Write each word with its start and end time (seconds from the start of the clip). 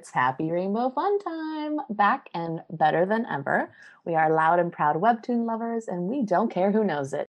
It's 0.00 0.10
Happy 0.10 0.50
Rainbow 0.50 0.88
Fun 0.88 1.18
Time, 1.18 1.78
back 1.90 2.30
and 2.32 2.62
better 2.70 3.04
than 3.04 3.26
ever. 3.26 3.70
We 4.06 4.14
are 4.14 4.32
loud 4.32 4.58
and 4.58 4.72
proud 4.72 4.96
webtoon 4.96 5.44
lovers, 5.44 5.88
and 5.88 6.04
we 6.04 6.22
don't 6.22 6.50
care 6.50 6.72
who 6.72 6.84
knows 6.84 7.12
it. 7.12 7.28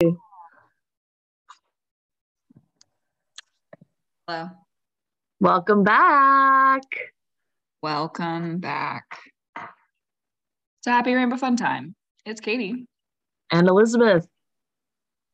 Hello. 4.29 4.51
Welcome 5.41 5.83
back. 5.83 6.85
Welcome 7.83 8.59
back. 8.59 9.07
It's 9.57 10.87
a 10.87 10.91
happy 10.93 11.15
rainbow 11.15 11.39
fun 11.39 11.57
time. 11.57 11.97
It's 12.25 12.41
Katie. 12.41 12.87
And 13.51 13.67
Elizabeth. 13.67 14.29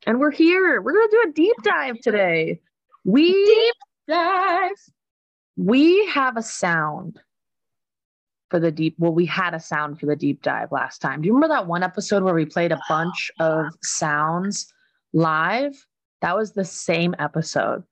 And 0.06 0.18
we're 0.18 0.30
here. 0.30 0.80
We're 0.80 0.94
going 0.94 1.10
to 1.10 1.16
do 1.16 1.28
a 1.28 1.32
deep 1.34 1.56
dive 1.62 2.00
today. 2.00 2.58
We 3.04 3.32
Deep 3.32 3.74
dive. 4.08 4.70
We 5.58 6.06
have 6.06 6.36
a 6.36 6.42
sound 6.42 7.20
for 8.48 8.60
the 8.60 8.70
deep 8.70 8.94
well 8.98 9.12
we 9.12 9.26
had 9.26 9.52
a 9.52 9.60
sound 9.60 9.98
for 9.98 10.06
the 10.06 10.16
deep 10.16 10.42
dive 10.42 10.70
last 10.70 11.02
time. 11.02 11.20
Do 11.20 11.26
you 11.26 11.34
remember 11.34 11.54
that 11.54 11.66
one 11.66 11.82
episode 11.82 12.22
where 12.22 12.34
we 12.34 12.46
played 12.46 12.72
a 12.72 12.80
bunch 12.88 13.30
of 13.40 13.66
sounds 13.82 14.72
live? 15.12 15.74
That 16.22 16.36
was 16.36 16.52
the 16.52 16.64
same 16.64 17.14
episode. 17.18 17.82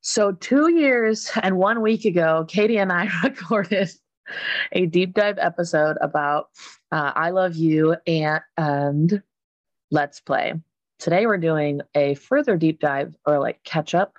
So 0.00 0.32
two 0.32 0.72
years 0.72 1.30
and 1.42 1.58
one 1.58 1.82
week 1.82 2.04
ago 2.04 2.46
katie 2.48 2.78
and 2.78 2.92
i 2.92 3.10
recorded 3.24 3.90
a 4.72 4.86
deep 4.86 5.14
dive 5.14 5.38
episode 5.38 5.96
about 6.00 6.48
uh, 6.92 7.12
i 7.16 7.30
love 7.30 7.56
you 7.56 7.96
and 8.06 8.40
and 8.56 9.22
let's 9.90 10.20
play. 10.20 10.54
Today 10.98 11.26
we're 11.26 11.38
doing 11.38 11.80
a 11.94 12.14
further 12.14 12.56
deep 12.56 12.80
dive 12.80 13.14
or 13.26 13.38
like 13.38 13.62
catch 13.64 13.94
up 13.94 14.14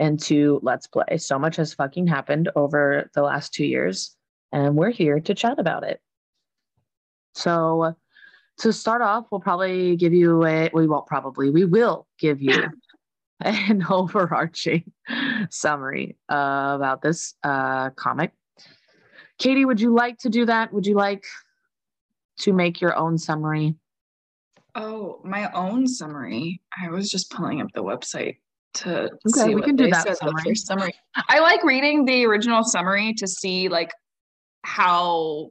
into 0.00 0.58
Let's 0.62 0.86
Play. 0.88 1.18
So 1.18 1.38
much 1.38 1.56
has 1.56 1.74
fucking 1.74 2.08
happened 2.08 2.50
over 2.56 3.08
the 3.14 3.22
last 3.22 3.52
two 3.52 3.66
years, 3.66 4.16
and 4.50 4.74
we're 4.74 4.90
here 4.90 5.20
to 5.20 5.34
chat 5.34 5.58
about 5.58 5.84
it. 5.84 6.00
So, 7.34 7.94
to 8.58 8.72
start 8.72 9.02
off, 9.02 9.26
we'll 9.30 9.40
probably 9.40 9.96
give 9.96 10.12
you 10.12 10.44
a, 10.44 10.70
we 10.72 10.88
won't 10.88 11.06
probably, 11.06 11.50
we 11.50 11.64
will 11.64 12.06
give 12.18 12.42
you 12.42 12.64
an 13.40 13.86
overarching 13.88 14.90
summary 15.50 16.16
uh, 16.30 16.72
about 16.74 17.02
this 17.02 17.34
uh, 17.44 17.90
comic. 17.90 18.32
Katie, 19.38 19.64
would 19.64 19.80
you 19.80 19.94
like 19.94 20.18
to 20.18 20.28
do 20.28 20.46
that? 20.46 20.72
Would 20.72 20.86
you 20.86 20.94
like 20.94 21.24
to 22.40 22.52
make 22.52 22.80
your 22.80 22.96
own 22.96 23.16
summary? 23.18 23.76
Oh, 24.74 25.20
my 25.24 25.50
own 25.52 25.86
summary. 25.86 26.62
I 26.82 26.90
was 26.90 27.10
just 27.10 27.30
pulling 27.30 27.60
up 27.60 27.68
the 27.74 27.82
website 27.82 28.36
to 28.74 29.04
Okay, 29.04 29.10
see 29.26 29.54
we 29.54 29.62
can 29.62 29.76
do 29.76 29.88
that 29.90 30.16
summary. 30.18 30.54
summary. 30.54 30.94
I 31.28 31.40
like 31.40 31.64
reading 31.64 32.04
the 32.04 32.24
original 32.26 32.62
summary 32.64 33.14
to 33.14 33.26
see 33.26 33.68
like 33.68 33.90
how 34.62 35.50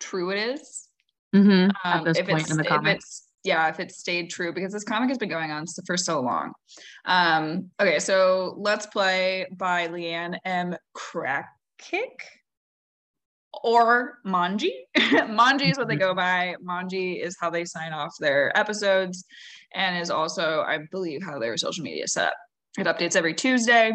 true 0.00 0.30
it 0.30 0.38
is. 0.38 0.88
Mm-hmm. 1.34 1.70
At 1.84 1.98
um, 1.98 2.04
this 2.04 2.18
if 2.18 2.28
point 2.28 2.42
it's, 2.42 2.50
in 2.50 2.56
the 2.58 2.74
if 2.74 2.86
it's 2.86 3.28
yeah, 3.44 3.68
if 3.68 3.78
it 3.78 3.92
stayed 3.92 4.30
true 4.30 4.52
because 4.52 4.72
this 4.72 4.84
comic 4.84 5.10
has 5.10 5.18
been 5.18 5.28
going 5.28 5.50
on 5.50 5.66
for 5.86 5.96
so 5.96 6.20
long. 6.20 6.52
Um, 7.04 7.70
okay, 7.80 7.98
so 7.98 8.54
let's 8.56 8.86
play 8.86 9.46
by 9.52 9.88
Leeanne 9.88 10.38
M. 10.46 10.74
Krecic 10.96 11.44
or 13.62 14.18
Mongie. 14.26 14.72
Mongie 14.96 15.70
is 15.70 15.78
what 15.78 15.88
they 15.88 15.96
go 15.96 16.14
by. 16.14 16.54
Mongie 16.66 17.22
is 17.22 17.36
how 17.38 17.50
they 17.50 17.66
sign 17.66 17.92
off 17.92 18.14
their 18.18 18.56
episodes 18.58 19.24
and 19.74 19.98
is 19.98 20.10
also, 20.10 20.64
I 20.66 20.78
believe, 20.90 21.22
how 21.22 21.38
their 21.38 21.56
social 21.58 21.84
media 21.84 22.04
is 22.04 22.12
set 22.12 22.28
up. 22.28 22.34
It 22.78 22.86
updates 22.86 23.16
every 23.16 23.34
Tuesday. 23.34 23.92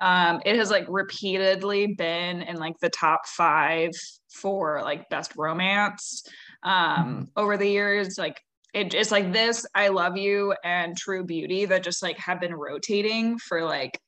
Um, 0.00 0.40
it 0.44 0.56
has 0.56 0.70
like 0.70 0.86
repeatedly 0.88 1.94
been 1.94 2.42
in 2.42 2.56
like 2.56 2.78
the 2.80 2.90
top 2.90 3.26
five 3.26 3.90
for 4.28 4.80
like 4.82 5.08
best 5.10 5.32
romance 5.36 6.24
um 6.62 7.28
over 7.36 7.56
the 7.56 7.68
years. 7.68 8.18
Like 8.18 8.40
it, 8.72 8.94
it's 8.94 9.10
like 9.10 9.32
this 9.32 9.66
i 9.74 9.88
love 9.88 10.16
you 10.16 10.54
and 10.64 10.96
true 10.96 11.24
beauty 11.24 11.66
that 11.66 11.82
just 11.82 12.02
like 12.02 12.18
have 12.18 12.40
been 12.40 12.54
rotating 12.54 13.38
for 13.38 13.64
like 13.64 14.00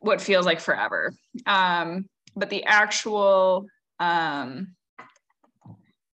what 0.00 0.20
feels 0.20 0.46
like 0.46 0.60
forever. 0.60 1.12
Um 1.46 2.06
but 2.34 2.50
the 2.50 2.64
actual 2.64 3.66
um 4.00 4.74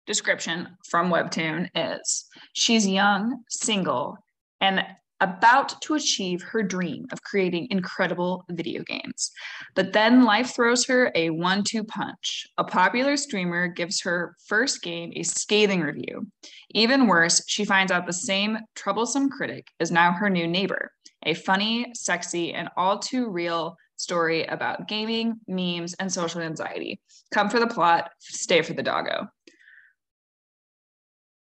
description 0.07 0.69
from 0.89 1.11
webtoon 1.11 1.69
is 1.75 2.27
she's 2.55 2.87
young 2.87 3.43
single 3.49 4.17
and 4.61 4.83
about 5.21 5.81
to 5.83 5.95
achieve 5.95 6.43
her 6.43 6.63
dream 6.63 7.07
of 7.13 7.23
creating 7.23 7.67
incredible 7.71 8.45
video 8.51 8.83
games 8.85 9.33
but 9.75 9.93
then 9.93 10.25
life 10.25 10.55
throws 10.55 10.85
her 10.87 11.13
a 11.15 11.31
one 11.31 11.63
two 11.63 11.85
punch. 11.85 12.47
A 12.59 12.65
popular 12.65 13.17
streamer 13.17 13.69
gives 13.69 14.01
her 14.03 14.37
first 14.47 14.83
game 14.83 15.13
a 15.15 15.23
scathing 15.23 15.81
review. 15.81 16.27
Even 16.71 17.07
worse, 17.07 17.43
she 17.47 17.65
finds 17.65 17.93
out 17.93 18.07
the 18.07 18.13
same 18.13 18.59
troublesome 18.75 19.31
critic 19.31 19.69
is 19.81 19.91
now 19.91 20.13
her 20.13 20.29
new 20.29 20.47
neighbor. 20.47 20.91
A 21.25 21.35
funny, 21.35 21.93
sexy, 21.95 22.53
and 22.53 22.69
all 22.77 22.99
too 22.99 23.31
real 23.31 23.77
story 23.97 24.45
about 24.47 24.89
gaming, 24.89 25.35
memes, 25.49 25.95
and 25.95 26.13
social 26.13 26.41
anxiety. 26.41 27.01
Come 27.33 27.51
for 27.51 27.59
the 27.59 27.67
plot, 27.67 28.11
stay 28.21 28.63
for 28.63 28.73
the 28.73 28.83
doggo. 28.83 29.27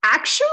Actually, 0.02 0.48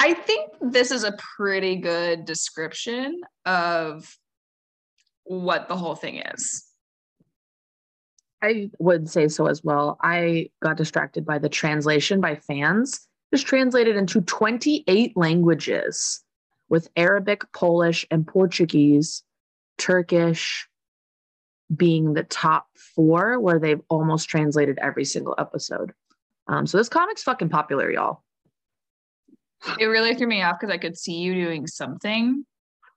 I 0.00 0.14
think 0.14 0.52
this 0.60 0.90
is 0.90 1.04
a 1.04 1.16
pretty 1.36 1.76
good 1.76 2.24
description 2.24 3.20
of 3.44 4.16
what 5.24 5.68
the 5.68 5.76
whole 5.76 5.96
thing 5.96 6.22
is. 6.34 6.64
I 8.40 8.70
would 8.78 9.10
say 9.10 9.28
so 9.28 9.46
as 9.46 9.64
well. 9.64 9.98
I 10.02 10.50
got 10.62 10.76
distracted 10.76 11.26
by 11.26 11.38
the 11.38 11.48
translation 11.48 12.20
by 12.20 12.36
fans. 12.36 13.08
It's 13.32 13.42
translated 13.42 13.96
into 13.96 14.20
28 14.20 15.16
languages 15.16 16.22
with 16.68 16.88
Arabic, 16.96 17.50
Polish, 17.52 18.06
and 18.10 18.26
Portuguese, 18.26 19.22
Turkish 19.76 20.68
being 21.74 22.14
the 22.14 22.22
top 22.22 22.68
four, 22.94 23.38
where 23.40 23.58
they've 23.58 23.82
almost 23.90 24.28
translated 24.28 24.78
every 24.80 25.04
single 25.04 25.34
episode. 25.36 25.92
Um, 26.46 26.66
so 26.66 26.78
this 26.78 26.88
comic's 26.88 27.22
fucking 27.22 27.50
popular, 27.50 27.90
y'all. 27.90 28.22
It 29.78 29.86
really 29.86 30.14
threw 30.14 30.26
me 30.26 30.42
off 30.42 30.56
because 30.60 30.72
I 30.72 30.78
could 30.78 30.96
see 30.96 31.14
you 31.18 31.34
doing 31.34 31.66
something. 31.66 32.44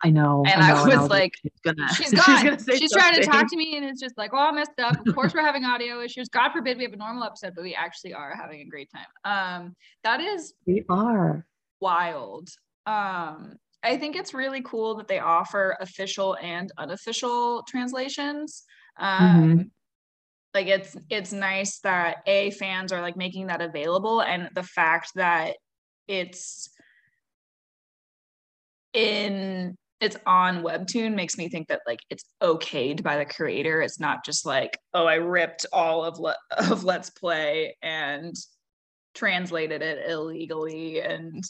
I 0.04 0.10
know. 0.10 0.44
And 0.48 0.62
I, 0.64 0.72
I 0.72 0.84
was 0.86 0.94
and 0.96 1.10
like, 1.10 1.32
she's 1.42 1.52
gonna, 1.64 1.94
She's 1.94 2.12
gone. 2.12 2.44
gonna 2.44 2.60
say 2.60 2.76
She's, 2.78 2.92
trying 2.92 3.14
to 3.16 3.24
talk 3.24 3.48
to 3.50 3.56
me, 3.58 3.78
and 3.78 3.86
it's 3.86 4.02
just 4.02 4.18
like, 4.18 4.32
oh, 4.34 4.38
I 4.38 4.52
messed 4.52 4.80
up. 4.80 5.06
Of 5.06 5.14
course, 5.14 5.34
we're 5.36 5.46
having 5.46 5.64
audio 5.64 6.02
issues. 6.02 6.28
God 6.30 6.52
forbid 6.52 6.78
we 6.78 6.84
have 6.84 6.94
a 6.94 6.98
normal 6.98 7.24
episode, 7.24 7.54
but 7.56 7.64
we 7.64 7.76
actually 7.76 8.14
are 8.14 8.36
having 8.36 8.62
a 8.62 8.66
great 8.66 8.90
time. 8.92 9.06
Um, 9.64 9.76
that 10.04 10.20
is 10.20 10.54
We 10.66 10.84
are. 10.90 11.46
wild. 11.80 12.50
Um, 12.88 13.54
I 13.84 13.98
think 13.98 14.16
it's 14.16 14.34
really 14.34 14.62
cool 14.64 14.96
that 14.96 15.08
they 15.08 15.20
offer 15.20 15.78
official 15.80 16.36
and 16.42 16.72
unofficial 16.78 17.64
translations. 17.68 18.64
Um, 18.98 19.72
like 20.54 20.68
it's 20.68 20.96
it's 21.10 21.32
nice 21.32 21.80
that 21.80 22.18
a 22.26 22.52
fans 22.52 22.92
are 22.92 23.02
like 23.02 23.16
making 23.18 23.48
that 23.48 23.62
available, 23.62 24.22
and 24.22 24.50
the 24.56 24.64
fact 24.64 25.12
that 25.16 25.58
it's 26.12 26.70
in 28.94 29.78
it's 30.02 30.18
on 30.26 30.62
webtoon 30.64 31.16
makes 31.16 31.38
me 31.38 31.48
think 31.48 31.70
that 31.70 31.82
like 31.88 32.02
it's 32.10 32.26
okayed 32.44 33.02
by 33.02 33.18
the 33.18 33.26
creator. 33.26 33.82
It's 33.82 34.00
not 34.00 34.26
just 34.26 34.46
like 34.46 34.78
oh 34.94 35.06
i 35.06 35.16
ripped 35.16 35.66
all 35.72 36.04
of 36.04 36.20
Le- 36.20 36.36
of 36.70 36.84
let's 36.84 37.10
play 37.10 37.78
and 37.82 38.36
translated 39.14 39.82
it 39.82 40.10
illegally 40.10 41.02
and 41.02 41.44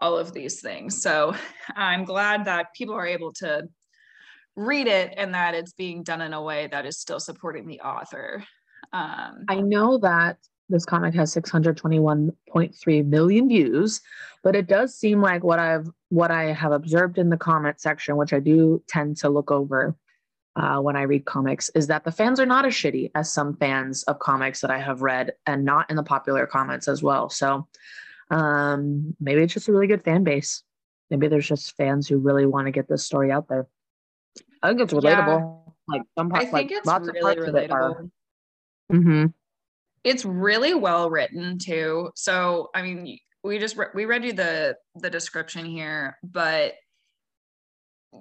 all 0.00 0.16
of 0.16 0.32
these 0.32 0.60
things. 0.60 1.02
So 1.02 1.34
i'm 1.74 2.04
glad 2.04 2.44
that 2.44 2.72
people 2.74 2.94
are 2.94 3.06
able 3.06 3.32
to 3.34 3.68
read 4.54 4.86
it 4.86 5.14
and 5.16 5.34
that 5.34 5.56
it's 5.56 5.72
being 5.72 6.04
done 6.04 6.20
in 6.20 6.32
a 6.32 6.42
way 6.42 6.68
that 6.68 6.86
is 6.86 7.00
still 7.00 7.18
supporting 7.18 7.66
the 7.66 7.80
author. 7.80 8.44
Um 8.92 9.44
I 9.48 9.60
know 9.60 9.98
that 9.98 10.36
this 10.68 10.84
comic 10.84 11.14
has 11.14 11.34
621.3 11.34 13.06
million 13.06 13.48
views, 13.48 14.00
but 14.42 14.56
it 14.56 14.66
does 14.66 14.94
seem 14.94 15.20
like 15.20 15.44
what 15.44 15.58
I've 15.58 15.88
what 16.08 16.30
I 16.30 16.44
have 16.52 16.72
observed 16.72 17.18
in 17.18 17.28
the 17.30 17.36
comment 17.36 17.80
section, 17.80 18.16
which 18.16 18.32
I 18.32 18.40
do 18.40 18.82
tend 18.88 19.16
to 19.18 19.28
look 19.28 19.50
over 19.50 19.94
uh, 20.56 20.78
when 20.78 20.96
I 20.96 21.02
read 21.02 21.24
comics, 21.24 21.68
is 21.74 21.88
that 21.88 22.04
the 22.04 22.12
fans 22.12 22.38
are 22.40 22.46
not 22.46 22.64
as 22.64 22.72
shitty 22.72 23.10
as 23.14 23.32
some 23.32 23.56
fans 23.56 24.04
of 24.04 24.18
comics 24.20 24.60
that 24.60 24.70
I 24.70 24.78
have 24.78 25.02
read, 25.02 25.32
and 25.46 25.64
not 25.64 25.90
in 25.90 25.96
the 25.96 26.02
popular 26.02 26.46
comments 26.46 26.88
as 26.88 27.02
well. 27.02 27.28
So 27.28 27.66
um, 28.30 29.14
maybe 29.20 29.42
it's 29.42 29.52
just 29.54 29.68
a 29.68 29.72
really 29.72 29.86
good 29.88 30.02
fan 30.04 30.24
base. 30.24 30.62
Maybe 31.10 31.28
there's 31.28 31.48
just 31.48 31.76
fans 31.76 32.08
who 32.08 32.18
really 32.18 32.46
want 32.46 32.66
to 32.66 32.70
get 32.70 32.88
this 32.88 33.04
story 33.04 33.30
out 33.30 33.48
there. 33.48 33.66
I 34.62 34.68
think 34.68 34.80
it's 34.80 34.92
Yeah. 34.92 35.00
relatable. 35.00 35.60
Like 35.86 36.02
some 36.16 36.28
i 36.28 36.30
parts, 36.30 36.44
think 36.44 36.52
like 36.54 36.70
it's 36.70 36.86
lots 36.86 37.08
of 37.08 37.14
really 37.14 37.34
parts 37.36 37.48
of 37.48 37.54
it 37.56 37.70
are. 37.70 37.90
relatable 37.90 38.10
Mhm. 38.92 39.34
It's 40.04 40.24
really 40.24 40.74
well 40.74 41.10
written 41.10 41.58
too. 41.58 42.10
So 42.14 42.68
i 42.74 42.82
mean 42.82 43.18
we 43.42 43.58
just 43.58 43.76
re- 43.76 43.86
we 43.94 44.04
read 44.04 44.24
you 44.24 44.32
the 44.32 44.76
the 44.96 45.10
description 45.10 45.64
here 45.64 46.16
but 46.22 46.74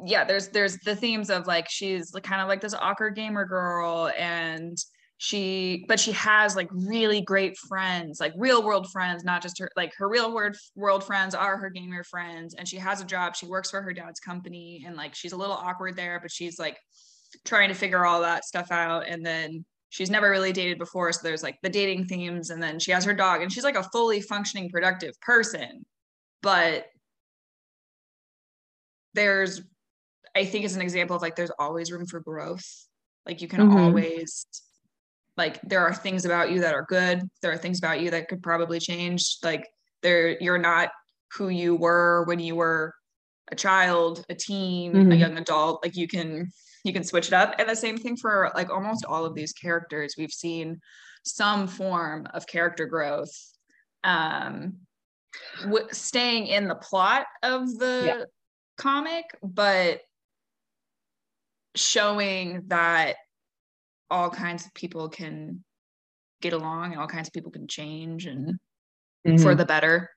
yeah, 0.05 0.23
there's 0.23 0.49
there's 0.49 0.77
the 0.79 0.95
themes 0.95 1.29
of 1.29 1.47
like 1.47 1.69
she's 1.69 2.11
kind 2.23 2.41
of 2.41 2.47
like 2.47 2.61
this 2.61 2.73
awkward 2.73 3.15
gamer 3.15 3.45
girl 3.45 4.11
and 4.17 4.77
she 5.17 5.85
but 5.87 5.99
she 5.99 6.11
has 6.13 6.55
like 6.55 6.67
really 6.71 7.21
great 7.21 7.57
friends 7.57 8.19
like 8.19 8.33
real 8.35 8.63
world 8.63 8.91
friends 8.91 9.23
not 9.23 9.41
just 9.41 9.57
her 9.59 9.69
like 9.77 9.93
her 9.95 10.09
real 10.09 10.33
world 10.33 10.55
world 10.75 11.03
friends 11.03 11.33
are 11.35 11.57
her 11.57 11.69
gamer 11.69 12.03
friends 12.03 12.55
and 12.55 12.67
she 12.67 12.77
has 12.77 13.01
a 13.01 13.05
job. 13.05 13.35
She 13.35 13.45
works 13.45 13.69
for 13.69 13.81
her 13.81 13.93
dad's 13.93 14.19
company 14.19 14.83
and 14.85 14.95
like 14.95 15.15
she's 15.15 15.31
a 15.33 15.37
little 15.37 15.55
awkward 15.55 15.95
there 15.95 16.19
but 16.19 16.31
she's 16.31 16.59
like 16.59 16.77
trying 17.45 17.69
to 17.69 17.75
figure 17.75 18.05
all 18.05 18.21
that 18.21 18.45
stuff 18.45 18.71
out. 18.71 19.07
And 19.07 19.25
then 19.25 19.65
she's 19.93 20.09
never 20.09 20.31
really 20.31 20.51
dated 20.51 20.79
before 20.79 21.11
so 21.13 21.19
there's 21.21 21.43
like 21.43 21.55
the 21.61 21.69
dating 21.69 22.03
themes 22.05 22.49
and 22.49 22.61
then 22.61 22.79
she 22.79 22.89
has 22.89 23.05
her 23.05 23.13
dog 23.13 23.43
and 23.43 23.53
she's 23.53 23.63
like 23.63 23.75
a 23.75 23.83
fully 23.83 24.21
functioning 24.21 24.67
productive 24.67 25.13
person. 25.21 25.85
But 26.41 26.87
there's 29.13 29.61
i 30.35 30.43
think 30.43 30.65
it's 30.65 30.73
an 30.73 30.81
example 30.81 31.15
of 31.15 31.21
like 31.21 31.35
there's 31.35 31.51
always 31.59 31.91
room 31.91 32.07
for 32.07 32.19
growth. 32.19 32.65
Like 33.27 33.39
you 33.39 33.47
can 33.47 33.59
mm-hmm. 33.59 33.77
always 33.77 34.47
like 35.37 35.61
there 35.61 35.81
are 35.81 35.93
things 35.93 36.25
about 36.25 36.51
you 36.51 36.61
that 36.61 36.73
are 36.73 36.85
good. 36.89 37.21
There 37.43 37.51
are 37.51 37.57
things 37.57 37.77
about 37.77 38.01
you 38.01 38.09
that 38.09 38.27
could 38.29 38.41
probably 38.41 38.79
change. 38.79 39.37
Like 39.43 39.67
there 40.01 40.41
you're 40.41 40.57
not 40.57 40.89
who 41.33 41.49
you 41.49 41.75
were 41.75 42.23
when 42.23 42.39
you 42.39 42.55
were 42.55 42.95
a 43.51 43.55
child 43.55 44.25
a 44.29 44.35
teen 44.35 44.93
mm-hmm. 44.93 45.11
a 45.11 45.15
young 45.15 45.37
adult 45.37 45.83
like 45.83 45.95
you 45.95 46.07
can 46.07 46.47
you 46.83 46.93
can 46.93 47.03
switch 47.03 47.27
it 47.27 47.33
up 47.33 47.55
and 47.59 47.69
the 47.69 47.75
same 47.75 47.97
thing 47.97 48.15
for 48.15 48.51
like 48.55 48.69
almost 48.69 49.05
all 49.05 49.25
of 49.25 49.35
these 49.35 49.53
characters 49.53 50.15
we've 50.17 50.31
seen 50.31 50.79
some 51.23 51.67
form 51.67 52.27
of 52.33 52.47
character 52.47 52.85
growth 52.85 53.33
um 54.03 54.73
w- 55.61 55.87
staying 55.91 56.47
in 56.47 56.67
the 56.67 56.75
plot 56.75 57.25
of 57.41 57.67
the 57.79 58.03
yeah. 58.05 58.23
comic 58.77 59.25
but 59.41 60.01
showing 61.75 62.63
that 62.67 63.15
all 64.09 64.29
kinds 64.29 64.65
of 64.65 64.73
people 64.73 65.09
can 65.09 65.63
get 66.41 66.53
along 66.53 66.91
and 66.91 67.01
all 67.01 67.07
kinds 67.07 67.27
of 67.27 67.33
people 67.33 67.51
can 67.51 67.67
change 67.67 68.25
and 68.25 68.59
mm-hmm. 69.27 69.41
for 69.41 69.55
the 69.55 69.65
better. 69.65 70.09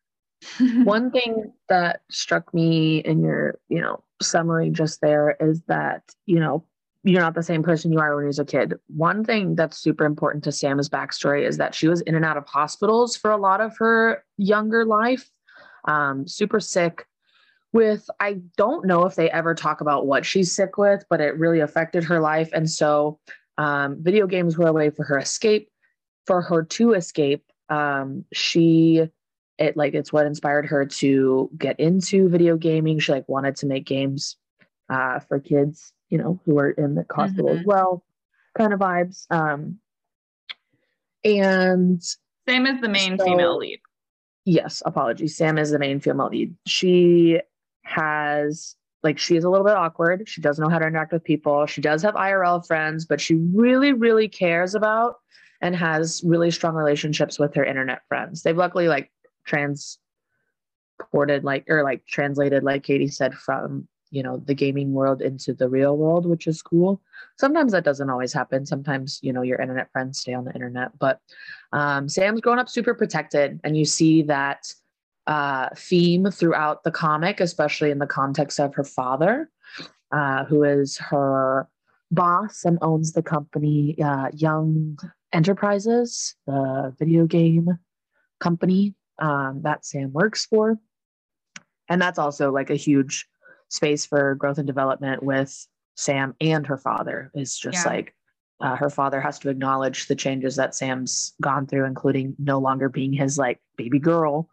One 0.85 1.11
thing 1.11 1.53
that 1.69 2.03
struck 2.11 2.53
me 2.55 2.99
in 2.99 3.23
your, 3.23 3.59
you 3.69 3.81
know, 3.81 4.03
summary 4.21 4.71
just 4.71 5.01
there 5.01 5.37
is 5.41 5.63
that, 5.69 6.03
you 6.27 6.41
know, 6.41 6.65
you're 7.03 7.21
not 7.21 7.35
the 7.35 7.43
same 7.43 7.63
person 7.63 7.93
you 7.93 8.01
are 8.01 8.17
when 8.17 8.25
you 8.25 8.29
was 8.29 8.39
a 8.39 8.45
kid. 8.45 8.75
One 8.89 9.25
thing 9.25 9.55
that's 9.55 9.79
super 9.79 10.05
important 10.05 10.43
to 10.45 10.53
Sam's 10.53 10.89
backstory 10.89 11.47
is 11.47 11.57
that 11.59 11.75
she 11.75 11.87
was 11.87 12.01
in 12.01 12.17
and 12.17 12.25
out 12.25 12.37
of 12.37 12.47
hospitals 12.47 13.17
for 13.17 13.31
a 13.31 13.37
lot 13.37 13.61
of 13.61 13.77
her 13.79 14.25
younger 14.37 14.85
life, 14.85 15.31
um, 15.87 16.27
super 16.27 16.59
sick. 16.59 17.07
With, 17.73 18.09
I 18.21 18.41
don't 18.57 18.87
know 18.87 19.05
if 19.05 19.17
they 19.17 19.31
ever 19.31 19.55
talk 19.55 19.83
about 19.83 20.07
what 20.07 20.25
she's 20.25 20.55
sick 20.55 20.79
with, 20.79 21.05
but 21.11 21.21
it 21.21 21.37
really 21.37 21.61
affected 21.61 22.05
her 22.05 22.21
life. 22.21 22.49
And 22.53 22.69
so 22.71 23.21
um, 23.59 23.99
video 24.01 24.27
games 24.27 24.57
were 24.57 24.69
a 24.69 24.73
way 24.73 24.91
for 24.91 25.05
her 25.05 25.19
escape. 25.19 25.71
For 26.27 26.43
her 26.43 26.65
to 26.65 26.95
escape, 26.95 27.45
um, 27.69 28.25
she 28.33 29.09
it 29.59 29.77
like 29.77 29.95
it's 29.95 30.13
what 30.13 30.27
inspired 30.27 30.67
her 30.67 30.85
to 30.85 31.51
get 31.57 31.79
into 31.81 32.29
video 32.29 32.57
gaming. 32.57 32.99
She 32.99 33.13
like 33.13 33.29
wanted 33.29 33.57
to 33.57 33.67
make 33.67 33.87
games 33.87 34.37
uh, 34.89 35.21
for 35.21 35.41
kids, 35.41 35.93
you 36.11 36.19
know, 36.19 36.41
who 36.45 36.59
are 36.59 36.71
in 36.71 36.95
the 36.95 37.07
hospital 37.11 37.51
mm-hmm. 37.51 37.61
as 37.61 37.67
well, 37.67 38.05
kind 38.57 38.73
of 38.73 38.81
vibes. 38.81 39.27
Um, 39.31 39.79
and 41.25 42.03
same 42.47 42.67
as 42.67 42.81
the 42.81 42.89
main 42.89 43.19
so, 43.19 43.25
female 43.25 43.57
lead. 43.57 43.81
Yes, 44.45 44.83
apologies. 44.87 45.37
Sam 45.37 45.59
is 45.59 45.71
the 45.71 45.79
main 45.79 46.01
female 46.01 46.29
lead. 46.29 46.55
She 46.67 47.41
has 47.83 48.77
like 49.03 49.19
she 49.19 49.37
is 49.37 49.45
a 49.45 49.51
little 49.51 49.67
bit 49.67 49.75
awkward. 49.75 50.29
She 50.29 50.41
doesn't 50.41 50.63
know 50.63 50.71
how 50.71 50.79
to 50.79 50.87
interact 50.87 51.13
with 51.13 51.25
people. 51.25 51.67
She 51.67 51.81
does 51.81 52.03
have 52.03 52.15
IRL 52.15 52.67
friends, 52.67 53.05
but 53.07 53.21
she 53.21 53.35
really, 53.35 53.93
really 53.93 54.29
cares 54.29 54.75
about 54.75 55.17
and 55.61 55.75
has 55.75 56.23
really 56.25 56.51
strong 56.51 56.75
relationships 56.75 57.39
with 57.39 57.55
her 57.55 57.65
internet 57.65 58.03
friends. 58.09 58.43
They've 58.43 58.57
luckily 58.57 58.89
like 58.89 59.11
transported 59.47 61.45
like 61.45 61.65
or 61.69 61.83
like 61.83 62.07
translated, 62.07 62.63
like 62.63 62.83
Katie 62.83 63.09
said, 63.09 63.35
from 63.35 63.89
you 64.11 64.23
know 64.23 64.37
the 64.39 64.55
gaming 64.55 64.93
world 64.93 65.21
into 65.23 65.53
the 65.55 65.69
real 65.69 65.97
world, 65.97 66.27
which 66.27 66.47
is 66.47 66.63
cool. 66.63 67.01
Sometimes 67.39 67.73
that 67.73 67.85
doesn't 67.85 68.11
always 68.11 68.33
happen. 68.33 68.67
Sometimes 68.67 69.19
you 69.23 69.33
know 69.33 69.43
your 69.43 69.61
internet 69.61 69.91
friends 69.93 70.21
stay 70.21 70.35
on 70.35 70.45
the 70.45 70.55
internet, 70.55 70.99
but 70.99 71.21
um, 71.73 72.09
Sam's 72.09 72.41
grown 72.41 72.59
up 72.59 72.69
super 72.69 72.95
protected, 72.95 73.61
and 73.65 73.77
you 73.77 73.85
see 73.85 74.23
that 74.23 74.73
uh, 75.27 75.69
theme 75.77 76.31
throughout 76.31 76.85
the 76.85 76.91
comic, 76.91 77.41
especially 77.41 77.91
in 77.91 77.99
the 77.99 78.07
context 78.07 78.61
of 78.61 78.75
her 78.75 78.85
father, 78.85 79.51
uh, 80.13 80.45
who 80.45 80.63
is 80.63 80.97
her 80.99 81.69
boss 82.11 82.65
and 82.65 82.79
owns 82.83 83.13
the 83.13 83.23
company 83.23 83.97
uh, 84.03 84.29
Young 84.33 84.97
Enterprises, 85.33 86.37
the 86.47 86.95
video 86.99 87.27
game 87.27 87.79
company 88.39 88.95
um, 89.19 89.61
that 89.63 89.85
Sam 89.85 90.13
works 90.13 90.47
for. 90.47 90.79
And 91.89 92.01
that's 92.03 92.19
also 92.19 92.51
like 92.51 92.71
a 92.71 92.77
huge 92.77 93.27
space 93.69 94.07
for 94.07 94.35
growth 94.35 94.59
and 94.59 94.67
development 94.67 95.23
with 95.23 95.67
Sam 95.97 96.35
and 96.41 96.67
her 96.67 96.79
father. 96.79 97.31
Is 97.35 97.57
just 97.57 97.85
yeah. 97.85 97.93
like 97.93 98.15
uh, 98.61 98.77
her 98.77 98.91
father 98.91 99.21
has 99.21 99.39
to 99.41 99.51
acknowledge 99.51 100.09
the 100.09 100.17
changes 100.17 100.57
that 100.57 100.75
Sam's 100.75 101.35
gone 101.41 101.67
through, 101.67 101.85
including 101.85 102.35
no 102.39 102.59
longer 102.59 102.89
being 102.89 103.13
his 103.13 103.39
like 103.39 103.61
baby 103.77 103.99
girl 103.99 104.49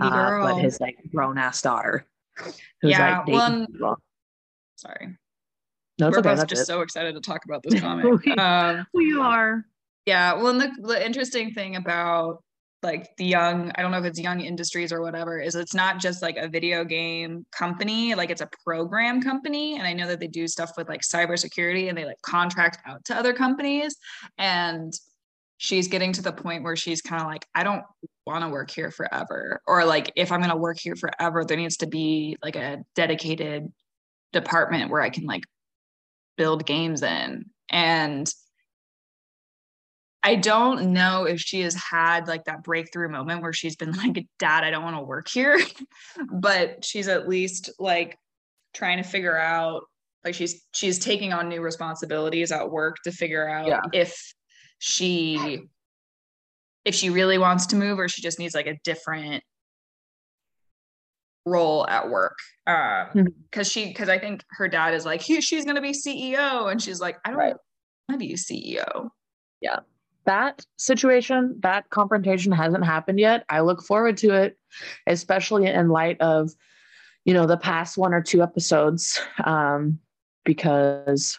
uh, 0.00 0.42
but 0.42 0.60
his 0.60 0.80
like 0.80 0.98
grown 1.12 1.38
ass 1.38 1.62
daughter. 1.62 2.06
yeah. 2.82 3.22
Like 3.26 3.28
well, 3.80 3.98
sorry. 4.76 5.16
No, 5.98 6.10
We're 6.10 6.18
okay, 6.18 6.34
both 6.34 6.46
just 6.46 6.62
it. 6.62 6.66
so 6.66 6.82
excited 6.82 7.14
to 7.14 7.20
talk 7.20 7.44
about 7.46 7.62
this 7.62 7.80
comic. 7.80 8.04
we, 8.04 8.32
um, 8.32 8.86
we 8.92 9.16
are. 9.18 9.64
Yeah. 10.04 10.34
Well, 10.34 10.52
the, 10.52 10.70
the 10.82 11.04
interesting 11.04 11.52
thing 11.52 11.76
about 11.76 12.42
like 12.86 13.14
the 13.16 13.24
young 13.24 13.70
i 13.74 13.82
don't 13.82 13.90
know 13.90 13.98
if 13.98 14.04
it's 14.04 14.18
young 14.18 14.40
industries 14.40 14.92
or 14.92 15.02
whatever 15.02 15.38
is 15.38 15.54
it's 15.54 15.74
not 15.74 15.98
just 15.98 16.22
like 16.22 16.36
a 16.38 16.48
video 16.48 16.84
game 16.84 17.44
company 17.50 18.14
like 18.14 18.30
it's 18.30 18.40
a 18.40 18.48
program 18.64 19.20
company. 19.22 19.76
And 19.76 19.86
i 19.86 19.92
know 19.92 20.06
that 20.06 20.20
they 20.20 20.26
do 20.26 20.48
stuff 20.48 20.72
with 20.76 20.88
like 20.88 21.02
cybersecurity 21.02 21.88
and 21.88 21.96
they 21.96 22.04
like 22.04 22.20
contract 22.22 22.78
out 22.86 23.04
to 23.06 23.14
other 23.14 23.32
companies. 23.32 23.96
And 24.38 24.92
she's 25.58 25.88
getting 25.88 26.12
to 26.12 26.22
the 26.22 26.32
point 26.32 26.62
where 26.62 26.76
she's 26.76 27.02
kind 27.02 27.20
of 27.20 27.28
like 27.28 27.46
i 27.54 27.62
don't 27.62 27.84
want 28.26 28.42
to 28.42 28.48
work 28.48 28.70
here 28.70 28.90
forever. 28.90 29.60
Or 29.66 29.84
like 29.84 30.12
if 30.16 30.32
i'm 30.32 30.40
going 30.40 30.50
to 30.50 30.56
work 30.56 30.78
here 30.78 30.96
forever 30.96 31.44
there 31.44 31.56
needs 31.56 31.78
to 31.78 31.86
be 31.86 32.36
like 32.42 32.56
a 32.56 32.78
dedicated 32.94 33.72
department 34.32 34.90
where 34.90 35.02
i 35.02 35.10
can 35.10 35.24
like 35.24 35.44
build 36.36 36.66
games 36.66 37.02
in. 37.02 37.46
And 37.70 38.32
i 40.26 40.34
don't 40.34 40.92
know 40.92 41.24
if 41.24 41.40
she 41.40 41.60
has 41.60 41.74
had 41.74 42.26
like 42.26 42.44
that 42.44 42.64
breakthrough 42.64 43.08
moment 43.08 43.40
where 43.40 43.52
she's 43.52 43.76
been 43.76 43.92
like 44.04 44.26
dad 44.38 44.64
i 44.64 44.70
don't 44.70 44.82
want 44.82 44.96
to 44.96 45.02
work 45.02 45.28
here 45.28 45.58
but 46.32 46.84
she's 46.84 47.08
at 47.08 47.28
least 47.28 47.70
like 47.78 48.18
trying 48.74 48.98
to 48.98 49.08
figure 49.08 49.38
out 49.38 49.82
like 50.24 50.34
she's 50.34 50.66
she's 50.74 50.98
taking 50.98 51.32
on 51.32 51.48
new 51.48 51.60
responsibilities 51.60 52.50
at 52.50 52.68
work 52.70 52.96
to 53.04 53.12
figure 53.12 53.48
out 53.48 53.68
yeah. 53.68 53.80
if 53.92 54.34
she 54.80 55.60
if 56.84 56.94
she 56.94 57.08
really 57.08 57.38
wants 57.38 57.66
to 57.66 57.76
move 57.76 57.98
or 57.98 58.08
she 58.08 58.20
just 58.20 58.38
needs 58.38 58.54
like 58.54 58.66
a 58.66 58.76
different 58.84 59.42
role 61.46 61.86
at 61.86 62.10
work 62.10 62.36
um 62.66 63.06
because 63.12 63.68
mm-hmm. 63.68 63.80
she 63.80 63.86
because 63.86 64.08
i 64.08 64.18
think 64.18 64.42
her 64.50 64.66
dad 64.66 64.92
is 64.92 65.06
like 65.06 65.20
she's 65.20 65.64
going 65.64 65.76
to 65.76 65.80
be 65.80 65.92
ceo 65.92 66.70
and 66.70 66.82
she's 66.82 67.00
like 67.00 67.16
i 67.24 67.30
don't 67.30 67.38
right. 67.38 67.54
want 68.08 68.20
to 68.20 68.26
be 68.26 68.34
ceo 68.34 69.08
yeah 69.60 69.78
that 70.26 70.64
situation 70.76 71.56
that 71.60 71.88
confrontation 71.90 72.52
hasn't 72.52 72.84
happened 72.84 73.18
yet 73.18 73.44
i 73.48 73.60
look 73.60 73.82
forward 73.82 74.16
to 74.16 74.34
it 74.34 74.58
especially 75.06 75.66
in 75.66 75.88
light 75.88 76.20
of 76.20 76.50
you 77.24 77.32
know 77.32 77.46
the 77.46 77.56
past 77.56 77.96
one 77.96 78.12
or 78.12 78.22
two 78.22 78.42
episodes 78.42 79.20
um 79.44 79.98
because 80.44 81.38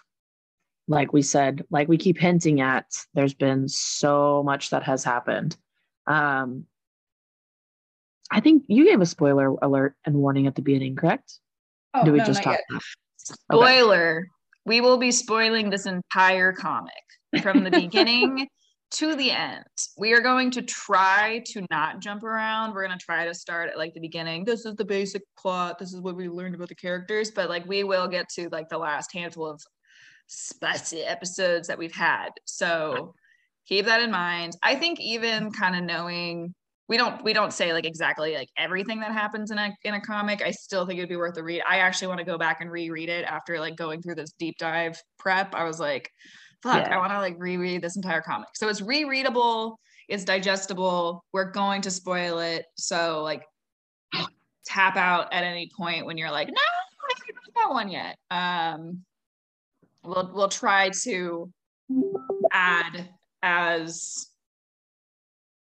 like 0.88 1.14
we 1.14 1.22
said, 1.22 1.66
like 1.70 1.88
we 1.88 1.98
keep 1.98 2.18
hinting 2.18 2.62
at, 2.62 2.86
there's 3.14 3.34
been 3.34 3.68
so 3.68 4.42
much 4.44 4.70
that 4.70 4.84
has 4.84 5.04
happened. 5.04 5.58
Um, 6.06 6.66
I 8.32 8.40
think 8.40 8.64
you 8.68 8.86
gave 8.86 9.02
a 9.02 9.06
spoiler 9.06 9.54
alert 9.62 9.96
and 10.06 10.16
warning 10.16 10.48
at 10.48 10.56
the 10.56 10.62
beginning, 10.62 10.96
correct? 10.96 11.40
Oh, 11.94 12.06
Do 12.06 12.12
we 12.12 12.20
no, 12.20 12.26
just 12.26 12.44
talk? 12.44 12.58
Spoiler. 13.18 14.20
Okay. 14.20 14.30
We 14.66 14.82
will 14.82 14.98
be 14.98 15.12
spoiling 15.12 15.70
this 15.70 15.86
entire 15.86 16.54
comic 16.54 16.94
from 17.42 17.64
the 17.64 17.72
beginning 17.82 18.48
to 18.90 19.16
the 19.16 19.32
end. 19.32 19.66
We 19.98 20.14
are 20.14 20.22
going 20.22 20.52
to 20.52 20.62
try 20.62 21.44
to 21.48 21.66
not 21.70 22.00
jump 22.00 22.24
around. 22.24 22.74
We're 22.74 22.86
going 22.86 22.98
to 22.98 23.06
try 23.06 23.26
to 23.26 23.34
start 23.34 23.70
at 23.70 23.78
like 23.78 23.94
the 23.94 24.00
beginning. 24.00 24.46
This 24.46 24.66
is 24.66 24.76
the 24.76 24.86
basic 24.86 25.24
plot. 25.38 25.78
This 25.78 25.94
is 25.94 26.02
what 26.02 26.16
we 26.16 26.30
learned 26.30 26.56
about 26.56 26.70
the 26.70 26.76
characters, 26.76 27.32
but 27.32 27.50
like 27.50 27.66
we 27.68 27.84
will 27.84 28.08
get 28.08 28.30
to 28.30 28.50
like 28.50 28.70
the 28.70 28.78
last 28.78 29.14
handful 29.14 29.48
of 29.48 29.62
spicy 30.28 31.02
episodes 31.02 31.68
that 31.68 31.78
we've 31.78 31.96
had. 31.96 32.30
So 32.46 33.14
keep 33.68 33.86
that 33.86 34.02
in 34.02 34.12
mind. 34.12 34.58
I 34.64 34.76
think 34.76 35.00
even 35.00 35.52
kind 35.52 35.76
of 35.76 35.84
knowing 35.84 36.54
we 36.90 36.96
don't 36.96 37.22
we 37.24 37.34
don't 37.34 37.52
say 37.52 37.74
like 37.74 37.86
exactly 37.86 38.34
like 38.34 38.50
everything 38.58 39.02
that 39.02 39.12
happens 39.12 39.52
in 39.52 39.58
a 39.58 39.76
in 39.84 39.96
a 39.96 40.02
comic. 40.02 40.42
I 40.42 40.52
still 40.52 40.86
think 40.86 41.00
it'd 41.00 41.10
be 41.10 41.18
worth 41.18 41.38
a 41.38 41.44
read. 41.44 41.62
I 41.68 41.80
actually 41.80 42.08
want 42.08 42.20
to 42.20 42.26
go 42.26 42.38
back 42.38 42.62
and 42.62 42.72
reread 42.72 43.10
it 43.10 43.26
after 43.26 43.60
like 43.60 43.76
going 43.76 44.02
through 44.02 44.16
this 44.16 44.32
deep 44.40 44.58
dive 44.58 45.02
prep. 45.20 45.54
I 45.54 45.66
was 45.66 45.80
like, 45.80 46.10
fuck, 46.64 46.88
yeah. 46.88 46.96
I 46.96 46.98
want 46.98 47.12
to 47.12 47.20
like 47.20 47.36
reread 47.38 47.82
this 47.82 47.96
entire 47.96 48.22
comic. 48.22 48.50
So 48.54 48.68
it's 48.68 48.82
rereadable, 48.82 49.76
it's 50.08 50.24
digestible. 50.24 51.24
We're 51.34 51.52
going 51.52 51.82
to 51.84 51.92
spoil 51.92 52.40
it. 52.40 52.66
So 52.78 53.24
like 53.24 53.44
tap 54.66 54.98
out 54.98 55.34
at 55.34 55.44
any 55.44 55.70
point 55.76 56.06
when 56.06 56.18
you're 56.18 56.32
like, 56.32 56.48
no, 56.48 56.54
I 56.54 57.14
haven't 57.16 57.36
read 57.36 57.54
that 57.56 57.74
one 57.74 57.90
yet. 57.90 58.18
Um 58.32 59.04
we'll 60.04 60.32
we'll 60.34 60.50
try 60.50 60.90
to 61.04 61.52
add 62.52 63.10
as 63.44 64.28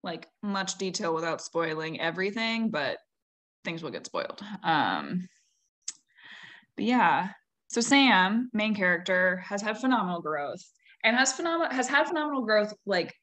like 0.04 0.28
much 0.42 0.78
detail 0.78 1.14
without 1.14 1.42
spoiling 1.42 2.00
everything, 2.00 2.70
but 2.70 2.98
things 3.66 3.84
will 3.84 3.92
get 3.92 4.06
spoiled. 4.06 4.42
Um, 4.64 5.28
but 6.76 6.86
yeah, 6.86 7.30
so 7.68 7.82
Sam, 7.82 8.50
main 8.54 8.76
character, 8.76 9.44
has 9.46 9.62
had 9.62 9.78
phenomenal 9.78 10.22
growth 10.22 10.64
and 11.04 11.16
has 11.16 11.34
phenomenal 11.34 11.72
has 11.72 11.88
had 11.88 12.08
phenomenal 12.08 12.44
growth. 12.44 12.74
Like, 12.86 13.14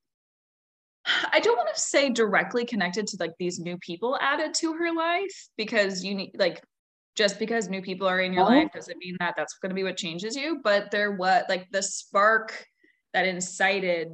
I 1.32 1.40
don't 1.40 1.56
want 1.56 1.74
to 1.74 1.80
say 1.80 2.10
directly 2.10 2.64
connected 2.64 3.06
to 3.08 3.16
like 3.20 3.32
these 3.38 3.58
new 3.58 3.78
people 3.78 4.18
added 4.20 4.54
to 4.54 4.74
her 4.74 4.92
life 4.92 5.48
because 5.56 6.04
you 6.04 6.14
need 6.14 6.32
like 6.38 6.62
just 7.16 7.38
because 7.38 7.68
new 7.68 7.80
people 7.80 8.08
are 8.08 8.20
in 8.20 8.32
your 8.32 8.44
oh. 8.44 8.48
life 8.48 8.72
doesn't 8.72 8.98
mean 8.98 9.16
that 9.20 9.34
that's 9.36 9.54
going 9.58 9.70
to 9.70 9.74
be 9.74 9.84
what 9.84 9.96
changes 9.96 10.36
you. 10.36 10.60
But 10.62 10.90
there, 10.90 11.12
what 11.12 11.48
like 11.48 11.68
the 11.70 11.82
spark 11.82 12.66
that 13.12 13.26
incited 13.26 14.08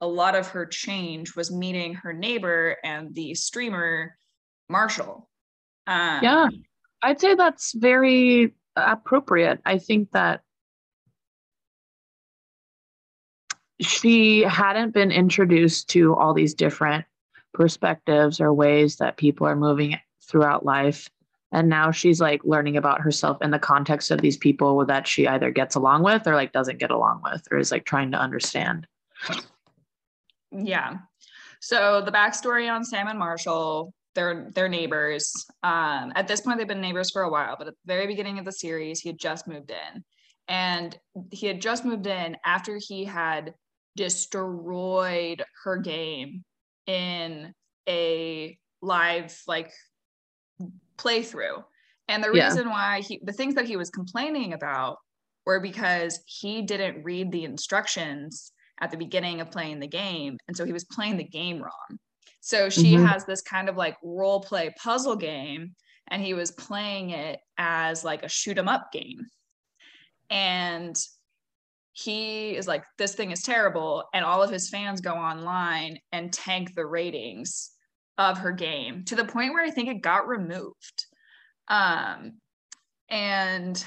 a 0.00 0.06
lot 0.06 0.34
of 0.34 0.48
her 0.48 0.66
change 0.66 1.34
was 1.34 1.50
meeting 1.50 1.94
her 1.94 2.12
neighbor 2.12 2.76
and 2.84 3.14
the 3.14 3.34
streamer 3.34 4.16
Marshall. 4.68 5.28
Um, 5.86 6.20
yeah, 6.22 6.48
I'd 7.02 7.20
say 7.20 7.34
that's 7.34 7.72
very 7.72 8.54
appropriate. 8.76 9.60
I 9.64 9.78
think 9.78 10.10
that 10.12 10.42
she 13.80 14.42
hadn't 14.42 14.94
been 14.94 15.10
introduced 15.10 15.88
to 15.90 16.14
all 16.14 16.34
these 16.34 16.54
different 16.54 17.04
perspectives 17.52 18.40
or 18.40 18.52
ways 18.52 18.96
that 18.96 19.16
people 19.16 19.46
are 19.46 19.56
moving 19.56 19.96
throughout 20.22 20.64
life. 20.64 21.08
And 21.52 21.68
now 21.68 21.92
she's 21.92 22.20
like 22.20 22.40
learning 22.44 22.76
about 22.76 23.00
herself 23.00 23.38
in 23.40 23.50
the 23.50 23.58
context 23.58 24.10
of 24.10 24.20
these 24.20 24.36
people 24.36 24.84
that 24.86 25.06
she 25.06 25.26
either 25.26 25.50
gets 25.50 25.76
along 25.76 26.02
with 26.02 26.26
or 26.26 26.34
like 26.34 26.52
doesn't 26.52 26.78
get 26.78 26.90
along 26.90 27.20
with 27.22 27.46
or 27.50 27.58
is 27.58 27.70
like 27.70 27.84
trying 27.84 28.10
to 28.10 28.18
understand. 28.18 28.86
Yeah. 30.50 30.98
So 31.60 32.02
the 32.04 32.12
backstory 32.12 32.70
on 32.70 32.84
Sam 32.84 33.06
and 33.06 33.18
Marshall, 33.18 33.92
they're 34.14 34.50
they're 34.54 34.68
neighbors. 34.68 35.32
Um, 35.62 36.12
at 36.14 36.28
this 36.28 36.40
point, 36.40 36.58
they've 36.58 36.68
been 36.68 36.80
neighbors 36.80 37.10
for 37.10 37.22
a 37.22 37.30
while, 37.30 37.56
but 37.58 37.68
at 37.68 37.74
the 37.74 37.94
very 37.94 38.06
beginning 38.06 38.38
of 38.38 38.44
the 38.44 38.52
series, 38.52 39.00
he 39.00 39.08
had 39.08 39.18
just 39.18 39.46
moved 39.46 39.70
in. 39.70 40.04
And 40.48 40.98
he 41.30 41.46
had 41.46 41.60
just 41.60 41.84
moved 41.84 42.06
in 42.06 42.36
after 42.44 42.78
he 42.78 43.04
had 43.04 43.54
destroyed 43.96 45.44
her 45.64 45.78
game 45.78 46.44
in 46.86 47.54
a 47.88 48.58
live 48.82 49.40
like 49.46 49.72
playthrough. 50.98 51.64
And 52.08 52.22
the 52.22 52.32
yeah. 52.34 52.48
reason 52.48 52.68
why 52.68 53.00
he 53.00 53.20
the 53.22 53.32
things 53.32 53.54
that 53.54 53.66
he 53.66 53.76
was 53.76 53.90
complaining 53.90 54.52
about 54.52 54.98
were 55.46 55.60
because 55.60 56.20
he 56.26 56.62
didn't 56.62 57.04
read 57.04 57.32
the 57.32 57.44
instructions 57.44 58.52
at 58.80 58.90
the 58.90 58.96
beginning 58.96 59.40
of 59.40 59.50
playing 59.50 59.80
the 59.80 59.86
game. 59.86 60.36
And 60.48 60.56
so 60.56 60.64
he 60.64 60.72
was 60.72 60.84
playing 60.84 61.16
the 61.16 61.24
game 61.24 61.60
wrong. 61.60 61.98
So 62.40 62.68
she 62.68 62.94
mm-hmm. 62.94 63.06
has 63.06 63.24
this 63.24 63.40
kind 63.42 63.68
of 63.68 63.76
like 63.76 63.96
role 64.02 64.40
play 64.40 64.74
puzzle 64.82 65.16
game, 65.16 65.74
and 66.08 66.22
he 66.22 66.34
was 66.34 66.50
playing 66.52 67.10
it 67.10 67.40
as 67.58 68.04
like 68.04 68.22
a 68.22 68.28
shoot 68.28 68.58
'em 68.58 68.68
up 68.68 68.92
game. 68.92 69.26
And 70.30 70.96
he 71.92 72.56
is 72.56 72.66
like, 72.66 72.84
this 72.98 73.14
thing 73.14 73.30
is 73.30 73.42
terrible. 73.42 74.04
And 74.12 74.24
all 74.24 74.42
of 74.42 74.50
his 74.50 74.68
fans 74.68 75.00
go 75.00 75.14
online 75.14 75.98
and 76.12 76.32
tank 76.32 76.74
the 76.74 76.84
ratings 76.84 77.70
of 78.18 78.38
her 78.38 78.52
game 78.52 79.04
to 79.04 79.14
the 79.16 79.24
point 79.24 79.52
where 79.52 79.64
I 79.64 79.70
think 79.70 79.88
it 79.88 80.02
got 80.02 80.26
removed. 80.26 81.06
Um, 81.68 82.40
and 83.08 83.82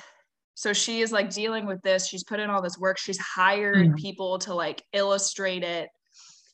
so 0.53 0.73
she 0.73 1.01
is 1.01 1.11
like 1.11 1.29
dealing 1.29 1.65
with 1.65 1.81
this. 1.81 2.07
She's 2.07 2.23
put 2.23 2.39
in 2.39 2.49
all 2.49 2.61
this 2.61 2.77
work. 2.77 2.97
She's 2.97 3.19
hired 3.19 3.87
mm-hmm. 3.87 3.95
people 3.95 4.39
to 4.39 4.53
like 4.53 4.83
illustrate 4.93 5.63
it. 5.63 5.89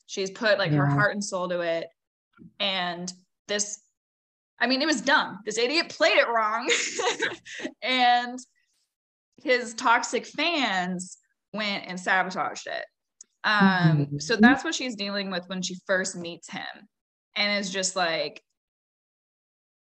She's 0.06 0.30
put 0.30 0.58
like 0.58 0.70
yeah. 0.70 0.78
her 0.78 0.86
heart 0.86 1.12
and 1.12 1.24
soul 1.24 1.48
to 1.48 1.60
it. 1.60 1.86
And 2.60 3.12
this, 3.48 3.80
I 4.58 4.66
mean, 4.66 4.82
it 4.82 4.86
was 4.86 5.00
dumb. 5.00 5.40
This 5.44 5.58
idiot 5.58 5.88
played 5.88 6.18
it 6.18 6.28
wrong. 6.28 6.70
and 7.82 8.38
his 9.42 9.74
toxic 9.74 10.26
fans 10.26 11.18
went 11.52 11.84
and 11.86 11.98
sabotaged 11.98 12.66
it. 12.66 12.84
Um, 13.44 13.60
mm-hmm. 13.60 14.18
so 14.18 14.36
that's 14.36 14.64
what 14.64 14.74
she's 14.74 14.96
dealing 14.96 15.30
with 15.30 15.44
when 15.48 15.62
she 15.62 15.76
first 15.86 16.16
meets 16.16 16.50
him. 16.50 16.62
And 17.36 17.58
is 17.58 17.70
just 17.70 17.96
like, 17.96 18.42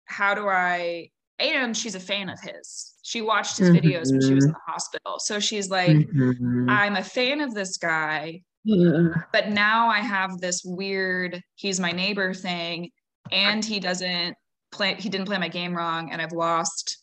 how 0.06 0.34
do 0.34 0.48
I 0.48 1.10
and 1.38 1.76
she's 1.76 1.94
a 1.94 2.00
fan 2.00 2.28
of 2.28 2.40
his. 2.40 2.94
She 3.02 3.20
watched 3.20 3.58
his 3.58 3.70
mm-hmm. 3.70 3.86
videos 3.86 4.10
when 4.10 4.22
she 4.22 4.34
was 4.34 4.46
in 4.46 4.52
the 4.52 4.58
hospital. 4.66 5.18
So 5.18 5.38
she's 5.38 5.68
like, 5.68 5.90
mm-hmm. 5.90 6.68
I'm 6.68 6.96
a 6.96 7.02
fan 7.02 7.40
of 7.40 7.54
this 7.54 7.76
guy, 7.76 8.42
yeah. 8.66 9.08
but 9.32 9.50
now 9.50 9.88
I 9.88 10.00
have 10.00 10.40
this 10.40 10.62
weird, 10.64 11.40
he's 11.54 11.78
my 11.78 11.92
neighbor 11.92 12.34
thing, 12.34 12.90
and 13.30 13.64
he 13.64 13.78
doesn't 13.78 14.36
play, 14.72 14.94
he 14.98 15.08
didn't 15.08 15.26
play 15.26 15.38
my 15.38 15.48
game 15.48 15.76
wrong, 15.76 16.10
and 16.10 16.20
I've 16.20 16.32
lost 16.32 16.98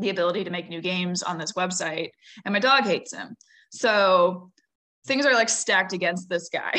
the 0.00 0.10
ability 0.10 0.42
to 0.44 0.50
make 0.50 0.68
new 0.68 0.80
games 0.80 1.22
on 1.22 1.38
this 1.38 1.52
website, 1.52 2.10
and 2.44 2.52
my 2.52 2.58
dog 2.58 2.84
hates 2.84 3.14
him. 3.14 3.36
So 3.70 4.50
things 5.06 5.26
are 5.26 5.34
like 5.34 5.48
stacked 5.48 5.92
against 5.92 6.28
this 6.28 6.48
guy. 6.48 6.72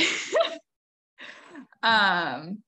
um, 1.84 2.62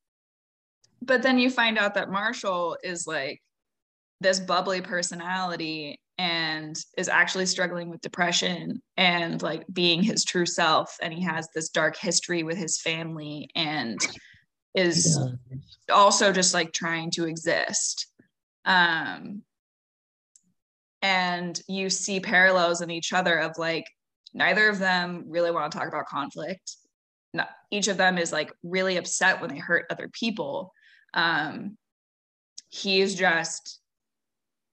but 1.02 1.24
then 1.24 1.40
you 1.40 1.50
find 1.50 1.78
out 1.78 1.96
that 1.96 2.10
Marshall 2.10 2.78
is 2.84 3.06
like 3.06 3.42
this 4.22 4.40
bubbly 4.40 4.82
personality 4.82 6.00
and 6.18 6.76
is 6.98 7.08
actually 7.08 7.46
struggling 7.46 7.90
with 7.90 8.02
depression 8.02 8.82
and 8.98 9.42
like 9.42 9.64
being 9.72 10.02
his 10.02 10.26
true 10.26 10.46
self 10.46 10.98
and 11.02 11.14
he 11.14 11.22
has 11.22 11.48
this 11.54 11.70
dark 11.70 11.96
history 11.96 12.44
with 12.44 12.58
his 12.58 12.82
family 12.82 13.50
and 13.56 14.00
is 14.74 15.20
also 15.92 16.32
just 16.32 16.54
like 16.54 16.74
trying 16.74 17.12
to 17.12 17.26
exist. 17.26 18.08
Um 18.66 19.44
and 21.04 21.62
you 21.68 21.90
see 21.90 22.20
parallels 22.20 22.82
in 22.82 22.90
each 22.90 23.14
other 23.14 23.38
of 23.38 23.58
like 23.60 23.86
neither 24.34 24.70
of 24.70 24.80
them 24.80 25.26
really 25.28 25.52
want 25.52 25.72
to 25.72 25.78
talk 25.78 25.88
about 25.88 26.08
conflict. 26.08 26.78
Not, 27.34 27.50
each 27.70 27.88
of 27.88 27.98
them 27.98 28.18
is 28.18 28.32
like 28.32 28.52
really 28.64 28.98
upset 28.98 29.40
when 29.40 29.52
they 29.52 29.60
hurt 29.60 29.86
other 29.92 30.10
people. 30.10 30.74
Um 31.14 31.78
he 32.70 33.02
is 33.02 33.16
just 33.16 33.77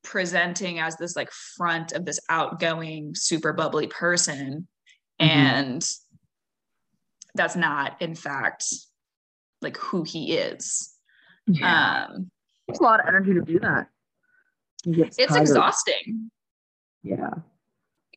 presenting 0.05 0.79
as 0.79 0.97
this 0.97 1.17
like 1.17 1.31
front 1.57 1.93
of 1.93 2.05
this 2.05 2.21
outgoing 2.31 3.13
super 3.15 3.53
bubbly 3.53 3.89
person. 3.89 4.69
Mm-hmm. 5.21 5.31
and 5.31 5.89
that's 7.37 7.55
not 7.55 8.03
in 8.03 8.17
fact 8.17 8.65
like 9.63 9.77
who 9.77 10.03
he 10.03 10.37
is. 10.37 10.93
Yeah. 11.47 12.07
um 12.09 12.31
it's 12.67 12.81
a 12.81 12.83
lot 12.83 13.01
of 13.01 13.07
energy 13.07 13.35
to 13.35 13.43
do 13.43 13.61
that. 13.61 13.87
It's 14.85 15.37
exhausting. 15.37 16.31
Yeah. 17.03 17.35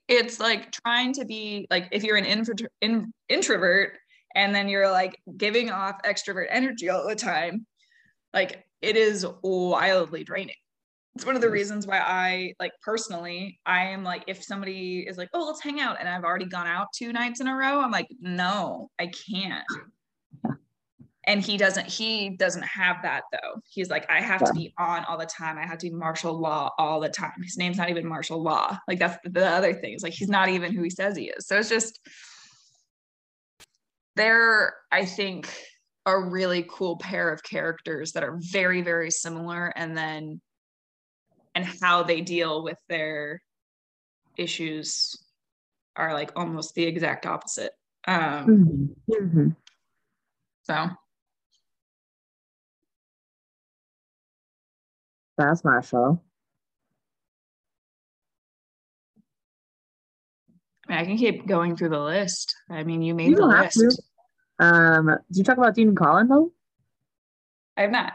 It's 0.07 0.39
like 0.39 0.71
trying 0.71 1.13
to 1.13 1.25
be 1.25 1.67
like 1.69 1.89
if 1.91 2.03
you're 2.03 2.17
an 2.17 2.25
intro- 2.25 2.67
in, 2.81 3.13
introvert 3.29 3.97
and 4.33 4.55
then 4.55 4.69
you're 4.69 4.89
like 4.89 5.19
giving 5.35 5.69
off 5.69 6.01
extrovert 6.03 6.47
energy 6.49 6.89
all 6.89 7.07
the 7.07 7.15
time 7.15 7.65
like 8.33 8.63
it 8.81 8.95
is 8.95 9.25
wildly 9.43 10.23
draining 10.23 10.55
it's 11.17 11.25
one 11.25 11.35
of 11.35 11.41
the 11.41 11.49
reasons 11.49 11.87
why 11.87 11.97
I 11.97 12.53
like 12.59 12.73
personally, 12.79 13.59
I 13.65 13.85
am 13.85 14.03
like, 14.03 14.23
if 14.27 14.43
somebody 14.43 14.99
is 14.99 15.17
like, 15.17 15.29
oh, 15.33 15.47
let's 15.47 15.63
hang 15.63 15.79
out, 15.79 15.97
and 15.99 16.07
I've 16.07 16.23
already 16.23 16.45
gone 16.45 16.67
out 16.67 16.89
two 16.93 17.11
nights 17.11 17.41
in 17.41 17.47
a 17.47 17.55
row, 17.55 17.81
I'm 17.81 17.89
like, 17.89 18.05
no, 18.19 18.91
I 18.99 19.07
can't. 19.07 19.65
And 21.23 21.41
he 21.41 21.57
doesn't, 21.57 21.87
he 21.87 22.29
doesn't 22.29 22.65
have 22.65 22.97
that 23.01 23.23
though. 23.31 23.59
He's 23.67 23.89
like, 23.89 24.07
I 24.11 24.21
have 24.21 24.43
to 24.43 24.53
be 24.53 24.75
on 24.77 25.05
all 25.05 25.17
the 25.17 25.25
time. 25.25 25.57
I 25.57 25.65
have 25.65 25.79
to 25.79 25.89
be 25.89 25.95
Marshall 25.95 26.39
Law 26.39 26.69
all 26.77 26.99
the 26.99 27.09
time. 27.09 27.33
His 27.41 27.57
name's 27.57 27.77
not 27.77 27.89
even 27.89 28.07
Marshall 28.07 28.43
Law. 28.43 28.77
Like 28.87 28.99
that's 28.99 29.17
the 29.23 29.47
other 29.47 29.73
thing. 29.73 29.93
It's 29.93 30.03
like 30.03 30.13
he's 30.13 30.29
not 30.29 30.49
even 30.49 30.71
who 30.71 30.83
he 30.83 30.91
says 30.91 31.17
he 31.17 31.31
is. 31.35 31.47
So 31.47 31.57
it's 31.57 31.67
just 31.67 31.99
they're, 34.15 34.75
I 34.91 35.03
think, 35.03 35.51
a 36.05 36.17
really 36.17 36.63
cool 36.69 36.97
pair 36.97 37.33
of 37.33 37.41
characters 37.41 38.11
that 38.11 38.23
are 38.23 38.37
very, 38.39 38.83
very 38.83 39.09
similar. 39.09 39.73
And 39.75 39.97
then 39.97 40.41
and 41.57 41.65
how 41.81 42.03
they 42.03 42.21
deal 42.21 42.63
with 42.63 42.77
their 42.87 43.41
issues 44.37 45.17
are 45.95 46.13
like 46.13 46.31
almost 46.35 46.75
the 46.75 46.83
exact 46.83 47.25
opposite. 47.25 47.71
Um, 48.07 48.93
mm-hmm. 49.09 49.23
Mm-hmm. 49.25 49.49
So 50.65 50.89
that's 55.35 55.63
Marshall. 55.63 56.23
I, 60.87 60.91
mean, 60.91 60.99
I 60.99 61.05
can 61.05 61.17
keep 61.17 61.47
going 61.47 61.75
through 61.75 61.89
the 61.89 61.99
list. 61.99 62.55
I 62.69 62.83
mean, 62.83 63.01
you 63.01 63.15
made 63.15 63.29
you 63.29 63.37
the 63.37 63.47
list. 63.47 63.99
Um, 64.59 65.07
did 65.07 65.37
you 65.37 65.43
talk 65.43 65.57
about 65.57 65.73
Dean 65.73 65.95
Colin 65.95 66.27
though? 66.27 66.51
I 67.75 67.81
have 67.81 67.91
not. 67.91 68.13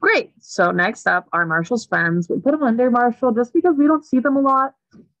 Great. 0.00 0.32
So 0.40 0.70
next 0.70 1.06
up 1.06 1.26
are 1.32 1.46
Marshall's 1.46 1.86
friends. 1.86 2.28
We 2.28 2.38
put 2.40 2.52
them 2.52 2.62
under 2.62 2.90
Marshall 2.90 3.32
just 3.32 3.52
because 3.52 3.76
we 3.76 3.86
don't 3.86 4.04
see 4.04 4.20
them 4.20 4.36
a 4.36 4.40
lot, 4.40 4.74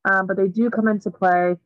um, 0.04 0.26
but 0.26 0.36
they 0.36 0.48
do 0.48 0.70
come 0.70 0.88
into 0.88 1.10
play 1.10 1.56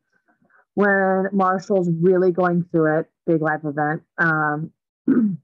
when 0.75 1.27
Marshall's 1.33 1.89
really 2.01 2.31
going 2.31 2.65
through 2.71 2.99
it. 2.99 3.05
Big 3.27 3.41
life 3.41 3.61
event. 3.65 4.03
Um, 4.17 4.71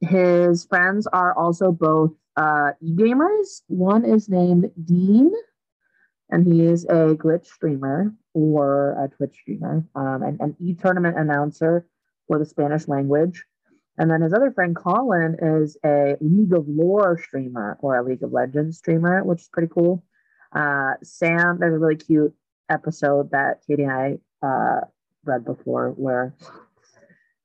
his 0.00 0.64
friends 0.66 1.06
are 1.08 1.36
also 1.36 1.72
both 1.72 2.12
uh, 2.36 2.70
e-gamers. 2.80 3.62
One 3.66 4.04
is 4.04 4.28
named 4.28 4.70
Dean, 4.84 5.32
and 6.30 6.46
he 6.46 6.62
is 6.62 6.84
a 6.84 7.16
glitch 7.16 7.46
streamer 7.46 8.14
or 8.32 8.92
a 9.04 9.08
Twitch 9.08 9.36
streamer, 9.40 9.84
um, 9.94 10.22
and 10.22 10.40
an 10.40 10.56
e-tournament 10.60 11.18
announcer 11.18 11.86
for 12.28 12.38
the 12.38 12.46
Spanish 12.46 12.86
language. 12.86 13.44
And 14.00 14.10
then 14.10 14.22
his 14.22 14.32
other 14.32 14.50
friend 14.50 14.74
Colin 14.74 15.36
is 15.42 15.76
a 15.84 16.16
League 16.22 16.54
of 16.54 16.66
Lore 16.66 17.20
streamer 17.22 17.76
or 17.82 17.98
a 17.98 18.02
League 18.02 18.22
of 18.22 18.32
Legends 18.32 18.78
streamer, 18.78 19.22
which 19.22 19.42
is 19.42 19.48
pretty 19.52 19.68
cool. 19.70 20.02
Uh, 20.52 20.94
Sam, 21.02 21.58
there's 21.60 21.74
a 21.74 21.78
really 21.78 21.96
cute 21.96 22.34
episode 22.70 23.30
that 23.32 23.60
Katie 23.66 23.82
and 23.82 23.92
I 23.92 24.18
uh, 24.42 24.80
read 25.26 25.44
before 25.44 25.90
where 25.90 26.34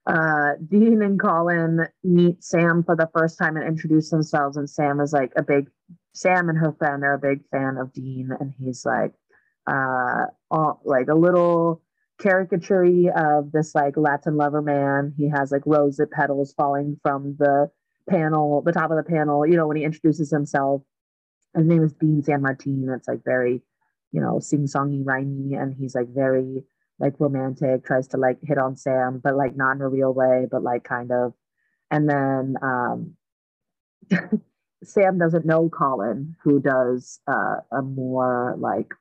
uh, 0.08 0.52
Dean 0.66 1.02
and 1.02 1.20
Colin 1.20 1.88
meet 2.06 2.42
Sam 2.42 2.86
for 2.86 2.96
the 2.96 3.10
first 3.14 3.38
time 3.38 3.58
and 3.58 3.68
introduce 3.68 4.10
themselves. 4.10 4.56
And 4.56 4.70
Sam 4.70 5.02
is 5.02 5.12
like 5.12 5.34
a 5.36 5.44
big, 5.44 5.70
Sam 6.14 6.48
and 6.48 6.58
her 6.58 6.72
friend 6.72 7.04
are 7.04 7.16
a 7.16 7.20
big 7.20 7.42
fan 7.52 7.76
of 7.78 7.92
Dean. 7.92 8.30
And 8.40 8.54
he's 8.58 8.86
like, 8.86 9.12
uh, 9.68 10.28
all, 10.50 10.80
like 10.86 11.10
a 11.10 11.16
little 11.16 11.82
caricature 12.20 13.12
of 13.16 13.52
this 13.52 13.76
like 13.76 13.98
Latin 13.98 14.38
lover 14.38 14.62
man. 14.62 15.14
He 15.18 15.30
has 15.30 15.52
like 15.52 15.64
rosette 15.66 16.12
petals 16.12 16.54
falling 16.54 17.00
from 17.02 17.36
the 17.38 17.70
panel, 18.10 18.62
the 18.62 18.72
top 18.72 18.92
of 18.92 18.98
the 18.98 19.04
panel, 19.04 19.46
you 19.46 19.56
know, 19.58 19.68
when 19.68 19.78
he 19.78 19.84
introduces 19.84 20.32
himself. 20.32 20.82
His 21.56 21.66
name 21.66 21.84
is 21.84 21.94
Dean 21.94 22.24
San 22.24 22.42
Martin. 22.42 22.88
It's 22.96 23.08
like 23.08 23.24
very, 23.24 23.62
you 24.12 24.22
know, 24.22 24.40
sing-songy, 24.40 25.04
rhymey, 25.04 25.62
and 25.62 25.74
he's 25.74 25.96
like 25.96 26.08
very 26.14 26.64
like 27.00 27.14
romantic, 27.20 27.86
tries 27.86 28.08
to 28.10 28.18
like 28.18 28.38
hit 28.44 28.58
on 28.58 28.78
Sam, 28.78 29.20
but 29.24 29.36
like 29.36 29.56
not 29.56 29.76
in 29.76 29.82
a 29.82 29.90
real 29.90 30.14
way, 30.14 30.48
but 30.50 30.64
like 30.64 30.84
kind 30.84 31.12
of. 31.12 31.34
And 31.92 32.10
then 32.10 32.56
um 32.62 33.16
Sam 34.84 35.18
doesn't 35.18 35.46
know 35.46 35.70
Colin, 35.70 36.36
who 36.44 36.60
does 36.60 37.20
uh, 37.28 37.58
a 37.72 37.82
more 37.82 38.56
like 38.60 38.94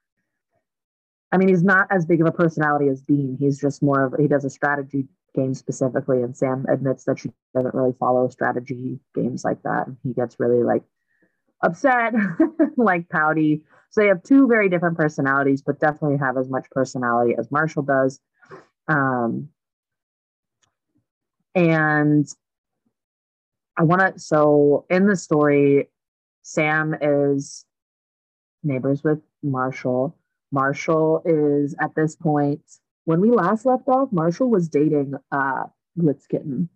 I 1.34 1.36
mean, 1.36 1.48
he's 1.48 1.64
not 1.64 1.88
as 1.90 2.06
big 2.06 2.20
of 2.20 2.28
a 2.28 2.32
personality 2.32 2.86
as 2.86 3.00
Dean. 3.00 3.36
He's 3.40 3.58
just 3.58 3.82
more 3.82 4.04
of 4.04 4.14
he 4.20 4.28
does 4.28 4.44
a 4.44 4.50
strategy 4.50 5.08
game 5.34 5.52
specifically, 5.52 6.22
and 6.22 6.36
Sam 6.36 6.64
admits 6.68 7.02
that 7.06 7.18
she 7.18 7.32
doesn't 7.52 7.74
really 7.74 7.92
follow 7.98 8.28
strategy 8.28 9.00
games 9.16 9.44
like 9.44 9.60
that. 9.64 9.88
And 9.88 9.96
he 10.04 10.12
gets 10.12 10.38
really 10.38 10.62
like 10.62 10.84
upset, 11.60 12.14
like 12.76 13.08
pouty. 13.08 13.64
So 13.90 14.00
they 14.00 14.06
have 14.06 14.22
two 14.22 14.46
very 14.46 14.68
different 14.68 14.96
personalities, 14.96 15.60
but 15.60 15.80
definitely 15.80 16.18
have 16.18 16.36
as 16.36 16.48
much 16.48 16.70
personality 16.70 17.34
as 17.36 17.50
Marshall 17.50 17.82
does. 17.82 18.20
Um, 18.86 19.48
and 21.56 22.28
I 23.76 23.82
want 23.82 24.02
to. 24.02 24.20
So 24.20 24.86
in 24.88 25.08
the 25.08 25.16
story, 25.16 25.90
Sam 26.42 26.94
is 27.00 27.66
neighbors 28.62 29.02
with 29.02 29.18
Marshall 29.42 30.16
Marshall 30.54 31.22
is 31.26 31.74
at 31.80 31.94
this 31.96 32.14
point, 32.16 32.62
when 33.04 33.20
we 33.20 33.30
last 33.30 33.66
left 33.66 33.86
off, 33.88 34.10
Marshall 34.12 34.48
was 34.48 34.68
dating 34.68 35.14
uh, 35.32 35.64
Glitz 35.98 36.26
Kitten 36.30 36.68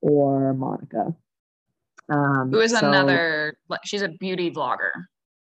or 0.00 0.54
Monica. 0.54 1.14
Um, 2.08 2.50
Who 2.50 2.60
is 2.60 2.72
so- 2.72 2.88
another? 2.88 3.56
She's 3.84 4.02
a 4.02 4.08
beauty 4.08 4.50
vlogger. 4.50 4.90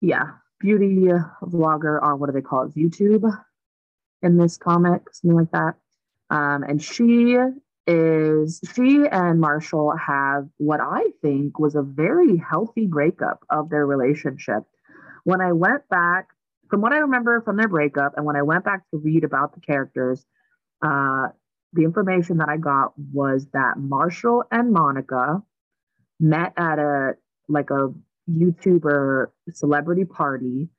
yeah, 0.02 0.32
beauty 0.60 1.08
vlogger 1.44 2.02
on 2.02 2.20
what 2.20 2.26
do 2.28 2.34
they 2.34 2.42
call 2.42 2.64
it? 2.66 2.76
YouTube 2.76 3.24
in 4.24 4.38
this 4.38 4.58
comic, 4.58 5.04
something 5.14 5.38
like 5.38 5.52
that. 5.52 5.76
Um, 6.32 6.64
and 6.64 6.82
she 6.82 7.38
is 7.88 8.60
she 8.76 9.06
and 9.12 9.40
Marshall 9.40 9.94
have 9.96 10.48
what 10.58 10.80
I 10.82 11.06
think 11.22 11.58
was 11.60 11.76
a 11.76 11.82
very 11.82 12.38
healthy 12.38 12.88
breakup 12.88 13.44
of 13.50 13.70
their 13.70 13.86
relationship. 13.86 14.64
When 15.24 15.42
I 15.42 15.54
went 15.54 15.88
back, 15.90 16.28
from 16.70 16.82
what 16.82 16.94
I 16.94 16.98
remember 17.00 17.42
from 17.42 17.58
their 17.58 17.68
breakup, 17.68 18.16
and 18.16 18.26
when 18.26 18.36
I 18.36 18.42
went 18.42 18.64
back 18.64 18.84
to 18.92 18.98
read 18.98 19.24
about 19.24 19.54
the 19.54 19.62
characters, 19.62 20.26
uh, 20.82 21.28
the 21.74 21.84
information 21.84 22.38
that 22.38 22.50
I 22.50 22.58
got 22.58 22.94
was 23.14 23.48
that 23.54 23.78
Marshall 23.78 24.44
and 24.52 24.72
Monica 24.72 25.42
met 26.20 26.54
at 26.58 26.80
a 26.80 27.14
like 27.48 27.70
a 27.72 27.94
YouTuber 28.30 29.28
celebrity 29.52 30.06
party. 30.06 30.70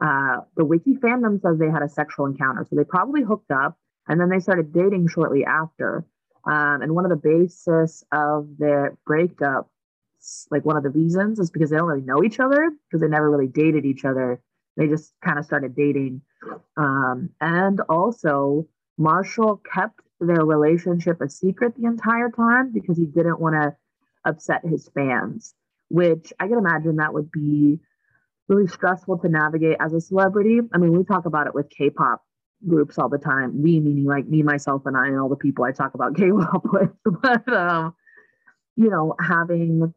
Uh, 0.00 0.38
the 0.56 0.64
wiki 0.64 0.94
fandom 0.94 1.40
says 1.40 1.58
they 1.58 1.70
had 1.70 1.82
a 1.82 1.88
sexual 1.88 2.26
encounter, 2.26 2.66
so 2.68 2.76
they 2.76 2.84
probably 2.84 3.22
hooked 3.22 3.50
up, 3.50 3.78
and 4.08 4.20
then 4.20 4.28
they 4.28 4.40
started 4.40 4.72
dating 4.72 5.08
shortly 5.08 5.44
after. 5.44 6.04
Um, 6.44 6.82
and 6.82 6.94
one 6.94 7.04
of 7.04 7.10
the 7.10 7.16
basis 7.16 8.04
of 8.12 8.48
their 8.58 8.96
breakup, 9.04 9.68
like 10.50 10.64
one 10.64 10.76
of 10.76 10.82
the 10.82 10.90
reasons, 10.90 11.38
is 11.38 11.50
because 11.50 11.70
they 11.70 11.76
don't 11.76 11.88
really 11.88 12.02
know 12.02 12.22
each 12.22 12.38
other 12.38 12.70
because 12.88 13.00
they 13.00 13.08
never 13.08 13.30
really 13.30 13.48
dated 13.48 13.84
each 13.84 14.04
other. 14.04 14.40
They 14.76 14.88
just 14.88 15.12
kind 15.24 15.38
of 15.38 15.44
started 15.44 15.74
dating, 15.74 16.20
um, 16.76 17.30
and 17.40 17.80
also 17.88 18.66
Marshall 18.98 19.62
kept 19.72 20.00
their 20.20 20.44
relationship 20.44 21.20
a 21.20 21.28
secret 21.28 21.74
the 21.76 21.86
entire 21.86 22.30
time 22.30 22.72
because 22.72 22.96
he 22.96 23.06
didn't 23.06 23.40
want 23.40 23.54
to 23.54 23.76
upset 24.24 24.64
his 24.64 24.88
fans, 24.94 25.54
which 25.88 26.32
I 26.40 26.48
can 26.48 26.58
imagine 26.58 26.96
that 26.96 27.14
would 27.14 27.30
be 27.30 27.78
really 28.48 28.66
stressful 28.66 29.18
to 29.18 29.28
navigate 29.28 29.76
as 29.80 29.92
a 29.92 30.00
celebrity. 30.00 30.60
I 30.72 30.78
mean, 30.78 30.96
we 30.96 31.04
talk 31.04 31.26
about 31.26 31.46
it 31.46 31.54
with 31.54 31.68
K-pop 31.70 32.22
groups 32.66 32.98
all 32.98 33.08
the 33.08 33.18
time. 33.18 33.62
We 33.62 33.80
meaning 33.80 34.04
like 34.04 34.26
me, 34.26 34.42
myself, 34.42 34.82
and 34.86 34.96
I, 34.96 35.06
and 35.08 35.18
all 35.18 35.28
the 35.28 35.36
people 35.36 35.64
I 35.64 35.72
talk 35.72 35.94
about 35.94 36.16
K-pop 36.16 36.62
with. 36.64 36.90
But 37.04 37.48
um, 37.52 37.94
you 38.76 38.90
know, 38.90 39.14
having 39.20 39.94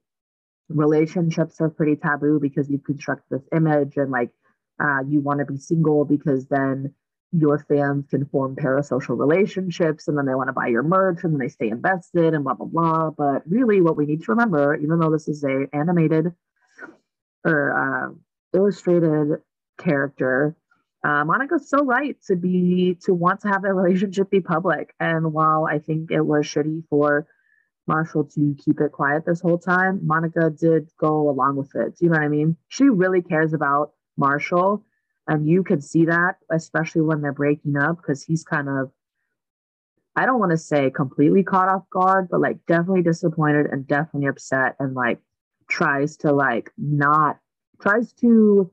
relationships 0.69 1.59
are 1.61 1.69
pretty 1.69 1.95
taboo 1.95 2.39
because 2.39 2.69
you 2.69 2.79
construct 2.79 3.23
this 3.29 3.41
image 3.55 3.97
and 3.97 4.11
like 4.11 4.29
uh, 4.79 4.99
you 5.07 5.21
want 5.21 5.39
to 5.39 5.45
be 5.45 5.57
single 5.57 6.05
because 6.05 6.47
then 6.47 6.93
your 7.31 7.59
fans 7.69 8.05
can 8.09 8.25
form 8.25 8.55
parasocial 8.55 9.17
relationships 9.17 10.07
and 10.07 10.17
then 10.17 10.25
they 10.25 10.33
want 10.33 10.47
to 10.47 10.53
buy 10.53 10.67
your 10.67 10.81
merch 10.81 11.23
and 11.23 11.33
then 11.33 11.39
they 11.39 11.47
stay 11.47 11.69
invested 11.69 12.33
and 12.33 12.43
blah 12.43 12.55
blah 12.55 12.65
blah. 12.65 13.11
But 13.11 13.43
really 13.47 13.81
what 13.81 13.97
we 13.97 14.05
need 14.05 14.23
to 14.23 14.31
remember 14.31 14.75
even 14.75 14.99
though 14.99 15.11
this 15.11 15.27
is 15.27 15.43
a 15.43 15.67
animated 15.73 16.33
or 17.45 17.73
uh, 17.77 18.57
illustrated 18.57 19.41
character 19.77 20.55
uh, 21.05 21.23
monica's 21.23 21.69
so 21.69 21.85
right 21.85 22.17
to 22.27 22.35
be 22.35 22.97
to 23.05 23.13
want 23.13 23.39
to 23.41 23.47
have 23.47 23.61
their 23.61 23.75
relationship 23.75 24.29
be 24.29 24.41
public. 24.41 24.93
And 24.99 25.31
while 25.31 25.67
i 25.69 25.77
think 25.77 26.11
it 26.11 26.21
was 26.21 26.45
shitty 26.45 26.83
for 26.89 27.27
marshall 27.87 28.23
to 28.23 28.55
keep 28.63 28.79
it 28.81 28.91
quiet 28.91 29.23
this 29.25 29.41
whole 29.41 29.57
time 29.57 29.99
monica 30.03 30.49
did 30.49 30.89
go 30.99 31.29
along 31.29 31.57
with 31.57 31.75
it. 31.75 31.97
Do 31.97 32.05
you 32.05 32.09
know 32.09 32.17
what 32.17 32.25
i 32.25 32.27
mean? 32.27 32.57
She 32.69 32.85
really 32.85 33.21
cares 33.21 33.53
about 33.53 33.91
marshall 34.19 34.85
and 35.27 35.47
you 35.47 35.63
could 35.63 35.83
see 35.83 36.05
that, 36.05 36.35
especially 36.51 37.01
when 37.01 37.21
they're 37.21 37.31
breaking 37.31 37.77
up, 37.77 37.97
because 37.97 38.23
he's 38.23 38.43
kind 38.43 38.67
of, 38.67 38.91
I 40.15 40.25
don't 40.25 40.39
want 40.39 40.51
to 40.51 40.57
say 40.57 40.89
completely 40.89 41.43
caught 41.43 41.69
off 41.69 41.89
guard, 41.89 42.27
but 42.29 42.41
like 42.41 42.57
definitely 42.67 43.03
disappointed 43.03 43.67
and 43.67 43.87
definitely 43.87 44.27
upset 44.27 44.75
and 44.79 44.93
like 44.93 45.19
tries 45.69 46.17
to 46.17 46.31
like 46.31 46.71
not, 46.77 47.39
tries 47.81 48.11
to, 48.13 48.71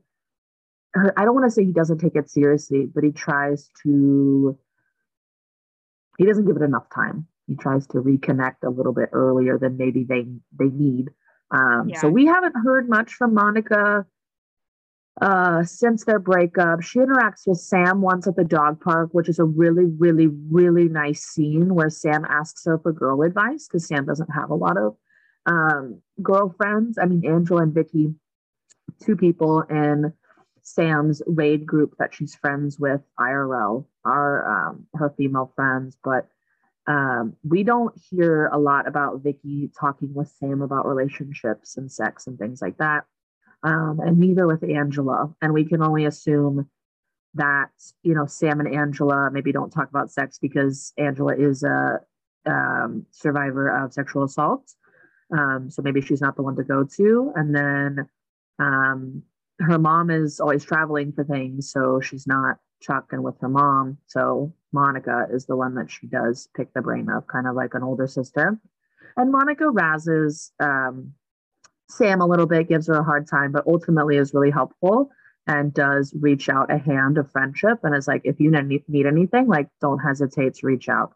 I 0.95 1.25
don't 1.25 1.35
want 1.35 1.45
to 1.45 1.51
say 1.51 1.63
he 1.63 1.71
doesn't 1.71 1.99
take 1.99 2.15
it 2.15 2.29
seriously, 2.29 2.87
but 2.93 3.03
he 3.03 3.11
tries 3.11 3.69
to, 3.83 4.57
he 6.17 6.25
doesn't 6.25 6.45
give 6.45 6.57
it 6.57 6.63
enough 6.63 6.89
time. 6.93 7.27
He 7.45 7.55
tries 7.55 7.85
to 7.87 7.99
reconnect 7.99 8.63
a 8.63 8.69
little 8.69 8.93
bit 8.93 9.09
earlier 9.13 9.57
than 9.57 9.77
maybe 9.77 10.03
they 10.03 10.25
they 10.57 10.69
need. 10.69 11.09
Um, 11.51 11.87
So 11.99 12.09
we 12.09 12.25
haven't 12.25 12.55
heard 12.61 12.89
much 12.89 13.13
from 13.13 13.33
Monica 13.33 14.05
uh, 15.21 15.63
since 15.63 16.05
their 16.05 16.19
breakup. 16.19 16.81
She 16.81 16.99
interacts 16.99 17.47
with 17.47 17.59
Sam 17.59 18.01
once 18.01 18.27
at 18.27 18.35
the 18.35 18.43
dog 18.43 18.79
park, 18.81 19.09
which 19.13 19.29
is 19.29 19.39
a 19.39 19.45
really, 19.45 19.85
really, 19.85 20.27
really 20.27 20.89
nice 20.89 21.23
scene 21.23 21.73
where 21.73 21.89
Sam 21.89 22.25
asks 22.25 22.65
her 22.65 22.77
for 22.77 22.91
girl 22.91 23.23
advice 23.23 23.67
because 23.67 23.87
Sam 23.87 24.05
doesn't 24.05 24.29
have 24.33 24.49
a 24.49 24.55
lot 24.55 24.77
of 24.77 24.95
um, 25.45 26.01
girlfriends. 26.21 26.97
I 26.97 27.05
mean, 27.05 27.25
Angela 27.25 27.63
and 27.63 27.73
Vicky, 27.73 28.13
two 29.01 29.15
people 29.15 29.61
in 29.61 30.13
Sam's 30.61 31.21
raid 31.25 31.65
group 31.65 31.95
that 31.97 32.13
she's 32.13 32.35
friends 32.35 32.77
with 32.77 33.01
IRL 33.19 33.85
are 34.05 34.69
um, 34.69 34.85
her 34.95 35.13
female 35.17 35.51
friends, 35.55 35.97
but 36.03 36.27
um, 36.85 37.35
we 37.43 37.63
don't 37.63 37.93
hear 38.09 38.47
a 38.47 38.57
lot 38.57 38.87
about 38.87 39.21
Vicky 39.21 39.71
talking 39.77 40.13
with 40.13 40.29
Sam 40.39 40.61
about 40.61 40.85
relationships 40.85 41.75
and 41.75 41.91
sex 41.91 42.27
and 42.27 42.37
things 42.37 42.61
like 42.61 42.77
that. 42.77 43.05
Um, 43.63 43.99
and 43.99 44.17
neither 44.17 44.47
with 44.47 44.63
Angela. 44.63 45.33
And 45.41 45.53
we 45.53 45.65
can 45.65 45.81
only 45.81 46.05
assume 46.05 46.69
that 47.33 47.69
you 48.03 48.13
know 48.13 48.25
Sam 48.25 48.59
and 48.59 48.73
Angela 48.73 49.29
maybe 49.31 49.51
don't 49.51 49.71
talk 49.71 49.89
about 49.89 50.11
sex 50.11 50.39
because 50.39 50.93
Angela 50.97 51.35
is 51.35 51.63
a 51.63 51.99
um, 52.45 53.05
survivor 53.11 53.67
of 53.69 53.93
sexual 53.93 54.23
assault. 54.23 54.73
Um, 55.37 55.69
so 55.69 55.81
maybe 55.81 56.01
she's 56.01 56.21
not 56.21 56.35
the 56.35 56.41
one 56.41 56.55
to 56.55 56.63
go 56.63 56.83
to. 56.83 57.33
And 57.35 57.53
then 57.53 58.09
um, 58.59 59.23
her 59.59 59.77
mom 59.77 60.09
is 60.09 60.39
always 60.39 60.63
traveling 60.63 61.11
for 61.11 61.23
things, 61.23 61.71
so 61.71 61.99
she's 61.99 62.25
not 62.27 62.57
chucking 62.81 63.23
with 63.23 63.35
her 63.41 63.49
mom. 63.49 63.97
So 64.05 64.53
Monica 64.71 65.27
is 65.31 65.45
the 65.45 65.55
one 65.55 65.75
that 65.75 65.91
she 65.91 66.07
does 66.07 66.47
pick 66.55 66.73
the 66.73 66.81
brain 66.81 67.09
of, 67.09 67.27
kind 67.27 67.47
of 67.47 67.55
like 67.55 67.73
an 67.73 67.83
older 67.83 68.07
sister. 68.07 68.59
And 69.15 69.31
Monica 69.31 69.65
razzes 69.65 70.51
um, 70.59 71.13
Sam 71.89 72.21
a 72.21 72.27
little 72.27 72.45
bit, 72.45 72.67
gives 72.67 72.87
her 72.87 72.95
a 72.95 73.03
hard 73.03 73.27
time, 73.27 73.51
but 73.51 73.65
ultimately 73.67 74.17
is 74.17 74.33
really 74.33 74.51
helpful 74.51 75.09
and 75.47 75.73
does 75.73 76.13
reach 76.19 76.49
out 76.49 76.71
a 76.71 76.77
hand 76.77 77.17
of 77.17 77.31
friendship 77.31 77.79
and 77.83 77.95
is 77.95 78.07
like, 78.07 78.21
if 78.25 78.39
you 78.39 78.51
need 78.51 79.05
anything, 79.05 79.47
like 79.47 79.69
don't 79.79 79.99
hesitate 79.99 80.55
to 80.55 80.67
reach 80.67 80.89
out. 80.89 81.13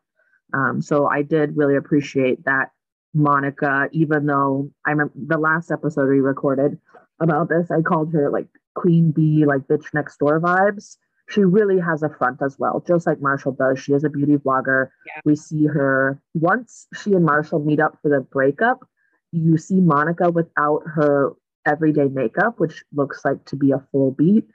Um, 0.54 0.82
so 0.82 1.08
I 1.08 1.22
did 1.22 1.58
really 1.58 1.76
appreciate 1.76 2.46
that 2.46 2.72
Monica, 3.14 3.90
even 3.92 4.26
though 4.26 4.72
I 4.86 4.92
remember 4.92 5.14
the 5.16 5.38
last 5.38 5.72
episode 5.72 6.10
we 6.10 6.22
recorded 6.22 6.80
about 7.20 7.50
this, 7.50 7.70
I 7.70 7.82
called 7.82 8.14
her 8.14 8.30
like 8.30 8.48
queen 8.76 9.12
bee, 9.12 9.46
like 9.46 9.68
bitch 9.68 9.94
next 9.94 10.18
door 10.18 10.40
vibes. 10.40 10.98
She 11.30 11.42
really 11.42 11.80
has 11.80 12.04
a 12.04 12.10
front 12.10 12.42
as 12.42 12.58
well, 12.60 12.84
just 12.86 13.08
like 13.08 13.22
Marshall 13.22 13.54
does. 13.54 13.80
She 13.80 13.94
is 13.94 14.04
a 14.04 14.10
beauty 14.10 14.36
vlogger. 14.36 14.90
Yeah. 15.06 15.22
We 15.24 15.36
see 15.36 15.66
her 15.66 16.22
once 16.34 16.88
she 17.02 17.14
and 17.14 17.26
Marshall 17.26 17.60
meet 17.60 17.80
up 17.80 17.98
for 18.02 18.10
the 18.10 18.22
breakup. 18.22 18.86
You 19.32 19.58
see 19.58 19.80
Monica 19.80 20.30
without 20.30 20.82
her 20.86 21.34
everyday 21.66 22.08
makeup, 22.08 22.60
which 22.60 22.84
looks 22.94 23.24
like 23.24 23.44
to 23.46 23.56
be 23.56 23.72
a 23.72 23.84
full 23.92 24.12
beat 24.12 24.46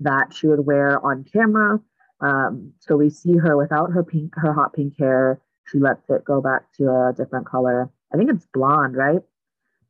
that 0.00 0.32
she 0.32 0.46
would 0.46 0.64
wear 0.64 1.04
on 1.04 1.24
camera. 1.24 1.80
Um, 2.20 2.72
so 2.80 2.96
we 2.96 3.10
see 3.10 3.36
her 3.36 3.56
without 3.56 3.92
her 3.92 4.04
pink, 4.04 4.32
her 4.36 4.52
hot 4.52 4.74
pink 4.74 4.94
hair. 4.98 5.40
She 5.66 5.78
lets 5.78 6.08
it 6.08 6.24
go 6.24 6.40
back 6.40 6.72
to 6.78 6.84
a 6.84 7.12
different 7.16 7.46
color. 7.46 7.90
I 8.12 8.16
think 8.16 8.30
it's 8.30 8.46
blonde, 8.52 8.96
right? 8.96 9.20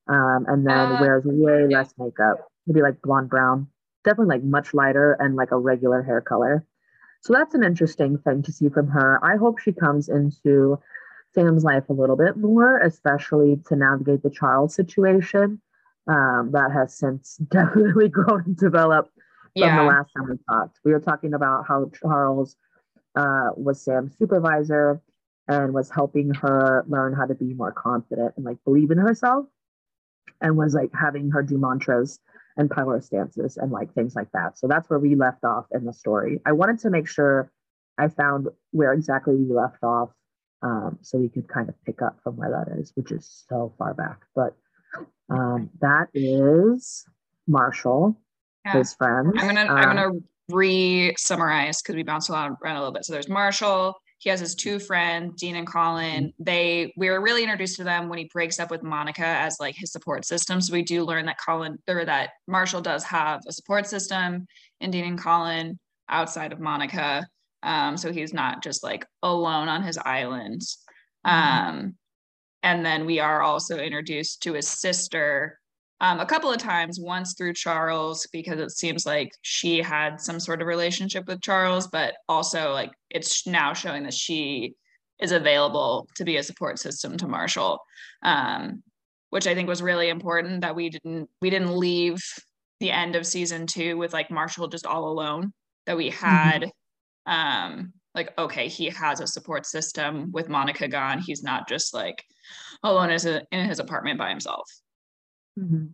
Um, 0.09 0.47
and 0.49 0.67
then 0.67 0.93
uh, 0.93 0.99
wears 1.01 1.25
way 1.25 1.67
yeah. 1.69 1.79
less 1.79 1.95
makeup, 1.99 2.39
maybe 2.67 2.83
like 2.83 3.01
blonde 3.03 3.31
brown. 3.31 3.69
Definitely 4.05 4.37
like 4.37 4.45
much 4.45 4.75
lighter 4.75 5.17
and 5.21 5.37
like 5.37 5.53
a 5.53 5.59
regular 5.59 6.03
hair 6.03 6.21
color. 6.21 6.67
So 7.21 7.33
that's 7.33 7.55
an 7.55 7.63
interesting 7.63 8.19
thing 8.19 8.43
to 8.43 8.53
see 8.53 8.69
from 8.69 8.89
her. 8.89 9.21
I 9.23 9.37
hope 9.37 9.61
she 9.61 9.73
comes 9.73 10.09
into 10.09 10.79
Sam's 11.35 11.65
life 11.65 11.89
a 11.89 11.93
little 11.93 12.17
bit 12.17 12.37
more, 12.37 12.79
especially 12.79 13.61
to 13.67 13.77
navigate 13.77 14.23
the 14.23 14.31
Charles 14.31 14.75
situation 14.75 15.61
um, 16.09 16.51
that 16.53 16.71
has 16.73 16.95
since 16.95 17.37
definitely 17.51 18.09
grown 18.09 18.43
and 18.47 18.57
developed 18.57 19.13
from 19.59 19.69
yeah. 19.69 19.79
the 19.79 19.89
last 19.89 20.11
time 20.17 20.29
we 20.31 20.37
talked. 20.49 20.79
We 20.85 20.93
were 20.93 21.01
talking 21.01 21.35
about 21.35 21.67
how 21.67 21.91
Charles 22.01 22.57
uh, 23.17 23.51
was 23.57 23.83
Sam's 23.83 24.17
supervisor 24.19 25.01
and 25.49 25.75
was 25.75 25.91
helping 25.91 26.33
her 26.35 26.85
learn 26.89 27.13
how 27.13 27.27
to 27.27 27.35
be 27.35 27.55
more 27.55 27.73
confident 27.73 28.35
and 28.37 28.45
like 28.45 28.59
believe 28.65 28.91
in 28.91 28.99
herself 28.99 29.47
and 30.41 30.57
was 30.57 30.75
like 30.75 30.91
having 30.99 31.31
her 31.31 31.43
do 31.43 31.59
mantras 31.59 32.21
and 32.57 32.71
power 32.71 33.01
stances 33.01 33.57
and 33.57 33.73
like 33.73 33.93
things 33.95 34.15
like 34.15 34.31
that. 34.33 34.59
So 34.59 34.67
that's 34.67 34.89
where 34.89 34.99
we 34.99 35.15
left 35.15 35.45
off 35.45 35.67
in 35.73 35.85
the 35.85 35.93
story. 35.93 36.41
I 36.47 36.53
wanted 36.53 36.79
to 36.81 36.91
make 36.91 37.09
sure 37.09 37.51
I 37.99 38.09
found 38.09 38.49
where 38.71 38.93
exactly 38.93 39.35
we 39.35 39.53
left 39.53 39.83
off 39.83 40.11
um, 40.63 40.99
so 41.03 41.19
we 41.19 41.29
could 41.29 41.49
kind 41.49 41.69
of 41.69 41.75
pick 41.85 42.03
up 42.03 42.19
from 42.23 42.37
where 42.37 42.51
that 42.51 42.79
is, 42.79 42.93
which 42.95 43.11
is 43.11 43.45
so 43.49 43.73
far 43.79 43.95
back. 43.95 44.21
But 44.35 44.55
um, 45.29 45.71
that 45.81 46.09
is 46.15 47.05
Marshall, 47.47 48.17
yeah. 48.65 48.79
his 48.79 48.95
friend. 48.95 49.33
I'm 49.39 49.47
gonna 49.47 49.63
um, 49.63 49.77
I'm 49.77 49.97
gonna 49.97 50.19
re-summarize 50.49 51.83
because 51.83 51.97
we 51.97 52.03
bounced 52.03 52.31
around 52.31 52.57
a 52.63 52.75
little 52.75 52.93
bit. 52.93 53.05
So 53.05 53.13
there's 53.13 53.29
Marshall. 53.29 53.95
He 54.19 54.31
has 54.31 54.39
his 54.39 54.55
two 54.55 54.79
friends, 54.79 55.41
Dean 55.41 55.57
and 55.57 55.67
Colin. 55.67 56.27
Mm-hmm. 56.27 56.45
They 56.45 56.93
we 56.97 57.11
were 57.11 57.21
really 57.21 57.43
introduced 57.43 57.77
to 57.79 57.85
them 57.85 58.09
when 58.09 58.19
he 58.19 58.31
breaks 58.33 58.61
up 58.61 58.71
with 58.71 58.85
Monica 58.85 59.27
as 59.27 59.57
like 59.59 59.75
his 59.77 59.91
support 59.91 60.25
system. 60.25 60.61
So 60.61 60.73
we 60.73 60.83
do 60.83 61.05
learn 61.05 61.27
that 61.27 61.39
Colin 61.45 61.79
or 61.89 62.05
that 62.05 62.31
Marshall 62.47 62.83
does 62.83 63.03
have 63.05 63.41
a 63.49 63.53
support 63.53 63.87
system 63.87 64.47
in 64.81 64.93
Dean 64.93 65.05
and 65.05 65.21
Colin 65.21 65.79
outside 66.09 66.53
of 66.53 66.61
Monica. 66.61 67.27
Um, 67.63 67.97
so 67.97 68.13
he's 68.13 68.35
not 68.35 68.63
just 68.63 68.83
like 68.83 69.07
alone 69.23 69.69
on 69.69 69.83
his 69.83 69.99
island. 69.99 70.63
Mm-hmm. 71.27 71.69
Um, 71.69 71.95
and 72.63 72.85
then 72.85 73.07
we 73.07 73.19
are 73.19 73.43
also 73.43 73.79
introduced 73.79 74.43
to 74.43 74.55
his 74.55 74.69
sister 74.69 75.59
um, 76.03 76.19
a 76.19 76.27
couple 76.27 76.51
of 76.51 76.59
times, 76.59 76.99
once 76.99 77.35
through 77.35 77.55
Charles, 77.55 78.27
because 78.33 78.59
it 78.59 78.73
seems 78.73 79.07
like 79.07 79.33
she 79.43 79.81
had 79.81 80.21
some 80.21 80.41
sort 80.41 80.61
of 80.61 80.67
relationship 80.67 81.29
with 81.29 81.41
Charles, 81.41 81.87
but 81.87 82.15
also 82.29 82.73
like 82.73 82.91
it's 83.09 83.47
now 83.47 83.73
showing 83.73 84.03
that 84.03 84.13
she 84.13 84.75
is 85.21 85.31
available 85.31 86.09
to 86.17 86.25
be 86.25 86.39
a 86.39 86.43
support 86.43 86.81
system 86.81 87.17
to 87.19 87.29
Marshall, 87.29 87.79
um, 88.25 88.83
which 89.31 89.47
I 89.47 89.55
think 89.55 89.69
was 89.69 89.81
really 89.81 90.09
important 90.09 90.63
that 90.63 90.75
we 90.75 90.91
didn't 90.91 91.31
we 91.41 91.51
didn't 91.51 91.77
leave 91.77 92.21
the 92.81 92.91
end 92.91 93.15
of 93.15 93.25
season 93.25 93.69
two 93.69 93.97
with 93.97 94.13
like 94.13 94.29
Marshall 94.29 94.67
just 94.67 94.87
all 94.87 95.09
alone. 95.09 95.53
That 95.87 95.97
we 95.97 96.11
mm-hmm. 96.11 96.27
had 96.27 96.63
mm-hmm. 96.63 96.71
Um, 97.27 97.93
like 98.15 98.37
okay, 98.39 98.69
he 98.69 98.87
has 98.91 99.21
a 99.21 99.27
support 99.27 99.67
system 99.67 100.31
with 100.33 100.49
Monica 100.49 100.89
gone. 100.89 101.19
He's 101.19 101.43
not 101.43 101.69
just 101.69 101.95
like 101.95 102.23
alone 102.83 103.11
a, 103.11 103.43
in 103.51 103.69
his 103.69 103.79
apartment 103.79 104.19
by 104.19 104.29
himself. 104.29 104.69
Mm-hmm. 105.59 105.87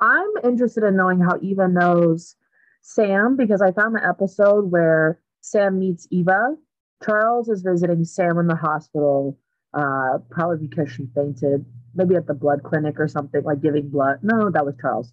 I'm 0.00 0.30
interested 0.44 0.84
in 0.84 0.96
knowing 0.96 1.20
how 1.20 1.38
Eva 1.42 1.68
knows 1.68 2.36
Sam 2.82 3.36
because 3.36 3.62
I 3.62 3.72
found 3.72 3.94
the 3.94 4.06
episode 4.06 4.70
where 4.70 5.20
Sam 5.40 5.78
meets 5.78 6.06
Eva. 6.10 6.56
Charles 7.04 7.48
is 7.48 7.62
visiting 7.62 8.04
Sam 8.04 8.38
in 8.38 8.46
the 8.46 8.54
hospital, 8.54 9.38
uh, 9.74 10.18
probably 10.30 10.68
because 10.68 10.90
she 10.90 11.08
fainted, 11.14 11.64
maybe 11.94 12.14
at 12.14 12.26
the 12.26 12.34
blood 12.34 12.62
clinic 12.62 13.00
or 13.00 13.08
something, 13.08 13.42
like 13.42 13.60
giving 13.60 13.88
blood. 13.88 14.18
No, 14.22 14.50
that 14.50 14.64
was 14.64 14.74
Charles. 14.80 15.12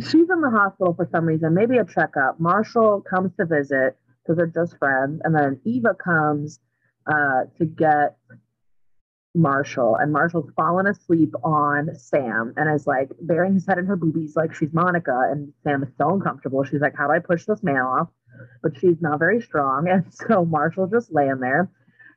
She's 0.00 0.30
in 0.30 0.40
the 0.40 0.50
hospital 0.50 0.94
for 0.94 1.08
some 1.10 1.24
reason, 1.24 1.54
maybe 1.54 1.78
a 1.78 1.84
checkup. 1.84 2.38
Marshall 2.38 3.00
comes 3.00 3.32
to 3.36 3.46
visit 3.46 3.96
because 4.22 4.36
they're 4.36 4.46
just 4.46 4.78
friends. 4.78 5.20
And 5.24 5.34
then 5.34 5.60
Eva 5.64 5.94
comes 5.94 6.60
uh, 7.06 7.44
to 7.58 7.64
get 7.64 8.16
Marshall, 9.34 9.96
and 9.96 10.12
Marshall's 10.12 10.50
fallen 10.56 10.86
asleep 10.86 11.32
on 11.44 11.94
Sam 11.94 12.54
and 12.56 12.74
is 12.74 12.86
like 12.86 13.10
burying 13.20 13.54
his 13.54 13.66
head 13.66 13.78
in 13.78 13.86
her 13.86 13.96
boobies 13.96 14.36
like 14.36 14.54
she's 14.54 14.72
Monica. 14.72 15.28
And 15.30 15.52
Sam 15.62 15.82
is 15.82 15.90
so 15.96 16.10
uncomfortable. 16.10 16.64
She's 16.64 16.80
like, 16.80 16.96
How 16.96 17.06
do 17.06 17.12
I 17.12 17.18
push 17.20 17.44
this 17.44 17.62
man 17.62 17.76
off? 17.76 18.08
But 18.62 18.78
she's 18.78 19.00
not 19.00 19.18
very 19.18 19.40
strong. 19.40 19.88
And 19.88 20.04
so 20.12 20.44
Marshall's 20.44 20.90
just 20.90 21.12
laying 21.12 21.40
there. 21.40 21.70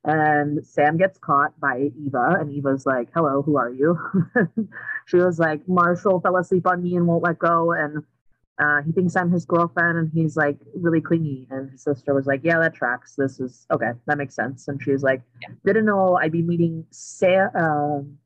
And 0.03 0.65
Sam 0.65 0.97
gets 0.97 1.19
caught 1.19 1.59
by 1.59 1.91
Eva, 1.95 2.37
and 2.39 2.51
Eva's 2.51 2.85
like, 2.85 3.09
Hello, 3.13 3.41
who 3.43 3.57
are 3.57 3.69
you? 3.69 3.99
she 5.05 5.17
was 5.17 5.37
like, 5.37 5.67
Marshall 5.67 6.19
fell 6.21 6.37
asleep 6.37 6.65
on 6.65 6.81
me 6.81 6.95
and 6.95 7.05
won't 7.05 7.23
let 7.23 7.37
go. 7.37 7.71
And 7.71 8.03
uh, 8.61 8.81
he 8.83 8.91
thinks 8.91 9.15
I'm 9.15 9.31
his 9.31 9.45
girlfriend 9.45 9.97
and 9.97 10.11
he's 10.13 10.37
like 10.37 10.57
really 10.75 11.01
clingy. 11.01 11.47
And 11.49 11.71
his 11.71 11.83
sister 11.83 12.13
was 12.13 12.27
like, 12.27 12.41
Yeah, 12.43 12.59
that 12.59 12.73
tracks. 12.73 13.15
This 13.15 13.39
is 13.39 13.65
okay. 13.71 13.91
That 14.05 14.17
makes 14.17 14.35
sense. 14.35 14.67
And 14.67 14.81
she 14.81 14.91
was 14.91 15.03
like, 15.03 15.21
yeah. 15.41 15.49
Didn't 15.65 15.85
know 15.85 16.15
I'd 16.15 16.31
be 16.31 16.41
meeting 16.41 16.85
Sam. 16.91 17.49
Um, 17.55 18.17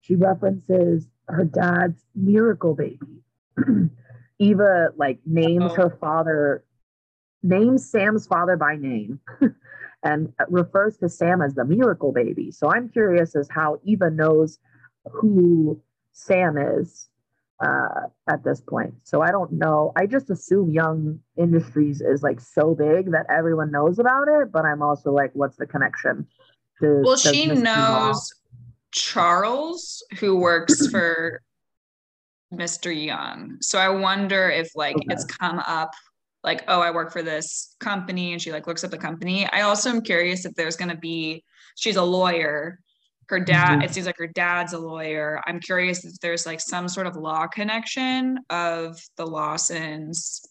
she 0.00 0.14
references 0.14 1.08
her 1.28 1.44
dad's 1.44 2.04
miracle 2.14 2.74
baby. 2.74 3.22
Eva 4.38 4.90
like 4.96 5.18
names 5.26 5.64
Uh-oh. 5.64 5.74
her 5.74 5.98
father, 6.00 6.64
names 7.42 7.90
Sam's 7.90 8.26
father 8.26 8.56
by 8.56 8.76
name. 8.76 9.18
and 10.02 10.32
refers 10.48 10.96
to 10.98 11.08
Sam 11.08 11.42
as 11.42 11.54
the 11.54 11.64
miracle 11.64 12.12
baby. 12.12 12.50
So 12.50 12.70
I'm 12.72 12.88
curious 12.88 13.34
as 13.34 13.48
how 13.50 13.80
Eva 13.84 14.10
knows 14.10 14.58
who 15.10 15.80
Sam 16.12 16.56
is 16.58 17.08
uh, 17.60 18.08
at 18.28 18.44
this 18.44 18.60
point. 18.60 18.94
So 19.04 19.22
I 19.22 19.30
don't 19.30 19.52
know. 19.52 19.92
I 19.96 20.06
just 20.06 20.30
assume 20.30 20.72
Young 20.72 21.20
Industries 21.36 22.00
is 22.00 22.22
like 22.22 22.40
so 22.40 22.74
big 22.74 23.12
that 23.12 23.26
everyone 23.30 23.70
knows 23.70 23.98
about 23.98 24.28
it. 24.28 24.52
But 24.52 24.64
I'm 24.64 24.82
also 24.82 25.12
like, 25.12 25.30
what's 25.34 25.56
the 25.56 25.66
connection? 25.66 26.26
To, 26.80 27.02
well, 27.04 27.16
she 27.16 27.46
knows 27.46 28.32
Charles, 28.92 30.04
who 30.18 30.36
works 30.36 30.88
for 30.88 31.40
Mr. 32.52 32.94
Young. 32.94 33.58
So 33.60 33.78
I 33.78 33.88
wonder 33.88 34.48
if 34.50 34.70
like 34.74 34.96
okay. 34.96 35.06
it's 35.10 35.24
come 35.24 35.60
up 35.66 35.92
like, 36.46 36.64
oh, 36.68 36.80
I 36.80 36.90
work 36.90 37.12
for 37.12 37.22
this 37.22 37.76
company, 37.80 38.32
and 38.32 38.40
she 38.40 38.52
like 38.52 38.66
looks 38.66 38.84
at 38.84 38.90
the 38.90 38.98
company. 38.98 39.46
I 39.52 39.62
also 39.62 39.90
am 39.90 40.00
curious 40.00 40.46
if 40.46 40.54
there's 40.54 40.76
going 40.76 40.90
to 40.90 40.96
be. 40.96 41.44
She's 41.76 41.96
a 41.96 42.02
lawyer 42.02 42.78
her 43.28 43.40
dad 43.40 43.78
mm-hmm. 43.78 43.82
it 43.82 43.92
seems 43.92 44.06
like 44.06 44.18
her 44.18 44.26
dad's 44.26 44.72
a 44.72 44.78
lawyer 44.78 45.40
i'm 45.46 45.60
curious 45.60 46.04
if 46.04 46.18
there's 46.20 46.46
like 46.46 46.60
some 46.60 46.88
sort 46.88 47.06
of 47.06 47.16
law 47.16 47.46
connection 47.46 48.38
of 48.50 48.98
the 49.16 49.26
lawsons 49.26 50.42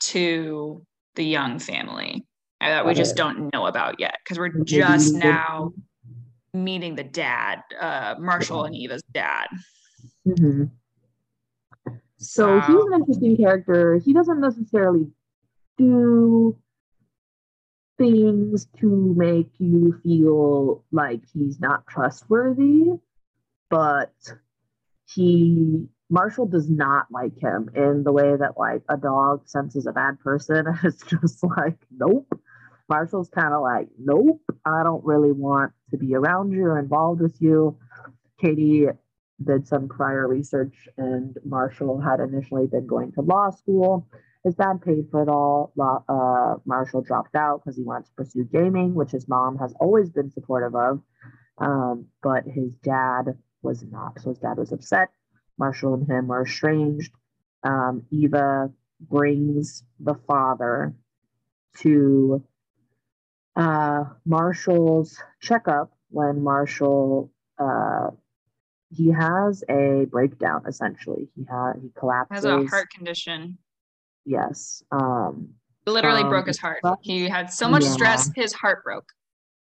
to 0.00 0.84
the 1.14 1.24
young 1.24 1.58
family 1.58 2.24
uh, 2.60 2.68
that 2.68 2.86
we 2.86 2.94
just 2.94 3.16
don't 3.16 3.52
know 3.52 3.66
about 3.66 3.98
yet 4.00 4.16
because 4.24 4.38
we're 4.38 4.64
just 4.64 5.14
now 5.14 5.72
meeting 6.52 6.94
the 6.94 7.04
dad 7.04 7.60
uh, 7.80 8.14
marshall 8.18 8.64
and 8.64 8.74
eva's 8.74 9.02
dad 9.12 9.46
mm-hmm. 10.26 10.64
So 12.18 12.60
he's 12.60 12.68
an 12.70 12.94
interesting 12.94 13.36
character. 13.36 13.98
He 13.98 14.14
doesn't 14.14 14.40
necessarily 14.40 15.06
do 15.76 16.56
things 17.98 18.66
to 18.78 19.14
make 19.16 19.50
you 19.58 19.98
feel 20.02 20.84
like 20.92 21.22
he's 21.32 21.58
not 21.60 21.86
trustworthy, 21.86 22.92
but 23.70 24.12
he 25.06 25.88
Marshall 26.08 26.46
does 26.46 26.70
not 26.70 27.06
like 27.10 27.36
him 27.38 27.68
in 27.74 28.04
the 28.04 28.12
way 28.12 28.36
that 28.36 28.56
like 28.56 28.82
a 28.88 28.96
dog 28.96 29.48
senses 29.48 29.86
a 29.86 29.92
bad 29.92 30.20
person. 30.20 30.66
It's 30.84 31.02
just 31.04 31.42
like, 31.42 31.78
nope. 31.90 32.40
Marshall's 32.88 33.30
kind 33.30 33.52
of 33.52 33.62
like, 33.62 33.88
nope, 33.98 34.40
I 34.64 34.84
don't 34.84 35.04
really 35.04 35.32
want 35.32 35.72
to 35.90 35.96
be 35.96 36.14
around 36.14 36.52
you 36.52 36.66
or 36.66 36.78
involved 36.78 37.20
with 37.20 37.36
you. 37.40 37.76
Katie 38.40 38.86
did 39.44 39.66
some 39.66 39.88
prior 39.88 40.28
research, 40.28 40.88
and 40.96 41.36
Marshall 41.44 42.00
had 42.00 42.20
initially 42.20 42.68
been 42.68 42.86
going 42.86 43.10
to 43.12 43.22
law 43.22 43.50
school. 43.50 44.06
His 44.46 44.54
dad 44.54 44.80
paid 44.80 45.08
for 45.10 45.22
it 45.24 45.28
all. 45.28 45.72
Uh, 46.08 46.60
Marshall 46.64 47.02
dropped 47.02 47.34
out 47.34 47.62
because 47.64 47.76
he 47.76 47.82
wanted 47.82 48.06
to 48.06 48.12
pursue 48.12 48.44
gaming, 48.44 48.94
which 48.94 49.10
his 49.10 49.26
mom 49.26 49.58
has 49.58 49.74
always 49.80 50.08
been 50.08 50.30
supportive 50.30 50.76
of. 50.76 51.02
Um, 51.58 52.06
but 52.22 52.44
his 52.44 52.70
dad 52.84 53.36
was 53.62 53.82
not. 53.82 54.20
So 54.20 54.28
his 54.28 54.38
dad 54.38 54.56
was 54.56 54.70
upset. 54.70 55.08
Marshall 55.58 55.94
and 55.94 56.08
him 56.08 56.30
are 56.30 56.44
estranged. 56.44 57.12
Um, 57.64 58.04
Eva 58.12 58.70
brings 59.00 59.82
the 59.98 60.14
father 60.28 60.94
to 61.78 62.44
uh, 63.56 64.04
Marshall's 64.24 65.20
checkup 65.40 65.90
when 66.10 66.44
Marshall 66.44 67.32
uh, 67.58 68.10
he 68.90 69.10
has 69.10 69.64
a 69.68 70.06
breakdown 70.08 70.62
essentially. 70.68 71.28
He 71.34 71.44
had 71.50 71.72
he 71.82 71.90
collapses. 71.98 72.44
Has 72.44 72.44
a 72.44 72.66
heart 72.68 72.90
condition. 72.90 73.58
Yes. 74.26 74.82
Um, 74.90 75.54
literally 75.86 76.22
um, 76.22 76.28
broke 76.28 76.48
his 76.48 76.58
heart. 76.58 76.80
He 77.00 77.28
had 77.28 77.50
so 77.52 77.68
much 77.68 77.84
yeah. 77.84 77.90
stress, 77.90 78.30
his 78.34 78.52
heart 78.52 78.84
broke. 78.84 79.08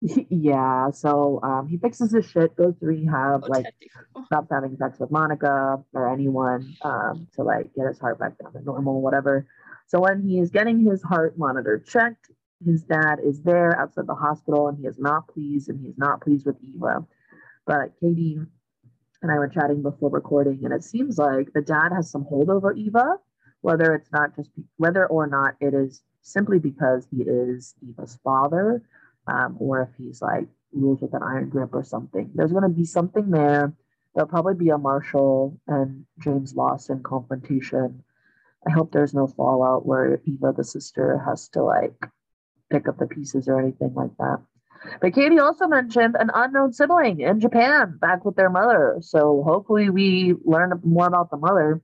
yeah. 0.31 0.91
So 0.91 1.41
um, 1.43 1.69
he 1.69 1.77
fixes 1.77 2.13
his 2.13 2.29
shit, 2.31 2.57
goes 2.57 2.79
to 2.79 2.87
rehab, 2.87 3.45
oh, 3.45 3.49
like 3.49 3.67
stops 4.27 4.49
having 4.51 4.77
sex 4.77 4.99
with 4.99 5.11
Monica 5.11 5.83
or 5.93 6.13
anyone 6.13 6.75
um, 6.83 7.29
to 7.35 7.43
like 7.43 7.75
get 7.75 7.87
his 7.87 7.99
heart 7.99 8.19
back 8.19 8.39
down 8.39 8.53
to 8.53 8.63
normal, 8.63 9.03
whatever. 9.03 9.47
So 9.87 10.01
when 10.01 10.23
he 10.23 10.39
is 10.39 10.51
getting 10.51 10.81
his 10.81 11.03
heart 11.03 11.37
monitor 11.37 11.79
checked, 11.79 12.31
his 12.65 12.83
dad 12.83 13.17
is 13.25 13.43
there 13.43 13.79
outside 13.79 14.07
the 14.07 14.15
hospital 14.15 14.69
and 14.69 14.79
he 14.79 14.87
is 14.87 14.99
not 14.99 15.29
pleased 15.29 15.69
and 15.69 15.85
he's 15.85 15.99
not 15.99 16.21
pleased 16.21 16.47
with 16.47 16.57
Eva. 16.63 17.05
But 17.67 17.93
Katie 18.01 18.39
and 19.23 19.31
I 19.31 19.39
were 19.39 19.49
chatting 19.49 19.83
before 19.83 20.11
recording, 20.11 20.65
and 20.65 20.75
it 20.75 20.83
seems 20.83 21.17
like 21.17 21.53
the 21.53 21.63
dad 21.63 21.91
has 21.95 22.11
some 22.11 22.25
hold 22.25 22.51
over 22.51 22.73
Eva, 22.73 23.19
whether 23.63 23.95
it's 23.95 24.13
not 24.13 24.37
just 24.37 24.51
whether 24.77 25.07
or 25.07 25.27
not 25.27 25.55
it 25.61 25.73
is 25.73 26.03
simply 26.21 26.59
because 26.59 27.07
he 27.11 27.23
is 27.23 27.75
Eva's 27.89 28.19
father, 28.23 28.83
um, 29.27 29.57
or 29.59 29.83
if 29.83 29.89
he's 29.97 30.21
like 30.21 30.47
rules 30.73 31.01
with 31.01 31.15
an 31.15 31.23
iron 31.23 31.49
grip 31.49 31.71
or 31.73 31.85
something. 31.85 32.31
There's 32.35 32.53
going 32.53 32.63
to 32.63 32.69
be 32.69 32.85
something 32.85 33.31
there. 33.31 33.73
There'll 34.15 34.29
probably 34.29 34.55
be 34.55 34.71
a 34.71 34.79
Marshall 34.79 35.59
and 35.67 36.05
James 36.19 36.55
Lawson 36.55 37.03
confrontation. 37.03 38.03
I 38.67 38.71
hope 38.71 38.93
there's 38.93 39.15
no 39.15 39.27
fallout 39.27 39.87
where 39.87 40.21
Eva, 40.25 40.53
the 40.57 40.65
sister, 40.65 41.23
has 41.27 41.49
to 41.51 41.63
like 41.63 41.95
pick 42.71 42.89
up 42.89 42.99
the 42.99 43.07
pieces 43.07 43.49
or 43.49 43.59
anything 43.59 43.95
like 43.95 44.17
that. 44.19 44.39
But 45.01 45.15
Katie 45.15 45.39
also 45.39 45.67
mentioned 45.67 46.17
an 46.19 46.31
unknown 46.35 46.73
sibling 46.73 47.21
in 47.21 47.41
Japan 47.41 47.99
back 48.01 48.25
with 48.25 48.37
their 48.37 48.51
mother. 48.51 48.99
So 49.01 49.43
hopefully 49.47 49.91
we 49.91 50.35
learn 50.45 50.73
more 50.85 51.07
about 51.07 51.31
the 51.31 51.37
mother 51.37 51.81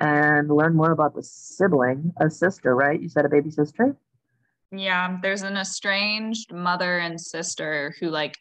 and 0.00 0.48
learn 0.48 0.74
more 0.74 0.92
about 0.92 1.14
the 1.14 1.22
sibling, 1.22 2.12
a 2.20 2.30
sister, 2.30 2.74
right? 2.74 3.00
You 3.00 3.08
said 3.08 3.24
a 3.24 3.28
baby 3.28 3.50
sister? 3.50 3.96
Yeah, 4.70 5.18
there's 5.22 5.42
an 5.42 5.56
estranged 5.56 6.52
mother 6.52 6.98
and 6.98 7.20
sister 7.20 7.94
who 8.00 8.08
like 8.10 8.36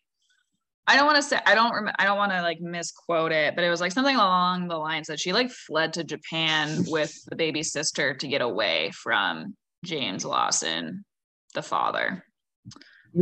I 0.86 0.96
don't 0.96 1.06
want 1.06 1.18
to 1.18 1.24
say 1.24 1.39
I 1.46 1.56
don't 1.56 1.72
remember 1.72 1.96
I 2.00 2.06
don't 2.06 2.18
want 2.18 2.32
to 2.32 2.42
like 2.42 2.60
misquote 2.60 3.32
it, 3.32 3.56
but 3.56 3.63
it 3.63 3.70
was 3.70 3.82
like 3.82 3.92
something 3.92 4.16
along 4.16 4.68
the 4.68 4.78
lines 4.78 5.08
that 5.08 5.20
she 5.20 5.32
like 5.32 5.52
fled 5.52 5.94
to 5.94 6.04
Japan 6.04 6.86
with 6.88 7.13
the 7.26 7.36
baby 7.36 7.63
sister 7.63 8.13
to 8.16 8.28
get 8.28 8.42
away 8.42 8.92
from 8.92 9.56
James 9.86 10.26
Lawson, 10.26 11.06
the 11.54 11.62
father. 11.62 12.26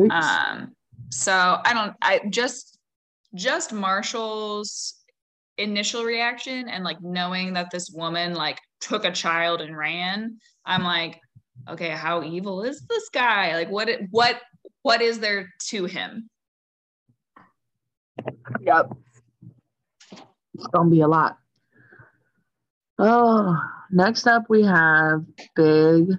Um, 0.10 0.74
so 1.10 1.34
I 1.34 1.74
don't, 1.74 1.94
I 2.02 2.22
just, 2.30 2.78
just 3.36 3.74
Marshall's 3.74 5.01
initial 5.62 6.04
reaction 6.04 6.68
and 6.70 6.84
like 6.84 7.02
knowing 7.02 7.54
that 7.54 7.70
this 7.72 7.90
woman 7.94 8.34
like 8.34 8.60
took 8.80 9.06
a 9.06 9.12
child 9.12 9.62
and 9.62 9.78
ran, 9.78 10.38
I'm 10.66 10.84
like, 10.84 11.20
okay, 11.70 11.90
how 11.90 12.24
evil 12.24 12.64
is 12.64 12.86
this 12.90 13.10
guy? 13.10 13.56
Like, 13.56 13.70
what, 13.70 13.90
what, 14.10 14.42
what 14.82 15.02
is 15.02 15.20
there 15.20 15.50
to 15.70 15.86
him? 15.86 16.30
Yep. 18.62 18.94
It's 20.54 20.68
gonna 20.68 20.90
be 20.90 21.02
a 21.02 21.08
lot. 21.08 21.38
Oh, 23.00 23.58
next 23.90 24.28
up 24.28 24.44
we 24.50 24.64
have 24.64 25.24
Big 25.56 26.10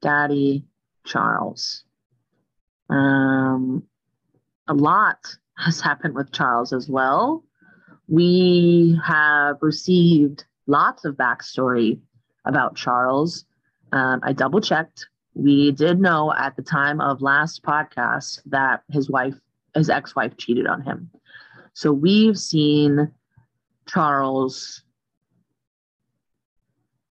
Daddy 0.00 0.64
Charles. 1.04 1.84
Um, 2.88 3.82
a 4.68 4.74
lot 4.74 5.18
has 5.56 5.80
happened 5.80 6.14
with 6.14 6.32
Charles 6.32 6.72
as 6.72 6.88
well. 6.88 7.44
We 8.08 8.98
have 9.04 9.56
received 9.60 10.44
lots 10.66 11.04
of 11.04 11.16
backstory 11.16 12.00
about 12.44 12.76
Charles. 12.76 13.44
Um, 13.92 14.20
I 14.22 14.32
double 14.32 14.60
checked. 14.60 15.06
We 15.34 15.72
did 15.72 16.00
know 16.00 16.32
at 16.32 16.56
the 16.56 16.62
time 16.62 17.00
of 17.00 17.22
last 17.22 17.62
podcast 17.62 18.40
that 18.46 18.82
his 18.90 19.10
wife, 19.10 19.34
his 19.74 19.90
ex 19.90 20.14
wife, 20.14 20.36
cheated 20.36 20.66
on 20.66 20.82
him. 20.82 21.10
So 21.72 21.92
we've 21.92 22.38
seen 22.38 23.10
Charles' 23.88 24.82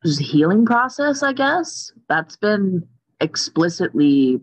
healing 0.04 0.64
process, 0.64 1.22
I 1.22 1.32
guess. 1.32 1.92
That's 2.08 2.36
been 2.36 2.86
explicitly 3.20 4.40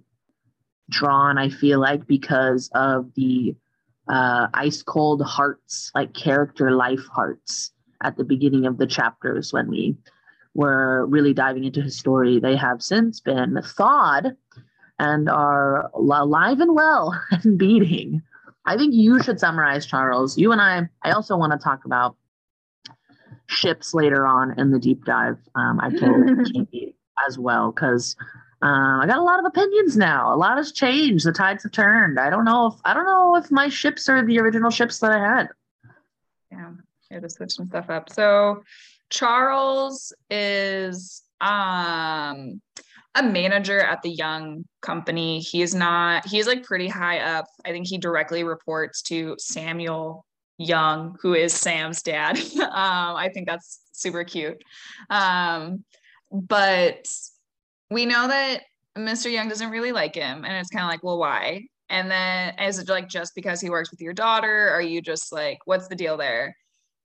drawn, 0.90 1.38
I 1.38 1.50
feel 1.50 1.80
like, 1.80 2.08
because 2.08 2.70
of 2.74 3.14
the 3.16 3.56
uh, 4.12 4.48
ice 4.54 4.84
cold 4.84 5.22
hearts, 5.22 5.90
like 5.96 6.14
character 6.14 6.72
life 6.72 7.06
hearts 7.12 7.72
at 8.04 8.18
the 8.18 8.26
beginning 8.26 8.66
of 8.66 8.78
the 8.78 8.86
chapters 8.86 9.54
when 9.54 9.70
we 9.70 9.96
were 10.54 11.06
really 11.06 11.34
diving 11.34 11.64
into 11.64 11.82
his 11.82 11.98
story. 11.98 12.38
They 12.38 12.58
have 12.58 12.84
since 12.84 13.22
been 13.22 13.58
thawed 13.64 14.36
and 15.00 15.30
are 15.30 15.90
alive 15.96 16.60
and 16.60 16.76
well 16.76 17.18
and 17.32 17.58
beating. 17.58 18.22
I 18.66 18.76
think 18.76 18.94
you 18.94 19.24
should 19.24 19.40
summarize, 19.40 19.86
Charles. 19.86 20.38
You 20.38 20.52
and 20.52 20.62
I, 20.62 20.90
I 21.04 21.12
also 21.12 21.38
want 21.38 21.54
to 21.54 21.58
talk 21.58 21.86
about 21.86 22.18
ships 23.48 23.94
later 23.94 24.28
on 24.28 24.60
in 24.60 24.72
the 24.72 24.80
deep 24.80 25.06
dive. 25.06 25.38
Um, 25.56 25.80
I 25.82 25.90
told 25.90 26.26
Katie 26.54 26.96
as 27.28 27.40
well, 27.40 27.72
because 27.72 28.18
um, 28.62 29.02
I 29.02 29.08
got 29.08 29.18
a 29.18 29.24
lot 29.24 29.40
of 29.40 29.46
opinions 29.46 29.98
now. 29.98 30.34
A 30.34 30.36
lot 30.36 30.58
has 30.58 30.72
changed. 30.72 31.26
The 31.26 31.32
tides 31.32 31.64
have 31.64 31.72
turned. 31.72 32.20
I 32.20 32.30
don't 32.30 32.46
know 32.46 32.68
if 32.68 32.76
I 32.86 32.94
don't 32.94 33.06
know 33.06 33.36
if 33.36 33.50
my 33.52 33.70
ships 33.70 34.08
are 34.08 34.26
the 34.26 34.40
original 34.40 34.70
ships 34.70 35.00
that 35.00 35.12
I 35.12 35.20
had. 35.20 35.50
Yeah, 36.52 36.72
I 37.10 37.14
had 37.14 37.24
to 37.24 37.30
switch 37.30 37.54
some 37.54 37.68
stuff 37.68 37.90
up. 37.90 38.12
So 38.12 38.64
Charles 39.10 40.14
is 40.30 41.24
um 41.40 42.62
a 43.16 43.24
manager 43.24 43.80
at 43.80 44.02
the 44.02 44.10
Young 44.10 44.66
company. 44.82 45.40
He's 45.40 45.76
not, 45.76 46.26
he's 46.28 46.48
like 46.48 46.64
pretty 46.64 46.88
high 46.88 47.20
up. 47.20 47.46
I 47.66 47.72
think 47.72 47.88
he 47.88 47.98
directly 47.98 48.44
reports 48.44 49.02
to 49.04 49.36
Samuel 49.38 50.26
Young, 50.58 51.18
who 51.22 51.34
is 51.34 51.54
Sam's 51.54 52.02
dad. 52.02 52.38
um, 52.60 53.16
I 53.16 53.30
think 53.34 53.48
that's 53.48 53.82
super 53.92 54.24
cute. 54.24 54.62
Um, 55.10 55.84
but 56.32 57.08
we 57.92 58.06
know 58.06 58.28
that 58.28 58.64
Mr. 58.98 59.32
Young 59.32 59.50
doesn't 59.50 59.70
really 59.70 59.92
like 59.92 60.16
him. 60.16 60.46
And 60.46 60.54
it's 60.56 60.70
kind 60.70 60.84
of 60.84 60.90
like, 60.90 61.04
well, 61.04 61.20
why? 61.20 61.66
And 61.90 62.10
then 62.10 62.58
is 62.60 62.80
it 62.80 62.90
like 62.90 63.10
just 63.10 63.36
because 63.36 63.60
he 63.60 63.70
works 63.70 63.92
with 63.92 64.02
your 64.02 64.14
daughter? 64.14 64.70
Are 64.70 64.82
you 64.82 65.02
just 65.02 65.32
like, 65.32 65.60
what's 65.66 65.90
the 65.90 65.96
deal 65.96 66.18
there? 66.18 66.56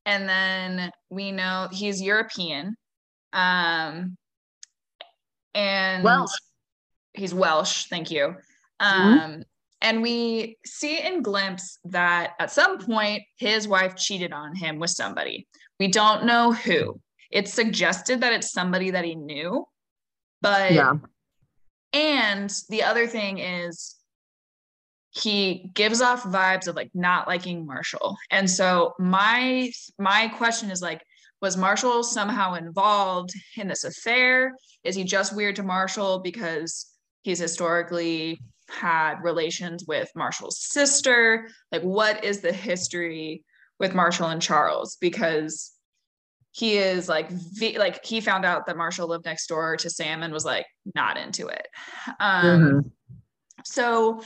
And 0.07 0.29
then 0.29 0.93
we 1.11 1.33
know 1.33 1.69
he's 1.73 2.01
European. 2.01 2.77
Um, 3.33 4.17
and 5.55 6.05
Welsh. 6.05 6.31
he's 7.15 7.35
Welsh. 7.35 7.87
Thank 7.87 8.13
you. 8.13 8.37
Mm-hmm. 8.81 9.03
Um, 9.03 9.19
mm-hmm. 9.19 9.41
And 9.83 10.03
we 10.03 10.57
see 10.65 11.05
in 11.05 11.23
glimpse 11.23 11.79
that 11.85 12.35
at 12.39 12.53
some 12.53 12.79
point 12.79 13.23
his 13.37 13.67
wife 13.67 13.97
cheated 13.97 14.33
on 14.33 14.55
him 14.55 14.79
with 14.79 14.91
somebody. 14.91 15.49
We 15.81 15.89
don't 15.89 16.25
know 16.25 16.53
who. 16.53 17.01
It's 17.31 17.53
suggested 17.53 18.21
that 18.21 18.33
it's 18.33 18.53
somebody 18.53 18.91
that 18.91 19.05
he 19.05 19.17
knew, 19.17 19.67
but 20.47 20.73
yeah. 20.73 20.95
And 21.93 22.53
the 22.69 22.85
other 22.85 23.07
thing 23.09 23.39
is 23.39 23.97
he 25.11 25.71
gives 25.75 26.01
off 26.01 26.23
vibes 26.23 26.69
of 26.69 26.77
like 26.77 26.91
not 26.95 27.27
liking 27.27 27.67
Marshall. 27.67 28.17
And 28.31 28.49
so 28.49 28.95
my 28.99 29.73
my 29.99 30.29
question 30.29 30.71
is 30.71 30.81
like 30.81 31.03
was 31.43 31.57
Marshall 31.57 32.03
somehow 32.03 32.55
involved 32.55 33.31
in 33.57 33.69
this 33.69 33.85
affair? 33.85 34.55
Is 34.85 34.95
he 34.95 35.05
just 35.05 35.35
weird 35.35 35.57
to 35.57 35.63
Marshall 35.63 36.21
because 36.21 36.87
he's 37.23 37.39
historically 37.39 38.41
had 38.71 39.21
relations 39.23 39.85
with 39.87 40.11
Marshall's 40.15 40.61
sister? 40.61 41.49
Like, 41.73 41.83
what 41.83 42.25
is 42.25 42.41
the 42.41 42.53
history 42.53 43.43
with 43.79 43.95
Marshall 43.95 44.29
and 44.29 44.41
Charles? 44.41 44.97
Because 45.01 45.73
he 46.57 46.79
is 46.79 47.07
like 47.07 47.31
like 47.77 48.03
he 48.03 48.19
found 48.23 48.47
out 48.47 48.65
that 48.65 48.79
Marshall 48.79 49.09
lived 49.09 49.27
next 49.27 49.47
door 49.47 49.77
to 49.77 49.91
Sam 49.91 50.23
and 50.23 50.33
was 50.33 50.47
like 50.47 50.65
not 50.95 51.19
into 51.19 51.49
it. 51.49 51.69
Um, 52.19 52.45
mm-hmm. 52.45 52.89
So 53.67 54.23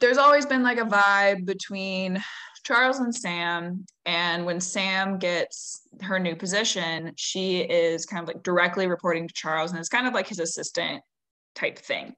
there's 0.00 0.18
always 0.18 0.46
been 0.46 0.64
like 0.64 0.78
a 0.78 0.84
vibe 0.84 1.46
between 1.46 2.20
Charles 2.64 2.98
and 2.98 3.14
Sam. 3.14 3.86
And 4.04 4.44
when 4.44 4.60
Sam 4.60 5.18
gets 5.18 5.82
her 6.00 6.18
new 6.18 6.34
position, 6.34 7.12
she 7.14 7.60
is 7.60 8.04
kind 8.04 8.22
of 8.22 8.26
like 8.26 8.42
directly 8.42 8.88
reporting 8.88 9.28
to 9.28 9.34
Charles 9.34 9.70
and 9.70 9.78
it's 9.78 9.88
kind 9.88 10.08
of 10.08 10.12
like 10.12 10.26
his 10.26 10.40
assistant 10.40 11.02
type 11.54 11.78
thing. 11.78 12.14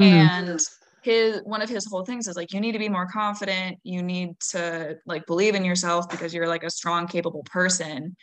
Mm-hmm. 0.00 0.02
And 0.02 0.60
his 1.04 1.42
one 1.44 1.60
of 1.60 1.68
his 1.68 1.86
whole 1.86 2.04
things 2.04 2.26
is 2.26 2.34
like 2.34 2.54
you 2.54 2.60
need 2.60 2.72
to 2.72 2.78
be 2.78 2.88
more 2.88 3.06
confident. 3.06 3.78
You 3.82 4.02
need 4.02 4.40
to 4.50 4.96
like 5.04 5.26
believe 5.26 5.54
in 5.54 5.64
yourself 5.64 6.08
because 6.08 6.32
you're 6.32 6.48
like 6.48 6.64
a 6.64 6.70
strong 6.70 7.06
capable 7.06 7.42
person. 7.44 8.16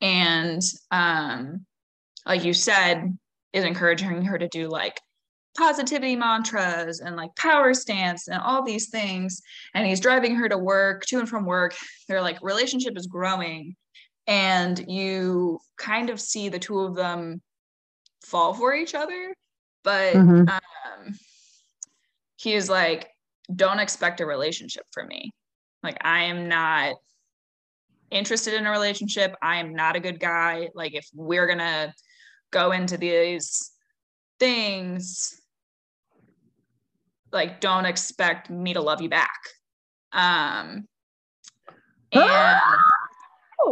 And 0.00 0.62
um 0.92 1.66
like 2.24 2.44
you 2.44 2.54
said 2.54 3.18
is 3.52 3.64
encouraging 3.64 4.24
her 4.24 4.38
to 4.38 4.46
do 4.46 4.68
like 4.68 5.00
positivity 5.58 6.14
mantras 6.14 7.00
and 7.00 7.16
like 7.16 7.34
power 7.34 7.74
stance 7.74 8.28
and 8.28 8.40
all 8.40 8.62
these 8.62 8.90
things. 8.90 9.42
And 9.74 9.84
he's 9.84 9.98
driving 9.98 10.36
her 10.36 10.48
to 10.48 10.56
work 10.56 11.06
to 11.06 11.18
and 11.18 11.28
from 11.28 11.44
work. 11.44 11.74
Their 12.06 12.22
like 12.22 12.38
relationship 12.42 12.96
is 12.96 13.08
growing. 13.08 13.74
And 14.28 14.84
you 14.86 15.58
kind 15.78 16.10
of 16.10 16.20
see 16.20 16.48
the 16.48 16.60
two 16.60 16.78
of 16.78 16.94
them 16.94 17.42
fall 18.22 18.54
for 18.54 18.72
each 18.72 18.94
other. 18.94 19.34
But 19.82 20.14
mm-hmm. 20.14 20.48
um 20.48 21.18
he's 22.40 22.70
like 22.70 23.08
don't 23.54 23.80
expect 23.80 24.20
a 24.20 24.26
relationship 24.26 24.84
from 24.92 25.08
me. 25.08 25.32
Like 25.82 25.98
i 26.02 26.24
am 26.24 26.48
not 26.48 26.94
interested 28.10 28.54
in 28.54 28.66
a 28.66 28.70
relationship. 28.70 29.34
I 29.40 29.56
am 29.58 29.72
not 29.72 29.94
a 29.94 30.00
good 30.00 30.18
guy. 30.18 30.68
Like 30.74 30.94
if 30.94 31.06
we're 31.14 31.46
gonna 31.46 31.94
go 32.50 32.72
into 32.72 32.96
these 32.96 33.70
things 34.38 35.40
like 37.32 37.60
don't 37.60 37.86
expect 37.86 38.50
me 38.50 38.74
to 38.74 38.80
love 38.80 39.00
you 39.00 39.08
back. 39.08 39.38
Um 40.12 40.86
and, 42.12 42.60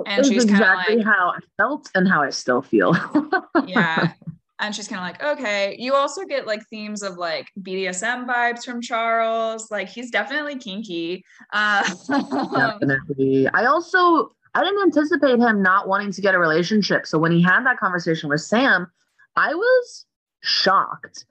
and 0.07 0.27
she's 0.27 0.45
exactly 0.45 0.97
like, 0.97 1.05
how 1.05 1.33
i 1.35 1.39
felt 1.57 1.91
and 1.95 2.07
how 2.07 2.23
i 2.23 2.31
still 2.31 2.63
feel. 2.63 2.95
Yeah 3.67 4.13
and 4.61 4.75
she's 4.75 4.89
kind 4.89 5.01
of 5.01 5.07
like 5.23 5.39
okay. 5.39 5.77
You 5.79 5.95
also 5.95 6.25
get 6.25 6.47
like 6.47 6.67
themes 6.69 7.03
of 7.03 7.17
like 7.17 7.49
bdsm 7.61 8.27
vibes 8.27 8.65
from 8.65 8.81
charles. 8.81 9.71
Like 9.71 9.89
he's 9.89 10.11
definitely 10.11 10.57
kinky. 10.57 11.25
Uh, 11.53 11.83
definitely. 12.55 13.49
I 13.49 13.67
also 13.67 14.31
i 14.55 14.65
didn't 14.65 14.83
anticipate 14.83 15.39
him 15.39 15.63
not 15.63 15.89
wanting 15.89 16.13
to 16.13 16.21
get 16.21 16.35
a 16.35 16.39
relationship. 16.39 17.07
So 17.07 17.19
when 17.19 17.33
he 17.33 17.43
had 17.43 17.65
that 17.65 17.79
conversation 17.79 18.29
with 18.29 18.41
sam 18.41 18.91
i 19.37 19.55
was 19.55 20.07
shocked 20.41 21.25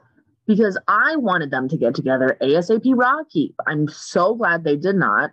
because 0.47 0.79
I 0.87 1.17
wanted 1.17 1.51
them 1.51 1.67
to 1.69 1.77
get 1.77 1.93
together 1.93 2.37
ASAP 2.41 2.93
Rocky. 2.95 3.53
I'm 3.67 3.87
so 3.89 4.33
glad 4.33 4.63
they 4.63 4.77
did 4.77 4.95
not 4.95 5.31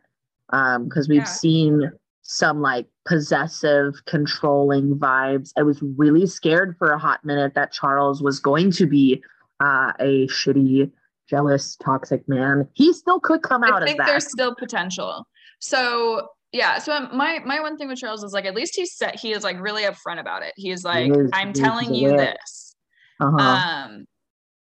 because 0.51 1.07
um, 1.07 1.09
we've 1.09 1.19
yeah. 1.19 1.25
seen 1.25 1.93
some 2.25 2.61
like 2.61 2.87
possessive, 3.07 3.95
controlling 4.07 4.97
vibes. 4.97 5.53
I 5.57 5.63
was 5.63 5.81
really 5.83 6.27
scared 6.27 6.77
for 6.79 6.91
a 6.91 6.99
hot 6.99 7.25
minute 7.25 7.55
that 7.55 7.73
Charles 7.73 8.23
was 8.23 8.41
going 8.41 8.73
to 8.73 8.87
be 8.87 9.23
uh, 9.61 9.93
a 10.01 10.27
shitty, 10.27 10.91
jealous, 11.29 11.77
toxic 11.77 12.29
man. 12.29 12.69
He 12.73 12.93
still 12.93 13.21
could 13.21 13.43
come 13.43 13.63
out 13.63 13.83
I 13.83 13.87
think 13.87 14.01
there's 14.05 14.29
still 14.31 14.55
potential. 14.55 15.27
So 15.61 16.29
yeah 16.53 16.79
so 16.79 17.09
my 17.13 17.41
my 17.45 17.59
one 17.59 17.77
thing 17.77 17.89
with 17.89 17.99
charles 17.99 18.23
is 18.23 18.33
like 18.33 18.45
at 18.45 18.55
least 18.55 18.77
he 18.77 18.87
said 18.87 19.19
he 19.19 19.33
is 19.33 19.43
like 19.43 19.61
really 19.61 19.83
upfront 19.83 20.21
about 20.21 20.41
it 20.45 20.53
he's 20.55 20.85
like 20.85 21.11
is, 21.11 21.29
i'm 21.33 21.53
telling 21.53 21.93
you 21.93 22.17
this 22.17 22.77
uh-huh. 23.21 23.37
um 23.37 24.07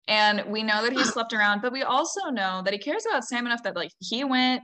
and 0.09 0.45
we 0.49 0.63
know 0.63 0.83
that 0.83 0.93
he 0.93 1.05
slept 1.05 1.33
around, 1.33 1.63
but 1.63 1.73
we 1.73 1.83
also 1.83 2.29
know 2.31 2.63
that 2.65 2.73
he 2.73 2.79
cares 2.79 3.07
about 3.09 3.25
Sam 3.25 3.47
enough 3.47 3.63
that 3.63 3.77
like 3.77 3.93
he 3.99 4.25
went 4.25 4.63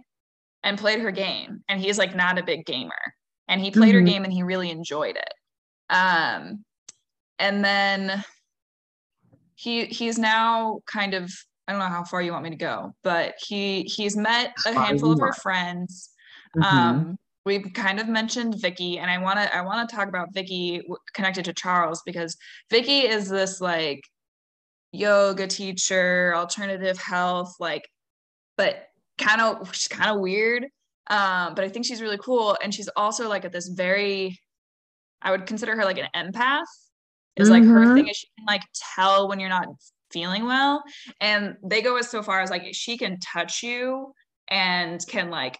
and 0.62 0.78
played 0.78 1.00
her 1.00 1.10
game 1.10 1.62
and 1.68 1.80
he's 1.80 1.98
like 1.98 2.14
not 2.14 2.38
a 2.38 2.42
big 2.42 2.66
gamer. 2.66 3.14
And 3.46 3.60
he 3.60 3.70
played 3.70 3.94
mm-hmm. 3.94 4.06
her 4.06 4.12
game 4.12 4.24
and 4.24 4.32
he 4.32 4.42
really 4.42 4.70
enjoyed 4.70 5.16
it. 5.16 5.34
Um 5.90 6.64
and 7.38 7.64
then 7.64 8.24
he 9.54 9.86
he's 9.86 10.18
now 10.18 10.80
kind 10.86 11.14
of 11.14 11.30
I 11.66 11.72
don't 11.72 11.80
know 11.80 11.86
how 11.86 12.04
far 12.04 12.22
you 12.22 12.32
want 12.32 12.44
me 12.44 12.50
to 12.50 12.56
go, 12.56 12.94
but 13.02 13.34
he 13.46 13.82
he's 13.82 14.16
met 14.16 14.54
a 14.66 14.72
handful 14.72 15.12
of 15.12 15.20
her 15.20 15.32
friends. 15.32 16.10
Mm-hmm. 16.56 16.76
Um 16.76 17.18
we've 17.44 17.72
kind 17.72 18.00
of 18.00 18.08
mentioned 18.08 18.60
Vicky 18.60 18.98
and 18.98 19.10
I 19.10 19.18
want 19.18 19.38
to 19.38 19.56
I 19.56 19.62
want 19.62 19.88
to 19.88 19.96
talk 19.96 20.08
about 20.08 20.34
Vicky 20.34 20.82
connected 21.14 21.44
to 21.46 21.52
Charles 21.52 22.02
because 22.04 22.36
Vicky 22.70 23.00
is 23.00 23.28
this 23.28 23.60
like 23.60 24.02
yoga 24.92 25.46
teacher, 25.46 26.34
alternative 26.34 26.98
health, 26.98 27.54
like, 27.60 27.88
but 28.56 28.86
kind 29.18 29.40
of 29.40 29.74
she's 29.74 29.88
kind 29.88 30.11
of 30.11 30.20
weird. 30.20 30.64
Um, 31.11 31.54
but 31.54 31.64
I 31.64 31.68
think 31.68 31.87
she's 31.87 32.02
really 32.02 32.18
cool. 32.18 32.57
And 32.62 32.74
she's 32.74 32.88
also 32.88 33.28
like 33.28 33.44
at 33.44 33.52
this 33.52 33.68
very, 33.68 34.38
I 35.22 35.31
would 35.31 35.46
consider 35.46 35.74
her 35.76 35.85
like 35.85 35.98
an 35.98 36.09
empath. 36.14 36.62
Is 37.37 37.48
mm-hmm. 37.48 37.52
like 37.52 37.64
her 37.64 37.87
mm-hmm. 37.87 37.94
thing 37.94 38.09
is 38.09 38.16
she 38.16 38.28
can 38.37 38.46
like 38.46 38.62
tell 38.96 39.28
when 39.28 39.40
you're 39.40 39.48
not 39.48 39.68
feeling 40.11 40.44
well. 40.44 40.83
And 41.20 41.57
they 41.62 41.83
go 41.83 41.96
as 41.96 42.11
so 42.11 42.22
far 42.22 42.40
as 42.40 42.50
like 42.50 42.66
she 42.72 42.98
can 42.98 43.18
touch 43.20 43.62
you 43.62 44.12
and 44.48 45.00
can 45.07 45.31
like 45.31 45.59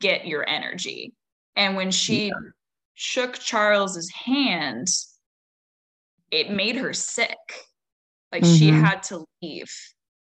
get 0.00 0.26
your 0.26 0.48
energy. 0.48 1.12
And 1.56 1.76
when 1.76 1.90
she 1.90 2.28
yeah. 2.28 2.34
shook 2.94 3.38
Charles's 3.38 4.10
hand, 4.10 4.86
it 6.30 6.50
made 6.50 6.76
her 6.76 6.92
sick 6.92 7.36
like 8.32 8.42
mm-hmm. 8.42 8.56
she 8.56 8.68
had 8.68 9.02
to 9.04 9.24
leave 9.42 9.72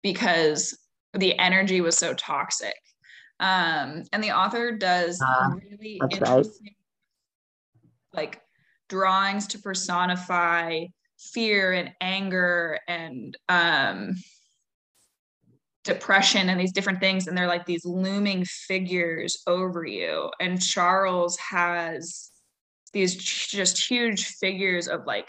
because 0.02 0.76
the 1.14 1.38
energy 1.38 1.80
was 1.80 1.98
so 1.98 2.14
toxic. 2.14 2.74
Um, 3.40 4.04
and 4.12 4.22
the 4.22 4.32
author 4.32 4.72
does 4.72 5.20
uh, 5.20 5.50
really 5.70 5.98
interesting 6.10 6.74
right. 8.12 8.12
like 8.12 8.40
drawings 8.88 9.46
to 9.48 9.58
personify 9.58 10.84
fear 11.18 11.72
and 11.72 11.90
anger 12.00 12.78
and 12.86 13.36
um, 13.48 14.14
depression 15.84 16.50
and 16.50 16.60
these 16.60 16.72
different 16.72 17.00
things 17.00 17.26
and 17.26 17.36
they're 17.36 17.46
like 17.46 17.64
these 17.64 17.86
looming 17.86 18.44
figures 18.44 19.42
over 19.46 19.84
you 19.86 20.30
and 20.38 20.60
charles 20.60 21.38
has 21.38 22.30
these 22.92 23.16
just 23.16 23.88
huge 23.88 24.26
figures 24.26 24.88
of 24.88 25.06
like 25.06 25.28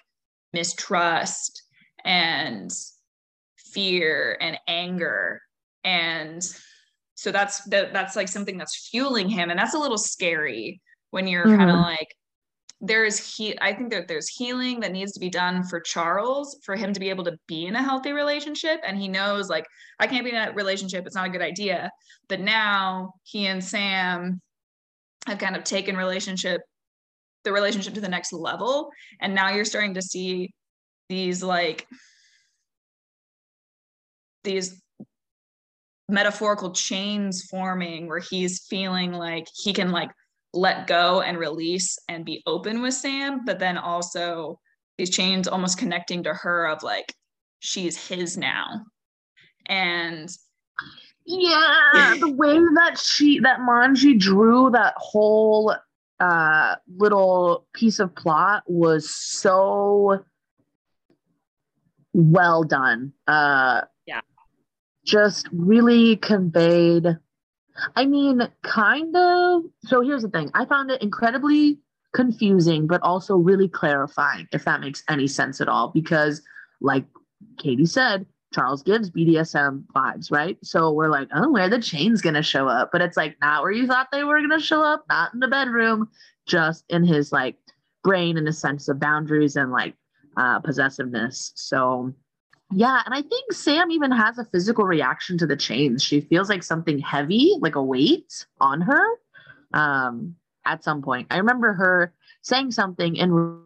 mistrust 0.51 1.63
and 2.03 2.69
fear 3.57 4.37
and 4.41 4.57
anger 4.67 5.41
and 5.83 6.43
so 7.15 7.31
that's 7.31 7.63
that, 7.65 7.93
that's 7.93 8.15
like 8.15 8.27
something 8.27 8.57
that's 8.57 8.89
fueling 8.89 9.29
him. 9.29 9.49
And 9.49 9.59
that's 9.59 9.73
a 9.73 9.79
little 9.79 9.97
scary 9.97 10.81
when 11.11 11.27
you're 11.27 11.45
mm-hmm. 11.45 11.57
kind 11.57 11.71
of 11.71 11.77
like 11.77 12.15
there's 12.83 13.35
he 13.35 13.55
i 13.61 13.71
think 13.71 13.91
that 13.91 14.07
there's 14.07 14.27
healing 14.27 14.79
that 14.79 14.91
needs 14.91 15.11
to 15.11 15.19
be 15.19 15.29
done 15.29 15.61
for 15.61 15.79
charles 15.79 16.57
for 16.63 16.75
him 16.75 16.91
to 16.91 16.99
be 16.99 17.11
able 17.11 17.23
to 17.23 17.37
be 17.47 17.67
in 17.67 17.75
a 17.75 17.83
healthy 17.83 18.11
relationship. 18.11 18.81
And 18.83 18.97
he 18.97 19.07
knows 19.07 19.49
like 19.49 19.67
i 19.99 20.07
can't 20.07 20.25
be 20.25 20.31
in 20.31 20.35
a 20.35 20.51
relationship. 20.53 21.05
It's 21.05 21.15
not 21.15 21.27
a 21.27 21.31
good 21.31 21.43
idea. 21.43 21.91
But 22.27 22.39
now 22.39 23.13
he 23.23 23.47
and 23.47 23.63
sam 23.63 24.41
have 25.27 25.37
kind 25.37 25.55
of 25.55 25.63
taken 25.63 25.95
relationship 25.95 26.61
the 27.43 27.51
relationship 27.51 27.93
to 27.95 28.01
the 28.01 28.09
next 28.09 28.33
level. 28.33 28.91
And 29.19 29.33
now 29.33 29.49
you're 29.49 29.65
starting 29.65 29.95
to 29.95 30.01
see 30.01 30.53
these 31.09 31.43
like 31.43 31.87
these 34.43 34.81
metaphorical 36.11 36.71
chains 36.71 37.43
forming 37.43 38.07
where 38.07 38.19
he's 38.19 38.65
feeling 38.67 39.13
like 39.13 39.47
he 39.55 39.73
can 39.73 39.91
like 39.91 40.11
let 40.53 40.85
go 40.85 41.21
and 41.21 41.37
release 41.37 41.97
and 42.09 42.25
be 42.25 42.43
open 42.45 42.81
with 42.81 42.93
Sam, 42.93 43.45
but 43.45 43.59
then 43.59 43.77
also 43.77 44.59
these 44.97 45.09
chains 45.09 45.47
almost 45.47 45.77
connecting 45.77 46.23
to 46.23 46.33
her 46.33 46.67
of 46.67 46.83
like 46.83 47.13
she's 47.59 48.07
his 48.07 48.37
now. 48.37 48.85
And 49.67 50.29
yeah, 51.25 52.15
the 52.19 52.29
way 52.29 52.57
that 52.75 52.97
she 52.97 53.39
that 53.39 53.59
Mongie 53.59 54.19
drew 54.19 54.69
that 54.71 54.93
whole 54.97 55.75
uh 56.19 56.75
little 56.97 57.65
piece 57.73 57.99
of 57.99 58.13
plot 58.13 58.63
was 58.67 59.09
so 59.09 60.25
well 62.13 62.63
done. 62.63 63.13
Uh. 63.25 63.81
Just 65.05 65.47
really 65.51 66.17
conveyed. 66.17 67.17
I 67.95 68.05
mean, 68.05 68.47
kind 68.63 69.15
of. 69.15 69.63
So 69.85 70.01
here's 70.01 70.21
the 70.21 70.29
thing 70.29 70.51
I 70.53 70.65
found 70.65 70.91
it 70.91 71.01
incredibly 71.01 71.79
confusing, 72.13 72.87
but 72.87 73.01
also 73.01 73.35
really 73.35 73.67
clarifying, 73.67 74.47
if 74.51 74.65
that 74.65 74.81
makes 74.81 75.03
any 75.09 75.27
sense 75.27 75.61
at 75.61 75.67
all. 75.67 75.89
Because, 75.89 76.41
like 76.81 77.05
Katie 77.57 77.85
said, 77.85 78.25
Charles 78.53 78.83
gives 78.83 79.09
BDSM 79.09 79.85
vibes, 79.95 80.31
right? 80.31 80.57
So 80.63 80.91
we're 80.91 81.09
like, 81.09 81.29
oh, 81.33 81.49
where 81.51 81.69
the 81.69 81.81
chain's 81.81 82.21
gonna 82.21 82.43
show 82.43 82.67
up? 82.67 82.89
But 82.91 83.01
it's 83.01 83.17
like 83.17 83.37
not 83.41 83.63
where 83.63 83.71
you 83.71 83.87
thought 83.87 84.09
they 84.11 84.23
were 84.23 84.41
gonna 84.41 84.59
show 84.59 84.83
up, 84.83 85.05
not 85.09 85.33
in 85.33 85.39
the 85.39 85.47
bedroom, 85.47 86.09
just 86.45 86.83
in 86.89 87.03
his 87.03 87.31
like 87.31 87.55
brain 88.03 88.37
and 88.37 88.47
a 88.47 88.53
sense 88.53 88.87
of 88.89 88.99
boundaries 88.99 89.55
and 89.55 89.71
like 89.71 89.95
uh, 90.37 90.59
possessiveness. 90.59 91.53
So 91.55 92.13
yeah, 92.73 93.01
and 93.05 93.13
I 93.13 93.21
think 93.21 93.51
Sam 93.53 93.91
even 93.91 94.11
has 94.11 94.37
a 94.37 94.45
physical 94.45 94.85
reaction 94.85 95.37
to 95.39 95.47
the 95.47 95.55
chains. 95.55 96.03
She 96.03 96.21
feels 96.21 96.49
like 96.49 96.63
something 96.63 96.99
heavy, 96.99 97.57
like 97.59 97.75
a 97.75 97.83
weight 97.83 98.45
on 98.59 98.81
her. 98.81 99.05
Um, 99.73 100.35
at 100.65 100.83
some 100.83 101.01
point, 101.01 101.27
I 101.31 101.37
remember 101.37 101.73
her 101.73 102.13
saying 102.41 102.71
something 102.71 103.15
in 103.15 103.61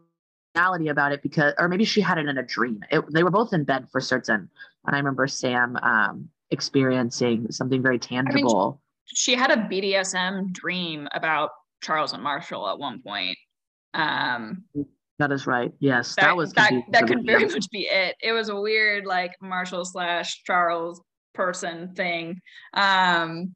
reality 0.55 0.89
about 0.89 1.11
it 1.11 1.21
because, 1.21 1.53
or 1.57 1.67
maybe 1.67 1.85
she 1.85 2.01
had 2.01 2.17
it 2.17 2.27
in 2.27 2.37
a 2.37 2.43
dream. 2.43 2.79
It, 2.91 3.03
they 3.11 3.23
were 3.23 3.31
both 3.31 3.53
in 3.53 3.63
bed 3.63 3.87
for 3.91 3.99
certain, 4.01 4.49
and 4.85 4.95
I 4.95 4.97
remember 4.97 5.27
Sam 5.27 5.77
um, 5.77 6.29
experiencing 6.51 7.51
something 7.51 7.81
very 7.81 7.99
tangible. 7.99 8.65
I 8.65 8.71
mean, 8.71 8.79
she 9.07 9.35
had 9.35 9.51
a 9.51 9.57
BDSM 9.57 10.51
dream 10.51 11.07
about 11.13 11.51
Charles 11.81 12.13
and 12.13 12.23
Marshall 12.23 12.67
at 12.69 12.79
one 12.79 13.01
point. 13.01 13.37
Um, 13.93 14.63
that 15.19 15.31
is 15.31 15.47
right. 15.47 15.71
Yes, 15.79 16.15
that, 16.15 16.23
that 16.23 16.37
was 16.37 16.53
that. 16.53 16.73
That 16.91 17.07
could 17.07 17.25
very 17.25 17.45
much 17.45 17.69
be 17.71 17.87
it. 17.89 18.15
It 18.21 18.33
was 18.33 18.49
a 18.49 18.55
weird 18.55 19.05
like 19.05 19.31
Marshall 19.41 19.85
slash 19.85 20.43
Charles 20.43 21.01
person 21.33 21.93
thing. 21.95 22.41
Um, 22.73 23.55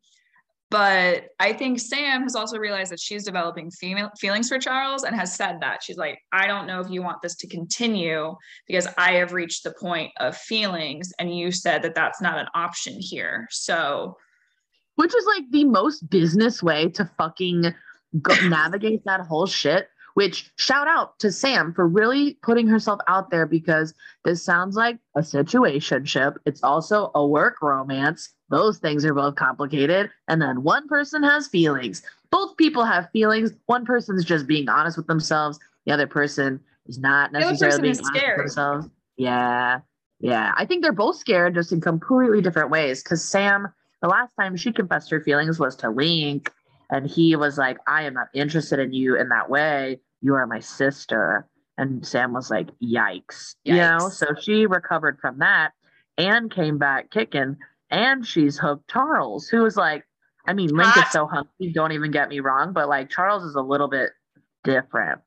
but 0.72 1.30
I 1.39 1.53
think 1.53 1.80
Sam 1.80 2.22
has 2.24 2.36
also 2.36 2.60
realized 2.60 2.91
that 2.91 2.99
she's 2.99 3.26
developing 3.26 3.72
female 3.72 4.12
feelings 4.20 4.49
for 4.49 4.60
Charles 4.60 5.03
and 5.03 5.16
has 5.16 5.36
said 5.36 5.57
that 5.62 5.82
she's 5.82 5.97
like, 5.97 6.20
I 6.32 6.45
don't 6.45 6.68
know 6.68 6.80
if 6.80 6.91
you 6.91 7.01
want 7.01 7.24
this 7.24 7.36
to 7.38 7.47
continue 7.47 8.36
because 8.68 8.88
I 8.97 9.14
have 9.14 9.34
reached 9.34 9.64
the 9.64 9.74
point 9.80 10.12
of 10.20 10.38
feelings, 10.38 11.12
and 11.18 11.36
you 11.36 11.51
said 11.51 11.82
that 11.82 11.95
that's 11.95 12.22
not 12.22 12.38
an 12.38 12.47
option 12.53 12.97
here. 12.99 13.47
So, 13.49 14.16
which 14.95 15.16
is 15.16 15.26
like 15.26 15.49
the 15.51 15.66
most 15.66 16.07
business 16.10 16.62
way 16.62 16.89
to 16.89 17.10
fucking 17.18 17.74
go 18.22 18.36
navigate 18.47 19.03
that 19.05 19.22
whole 19.22 19.47
shit 19.47 19.89
which 20.14 20.51
shout 20.57 20.88
out 20.88 21.18
to 21.20 21.32
Sam 21.32 21.74
for 21.74 21.88
really 21.88 22.36
putting 22.41 22.68
herself 22.68 22.99
out 23.07 23.30
there 23.30 23.45
because 23.45 23.93
this 24.26 24.43
sounds 24.43 24.76
like 24.76 24.97
a 25.16 25.22
situationship. 25.22 26.36
It's 26.45 26.64
also 26.64 27.12
a 27.16 27.26
work 27.26 27.62
romance. 27.62 28.30
Those 28.49 28.80
things 28.80 29.05
are 29.05 29.14
both 29.14 29.36
complicated. 29.36 30.10
And 30.28 30.41
then 30.41 30.64
one 30.64 30.88
person 30.88 31.24
has 31.24 31.47
feelings. 31.47 32.01
Both 32.32 32.57
people 32.57 32.84
have 32.84 33.10
feelings. 33.12 33.51
One 33.68 33.86
person's 33.86 34.26
just 34.26 34.47
being 34.47 34.70
honest 34.70 34.97
with 34.97 35.07
themselves. 35.07 35.60
The 35.86 35.93
other 35.93 36.07
person 36.07 36.60
is 36.88 36.99
not 36.99 37.32
necessarily 37.32 37.82
being 37.82 37.95
honest 37.95 38.05
scared. 38.05 38.38
with 38.38 38.45
themselves. 38.47 38.88
Yeah. 39.18 39.80
Yeah. 40.20 40.53
I 40.57 40.66
think 40.66 40.84
they're 40.84 40.91
both 40.91 41.18
scared 41.18 41.55
just 41.55 41.72
in 41.72 41.82
completely 41.82 42.41
different 42.41 42.70
ways. 42.70 43.03
Because 43.03 43.24
Sam, 43.24 43.68
the 44.01 44.07
last 44.07 44.34
time 44.39 44.55
she 44.57 44.72
confessed 44.72 45.10
her 45.12 45.22
feelings 45.22 45.60
was 45.60 45.76
to 45.78 45.89
Link. 45.89 46.51
And 46.92 47.10
he 47.10 47.36
was 47.36 47.58
like, 47.58 47.78
I 47.88 48.04
am 48.04 48.14
not 48.16 48.30
interested 48.34 48.80
in 48.80 48.94
you 48.94 49.16
in 49.16 49.30
that 49.30 49.50
way 49.50 50.00
you 50.22 50.36
are 50.36 50.48
my 50.48 50.60
sister. 50.60 51.48
And 51.78 52.06
Sam 52.06 52.34
was 52.34 52.50
like, 52.50 52.68
yikes. 52.82 53.24
yikes. 53.24 53.56
You 53.64 53.76
know, 53.76 54.10
so 54.10 54.28
she 54.40 54.66
recovered 54.66 55.18
from 55.20 55.40
that 55.40 55.72
and 56.18 56.52
came 56.52 56.78
back 56.78 57.10
kicking. 57.10 57.58
And 57.90 58.26
she's 58.26 58.58
hooked 58.58 58.90
Charles, 58.90 59.48
who 59.48 59.64
was 59.64 59.76
like, 59.76 60.06
I 60.46 60.54
mean, 60.54 60.70
Link 60.70 60.96
is 60.98 61.12
so 61.12 61.26
hunky, 61.26 61.72
don't 61.74 61.92
even 61.92 62.12
get 62.12 62.30
me 62.30 62.40
wrong, 62.40 62.74
but 62.74 62.90
like 62.90 63.10
Charles 63.10 63.44
is 63.44 63.56
a 63.56 63.62
little 63.62 63.88
bit 63.88 64.10
different. 64.64 65.22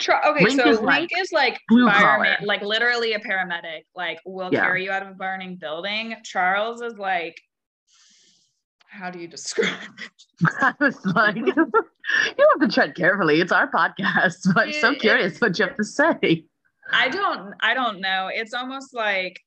okay, 0.00 0.44
Link 0.44 0.60
so 0.60 0.68
is 0.68 0.78
Link 0.78 0.86
like 0.86 1.10
is 1.18 1.32
like 1.32 1.60
fireman, 1.70 2.36
like 2.44 2.62
literally 2.62 3.12
a 3.14 3.18
paramedic, 3.18 3.84
like 3.94 4.20
will 4.24 4.50
yeah. 4.52 4.60
carry 4.60 4.84
you 4.84 4.90
out 4.90 5.02
of 5.02 5.08
a 5.08 5.14
burning 5.14 5.56
building. 5.56 6.16
Charles 6.24 6.82
is 6.82 6.98
like 6.98 7.40
how 8.88 9.10
do 9.10 9.18
you 9.18 9.28
describe 9.28 9.68
it? 10.40 10.48
I 10.60 10.74
was 10.80 11.04
like, 11.06 11.36
you 11.46 11.54
have 11.54 12.60
to 12.60 12.68
tread 12.68 12.94
carefully. 12.94 13.40
It's 13.40 13.52
our 13.52 13.70
podcast. 13.70 14.52
But 14.54 14.68
I'm 14.68 14.72
so 14.74 14.94
curious 14.94 15.40
what 15.40 15.58
you 15.58 15.66
have 15.66 15.76
to 15.76 15.84
say. 15.84 16.44
I 16.92 17.08
don't 17.08 17.54
I 17.60 17.74
don't 17.74 18.00
know. 18.00 18.30
It's 18.32 18.54
almost 18.54 18.94
like 18.94 19.40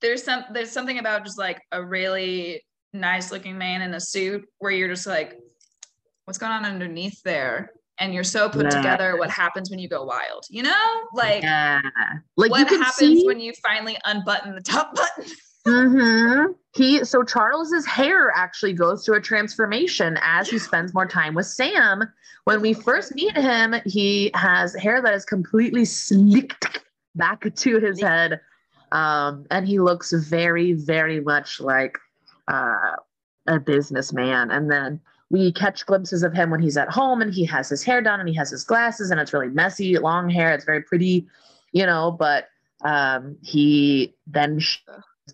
there's 0.00 0.22
some 0.22 0.44
there's 0.52 0.70
something 0.70 0.98
about 0.98 1.24
just 1.24 1.38
like 1.38 1.60
a 1.72 1.84
really 1.84 2.62
nice 2.92 3.32
looking 3.32 3.58
man 3.58 3.82
in 3.82 3.92
a 3.94 4.00
suit 4.00 4.44
where 4.58 4.72
you're 4.72 4.88
just 4.88 5.06
like, 5.06 5.38
what's 6.24 6.38
going 6.38 6.52
on 6.52 6.64
underneath 6.64 7.20
there? 7.22 7.70
And 7.98 8.12
you're 8.12 8.24
so 8.24 8.48
put 8.48 8.64
yeah. 8.64 8.70
together 8.70 9.16
what 9.16 9.30
happens 9.30 9.70
when 9.70 9.78
you 9.78 9.88
go 9.88 10.04
wild 10.04 10.44
you 10.48 10.62
know 10.62 11.02
like 11.12 11.42
yeah. 11.42 11.80
like 12.36 12.50
what 12.50 12.68
happens 12.68 12.96
see- 12.96 13.26
when 13.26 13.40
you 13.40 13.52
finally 13.62 13.96
unbutton 14.04 14.54
the 14.54 14.60
top 14.60 14.94
button 14.96 15.32
mm-hmm. 15.66 16.52
he 16.74 17.04
so 17.04 17.22
charles's 17.22 17.86
hair 17.86 18.32
actually 18.34 18.72
goes 18.72 19.04
through 19.04 19.16
a 19.16 19.20
transformation 19.20 20.18
as 20.22 20.48
he 20.48 20.58
spends 20.58 20.92
more 20.94 21.06
time 21.06 21.34
with 21.34 21.46
sam 21.46 22.02
when 22.44 22.60
we 22.60 22.72
first 22.72 23.14
meet 23.14 23.36
him 23.36 23.74
he 23.84 24.30
has 24.34 24.74
hair 24.74 25.00
that 25.00 25.14
is 25.14 25.24
completely 25.24 25.84
slicked 25.84 26.80
back 27.14 27.52
to 27.54 27.78
his 27.78 28.00
head 28.00 28.40
um, 28.92 29.44
and 29.50 29.66
he 29.66 29.80
looks 29.80 30.12
very 30.12 30.72
very 30.72 31.20
much 31.20 31.60
like 31.60 31.98
uh, 32.48 32.96
a 33.46 33.58
businessman 33.58 34.50
and 34.50 34.70
then 34.70 35.00
we 35.30 35.52
catch 35.52 35.86
glimpses 35.86 36.22
of 36.22 36.32
him 36.32 36.50
when 36.50 36.60
he's 36.60 36.76
at 36.76 36.90
home 36.90 37.22
and 37.22 37.32
he 37.32 37.44
has 37.44 37.68
his 37.68 37.82
hair 37.82 38.00
done 38.00 38.20
and 38.20 38.28
he 38.28 38.34
has 38.34 38.50
his 38.50 38.64
glasses 38.64 39.10
and 39.10 39.20
it's 39.20 39.32
really 39.32 39.48
messy, 39.48 39.98
long 39.98 40.28
hair. 40.28 40.52
It's 40.52 40.64
very 40.64 40.82
pretty, 40.82 41.26
you 41.72 41.86
know, 41.86 42.10
but 42.18 42.48
um, 42.84 43.36
he 43.42 44.14
then 44.26 44.60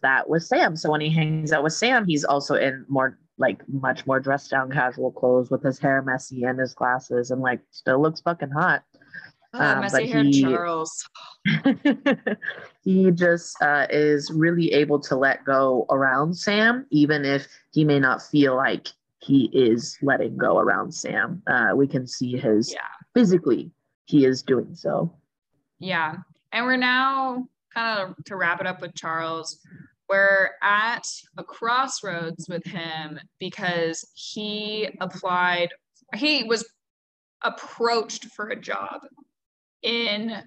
that 0.03 0.29
with 0.29 0.45
Sam. 0.45 0.77
So 0.77 0.91
when 0.91 1.01
he 1.01 1.11
hangs 1.11 1.53
out 1.53 1.65
with 1.65 1.73
Sam, 1.73 2.07
he's 2.07 2.25
also 2.25 2.55
in 2.55 2.85
more 2.89 3.19
like 3.39 3.63
much 3.69 4.07
more 4.07 4.21
dressed 4.21 4.51
down 4.51 4.71
casual 4.71 5.11
clothes 5.11 5.51
with 5.51 5.63
his 5.63 5.79
hair 5.79 6.03
messy 6.03 6.45
and 6.45 6.59
his 6.59 6.75
glasses 6.75 7.31
and 7.31 7.41
like 7.41 7.61
still 7.71 8.01
looks 8.01 8.21
fucking 8.21 8.51
hot. 8.51 8.83
Oh, 9.53 9.61
um, 9.61 9.81
messy 9.81 10.07
hair 10.07 10.23
he, 10.23 10.43
Charles. 10.43 11.09
he 12.85 13.11
just 13.11 13.61
uh, 13.61 13.87
is 13.91 14.31
really 14.31 14.73
able 14.73 15.01
to 15.01 15.17
let 15.17 15.45
go 15.45 15.87
around 15.91 16.35
Sam, 16.35 16.87
even 16.91 17.25
if 17.25 17.49
he 17.73 17.85
may 17.85 17.99
not 17.99 18.23
feel 18.23 18.55
like 18.55 18.89
he 19.23 19.51
is 19.53 19.99
letting 20.03 20.37
go 20.37 20.59
around 20.59 20.93
Sam. 20.93 21.43
Uh, 21.47 21.71
we 21.75 21.87
can 21.87 22.07
see 22.07 22.37
his 22.37 22.73
yeah. 22.73 22.81
physically 23.15 23.71
he 24.07 24.25
is 24.25 24.43
doing 24.43 24.75
so. 24.75 25.13
Yeah. 25.79 26.17
And 26.53 26.67
we're 26.67 26.77
now 26.77 27.47
kind 27.73 28.01
of 28.01 28.25
to 28.25 28.37
wrap 28.37 28.61
it 28.61 28.67
up 28.67 28.81
with 28.81 28.95
Charles. 28.95 29.59
We're 30.09 30.51
at 30.63 31.07
a 31.37 31.45
crossroads 31.45 32.49
with 32.49 32.65
him 32.65 33.21
because 33.39 34.05
he 34.15 34.89
applied, 35.01 35.69
he 36.17 36.43
was 36.45 36.69
approached 37.43 38.27
for 38.35 38.49
a 38.49 38.61
job 38.61 39.03
in 39.83 40.43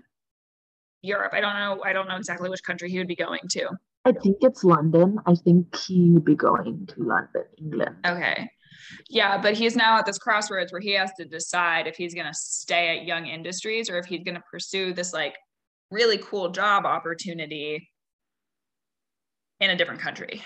Europe. 1.01 1.33
I 1.33 1.41
don't 1.41 1.55
know, 1.55 1.81
I 1.85 1.93
don't 1.93 2.07
know 2.07 2.17
exactly 2.17 2.49
which 2.49 2.63
country 2.63 2.89
he 2.89 2.97
would 2.97 3.07
be 3.07 3.15
going 3.15 3.39
to. 3.51 3.69
I 4.05 4.11
think 4.11 4.37
it's 4.41 4.65
London. 4.65 5.17
I 5.25 5.35
think 5.35 5.73
he 5.77 6.09
would 6.09 6.25
be 6.25 6.35
going 6.35 6.85
to 6.87 7.03
London, 7.03 7.45
England. 7.57 7.95
Okay. 8.05 8.49
Yeah, 9.09 9.37
but 9.37 9.53
he's 9.53 9.75
now 9.75 9.97
at 9.97 10.05
this 10.05 10.17
crossroads 10.17 10.71
where 10.71 10.81
he 10.81 10.93
has 10.93 11.11
to 11.19 11.25
decide 11.25 11.87
if 11.87 11.95
he's 11.95 12.13
going 12.13 12.27
to 12.27 12.33
stay 12.33 12.97
at 12.97 13.05
Young 13.05 13.27
Industries 13.27 13.89
or 13.89 13.97
if 13.97 14.05
he's 14.05 14.23
going 14.23 14.35
to 14.35 14.43
pursue 14.49 14.93
this 14.93 15.13
like 15.13 15.35
really 15.91 16.17
cool 16.17 16.49
job 16.49 16.85
opportunity 16.85 17.89
in 19.59 19.69
a 19.69 19.75
different 19.75 20.01
country. 20.01 20.41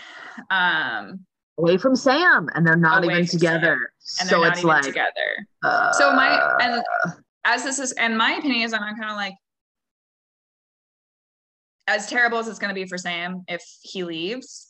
Um, 0.49 1.25
away 1.57 1.77
from 1.77 1.95
Sam, 1.95 2.49
and 2.53 2.65
they're 2.65 2.75
not 2.75 3.03
even 3.03 3.25
together. 3.25 3.91
and 4.19 4.29
so 4.29 4.43
it's 4.43 4.63
like 4.63 4.83
together. 4.83 5.11
Uh, 5.63 5.91
so 5.93 6.13
my 6.13 6.57
and 6.61 6.83
as 7.45 7.63
this 7.63 7.79
is, 7.79 7.93
and 7.93 8.17
my 8.17 8.33
opinion 8.33 8.63
is, 8.63 8.73
I'm 8.73 8.81
kind 8.81 9.09
of 9.09 9.15
like, 9.15 9.33
as 11.87 12.07
terrible 12.07 12.37
as 12.37 12.47
it's 12.47 12.59
going 12.59 12.69
to 12.69 12.75
be 12.75 12.85
for 12.85 12.97
Sam 12.97 13.43
if 13.47 13.63
he 13.81 14.03
leaves, 14.03 14.66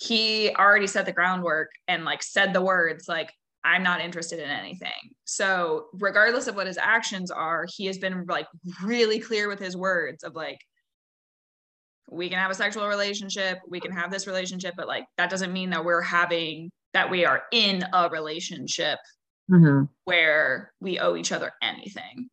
he 0.00 0.54
already 0.54 0.86
set 0.86 1.04
the 1.04 1.12
groundwork 1.12 1.70
and 1.86 2.04
like 2.04 2.22
said 2.22 2.54
the 2.54 2.62
words 2.62 3.06
like 3.06 3.30
I'm 3.62 3.82
not 3.82 4.00
interested 4.00 4.38
in 4.38 4.48
anything. 4.48 5.12
So, 5.26 5.88
regardless 5.92 6.46
of 6.46 6.56
what 6.56 6.66
his 6.66 6.78
actions 6.78 7.30
are, 7.30 7.66
he 7.68 7.84
has 7.86 7.98
been 7.98 8.24
like 8.26 8.46
really 8.82 9.20
clear 9.20 9.48
with 9.48 9.58
his 9.58 9.76
words 9.76 10.24
of 10.24 10.34
like, 10.34 10.58
we 12.08 12.30
can 12.30 12.38
have 12.38 12.50
a 12.50 12.54
sexual 12.54 12.88
relationship, 12.88 13.58
we 13.68 13.78
can 13.78 13.92
have 13.92 14.10
this 14.10 14.26
relationship, 14.26 14.72
but 14.78 14.88
like 14.88 15.04
that 15.18 15.28
doesn't 15.28 15.52
mean 15.52 15.68
that 15.70 15.84
we're 15.84 16.00
having 16.00 16.70
that 16.94 17.10
we 17.10 17.26
are 17.26 17.42
in 17.52 17.84
a 17.92 18.08
relationship 18.08 18.98
mm-hmm. 19.50 19.84
where 20.04 20.72
we 20.80 20.98
owe 20.98 21.14
each 21.14 21.30
other 21.30 21.52
anything. 21.62 22.30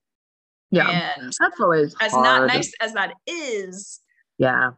Yeah. 0.71 1.13
And 1.17 1.33
that's 1.39 1.59
always 1.59 1.93
as 1.99 2.13
hard. 2.13 2.23
not 2.23 2.47
nice 2.47 2.71
as 2.81 2.93
that 2.93 3.13
is. 3.27 3.99
Yeah 4.37 4.71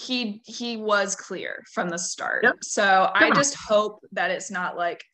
he 0.00 0.40
he 0.44 0.76
was 0.76 1.14
clear 1.14 1.62
from 1.72 1.88
the 1.88 1.98
start. 1.98 2.44
Yep. 2.44 2.56
So 2.62 3.10
I 3.14 3.28
Yeah. 3.28 3.34
just 3.34 3.54
hope 3.54 4.00
that 4.12 4.30
it's 4.30 4.50
not 4.50 4.76
like 4.76 5.04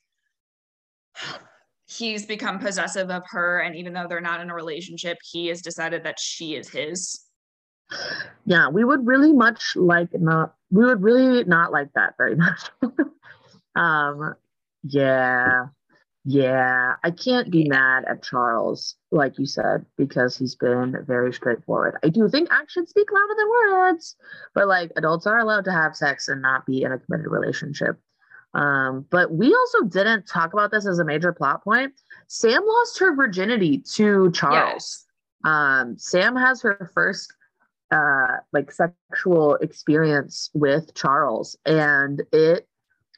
he's 1.86 2.26
become 2.26 2.58
possessive 2.58 3.10
of 3.10 3.22
her 3.30 3.60
and 3.60 3.76
even 3.76 3.92
though 3.92 4.06
they're 4.08 4.20
not 4.20 4.40
in 4.40 4.50
a 4.50 4.54
relationship, 4.54 5.18
he 5.22 5.46
has 5.48 5.62
decided 5.62 6.04
that 6.04 6.18
she 6.18 6.54
is 6.54 6.68
his. 6.68 7.24
Yeah, 8.44 8.68
we 8.68 8.84
would 8.84 9.06
really 9.06 9.32
much 9.32 9.76
like 9.76 10.12
not 10.14 10.54
we 10.70 10.84
would 10.84 11.02
really 11.02 11.44
not 11.44 11.72
like 11.72 11.92
that 11.94 12.14
very 12.16 12.36
much. 12.44 12.70
um 13.74 14.34
yeah. 14.84 15.66
Yeah, 16.28 16.96
I 17.04 17.12
can't 17.12 17.52
be 17.52 17.68
mad 17.68 18.04
at 18.08 18.24
Charles, 18.24 18.96
like 19.12 19.38
you 19.38 19.46
said, 19.46 19.86
because 19.96 20.36
he's 20.36 20.56
been 20.56 20.96
very 21.06 21.32
straightforward. 21.32 21.98
I 22.02 22.08
do 22.08 22.28
think 22.28 22.48
actions 22.50 22.90
speak 22.90 23.12
louder 23.12 23.34
than 23.38 23.48
words, 23.48 24.16
but 24.52 24.66
like 24.66 24.90
adults 24.96 25.28
are 25.28 25.38
allowed 25.38 25.66
to 25.66 25.72
have 25.72 25.94
sex 25.94 26.26
and 26.26 26.42
not 26.42 26.66
be 26.66 26.82
in 26.82 26.90
a 26.90 26.98
committed 26.98 27.30
relationship. 27.30 27.96
Um, 28.54 29.06
but 29.08 29.30
we 29.30 29.54
also 29.54 29.84
didn't 29.84 30.26
talk 30.26 30.52
about 30.52 30.72
this 30.72 30.84
as 30.84 30.98
a 30.98 31.04
major 31.04 31.32
plot 31.32 31.62
point. 31.62 31.92
Sam 32.26 32.60
lost 32.66 32.98
her 32.98 33.14
virginity 33.14 33.78
to 33.94 34.32
Charles. 34.32 35.04
Um, 35.44 35.96
Sam 35.96 36.34
has 36.34 36.60
her 36.62 36.90
first 36.92 37.32
uh 37.92 38.38
like 38.52 38.72
sexual 38.72 39.54
experience 39.56 40.50
with 40.54 40.92
Charles 40.94 41.56
and 41.64 42.20
it 42.32 42.66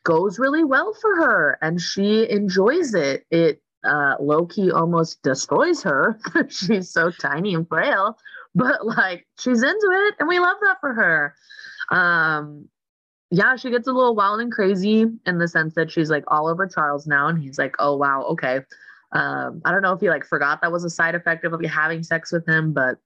goes 0.05 0.39
really 0.39 0.65
well 0.65 0.95
for 1.01 1.17
her 1.17 1.59
and 1.63 1.81
she 1.81 2.29
enjoys 2.31 2.95
it. 2.95 3.27
It 3.31 3.63
uh 3.85 4.17
low 4.21 4.47
key 4.47 4.71
almost 4.71 5.23
destroys 5.23 5.83
her. 5.83 6.19
she's 6.49 6.91
so 6.91 7.11
tiny 7.11 7.55
and 7.55 7.69
frail, 7.69 8.19
but 8.55 8.87
like 8.87 9.27
she's 9.39 9.63
into 9.63 9.89
it 10.09 10.15
and 10.19 10.29
we 10.29 10.39
love 10.39 10.57
that 10.63 10.79
for 10.81 10.93
her. 10.95 11.35
Um 11.91 12.69
yeah, 13.31 13.57
she 13.57 13.71
gets 13.71 13.87
a 13.87 13.93
little 13.93 14.15
wild 14.15 14.41
and 14.41 14.51
crazy 14.51 15.05
in 15.27 15.39
the 15.39 15.49
sense 15.49 15.75
that 15.75 15.91
she's 15.91 16.11
like 16.11 16.25
all 16.29 16.49
over 16.49 16.67
Charles 16.67 17.07
now 17.07 17.29
and 17.29 17.39
he's 17.39 17.59
like, 17.59 17.75
"Oh 17.79 17.97
wow, 17.97 18.23
okay." 18.31 18.61
Um 19.13 19.61
I 19.65 19.73
don't 19.73 19.83
know 19.83 19.93
if 19.93 20.01
he 20.01 20.09
like 20.09 20.25
forgot 20.25 20.61
that 20.63 20.73
was 20.73 20.85
a 20.85 20.91
side 20.91 21.15
effect 21.15 21.45
of 21.45 21.61
having 21.65 22.03
sex 22.03 22.33
with 22.33 22.47
him, 22.47 22.73
but 22.73 22.99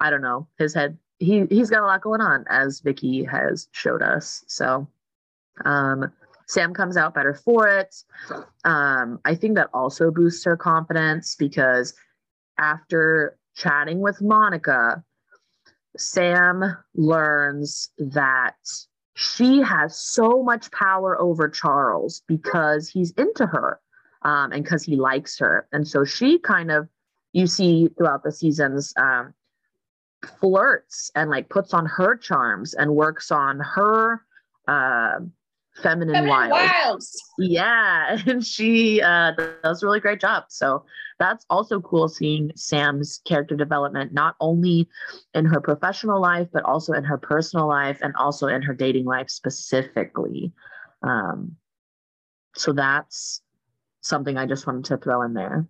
I 0.00 0.10
don't 0.10 0.22
know. 0.22 0.48
His 0.58 0.74
head 0.74 0.98
he 1.18 1.44
he's 1.50 1.70
got 1.70 1.82
a 1.82 1.86
lot 1.86 2.02
going 2.02 2.20
on 2.20 2.44
as 2.48 2.80
Vicky 2.80 3.24
has 3.24 3.68
showed 3.72 4.02
us. 4.02 4.44
So 4.46 4.88
um 5.64 6.12
Sam 6.46 6.72
comes 6.72 6.96
out 6.96 7.14
better 7.14 7.34
for 7.34 7.68
it. 7.68 7.94
Um, 8.64 9.20
I 9.24 9.34
think 9.34 9.56
that 9.56 9.68
also 9.74 10.10
boosts 10.10 10.44
her 10.44 10.56
confidence 10.56 11.34
because 11.34 11.94
after 12.58 13.36
chatting 13.54 14.00
with 14.00 14.22
Monica, 14.22 15.02
Sam 15.96 16.76
learns 16.94 17.90
that 17.98 18.56
she 19.14 19.60
has 19.62 19.96
so 19.96 20.42
much 20.42 20.70
power 20.70 21.20
over 21.20 21.48
Charles 21.48 22.22
because 22.28 22.88
he's 22.88 23.10
into 23.12 23.46
her 23.46 23.80
um, 24.22 24.52
and 24.52 24.62
because 24.62 24.82
he 24.84 24.96
likes 24.96 25.38
her. 25.38 25.66
And 25.72 25.86
so 25.88 26.04
she 26.04 26.38
kind 26.38 26.70
of, 26.70 26.88
you 27.32 27.46
see 27.46 27.88
throughout 27.96 28.22
the 28.22 28.32
seasons, 28.32 28.92
um, 28.96 29.34
flirts 30.40 31.10
and 31.14 31.30
like 31.30 31.48
puts 31.48 31.72
on 31.74 31.86
her 31.86 32.16
charms 32.16 32.74
and 32.74 32.94
works 32.94 33.30
on 33.30 33.58
her 33.60 34.22
uh, 34.68 35.20
feminine, 35.82 36.14
Feminine 36.14 36.28
wiles. 36.28 36.50
Wiles. 36.52 37.22
Yeah, 37.38 38.18
and 38.26 38.44
she 38.44 39.02
uh, 39.02 39.32
does 39.62 39.82
a 39.82 39.86
really 39.86 40.00
great 40.00 40.20
job. 40.20 40.44
So 40.48 40.84
that's 41.18 41.44
also 41.48 41.80
cool 41.80 42.08
seeing 42.08 42.52
Sam's 42.56 43.20
character 43.24 43.56
development, 43.56 44.12
not 44.12 44.36
only 44.40 44.88
in 45.34 45.44
her 45.46 45.60
professional 45.60 46.20
life, 46.20 46.48
but 46.52 46.64
also 46.64 46.92
in 46.92 47.04
her 47.04 47.18
personal 47.18 47.68
life 47.68 47.98
and 48.02 48.14
also 48.16 48.48
in 48.48 48.62
her 48.62 48.74
dating 48.74 49.04
life 49.04 49.30
specifically. 49.30 50.52
Um, 51.02 51.56
so 52.54 52.72
that's 52.72 53.42
something 54.00 54.36
I 54.36 54.46
just 54.46 54.66
wanted 54.66 54.84
to 54.86 54.96
throw 54.96 55.22
in 55.22 55.34
there. 55.34 55.66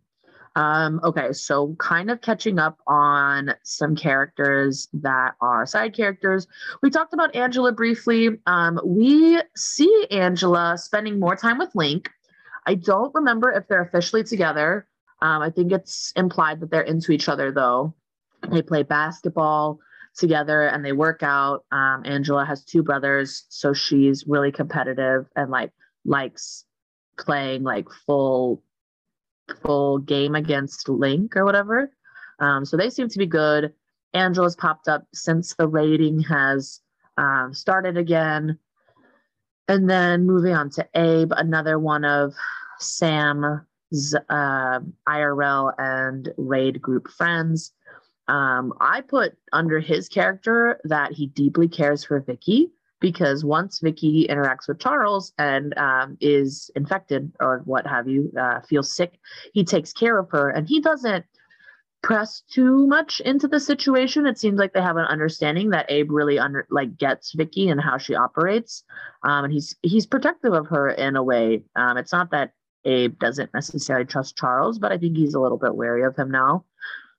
Um, 0.56 1.00
okay, 1.04 1.34
so 1.34 1.76
kind 1.78 2.10
of 2.10 2.22
catching 2.22 2.58
up 2.58 2.80
on 2.86 3.54
some 3.62 3.94
characters 3.94 4.88
that 4.94 5.34
are 5.42 5.66
side 5.66 5.94
characters. 5.94 6.46
We 6.82 6.88
talked 6.88 7.12
about 7.12 7.36
Angela 7.36 7.72
briefly. 7.72 8.30
Um, 8.46 8.80
we 8.82 9.38
see 9.54 10.06
Angela 10.10 10.78
spending 10.78 11.20
more 11.20 11.36
time 11.36 11.58
with 11.58 11.74
Link. 11.74 12.08
I 12.66 12.74
don't 12.74 13.14
remember 13.14 13.52
if 13.52 13.68
they're 13.68 13.82
officially 13.82 14.24
together. 14.24 14.88
Um, 15.20 15.42
I 15.42 15.50
think 15.50 15.72
it's 15.72 16.12
implied 16.16 16.60
that 16.60 16.70
they're 16.70 16.80
into 16.80 17.12
each 17.12 17.28
other, 17.28 17.52
though. 17.52 17.94
They 18.50 18.62
play 18.62 18.82
basketball 18.82 19.78
together 20.16 20.68
and 20.68 20.82
they 20.82 20.92
work 20.92 21.22
out. 21.22 21.66
Um, 21.70 22.02
Angela 22.06 22.46
has 22.46 22.64
two 22.64 22.82
brothers, 22.82 23.44
so 23.50 23.74
she's 23.74 24.24
really 24.26 24.52
competitive 24.52 25.26
and 25.36 25.50
like 25.50 25.72
likes 26.06 26.64
playing 27.18 27.62
like 27.62 27.88
full 28.06 28.62
full 29.62 29.98
game 29.98 30.34
against 30.34 30.88
Link 30.88 31.36
or 31.36 31.44
whatever. 31.44 31.90
Um, 32.38 32.64
so 32.64 32.76
they 32.76 32.90
seem 32.90 33.08
to 33.08 33.18
be 33.18 33.26
good. 33.26 33.72
Angela's 34.14 34.56
popped 34.56 34.88
up 34.88 35.06
since 35.14 35.54
the 35.54 35.68
rating 35.68 36.20
has 36.20 36.80
um, 37.16 37.52
started 37.52 37.96
again. 37.96 38.58
And 39.68 39.90
then 39.90 40.26
moving 40.26 40.54
on 40.54 40.70
to 40.70 40.88
Abe, 40.94 41.32
another 41.32 41.78
one 41.78 42.04
of 42.04 42.34
Sam's 42.78 44.14
uh, 44.28 44.80
IRL 45.08 45.72
and 45.78 46.32
raid 46.36 46.80
group 46.80 47.08
friends. 47.08 47.72
Um, 48.28 48.72
I 48.80 49.00
put 49.00 49.36
under 49.52 49.80
his 49.80 50.08
character 50.08 50.80
that 50.84 51.12
he 51.12 51.26
deeply 51.26 51.68
cares 51.68 52.04
for 52.04 52.20
Vicky 52.20 52.70
because 53.00 53.44
once 53.44 53.80
Vicky 53.80 54.26
interacts 54.28 54.68
with 54.68 54.78
Charles 54.78 55.32
and 55.38 55.76
um, 55.78 56.16
is 56.20 56.70
infected 56.74 57.32
or 57.40 57.62
what 57.64 57.86
have 57.86 58.08
you, 58.08 58.32
uh, 58.40 58.60
feels 58.62 58.94
sick, 58.94 59.18
he 59.52 59.64
takes 59.64 59.92
care 59.92 60.18
of 60.18 60.30
her 60.30 60.48
and 60.48 60.68
he 60.68 60.80
doesn't 60.80 61.24
press 62.02 62.42
too 62.50 62.86
much 62.86 63.20
into 63.20 63.48
the 63.48 63.60
situation. 63.60 64.26
It 64.26 64.38
seems 64.38 64.58
like 64.58 64.72
they 64.72 64.80
have 64.80 64.96
an 64.96 65.06
understanding 65.06 65.70
that 65.70 65.90
Abe 65.90 66.10
really 66.10 66.38
under 66.38 66.66
like 66.70 66.96
gets 66.96 67.32
Vicky 67.32 67.68
and 67.68 67.80
how 67.80 67.98
she 67.98 68.14
operates, 68.14 68.84
um, 69.24 69.44
and 69.44 69.52
he's 69.52 69.74
he's 69.82 70.06
protective 70.06 70.52
of 70.52 70.68
her 70.68 70.90
in 70.90 71.16
a 71.16 71.22
way. 71.22 71.64
Um, 71.74 71.96
it's 71.96 72.12
not 72.12 72.30
that 72.30 72.52
Abe 72.84 73.18
doesn't 73.18 73.52
necessarily 73.52 74.06
trust 74.06 74.36
Charles, 74.36 74.78
but 74.78 74.92
I 74.92 74.98
think 74.98 75.16
he's 75.16 75.34
a 75.34 75.40
little 75.40 75.58
bit 75.58 75.74
wary 75.74 76.04
of 76.04 76.16
him 76.16 76.30
now. 76.30 76.64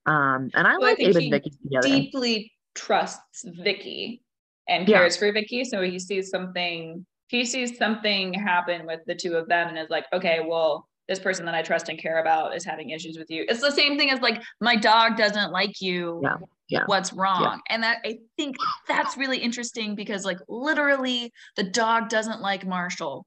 Um, 0.05 0.51
and 0.53 0.65
I 0.65 0.77
Well, 0.77 0.85
I 0.85 0.89
like 0.91 0.97
think 0.97 1.09
Abe 1.09 1.21
and 1.23 1.31
Vicky 1.31 1.51
together. 1.61 1.87
Deeply 1.87 2.51
trusts 2.73 3.43
Vicky 3.45 4.23
and 4.67 4.87
Yeah. 4.87 4.97
cares 4.99 5.17
for 5.17 5.31
Vicky. 5.31 5.63
So 5.63 5.81
he 5.81 5.99
sees 5.99 6.29
something, 6.29 7.05
he 7.27 7.45
sees 7.45 7.77
something 7.77 8.33
happen 8.33 8.85
with 8.85 9.01
the 9.05 9.15
two 9.15 9.35
of 9.35 9.47
them 9.47 9.69
and 9.69 9.77
is 9.77 9.89
like, 9.89 10.05
okay, 10.13 10.41
well, 10.45 10.87
this 11.07 11.19
person 11.19 11.45
that 11.45 11.55
I 11.55 11.61
trust 11.61 11.87
and 11.89 11.97
care 11.97 12.19
about 12.19 12.55
is 12.55 12.65
having 12.65 12.89
issues 12.89 13.17
with 13.17 13.29
you. 13.29 13.45
It's 13.47 13.61
the 13.61 13.71
same 13.71 13.97
thing 13.97 14.09
as 14.11 14.19
like, 14.19 14.41
my 14.59 14.75
dog 14.75 15.15
doesn't 15.15 15.51
like 15.51 15.79
you. 15.79 16.19
Yeah, 16.21 16.37
yeah, 16.67 16.83
What's 16.85 17.13
wrong? 17.13 17.61
And 17.69 17.81
that 17.83 17.99
I 18.05 18.17
think 18.35 18.57
that's 18.89 19.15
really 19.15 19.37
interesting 19.37 19.95
because 19.95 20.25
like 20.25 20.39
literally 20.49 21.31
the 21.55 21.63
dog 21.63 22.09
doesn't 22.09 22.41
like 22.41 22.65
Marshall. 22.65 23.25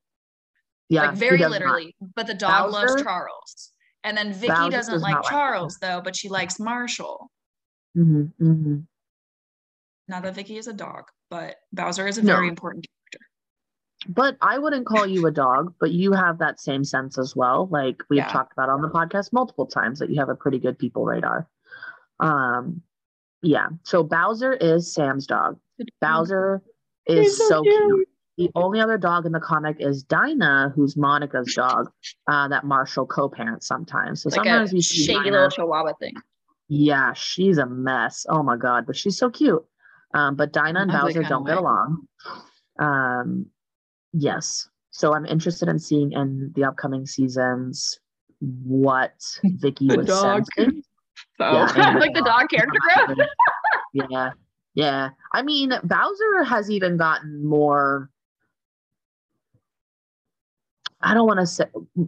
yeah, 0.91 1.07
like 1.07 1.17
very 1.17 1.39
does 1.39 1.47
not. 1.47 1.53
literally, 1.53 1.97
but 2.17 2.27
the 2.27 2.35
dog 2.35 2.71
loves 2.71 3.03
Charles. 3.03 3.73
And 4.05 4.17
then 4.17 4.33
Vicky 4.33 4.49
Bowser 4.53 4.71
doesn't 4.71 4.93
does 4.95 5.03
like 5.03 5.13
not 5.13 5.25
like 5.25 5.31
Charles 5.33 5.79
though, 5.81 6.01
but 6.03 6.17
she 6.17 6.29
likes 6.29 6.59
Marshall. 6.61 7.31
Mhm, 7.97 8.33
mhm. 8.41 8.87
Not 10.09 10.23
that 10.25 10.35
Vicky 10.35 10.59
is 10.59 10.67
a 10.67 10.73
dog, 10.73 11.05
but 11.31 11.57
Bowser 11.73 12.07
is 12.07 12.19
a 12.19 12.23
No. 12.23 12.35
very 12.35 12.49
important 12.49 12.87
character. 12.87 13.27
But 14.09 14.37
I 14.43 14.59
wouldn't 14.59 14.87
call 14.87 15.07
you 15.07 15.27
a 15.27 15.31
dog, 15.31 15.75
but 15.81 15.93
you 15.93 16.13
have 16.13 16.39
that 16.39 16.61
same 16.61 16.85
sense 16.85 17.19
as 17.19 17.35
well. 17.37 17.69
Like 17.71 18.03
we've 18.11 18.19
Yeah. 18.19 18.29
talked 18.29 18.53
about 18.53 18.69
on 18.69 18.83
the 18.83 18.89
podcast 18.89 19.33
multiple 19.33 19.67
times 19.67 19.99
that 20.01 20.11
you 20.11 20.19
have 20.19 20.29
a 20.29 20.35
pretty 20.35 20.59
good 20.59 20.79
people 20.79 21.05
radar. 21.05 21.49
Um, 22.19 22.83
yeah. 23.43 23.69
So 23.85 24.03
Bowser 24.03 24.53
is 24.55 24.93
Sam's 24.93 25.27
dog. 25.27 25.59
Bowser 26.01 26.63
is 27.07 27.37
so 27.39 27.49
so 27.49 27.63
cute. 27.63 27.75
cute. 27.95 28.09
The 28.39 28.51
only 28.55 28.81
other 28.81 28.97
dog 28.97 29.27
in 29.27 29.33
the 29.33 29.41
comic 29.41 29.77
is 29.81 30.03
Dinah, 30.03 30.73
who's 30.75 30.97
Monica's 30.97 31.53
dog, 31.55 31.91
uh, 32.27 32.49
that 32.49 32.65
Marshall 32.65 33.07
co-parents 33.07 33.67
sometimes. 33.67 34.23
So 34.23 34.31
Like 34.31 34.37
sometimes 34.37 34.73
we 34.73 34.81
see 34.81 35.05
shaky 35.05 35.25
Dinah. 35.25 35.31
little 35.33 35.51
chihuahua 35.51 35.93
thing. 36.01 36.15
Yeah, 36.69 37.13
she's 37.13 37.59
a 37.59 37.67
mess. 37.67 38.25
Oh 38.31 38.43
my 38.43 38.57
god, 38.57 38.87
but 38.87 38.97
she's 38.97 39.19
so 39.19 39.29
cute. 39.29 39.63
Um, 40.13 40.35
but 40.37 40.53
Dinah 40.53 40.81
and 40.81 40.91
Bowser 40.93 41.23
don't 41.23 41.47
get 41.47 41.57
along. 41.59 42.07
Um, 42.79 43.47
yes. 44.13 44.69
So 44.91 45.15
I'm 45.15 45.25
interested 45.27 45.69
in 45.69 45.79
seeing 45.79 46.13
in 46.13 46.53
the 46.57 46.65
upcoming 46.65 47.07
seasons 47.07 47.99
what 48.41 49.13
Vicky 49.45 49.87
The 49.89 49.99
was 49.99 50.07
dog. 50.07 50.45
sensing. 50.57 50.83
So 51.39 51.45
Yeah, 51.77 51.95
like 51.99 52.13
the 52.15 52.23
dog 52.23 52.49
character 52.51 52.79
growth. 53.07 53.19
yeah, 53.95 54.31
yeah. 54.75 55.11
I 55.33 55.43
mean, 55.43 55.73
Bowser 55.85 56.45
has 56.45 56.71
even 56.71 56.97
gotten 56.99 57.47
more. 57.47 58.11
I 61.03 61.15
don't 61.15 61.27
want 61.27 61.41
to 61.41 61.47
say 61.47 61.65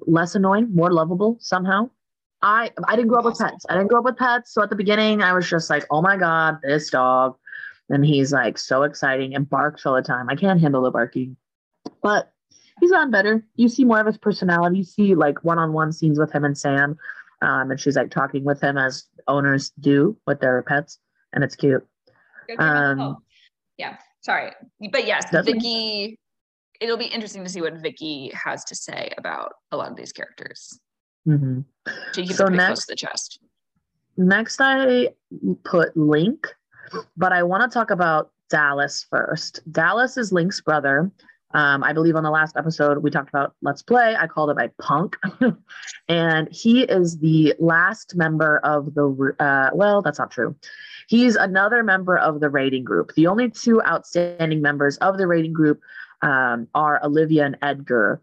less 0.07 0.35
annoying, 0.35 0.75
more 0.75 0.93
lovable 0.93 1.37
somehow. 1.41 1.89
I 2.43 2.73
I 2.87 2.97
didn't 2.97 3.09
grow 3.09 3.21
up 3.21 3.25
with 3.25 3.39
pets. 3.39 3.65
I 3.69 3.75
didn't 3.75 3.89
grow 3.89 4.01
up 4.01 4.05
with 4.05 4.17
pets, 4.17 4.53
so 4.53 4.63
at 4.63 4.71
the 4.71 4.77
beginning 4.77 5.23
I 5.23 5.33
was 5.33 5.49
just 5.49 5.71
like, 5.71 5.87
oh 5.91 6.03
my 6.03 6.17
god, 6.17 6.59
this 6.63 6.91
dog. 6.91 7.37
And 7.93 8.05
he's 8.05 8.33
like 8.33 8.59
so 8.59 8.83
exciting 8.83 9.35
and 9.37 9.49
barks 9.49 9.87
all 9.87 9.95
the 9.95 10.03
time. 10.03 10.29
I 10.29 10.35
can't 10.35 10.61
handle 10.61 10.83
the 10.83 10.91
barking, 10.91 11.37
but 12.03 12.33
he's 12.81 12.91
gotten 12.91 13.11
better. 13.13 13.45
You 13.55 13.69
see 13.69 13.85
more 13.85 14.01
of 14.01 14.07
his 14.07 14.19
personality. 14.19 14.79
You 14.79 14.85
see 14.85 15.15
like 15.15 15.45
one-on-one 15.45 15.93
scenes 15.93 16.19
with 16.19 16.33
him 16.33 16.45
and 16.45 16.59
Sam, 16.59 16.97
um, 17.43 17.71
and 17.71 17.79
she's 17.79 17.95
like 17.97 18.11
talking 18.11 18.43
with 18.45 18.61
him 18.61 18.77
as 18.77 19.05
owners 19.29 19.71
do 19.79 20.17
with 20.27 20.41
their 20.41 20.63
pets, 20.63 20.99
and 21.33 21.45
it's 21.45 21.55
cute. 21.55 21.87
Um, 22.59 23.19
yeah, 23.79 23.99
sorry, 24.23 24.51
but 24.91 25.07
yes, 25.07 25.25
Definitely. 25.31 25.53
Vicky. 25.55 26.19
It'll 26.81 26.97
be 26.97 27.05
interesting 27.07 27.45
to 27.45 27.49
see 27.51 27.61
what 27.61 27.75
Vicky 27.75 28.33
has 28.35 28.65
to 28.65 28.75
say 28.75 29.13
about 29.17 29.53
a 29.71 29.77
lot 29.77 29.93
of 29.93 29.97
these 29.97 30.11
characters. 30.13 30.81
mhm. 31.29 31.65
She 32.13 32.23
keeps 32.25 32.37
So 32.39 32.47
it 32.47 32.49
pretty 32.49 32.59
close 32.59 32.69
next- 32.69 32.87
to 32.87 32.93
the 32.93 32.97
chest. 32.97 33.39
Next, 34.17 34.61
I 34.61 35.11
put 35.65 35.97
Link, 35.97 36.53
but 37.17 37.33
I 37.33 37.43
want 37.43 37.63
to 37.63 37.73
talk 37.73 37.91
about 37.91 38.31
Dallas 38.51 39.07
first. 39.09 39.61
Dallas 39.71 40.17
is 40.17 40.33
Link's 40.33 40.61
brother. 40.61 41.11
Um, 41.55 41.85
I 41.85 41.93
believe 41.93 42.17
on 42.17 42.23
the 42.23 42.31
last 42.31 42.57
episode 42.57 42.99
we 42.99 43.11
talked 43.11 43.29
about 43.29 43.55
Let's 43.61 43.83
Play. 43.83 44.17
I 44.19 44.27
called 44.27 44.51
it 44.51 44.57
my 44.57 44.71
punk, 44.81 45.17
and 46.09 46.49
he 46.51 46.83
is 46.83 47.19
the 47.19 47.55
last 47.59 48.15
member 48.17 48.59
of 48.59 48.95
the. 48.95 49.35
Uh, 49.39 49.71
well, 49.75 50.01
that's 50.03 50.19
not 50.19 50.31
true. 50.31 50.57
He's 51.09 51.37
another 51.37 51.83
member 51.83 52.17
of 52.17 52.41
the 52.41 52.49
raiding 52.49 52.85
group. 52.85 53.13
The 53.15 53.27
only 53.27 53.51
two 53.51 53.83
outstanding 53.83 54.63
members 54.63 54.97
of 54.99 55.19
the 55.19 55.27
raiding 55.27 55.53
group 55.53 55.81
um, 56.23 56.69
are 56.75 57.05
Olivia 57.05 57.45
and 57.45 57.59
Edgar. 57.61 58.23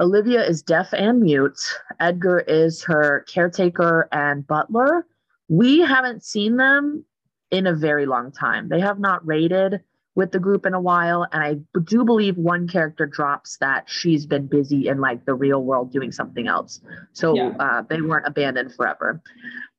Olivia 0.00 0.44
is 0.44 0.62
deaf 0.62 0.92
and 0.92 1.20
mute. 1.20 1.60
Edgar 2.00 2.40
is 2.40 2.82
her 2.84 3.24
caretaker 3.28 4.08
and 4.12 4.46
butler. 4.46 5.06
We 5.48 5.80
haven't 5.80 6.24
seen 6.24 6.56
them 6.56 7.04
in 7.50 7.66
a 7.66 7.74
very 7.74 8.06
long 8.06 8.32
time. 8.32 8.68
They 8.68 8.80
have 8.80 8.98
not 8.98 9.26
raided 9.26 9.80
with 10.16 10.30
the 10.30 10.38
group 10.38 10.64
in 10.64 10.74
a 10.74 10.80
while. 10.80 11.26
And 11.32 11.42
I 11.42 11.80
do 11.80 12.04
believe 12.04 12.36
one 12.36 12.68
character 12.68 13.04
drops 13.06 13.56
that 13.58 13.88
she's 13.88 14.26
been 14.26 14.46
busy 14.46 14.86
in 14.86 15.00
like 15.00 15.24
the 15.24 15.34
real 15.34 15.62
world 15.64 15.92
doing 15.92 16.12
something 16.12 16.46
else. 16.46 16.80
So 17.12 17.34
Yeah. 17.34 17.52
uh, 17.58 17.82
they 17.82 18.00
weren't 18.00 18.26
abandoned 18.26 18.74
forever. 18.74 19.20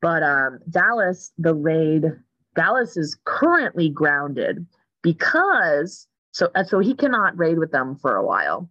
But 0.02 0.24
um, 0.24 0.60
Dallas, 0.70 1.32
the 1.38 1.54
raid, 1.54 2.12
Dallas 2.56 2.98
is 2.98 3.18
currently 3.24 3.90
grounded 3.90 4.66
because 5.02 6.08
so 6.32 6.50
so 6.66 6.80
he 6.80 6.94
cannot 6.94 7.38
raid 7.38 7.58
with 7.58 7.72
them 7.72 7.96
for 7.96 8.16
a 8.18 8.26
while. 8.26 8.70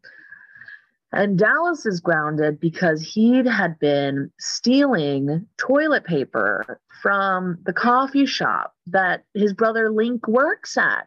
And 1.14 1.38
Dallas 1.38 1.86
is 1.86 2.00
grounded 2.00 2.58
because 2.58 3.00
he 3.00 3.36
had 3.46 3.78
been 3.78 4.32
stealing 4.40 5.46
toilet 5.58 6.04
paper 6.04 6.80
from 7.02 7.58
the 7.64 7.72
coffee 7.72 8.26
shop 8.26 8.74
that 8.88 9.24
his 9.32 9.52
brother 9.52 9.90
Link 9.90 10.26
works 10.26 10.76
at. 10.76 11.06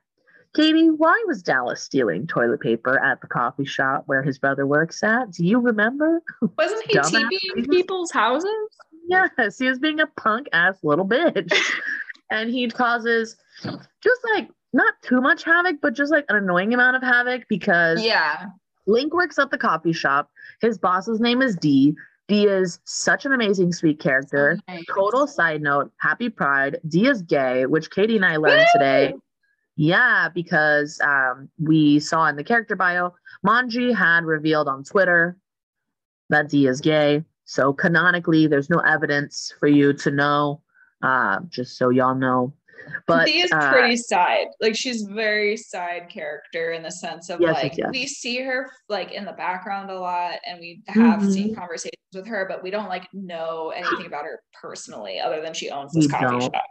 Katie, 0.56 0.90
why 0.90 1.22
was 1.28 1.44
Dallas 1.44 1.82
stealing 1.84 2.26
toilet 2.26 2.62
paper 2.62 3.04
at 3.04 3.20
the 3.20 3.28
coffee 3.28 3.66
shop 3.66 4.04
where 4.06 4.24
his 4.24 4.40
brother 4.40 4.66
works 4.66 5.04
at? 5.04 5.32
Do 5.32 5.46
you 5.46 5.60
remember? 5.60 6.22
Wasn't 6.58 6.90
he 6.90 6.98
TPing 6.98 7.70
people's 7.70 8.12
houses? 8.12 8.50
Yes, 9.10 9.60
he 9.60 9.68
was 9.68 9.78
being 9.78 10.00
a 10.00 10.08
punk 10.08 10.48
ass 10.54 10.78
little 10.84 11.08
bitch. 11.08 11.54
and 12.32 12.50
he 12.50 12.70
causes 12.70 13.36
just 13.62 14.22
like 14.34 14.50
not 14.72 14.94
too 15.02 15.20
much 15.20 15.44
havoc, 15.44 15.78
but 15.82 15.94
just 15.94 16.12
like 16.12 16.26
an 16.30 16.38
annoying 16.38 16.74
amount 16.74 16.96
of 16.96 17.04
havoc 17.04 17.44
because 17.50 18.02
Yeah. 18.04 18.46
Link 18.88 19.14
works 19.14 19.38
at 19.38 19.52
the 19.52 19.58
coffee 19.58 19.94
shop. 19.94 20.32
His 20.62 20.78
boss's 20.78 21.20
name 21.20 21.42
is 21.42 21.56
D. 21.56 21.96
D 22.28 22.46
is 22.46 22.80
such 22.84 23.26
an 23.26 23.34
amazing, 23.34 23.72
sweet 23.72 24.00
character. 24.00 24.60
Nice. 24.68 24.84
Total 24.94 25.28
side 25.28 25.62
note, 25.62 25.92
happy 25.98 26.30
pride. 26.30 26.80
D 26.88 27.08
is 27.08 27.22
gay, 27.22 27.66
which 27.66 27.90
Katie 27.92 28.16
and 28.16 28.26
I 28.26 28.38
learned 28.38 28.68
today. 28.74 29.14
Yeah, 29.76 30.30
because 30.34 31.00
um, 31.02 31.50
we 31.60 32.00
saw 32.00 32.28
in 32.28 32.36
the 32.36 32.44
character 32.44 32.76
bio, 32.76 33.14
Mongie 33.46 33.96
had 33.96 34.26
revealed 34.26 34.68
on 34.68 34.84
Twitter 34.84 35.38
that 36.30 36.50
D 36.50 36.68
is 36.68 36.82
gay. 36.82 37.24
So 37.46 37.72
canonically, 37.72 38.48
there's 38.48 38.70
no 38.70 38.80
evidence 38.80 39.54
for 39.60 39.68
you 39.68 39.94
to 39.94 40.12
know, 40.12 40.62
uh, 41.02 41.40
just 41.48 41.78
so 41.78 41.90
y'all 41.90 42.16
know. 42.16 42.54
But 43.08 43.26
Dee 43.26 43.42
is 43.42 43.52
uh, 43.52 43.70
pretty 43.72 43.96
side. 43.98 44.48
Like 44.62 44.76
she's 44.76 45.04
very 45.04 45.56
side 45.58 46.10
character 46.10 46.72
in 46.72 46.84
the 46.84 46.92
sense 46.92 47.30
of 47.30 47.40
Yes, 47.42 47.54
like 47.56 47.78
yes, 47.78 47.90
we 47.92 48.08
see 48.08 48.42
her 48.42 48.70
like 48.90 49.12
in 49.12 49.26
the 49.26 49.34
background 49.34 49.90
a 49.90 50.00
lot 50.00 50.36
and 50.46 50.60
we 50.60 50.82
have 50.88 51.20
Mhm. 51.22 51.32
seen 51.32 51.56
conversations 51.56 51.94
with 52.14 52.28
her, 52.28 52.46
but 52.50 52.64
we 52.64 52.70
don't 52.72 52.90
like 52.90 53.08
know 53.14 53.72
anything 53.76 54.06
about 54.08 54.24
her 54.26 54.42
personally 54.62 55.20
other 55.20 55.42
than 55.42 55.54
she 55.54 55.70
owns 55.70 55.94
this 55.94 56.06
We 56.06 56.10
coffee 56.10 56.26
don't. 56.26 56.42
shop. 56.42 56.64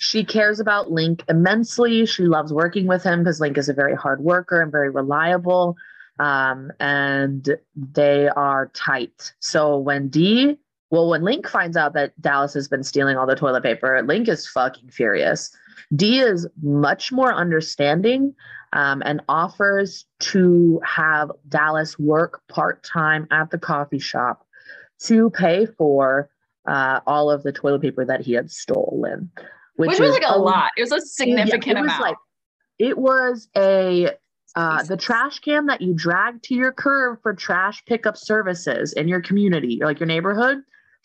she 0.00 0.24
cares 0.24 0.60
about 0.60 0.90
Link 0.92 1.24
immensely. 1.28 2.06
She 2.06 2.22
loves 2.24 2.52
working 2.52 2.86
with 2.86 3.02
him 3.02 3.20
because 3.20 3.40
Link 3.40 3.58
is 3.58 3.68
a 3.68 3.74
very 3.74 3.96
hard 3.96 4.20
worker 4.20 4.60
and 4.62 4.70
very 4.70 4.90
reliable. 4.90 5.76
Um, 6.20 6.70
and 6.80 7.48
they 7.76 8.28
are 8.28 8.70
tight. 8.74 9.32
So 9.40 9.78
when 9.78 10.08
D, 10.08 10.58
well, 10.90 11.08
when 11.08 11.22
Link 11.22 11.46
finds 11.46 11.76
out 11.76 11.92
that 11.94 12.18
Dallas 12.20 12.54
has 12.54 12.68
been 12.68 12.82
stealing 12.82 13.16
all 13.16 13.26
the 13.26 13.36
toilet 13.36 13.62
paper, 13.62 14.02
Link 14.02 14.28
is 14.28 14.48
fucking 14.48 14.88
furious. 14.90 15.54
D 15.94 16.20
is 16.20 16.46
much 16.62 17.12
more 17.12 17.32
understanding 17.32 18.34
um, 18.72 19.02
and 19.04 19.20
offers 19.28 20.06
to 20.20 20.80
have 20.84 21.30
Dallas 21.48 21.98
work 21.98 22.42
part 22.48 22.82
time 22.82 23.26
at 23.30 23.50
the 23.50 23.58
coffee 23.58 23.98
shop 23.98 24.46
to 25.00 25.30
pay 25.30 25.66
for 25.66 26.30
uh, 26.66 27.00
all 27.06 27.30
of 27.30 27.42
the 27.42 27.52
toilet 27.52 27.82
paper 27.82 28.04
that 28.04 28.20
he 28.22 28.32
had 28.32 28.50
stolen. 28.50 29.30
Which, 29.76 30.00
was 30.00 30.10
like 30.10 30.24
a 30.26 30.38
lot. 30.38 30.72
It 30.76 30.82
was 30.82 30.92
a 30.92 30.96
yeah, 30.96 31.02
significant 31.04 31.78
it 31.78 31.82
was 31.82 31.90
amount. 31.90 32.02
like 32.02 32.16
it 32.78 32.98
was 32.98 33.48
a 33.56 34.10
uh, 34.56 34.82
the 34.82 34.96
trash 34.96 35.38
can 35.38 35.66
that 35.66 35.80
you 35.80 35.94
drag 35.94 36.42
to 36.42 36.54
your 36.54 36.72
curb 36.72 37.22
for 37.22 37.32
trash 37.34 37.84
pickup 37.84 38.16
services 38.16 38.92
in 38.94 39.06
your 39.06 39.20
community 39.20 39.78
like 39.82 40.00
your 40.00 40.06
neighborhood 40.06 40.58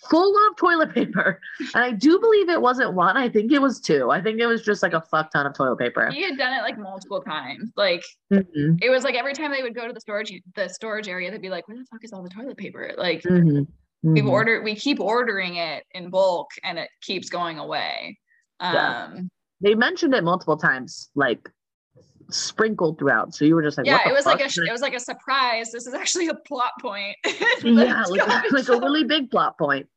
full 0.10 0.36
of 0.50 0.58
toilet 0.58 0.94
paper 0.94 1.40
and 1.60 1.84
i 1.84 1.92
do 1.92 2.20
believe 2.20 2.50
it 2.50 2.62
wasn't 2.62 2.94
one 2.94 3.16
i 3.16 3.30
think 3.30 3.52
it 3.52 3.62
was 3.62 3.80
two 3.80 4.12
i 4.12 4.22
think 4.22 4.40
it 4.40 4.48
was 4.48 4.62
just 4.62 4.84
like 4.84 4.94
a 4.94 5.00
fuck 5.00 5.32
ton 5.32 5.46
of 5.46 5.54
toilet 5.54 5.78
paper 5.78 6.10
he 6.12 6.22
had 6.24 6.38
done 6.38 6.54
it 6.54 6.62
like 6.62 6.78
multiple 6.78 7.22
times. 7.22 7.72
Like 7.76 8.04
Mhm, 8.32 8.80
it 8.82 8.90
was 8.90 9.04
like 9.04 9.16
every 9.16 9.34
time 9.34 9.52
they 9.52 9.62
would 9.62 9.76
go 9.76 9.88
to 9.88 9.94
the 9.94 10.00
storage 10.00 10.34
the 10.56 10.68
storage 10.68 11.08
area, 11.08 11.30
they'd 11.32 11.42
be 11.42 11.50
like, 11.50 11.68
"Where 11.68 11.78
the 11.78 11.86
fuck 11.86 12.04
is 12.04 12.14
all 12.14 12.24
the 12.24 12.30
toilet 12.30 12.58
paper?" 12.58 12.94
Like 12.98 13.22
mhm, 13.24 13.68
we've 14.02 14.24
mhm. 14.24 14.30
ordered, 14.30 14.64
we 14.64 14.76
keep 14.76 15.00
ordering 15.00 15.58
it 15.58 15.84
in 15.92 16.10
bulk, 16.10 16.50
and 16.64 16.80
it 16.80 16.90
keeps 17.02 17.30
going 17.30 17.60
away. 17.60 18.18
Yeah. 18.60 19.06
Um, 19.06 19.30
they 19.62 19.76
mentioned 19.76 20.14
it 20.14 20.24
multiple 20.24 20.58
times 20.58 21.10
like 21.16 21.50
sprinkled 22.30 23.00
throughout. 23.00 23.34
So 23.34 23.46
you 23.46 23.56
were 23.56 23.64
just 23.64 23.78
like 23.78 23.88
yeah, 23.88 24.08
it 24.08 24.14
was 24.14 24.26
like 24.26 24.42
a 24.42 24.50
sh- 24.50 24.60
it 24.60 24.72
was 24.72 24.82
like 24.82 24.94
a 24.94 25.00
surprise. 25.00 25.72
This 25.72 25.88
is 25.88 25.94
actually 25.94 26.28
a 26.28 26.36
plot 26.36 26.72
point. 26.82 27.16
yeah 27.64 28.04
like, 28.04 28.52
like 28.52 28.70
a 28.70 28.80
really 28.80 29.04
big 29.04 29.30
plot 29.32 29.58
point. 29.58 29.88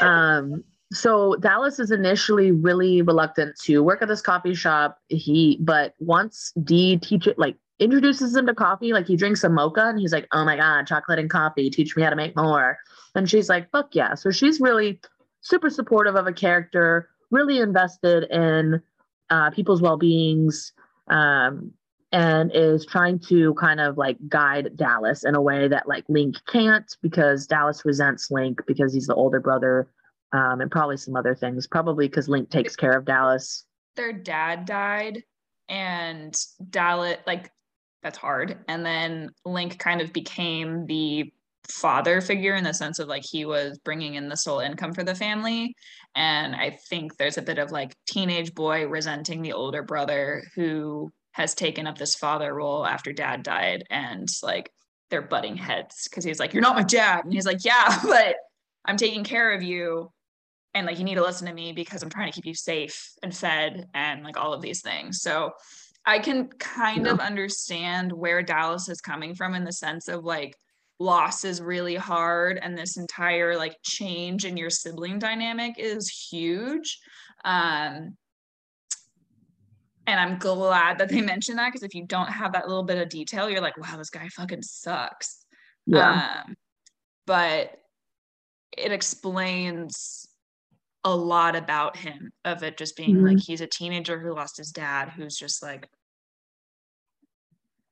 Um 0.00 0.64
so 0.92 1.34
dallas 1.36 1.80
is 1.80 1.90
initially 1.90 2.52
really 2.52 3.02
reluctant 3.02 3.56
to 3.64 3.82
work 3.82 4.02
at 4.02 4.08
this 4.08 4.22
coffee 4.22 4.54
shop. 4.54 4.98
He 5.08 5.58
but 5.60 5.94
once 5.98 6.52
d 6.62 6.96
teach 6.98 7.26
it 7.26 7.38
like 7.38 7.56
introduces 7.78 8.34
him 8.34 8.46
to 8.46 8.54
coffee 8.54 8.92
like 8.92 9.06
he 9.06 9.16
drinks 9.16 9.44
a 9.44 9.48
mocha 9.48 9.88
and 9.88 10.00
he's 10.00 10.12
like 10.12 10.26
oh 10.32 10.44
my 10.44 10.56
god 10.56 10.86
chocolate 10.86 11.18
and 11.18 11.28
coffee 11.28 11.68
teach 11.70 11.96
me 11.96 12.02
how 12.02 12.10
to 12.10 12.16
make 12.16 12.36
more. 12.36 12.78
And 13.14 13.28
she's 13.28 13.48
like 13.48 13.70
fuck 13.70 13.94
yeah. 13.94 14.14
So 14.14 14.30
she's 14.30 14.60
really 14.60 15.00
super 15.40 15.70
supportive 15.70 16.16
of 16.16 16.26
a 16.26 16.32
character 16.32 17.08
really 17.30 17.58
invested 17.58 18.24
in 18.30 18.80
uh, 19.30 19.50
people's 19.50 19.82
well-beings 19.82 20.72
um, 21.08 21.72
and 22.12 22.50
is 22.54 22.86
trying 22.86 23.18
to 23.18 23.54
kind 23.54 23.80
of 23.80 23.98
like 23.98 24.16
guide 24.28 24.76
Dallas 24.76 25.24
in 25.24 25.34
a 25.34 25.40
way 25.40 25.68
that 25.68 25.88
like 25.88 26.04
Link 26.08 26.36
can't 26.46 26.90
because 27.02 27.46
Dallas 27.46 27.84
resents 27.84 28.30
Link 28.30 28.60
because 28.66 28.94
he's 28.94 29.06
the 29.06 29.14
older 29.14 29.40
brother 29.40 29.88
um, 30.32 30.60
and 30.60 30.70
probably 30.70 30.96
some 30.96 31.16
other 31.16 31.34
things. 31.34 31.66
Probably 31.66 32.08
because 32.08 32.28
Link 32.28 32.50
takes 32.50 32.76
care 32.76 32.96
of 32.96 33.04
Dallas. 33.04 33.64
Their 33.96 34.12
dad 34.12 34.66
died, 34.66 35.22
and 35.68 36.38
Dallas 36.70 37.18
like 37.26 37.50
that's 38.02 38.18
hard. 38.18 38.58
And 38.68 38.86
then 38.86 39.30
Link 39.44 39.78
kind 39.78 40.00
of 40.00 40.12
became 40.12 40.86
the 40.86 41.32
father 41.70 42.20
figure 42.20 42.54
in 42.54 42.64
the 42.64 42.72
sense 42.74 42.98
of 42.98 43.08
like 43.08 43.24
he 43.24 43.44
was 43.44 43.78
bringing 43.84 44.14
in 44.14 44.28
the 44.28 44.36
sole 44.36 44.60
income 44.60 44.92
for 44.92 45.04
the 45.04 45.14
family. 45.14 45.74
And 46.14 46.54
i 46.56 46.78
think 46.88 47.16
there's 47.16 47.38
a 47.38 47.42
bit 47.42 47.58
of 47.58 47.70
like 47.70 47.94
teenage 48.06 48.54
boy 48.54 48.86
resenting 48.86 49.42
the 49.42 49.52
older 49.52 49.82
brother 49.82 50.42
who 50.54 51.10
has 51.32 51.54
taken 51.54 51.86
up 51.86 51.98
this 51.98 52.14
father 52.14 52.54
role 52.54 52.86
after 52.86 53.12
dad 53.12 53.42
died 53.42 53.84
and 53.90 54.26
like 54.42 54.70
they're 55.10 55.22
butting 55.22 55.56
heads 55.56 56.08
because 56.08 56.24
he's 56.24 56.40
like 56.40 56.52
you're 56.54 56.62
not 56.62 56.76
my 56.76 56.82
dad. 56.82 57.24
And 57.24 57.32
he's 57.32 57.46
like 57.46 57.64
yeah 57.64 58.00
but 58.04 58.36
i'm 58.84 58.96
taking 58.96 59.24
care 59.24 59.52
of 59.52 59.62
you. 59.62 60.10
And 60.74 60.86
like 60.86 60.98
you 60.98 61.04
need 61.04 61.14
to 61.16 61.22
listen 61.22 61.46
to 61.46 61.54
me 61.54 61.72
because 61.72 62.02
i'm 62.02 62.10
trying 62.10 62.30
to 62.30 62.34
keep 62.34 62.46
you 62.46 62.54
safe 62.54 63.12
and 63.22 63.34
fed 63.34 63.86
and 63.94 64.22
like 64.24 64.36
all 64.36 64.52
of 64.52 64.62
these 64.62 64.80
things. 64.82 65.20
So 65.22 65.52
i 66.06 66.18
can 66.18 66.48
kind 66.58 67.06
Yeah. 67.06 67.12
of 67.12 67.20
understand 67.20 68.12
where 68.12 68.42
dallas 68.42 68.88
is 68.88 69.00
coming 69.00 69.34
from 69.34 69.54
in 69.54 69.64
the 69.64 69.72
sense 69.72 70.08
of 70.08 70.24
like 70.24 70.54
loss 70.98 71.44
is 71.44 71.60
really 71.60 71.94
hard 71.94 72.58
and 72.62 72.76
this 72.76 72.96
entire 72.96 73.56
like 73.56 73.76
change 73.82 74.44
in 74.44 74.56
your 74.56 74.70
sibling 74.70 75.18
dynamic 75.18 75.74
is 75.78 76.08
huge 76.08 76.98
um 77.44 78.16
And 80.08 80.20
I'm 80.20 80.38
glad 80.38 80.98
that 80.98 81.08
they 81.08 81.20
mentioned 81.20 81.58
that 81.58 81.68
because 81.68 81.82
if 81.82 81.94
you 81.94 82.06
don't 82.06 82.30
have 82.30 82.52
that 82.52 82.68
little 82.68 82.84
bit 82.84 82.98
of 82.98 83.08
detail, 83.08 83.50
you're 83.50 83.60
like, 83.60 83.76
wow, 83.76 83.96
this 83.96 84.10
guy 84.10 84.28
fucking 84.28 84.62
sucks. 84.62 85.44
Yeah. 85.84 86.42
Um, 86.46 86.54
but 87.26 87.72
it 88.70 88.92
explains 88.92 90.28
a 91.02 91.14
lot 91.14 91.56
about 91.56 91.96
him 91.96 92.30
of 92.44 92.62
it 92.62 92.76
just 92.76 92.96
being 92.96 93.16
Mhm. 93.16 93.26
like 93.26 93.40
he's 93.40 93.60
a 93.60 93.66
teenager 93.66 94.18
who 94.18 94.34
lost 94.34 94.56
his 94.56 94.70
dad 94.70 95.08
who's 95.10 95.36
just 95.36 95.62
like 95.62 95.88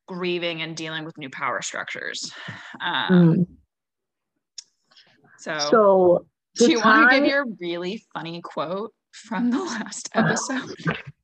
grieving 0.07 0.63
and 0.63 0.77
dealing 0.77 1.05
with 1.05 1.17
new 1.19 1.31
power 1.31 1.63
structures 1.63 2.33
um, 2.81 3.35
Mm. 3.35 3.47
so, 5.39 5.59
So 5.59 6.27
do 6.57 6.71
you 6.71 6.81
want 6.81 7.11
to 7.11 7.17
give 7.19 7.27
your 7.27 7.47
really 7.61 8.05
funny 8.13 8.41
quote 8.43 8.93
from 9.13 9.51
the 9.51 9.63
last 9.63 10.11
episode 10.15 10.75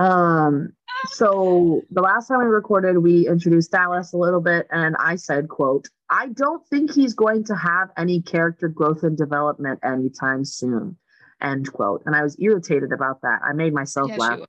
Um, 0.00 0.72
so 1.08 1.82
the 1.90 2.00
last 2.00 2.28
time 2.28 2.38
we 2.38 2.46
recorded, 2.46 2.98
we 2.98 3.28
introduced 3.28 3.70
Dallas 3.70 4.14
a 4.14 4.16
little 4.16 4.40
bit, 4.40 4.66
and 4.70 4.96
I 4.98 5.16
said, 5.16 5.48
"quote 5.48 5.88
I 6.08 6.28
don't 6.28 6.66
think 6.68 6.90
he's 6.90 7.12
going 7.12 7.44
to 7.44 7.54
have 7.54 7.90
any 7.98 8.22
character 8.22 8.66
growth 8.68 9.02
and 9.02 9.16
development 9.16 9.78
anytime 9.84 10.44
soon." 10.44 10.96
End 11.42 11.70
quote. 11.72 12.02
And 12.06 12.16
I 12.16 12.22
was 12.22 12.34
irritated 12.40 12.92
about 12.92 13.20
that. 13.22 13.40
I 13.44 13.52
made 13.52 13.74
myself 13.74 14.10
yeah 14.10 14.16
laugh. 14.16 14.40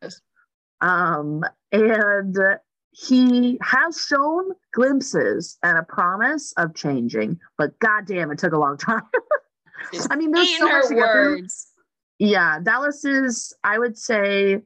Um, 0.80 1.44
and 1.72 2.38
he 2.92 3.58
has 3.62 4.06
shown 4.06 4.52
glimpses 4.74 5.58
and 5.64 5.78
a 5.78 5.84
promise 5.84 6.54
of 6.58 6.76
changing, 6.76 7.40
but 7.58 7.78
goddamn, 7.80 8.32
it 8.32 8.38
took 8.38 8.54
a 8.54 8.58
long 8.58 8.78
time. 8.78 9.04
I 10.10 10.16
mean, 10.16 10.32
there's 10.32 10.58
so 10.58 10.66
much 10.66 10.72
her 10.72 10.90
to 10.90 10.96
get 10.96 11.12
through. 11.12 11.32
words 11.42 11.68
Yeah, 12.20 12.60
Dallas 12.62 13.04
is, 13.06 13.54
I 13.64 13.80
would 13.80 13.98
say, 13.98 14.62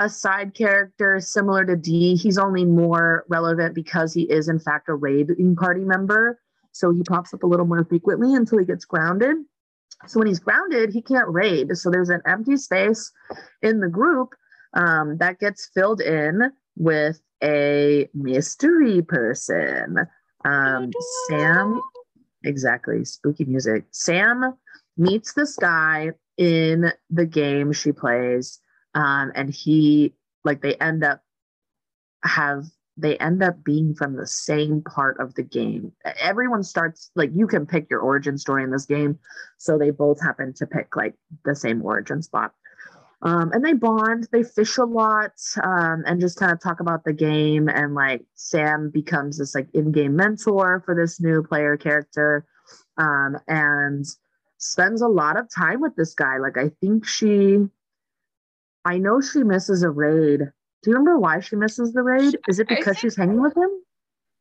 a 0.00 0.08
side 0.08 0.54
character 0.54 1.20
similar 1.20 1.64
to 1.64 1.76
D. 1.76 2.16
He's 2.16 2.38
only 2.38 2.64
more 2.64 3.24
relevant 3.28 3.74
because 3.74 4.12
he 4.12 4.22
is, 4.22 4.48
in 4.48 4.58
fact, 4.58 4.88
a 4.88 4.94
raiding 4.94 5.56
party 5.56 5.84
member. 5.84 6.40
So 6.72 6.92
he 6.92 7.02
pops 7.02 7.32
up 7.32 7.42
a 7.42 7.46
little 7.46 7.66
more 7.66 7.84
frequently 7.84 8.34
until 8.34 8.58
he 8.58 8.64
gets 8.64 8.84
grounded. 8.84 9.36
So 10.06 10.20
when 10.20 10.28
he's 10.28 10.38
grounded, 10.38 10.92
he 10.92 11.02
can't 11.02 11.28
raid. 11.28 11.76
So 11.76 11.90
there's 11.90 12.10
an 12.10 12.22
empty 12.26 12.56
space 12.56 13.10
in 13.62 13.80
the 13.80 13.88
group 13.88 14.34
um, 14.74 15.16
that 15.18 15.40
gets 15.40 15.70
filled 15.74 16.00
in 16.00 16.52
with 16.76 17.20
a 17.42 18.08
mystery 18.14 19.02
person. 19.02 20.06
Um, 20.44 20.90
Sam 21.28 21.80
Exactly. 22.44 23.04
Spooky 23.04 23.44
music. 23.44 23.84
Sam 23.90 24.54
meets 24.96 25.32
this 25.34 25.56
guy 25.56 26.12
in 26.36 26.92
the 27.10 27.26
game 27.26 27.72
she 27.72 27.92
plays. 27.92 28.60
Um, 28.94 29.32
and 29.34 29.50
he 29.50 30.14
like 30.44 30.62
they 30.62 30.74
end 30.76 31.04
up 31.04 31.22
have 32.24 32.64
they 32.96 33.16
end 33.18 33.42
up 33.42 33.62
being 33.62 33.94
from 33.94 34.16
the 34.16 34.26
same 34.26 34.82
part 34.82 35.20
of 35.20 35.34
the 35.34 35.42
game. 35.42 35.92
Everyone 36.20 36.64
starts 36.64 37.10
like 37.14 37.30
you 37.32 37.46
can 37.46 37.66
pick 37.66 37.88
your 37.90 38.00
origin 38.00 38.38
story 38.38 38.64
in 38.64 38.70
this 38.70 38.86
game. 38.86 39.18
So 39.58 39.78
they 39.78 39.90
both 39.90 40.20
happen 40.20 40.52
to 40.54 40.66
pick 40.66 40.96
like 40.96 41.14
the 41.44 41.54
same 41.54 41.82
origin 41.82 42.22
spot. 42.22 42.54
Um, 43.20 43.50
and 43.52 43.64
they 43.64 43.72
bond, 43.72 44.28
they 44.30 44.44
fish 44.44 44.76
a 44.76 44.84
lot, 44.84 45.32
um, 45.62 46.04
and 46.06 46.20
just 46.20 46.38
kind 46.38 46.52
of 46.52 46.60
talk 46.60 46.80
about 46.80 47.04
the 47.04 47.12
game. 47.12 47.68
And 47.68 47.94
like 47.94 48.24
Sam 48.34 48.90
becomes 48.90 49.38
this 49.38 49.54
like 49.54 49.68
in-game 49.74 50.14
mentor 50.14 50.82
for 50.84 50.94
this 50.94 51.20
new 51.20 51.42
player 51.42 51.76
character, 51.76 52.46
um, 52.96 53.36
and 53.48 54.06
spends 54.58 55.02
a 55.02 55.08
lot 55.08 55.38
of 55.38 55.48
time 55.52 55.80
with 55.80 55.96
this 55.96 56.14
guy. 56.14 56.38
Like 56.38 56.56
I 56.56 56.70
think 56.80 57.06
she, 57.06 57.58
I 58.84 58.98
know 58.98 59.20
she 59.20 59.42
misses 59.42 59.82
a 59.82 59.90
raid. 59.90 60.38
Do 60.38 60.90
you 60.90 60.92
remember 60.92 61.18
why 61.18 61.40
she 61.40 61.56
misses 61.56 61.92
the 61.92 62.02
raid? 62.02 62.38
Is 62.46 62.60
it 62.60 62.68
because 62.68 62.98
she's 62.98 63.16
hanging 63.16 63.42
with 63.42 63.56
him? 63.56 63.70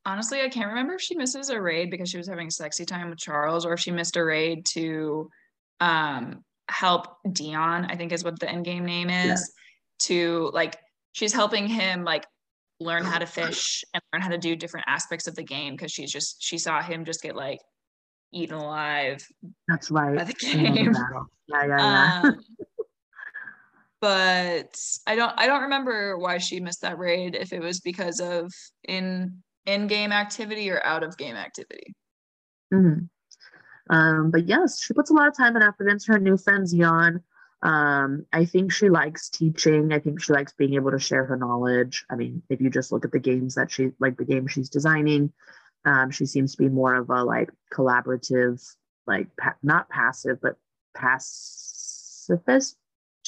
honestly 0.08 0.42
i 0.42 0.48
can't 0.48 0.70
remember 0.70 0.94
if 0.94 1.02
she 1.02 1.16
misses 1.16 1.50
a 1.50 1.62
raid 1.62 1.92
because 1.92 2.10
she 2.10 2.18
was 2.18 2.28
having 2.28 2.48
a 2.48 2.52
sexy 2.52 2.86
time 2.86 3.10
with 3.10 3.20
charles 3.20 3.66
or 3.66 3.74
if 3.74 3.80
she 3.80 3.92
missed 3.92 4.16
a 4.16 4.24
raid 4.24 4.66
to 4.66 5.30
um 5.82 6.44
help 6.70 7.18
dion 7.32 7.86
i 7.86 7.96
think 7.96 8.12
is 8.12 8.24
what 8.24 8.40
the 8.40 8.50
end 8.50 8.66
game 8.66 8.86
name 8.86 9.10
is 9.10 9.26
Yeah. 9.26 9.36
to 10.00 10.52
like 10.54 10.78
she's 11.14 11.34
helping 11.34 11.68
him 11.68 12.04
like 12.04 12.26
learn 12.80 13.04
how 13.04 13.18
to 13.18 13.26
fish 13.26 13.84
and 13.94 14.04
learn 14.14 14.22
how 14.22 14.30
to 14.30 14.38
do 14.38 14.56
different 14.56 14.86
aspects 14.88 15.28
of 15.28 15.36
the 15.36 15.44
game 15.44 15.74
because 15.74 15.92
she's 15.92 16.12
just 16.12 16.44
she 16.44 16.58
saw 16.58 16.82
him 16.82 17.06
just 17.06 17.24
get 17.24 17.36
like 17.36 17.60
eaten 18.34 18.56
alive 18.56 19.26
That's 19.68 19.90
right. 19.90 20.16
by 20.18 20.24
the 20.26 20.36
in 20.54 20.64
the 20.64 20.82
game. 20.82 20.94
Yeah, 21.48 21.66
yeah, 21.66 21.78
yeah. 21.78 22.22
um, 22.26 22.40
but 24.02 24.76
I 25.08 25.16
don't 25.16 25.34
I 25.38 25.48
don't 25.48 25.64
remember 25.64 26.18
why 26.18 26.38
she 26.38 26.60
missed 26.60 26.82
that 26.82 26.98
raid 27.00 27.36
if 27.36 27.52
it 27.54 27.62
was 27.62 27.80
because 27.80 28.20
of 28.20 28.52
in 28.88 29.42
in 29.66 29.88
game 29.88 30.12
activity 30.12 30.70
or 30.70 30.86
out 30.86 31.04
of 31.04 31.18
game 31.18 31.36
activity. 31.36 31.96
Mhm. 32.74 33.10
Um, 33.90 34.32
but 34.32 34.48
yes, 34.48 34.82
she 34.82 34.94
puts 34.94 35.10
a 35.10 35.14
lot 35.14 35.28
of 35.28 35.36
time 35.38 35.56
and 35.56 35.64
effort 35.64 35.88
into 35.88 36.12
her 36.12 36.20
new 36.20 36.38
friends, 36.38 36.72
Dion. 36.72 37.24
Um, 37.64 38.26
I 38.32 38.46
think 38.46 38.72
she 38.72 38.90
likes 38.90 39.30
teaching. 39.30 39.92
I 39.92 40.00
think 40.00 40.22
she 40.22 40.34
likes 40.34 40.54
being 40.54 40.76
able 40.76 40.92
to 40.92 41.00
share 41.00 41.26
her 41.26 41.38
knowledge. 41.38 42.06
I 42.10 42.16
mean, 42.16 42.44
if 42.50 42.62
you 42.62 42.70
just 42.70 42.92
look 42.92 43.06
at 43.06 43.12
the 43.12 43.20
games 43.20 43.56
that 43.56 43.72
she 43.72 43.92
like 44.00 44.18
the 44.18 44.26
game 44.26 44.48
she's 44.48 44.70
designing, 44.70 45.34
um, 45.86 46.12
she 46.12 46.26
seems 46.26 46.52
to 46.52 46.58
be 46.58 46.70
more 46.70 46.96
of 46.96 47.10
a 47.10 47.24
like 47.24 47.50
collaborative, 47.74 48.64
like 49.08 49.28
pa- 49.40 49.56
not 49.64 49.90
passive, 49.90 50.40
but 50.42 50.58
pacifist. 50.96 52.78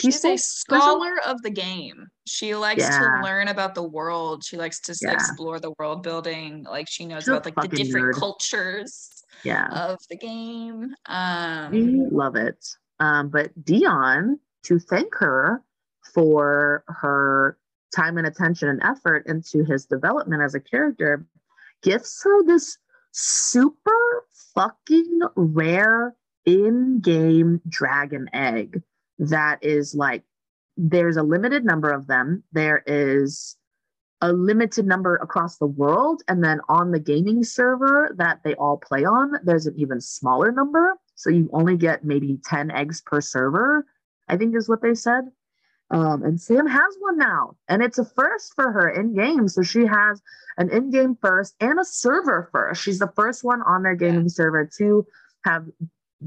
She's 0.02 0.24
a 0.24 0.38
scholar 0.38 1.20
of 1.26 1.42
the 1.42 1.50
game. 1.50 2.08
She 2.26 2.56
likes 2.56 2.84
Yeah. 2.84 3.00
to 3.00 3.22
learn 3.24 3.48
about 3.50 3.76
the 3.76 3.84
world. 3.84 4.44
She 4.44 4.58
likes 4.58 4.80
to 4.82 4.96
Yeah. 5.02 5.14
explore 5.14 5.60
the 5.60 5.74
world 5.80 6.04
building. 6.04 6.64
Like 6.64 6.88
she 6.90 7.06
knows 7.06 7.24
She's 7.24 7.30
about 7.30 7.46
like 7.46 7.56
the 7.56 7.68
different 7.76 8.16
nerd. 8.16 8.20
cultures 8.20 9.24
Yeah. 9.44 9.68
of 9.72 10.00
the 10.10 10.18
game. 10.18 10.94
Um 11.08 11.72
We 11.72 12.06
love 12.12 12.36
it. 12.36 12.66
Um, 13.00 13.30
but 13.30 13.52
Dion, 13.64 14.40
to 14.64 14.80
thank 14.80 15.16
her 15.16 15.64
for 16.14 16.84
her 16.88 17.58
time 17.96 18.18
and 18.18 18.28
attention 18.28 18.70
and 18.70 18.82
effort 18.84 19.26
into 19.28 19.64
his 19.64 19.86
development 19.86 20.42
as 20.42 20.54
a 20.56 20.60
character, 20.60 21.26
gifts 21.82 22.22
her 22.24 22.44
this 22.44 22.78
super 23.12 24.26
fucking 24.54 25.22
rare 25.36 26.16
in 26.46 27.00
game 27.00 27.62
dragon 27.68 28.30
egg 28.34 28.82
that 29.20 29.64
is 29.64 29.94
like, 29.94 30.24
there's 30.78 31.18
a 31.18 31.24
limited 31.24 31.66
number 31.66 31.92
of 31.92 32.08
them. 32.08 32.44
There 32.52 32.84
is 32.88 33.58
a 34.22 34.34
limited 34.34 34.86
number 34.86 35.16
across 35.18 35.58
the 35.58 35.68
world. 35.68 36.24
And 36.28 36.44
then 36.44 36.60
on 36.68 36.92
the 36.92 37.00
gaming 37.00 37.44
server 37.44 38.14
that 38.18 38.40
they 38.44 38.56
all 38.56 38.78
play 38.78 39.06
on, 39.06 39.34
there's 39.44 39.66
an 39.66 39.76
even 39.78 40.02
smaller 40.02 40.52
number. 40.52 40.96
So 41.16 41.30
you 41.30 41.50
only 41.54 41.78
get 41.78 42.06
maybe 42.06 42.40
10 42.46 42.72
eggs 42.72 43.02
per 43.02 43.22
server, 43.22 43.86
I 44.28 44.38
think 44.38 44.56
is 44.56 44.70
what 44.70 44.82
they 44.82 44.96
said. 44.96 45.26
Um, 45.92 46.24
and 46.24 46.40
Sam 46.40 46.68
has 46.68 46.96
one 47.00 47.18
now, 47.18 47.56
and 47.68 47.82
it's 47.82 47.98
a 47.98 48.06
first 48.06 48.54
for 48.54 48.72
her 48.72 48.90
in 48.90 49.16
game. 49.16 49.48
So 49.48 49.64
she 49.64 49.86
has 49.88 50.22
an 50.58 50.70
in 50.70 50.92
game 50.92 51.18
first 51.20 51.56
and 51.60 51.80
a 51.80 51.86
server 51.86 52.48
first. 52.52 52.84
She's 52.84 53.00
the 53.00 53.12
first 53.16 53.44
one 53.44 53.64
on 53.64 53.82
their 53.82 53.96
gaming 53.96 54.30
server 54.30 54.70
to 54.78 55.08
have 55.46 55.66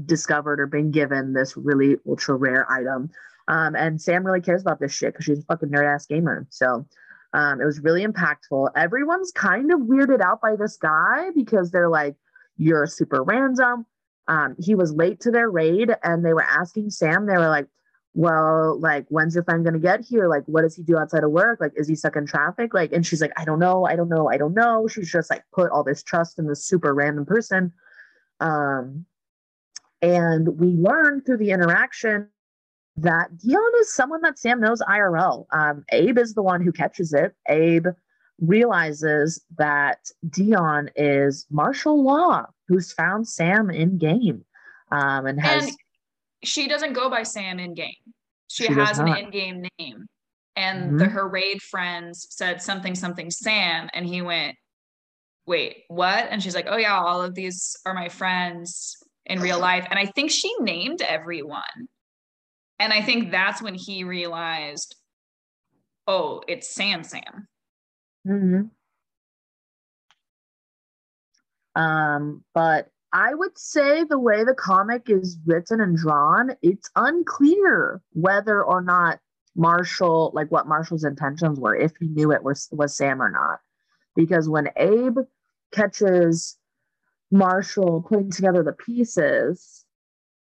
discovered 0.05 0.59
or 0.59 0.67
been 0.67 0.91
given 0.91 1.33
this 1.33 1.55
really 1.55 1.97
ultra 2.07 2.35
rare 2.35 2.69
item. 2.71 3.09
Um, 3.47 3.75
and 3.75 4.01
Sam 4.01 4.25
really 4.25 4.41
cares 4.41 4.61
about 4.61 4.79
this 4.79 4.93
shit 4.93 5.13
because 5.13 5.25
she's 5.25 5.39
a 5.39 5.43
fucking 5.43 5.69
nerd 5.69 5.93
ass 5.93 6.05
gamer. 6.05 6.47
So 6.49 6.85
um, 7.33 7.61
it 7.61 7.65
was 7.65 7.79
really 7.79 8.05
impactful. 8.05 8.69
Everyone's 8.75 9.31
kind 9.31 9.71
of 9.71 9.81
weirded 9.81 10.21
out 10.21 10.41
by 10.41 10.55
this 10.55 10.77
guy 10.77 11.29
because 11.35 11.71
they're 11.71 11.89
like, 11.89 12.15
you're 12.57 12.87
super 12.87 13.23
random. 13.23 13.85
Um, 14.27 14.55
he 14.59 14.75
was 14.75 14.93
late 14.93 15.19
to 15.21 15.31
their 15.31 15.49
raid 15.49 15.91
and 16.03 16.25
they 16.25 16.33
were 16.33 16.43
asking 16.43 16.91
Sam, 16.91 17.25
they 17.25 17.37
were 17.37 17.49
like, 17.49 17.67
well, 18.13 18.79
like, 18.79 19.05
when's 19.09 19.33
your 19.33 19.43
friend 19.43 19.65
gonna 19.65 19.79
get 19.79 20.01
here? 20.01 20.27
Like, 20.27 20.43
what 20.45 20.61
does 20.61 20.75
he 20.75 20.83
do 20.83 20.97
outside 20.97 21.23
of 21.23 21.31
work? 21.31 21.59
Like, 21.59 21.73
is 21.75 21.87
he 21.87 21.95
stuck 21.95 22.15
in 22.15 22.27
traffic? 22.27 22.73
Like, 22.73 22.93
and 22.93 23.05
she's 23.05 23.21
like, 23.21 23.33
I 23.37 23.43
don't 23.43 23.59
know, 23.59 23.85
I 23.85 23.95
don't 23.95 24.09
know, 24.09 24.29
I 24.29 24.37
don't 24.37 24.53
know. 24.53 24.87
She's 24.87 25.11
just 25.11 25.31
like 25.31 25.43
put 25.51 25.71
all 25.71 25.83
this 25.83 26.03
trust 26.03 26.37
in 26.37 26.47
this 26.47 26.63
super 26.63 26.93
random 26.93 27.25
person. 27.25 27.73
Um, 28.39 29.05
and 30.03 30.59
we 30.59 30.67
learned 30.67 31.25
through 31.25 31.37
the 31.37 31.51
interaction 31.51 32.27
that 32.97 33.35
Dion 33.37 33.71
is 33.79 33.95
someone 33.95 34.21
that 34.21 34.37
Sam 34.37 34.59
knows 34.59 34.81
IRL. 34.81 35.45
Um, 35.51 35.83
Abe 35.91 36.19
is 36.19 36.33
the 36.35 36.43
one 36.43 36.61
who 36.61 36.71
catches 36.71 37.13
it. 37.13 37.33
Abe 37.49 37.87
realizes 38.39 39.41
that 39.57 39.99
Dion 40.29 40.89
is 40.95 41.45
Marshall 41.49 42.03
Law 42.03 42.45
who's 42.67 42.91
found 42.91 43.27
Sam 43.27 43.69
in 43.69 43.97
game 43.97 44.43
um, 44.91 45.25
and 45.25 45.39
has. 45.39 45.67
and 45.67 45.73
she 46.43 46.67
doesn't 46.67 46.93
go 46.93 47.09
by 47.09 47.23
Sam 47.23 47.59
in 47.59 47.73
game. 47.73 47.93
She, 48.49 48.65
She 48.65 48.73
has 48.73 48.99
an 48.99 49.07
in-game 49.07 49.65
name. 49.79 50.05
And 50.55 50.99
the 50.99 51.05
Mhm. 51.05 51.11
her 51.11 51.27
raid 51.27 51.61
friends 51.63 52.27
said 52.29 52.61
something 52.61 52.93
something 52.93 53.31
Sam 53.31 53.89
and 53.93 54.05
he 54.05 54.21
went, 54.21 54.55
"Wait, 55.47 55.85
what?" 55.87 56.27
And 56.29 56.43
she's 56.43 56.53
like, 56.53 56.67
"Oh 56.69 56.77
yeah, 56.77 56.93
all 56.99 57.23
of 57.23 57.33
these 57.33 57.75
are 57.87 57.93
my 57.95 58.09
friends 58.09 59.02
in 59.25 59.39
real 59.39 59.59
life." 59.59 59.87
And 59.89 59.99
I 59.99 60.05
think 60.05 60.31
she 60.31 60.53
named 60.59 61.01
everyone. 61.01 61.87
And 62.79 62.91
I 62.91 63.01
think 63.01 63.31
that's 63.31 63.61
when 63.61 63.75
he 63.75 64.03
realized 64.03 64.95
oh, 66.07 66.41
it's 66.47 66.73
Sam 66.73 67.03
Sam. 67.03 67.47
Mm-hmm. 68.27 68.61
Um, 71.81 72.43
but 72.53 72.89
I 73.11 73.33
would 73.33 73.57
say 73.57 74.03
the 74.03 74.19
way 74.19 74.43
the 74.43 74.53
comic 74.53 75.09
is 75.09 75.37
written 75.45 75.81
and 75.81 75.97
drawn, 75.97 76.55
it's 76.61 76.89
unclear 76.95 78.01
whether 78.13 78.63
or 78.63 78.81
not 78.81 79.19
Marshall, 79.55 80.31
like 80.33 80.51
what 80.51 80.67
Marshall's 80.67 81.03
intentions 81.03 81.59
were, 81.59 81.75
if 81.75 81.91
he 81.99 82.07
knew 82.07 82.31
it 82.31 82.43
was 82.43 82.67
was 82.71 82.95
Sam 82.95 83.21
or 83.21 83.29
not. 83.29 83.59
Because 84.15 84.49
when 84.49 84.69
Abe 84.77 85.19
catches 85.71 86.57
Marshall 87.33 88.05
putting 88.07 88.31
together 88.31 88.63
the 88.63 88.73
pieces, 88.73 89.85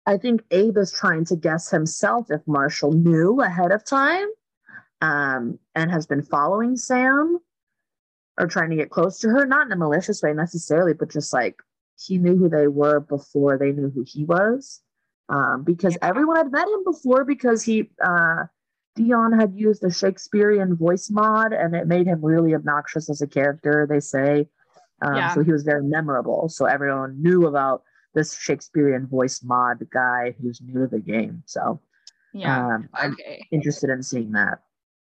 I 0.06 0.18
think 0.18 0.42
Abe 0.52 0.78
is 0.78 0.92
trying 0.92 1.26
to 1.26 1.36
guess 1.36 1.70
himself 1.70 2.28
if 2.32 2.42
Marshall 2.48 2.94
knew 2.94 3.42
ahead 3.42 3.74
of 3.74 3.84
time 3.84 4.28
um, 5.02 5.60
and 5.76 5.92
has 5.92 6.08
been 6.08 6.24
following 6.24 6.78
Sam 6.78 7.40
or 8.40 8.48
trying 8.48 8.70
to 8.70 8.78
get 8.78 8.90
close 8.90 9.20
to 9.20 9.30
her, 9.30 9.46
not 9.46 9.68
in 9.68 9.74
a 9.74 9.76
malicious 9.76 10.24
way 10.24 10.34
necessarily, 10.34 10.94
but 10.94 11.12
just 11.12 11.34
like 11.34 11.58
he 12.00 12.18
knew 12.18 12.38
who 12.38 12.48
they 12.48 12.68
were 12.68 13.02
before 13.02 13.58
they 13.58 13.74
knew 13.74 13.90
who 13.90 14.06
he 14.08 14.24
was. 14.24 14.82
Um, 15.30 15.66
because 15.66 15.98
everyone 16.02 16.38
had 16.38 16.52
met 16.54 16.70
him 16.70 16.86
before 16.86 17.26
because 17.26 17.62
he 17.64 17.90
uh, 18.02 18.46
Dion 18.96 19.38
had 19.38 19.54
used 19.54 19.84
a 19.84 19.92
Shakespearean 19.92 20.78
voice 20.78 21.10
mod 21.10 21.52
and 21.52 21.76
it 21.76 21.86
made 21.86 22.08
him 22.08 22.24
really 22.24 22.56
obnoxious 22.56 23.10
as 23.10 23.22
a 23.22 23.28
character, 23.28 23.86
they 23.90 24.00
say. 24.00 24.48
Um, 25.02 25.16
yeah. 25.16 25.34
So 25.34 25.43
he 25.43 25.52
was 25.52 25.64
very 25.64 25.84
memorable. 25.84 26.50
So 26.50 26.66
everyone 26.66 27.22
knew 27.22 27.48
about 27.48 27.84
this 28.14 28.38
Shakespearean 28.38 29.08
voice 29.08 29.43
mod 29.43 29.88
guy 29.91 30.36
who's 30.41 30.62
new 30.62 30.82
to 30.82 30.88
the 30.88 31.00
game. 31.00 31.43
So 31.45 31.80
yeah, 32.34 32.76
um, 32.76 32.89
I'm 32.93 33.14
okay. 33.14 33.45
interested 33.52 33.89
in 33.89 34.02
seeing 34.02 34.32
that. 34.32 34.60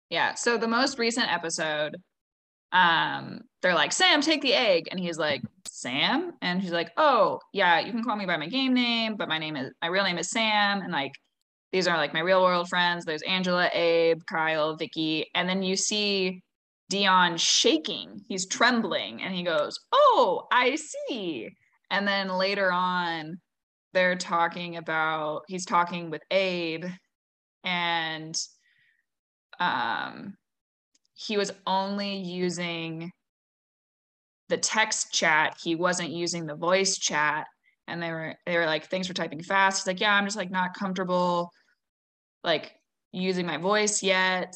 Yeah. 0.09 0.35
So 0.35 0.57
the 0.57 0.67
most 0.67 0.99
recent 0.99 1.31
episode, 1.31 1.97
um, 2.71 3.41
they're 3.61 3.75
like, 3.75 3.91
Sam, 3.91 4.21
take 4.21 4.41
the 4.41 4.53
egg. 4.53 4.87
And 4.91 4.99
he's 4.99 5.17
like, 5.17 5.41
Sam? 5.67 6.33
And 6.41 6.61
she's 6.61 6.71
like, 6.71 6.91
Oh, 6.97 7.39
yeah, 7.53 7.79
you 7.79 7.91
can 7.91 8.03
call 8.03 8.15
me 8.15 8.25
by 8.25 8.37
my 8.37 8.47
game 8.47 8.73
name, 8.73 9.15
but 9.15 9.27
my 9.27 9.37
name 9.37 9.55
is 9.55 9.71
my 9.81 9.87
real 9.87 10.03
name 10.03 10.17
is 10.17 10.29
Sam. 10.29 10.81
And 10.81 10.91
like 10.91 11.13
these 11.71 11.87
are 11.87 11.97
like 11.97 12.13
my 12.13 12.21
real 12.21 12.41
world 12.41 12.67
friends. 12.67 13.05
There's 13.05 13.21
Angela, 13.23 13.69
Abe, 13.73 14.21
Kyle, 14.27 14.75
Vicky. 14.75 15.27
And 15.35 15.47
then 15.47 15.61
you 15.61 15.75
see 15.75 16.41
Dion 16.89 17.37
shaking. 17.37 18.21
He's 18.27 18.47
trembling 18.47 19.21
and 19.21 19.33
he 19.33 19.43
goes, 19.43 19.79
Oh, 19.91 20.47
I 20.51 20.75
see. 20.75 21.49
And 21.91 22.07
then 22.07 22.29
later 22.29 22.71
on, 22.71 23.39
they're 23.93 24.15
talking 24.15 24.77
about, 24.77 25.43
he's 25.47 25.65
talking 25.65 26.09
with 26.09 26.21
Abe 26.31 26.85
and 27.63 28.35
um, 29.59 30.35
he 31.13 31.37
was 31.37 31.51
only 31.65 32.17
using 32.17 33.11
the 34.49 34.57
text 34.57 35.13
chat. 35.13 35.57
He 35.61 35.75
wasn't 35.75 36.09
using 36.09 36.45
the 36.45 36.55
voice 36.55 36.97
chat 36.97 37.47
and 37.89 38.01
they 38.01 38.11
were 38.11 38.35
they 38.45 38.57
were 38.57 38.65
like 38.65 38.89
thanks 38.89 39.07
for 39.07 39.13
typing 39.13 39.41
fast 39.41 39.79
he's 39.81 39.87
like 39.87 39.99
yeah 39.99 40.13
i'm 40.13 40.25
just 40.25 40.37
like 40.37 40.51
not 40.51 40.73
comfortable 40.73 41.51
like 42.43 42.71
using 43.11 43.45
my 43.45 43.57
voice 43.57 44.03
yet 44.03 44.55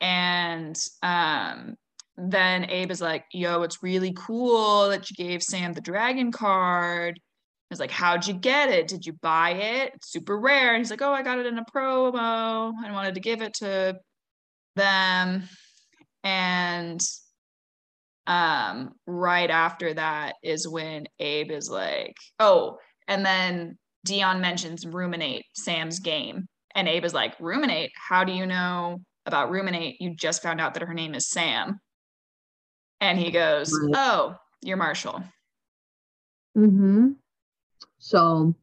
and 0.00 0.76
um 1.02 1.74
then 2.16 2.68
abe 2.70 2.90
is 2.90 3.00
like 3.00 3.24
yo 3.32 3.62
it's 3.62 3.82
really 3.82 4.12
cool 4.16 4.88
that 4.88 5.10
you 5.10 5.16
gave 5.16 5.42
sam 5.42 5.72
the 5.72 5.80
dragon 5.80 6.30
card 6.32 7.18
He's 7.70 7.78
like, 7.78 7.92
how'd 7.92 8.26
you 8.26 8.34
get 8.34 8.68
it? 8.68 8.88
Did 8.88 9.06
you 9.06 9.12
buy 9.12 9.52
it? 9.52 9.92
It's 9.94 10.10
super 10.10 10.36
rare. 10.36 10.74
And 10.74 10.78
he's 10.78 10.90
like, 10.90 11.02
oh, 11.02 11.12
I 11.12 11.22
got 11.22 11.38
it 11.38 11.46
in 11.46 11.56
a 11.56 11.64
promo. 11.64 12.72
I 12.84 12.92
wanted 12.92 13.14
to 13.14 13.20
give 13.20 13.42
it 13.42 13.54
to 13.54 13.96
them. 14.74 15.44
And 16.24 17.00
um, 18.26 18.92
right 19.06 19.48
after 19.48 19.94
that 19.94 20.34
is 20.42 20.66
when 20.66 21.06
Abe 21.20 21.52
is 21.52 21.70
like, 21.70 22.16
oh, 22.40 22.78
and 23.06 23.24
then 23.24 23.78
Dion 24.04 24.40
mentions 24.40 24.84
ruminate, 24.84 25.44
Sam's 25.54 26.00
game. 26.00 26.48
And 26.74 26.88
Abe 26.88 27.04
is 27.04 27.14
like, 27.14 27.38
ruminate? 27.38 27.92
How 27.94 28.24
do 28.24 28.32
you 28.32 28.46
know 28.46 29.00
about 29.26 29.50
ruminate? 29.50 30.00
You 30.00 30.14
just 30.14 30.42
found 30.42 30.60
out 30.60 30.74
that 30.74 30.82
her 30.82 30.94
name 30.94 31.14
is 31.14 31.28
Sam. 31.28 31.80
And 33.00 33.18
he 33.18 33.30
goes, 33.30 33.72
oh, 33.94 34.36
you're 34.62 34.76
Marshall. 34.76 35.22
Mm-hmm. 36.56 37.12
So 37.98 38.54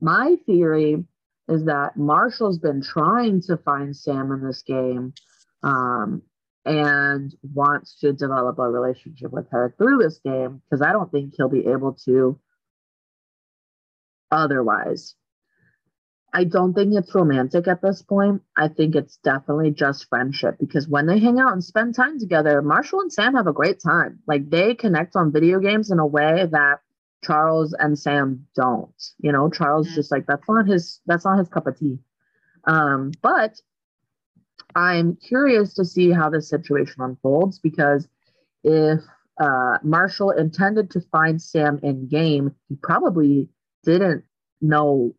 my 0.00 0.36
theory 0.46 1.04
is 1.48 1.64
that 1.64 1.96
Marshall's 1.96 2.58
been 2.58 2.82
trying 2.82 3.42
to 3.42 3.56
find 3.58 3.94
Sam 3.94 4.32
in 4.32 4.44
this 4.44 4.62
game. 4.62 5.14
Um, 5.62 6.22
and 6.64 7.34
wants 7.54 7.98
to 8.00 8.12
develop 8.12 8.58
a 8.58 8.68
relationship 8.68 9.32
with 9.32 9.48
her 9.50 9.74
through 9.78 9.98
this 9.98 10.20
game 10.24 10.60
because 10.68 10.82
I 10.82 10.92
don't 10.92 11.10
think 11.10 11.34
he'll 11.36 11.48
be 11.48 11.66
able 11.66 11.94
to 12.04 12.38
otherwise. 14.30 15.14
I 16.32 16.44
don't 16.44 16.74
think 16.74 16.94
it's 16.94 17.14
romantic 17.14 17.66
at 17.66 17.82
this 17.82 18.02
point. 18.02 18.42
I 18.56 18.68
think 18.68 18.94
it's 18.94 19.16
definitely 19.18 19.72
just 19.72 20.08
friendship 20.08 20.56
because 20.60 20.86
when 20.88 21.06
they 21.06 21.18
hang 21.18 21.40
out 21.40 21.52
and 21.52 21.62
spend 21.62 21.94
time 21.94 22.18
together, 22.18 22.62
Marshall 22.62 23.00
and 23.00 23.12
Sam 23.12 23.34
have 23.34 23.48
a 23.48 23.52
great 23.52 23.80
time. 23.82 24.20
Like 24.26 24.48
they 24.48 24.74
connect 24.74 25.16
on 25.16 25.32
video 25.32 25.58
games 25.58 25.90
in 25.90 25.98
a 25.98 26.06
way 26.06 26.46
that 26.50 26.80
Charles 27.24 27.74
and 27.78 27.98
Sam 27.98 28.46
don't. 28.54 28.94
You 29.18 29.32
know, 29.32 29.50
Charles 29.50 29.88
mm-hmm. 29.88 29.96
just 29.96 30.12
like 30.12 30.26
that's 30.26 30.48
not 30.48 30.66
his 30.66 31.00
that's 31.06 31.24
not 31.24 31.38
his 31.38 31.48
cup 31.48 31.66
of 31.66 31.78
tea. 31.78 31.98
Um, 32.64 33.10
but 33.22 33.60
I'm 34.74 35.16
curious 35.16 35.74
to 35.74 35.84
see 35.84 36.10
how 36.10 36.30
this 36.30 36.48
situation 36.48 37.02
unfolds 37.02 37.58
because 37.58 38.06
if 38.62 39.00
uh, 39.40 39.78
Marshall 39.82 40.30
intended 40.30 40.90
to 40.90 41.00
find 41.12 41.40
Sam 41.40 41.80
in 41.82 42.08
game, 42.08 42.54
he 42.68 42.76
probably 42.76 43.48
didn't 43.84 44.24
know 44.60 45.14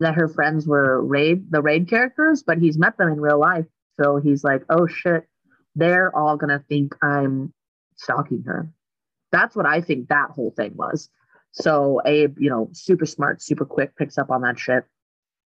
that 0.00 0.14
her 0.14 0.28
friends 0.28 0.66
were 0.66 1.02
raid 1.02 1.50
the 1.50 1.62
raid 1.62 1.88
characters, 1.88 2.42
but 2.42 2.58
he's 2.58 2.78
met 2.78 2.96
them 2.96 3.08
in 3.08 3.20
real 3.20 3.38
life. 3.38 3.66
So 4.00 4.16
he's 4.16 4.42
like, 4.44 4.62
oh 4.70 4.86
shit, 4.86 5.28
they're 5.74 6.14
all 6.16 6.36
gonna 6.36 6.64
think 6.68 6.94
I'm 7.02 7.52
stalking 7.96 8.44
her. 8.44 8.70
That's 9.32 9.54
what 9.54 9.66
I 9.66 9.80
think 9.80 10.08
that 10.08 10.30
whole 10.30 10.50
thing 10.50 10.76
was. 10.76 11.10
So 11.52 12.00
Abe, 12.04 12.36
you 12.38 12.50
know, 12.50 12.68
super 12.72 13.06
smart, 13.06 13.42
super 13.42 13.64
quick, 13.64 13.96
picks 13.96 14.18
up 14.18 14.30
on 14.30 14.42
that 14.42 14.58
shit. 14.58 14.84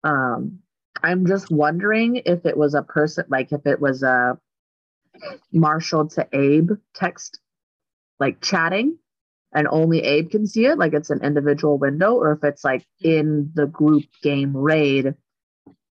Um, 0.03 0.59
I'm 1.03 1.25
just 1.25 1.51
wondering 1.51 2.21
if 2.25 2.45
it 2.45 2.57
was 2.57 2.73
a 2.73 2.83
person, 2.83 3.25
like 3.29 3.51
if 3.51 3.65
it 3.65 3.79
was 3.79 4.03
a 4.03 4.37
Marshall 5.51 6.07
to 6.09 6.27
Abe 6.33 6.71
text, 6.93 7.39
like 8.19 8.41
chatting, 8.41 8.97
and 9.55 9.67
only 9.71 10.03
Abe 10.03 10.29
can 10.29 10.45
see 10.45 10.65
it, 10.65 10.77
like 10.77 10.93
it's 10.93 11.09
an 11.09 11.23
individual 11.23 11.77
window, 11.77 12.13
or 12.13 12.33
if 12.33 12.43
it's 12.43 12.63
like 12.63 12.85
in 13.01 13.51
the 13.55 13.65
group 13.65 14.03
game 14.21 14.55
raid, 14.55 15.15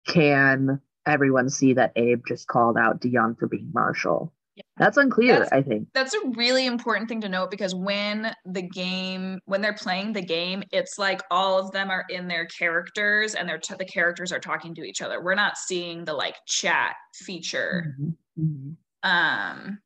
can 0.05 0.81
everyone 1.05 1.49
see 1.49 1.73
that 1.73 1.93
Abe 1.95 2.21
just 2.27 2.47
called 2.47 2.77
out 2.77 2.99
Dion 2.99 3.35
for 3.35 3.47
being 3.47 3.71
Marshall? 3.73 4.33
That's 4.77 4.97
unclear, 4.97 5.39
that's, 5.39 5.51
I 5.51 5.61
think. 5.61 5.87
That's 5.93 6.13
a 6.13 6.19
really 6.35 6.65
important 6.65 7.07
thing 7.09 7.21
to 7.21 7.29
note 7.29 7.49
because 7.49 7.73
when 7.73 8.35
the 8.45 8.61
game, 8.61 9.39
when 9.45 9.61
they're 9.61 9.73
playing 9.73 10.13
the 10.13 10.21
game, 10.21 10.63
it's 10.71 10.99
like 10.99 11.21
all 11.31 11.57
of 11.57 11.71
them 11.71 11.89
are 11.89 12.05
in 12.09 12.27
their 12.27 12.45
characters 12.45 13.33
and 13.33 13.47
they're 13.47 13.57
t- 13.57 13.75
the 13.79 13.85
characters 13.85 14.31
are 14.31 14.39
talking 14.39 14.75
to 14.75 14.83
each 14.83 15.01
other. 15.01 15.23
We're 15.23 15.35
not 15.35 15.57
seeing 15.57 16.05
the 16.05 16.13
like 16.13 16.35
chat 16.47 16.95
feature. 17.15 17.95
Mm-hmm. 17.99 18.43
Mm-hmm. 18.43 19.09
Um, 19.09 19.79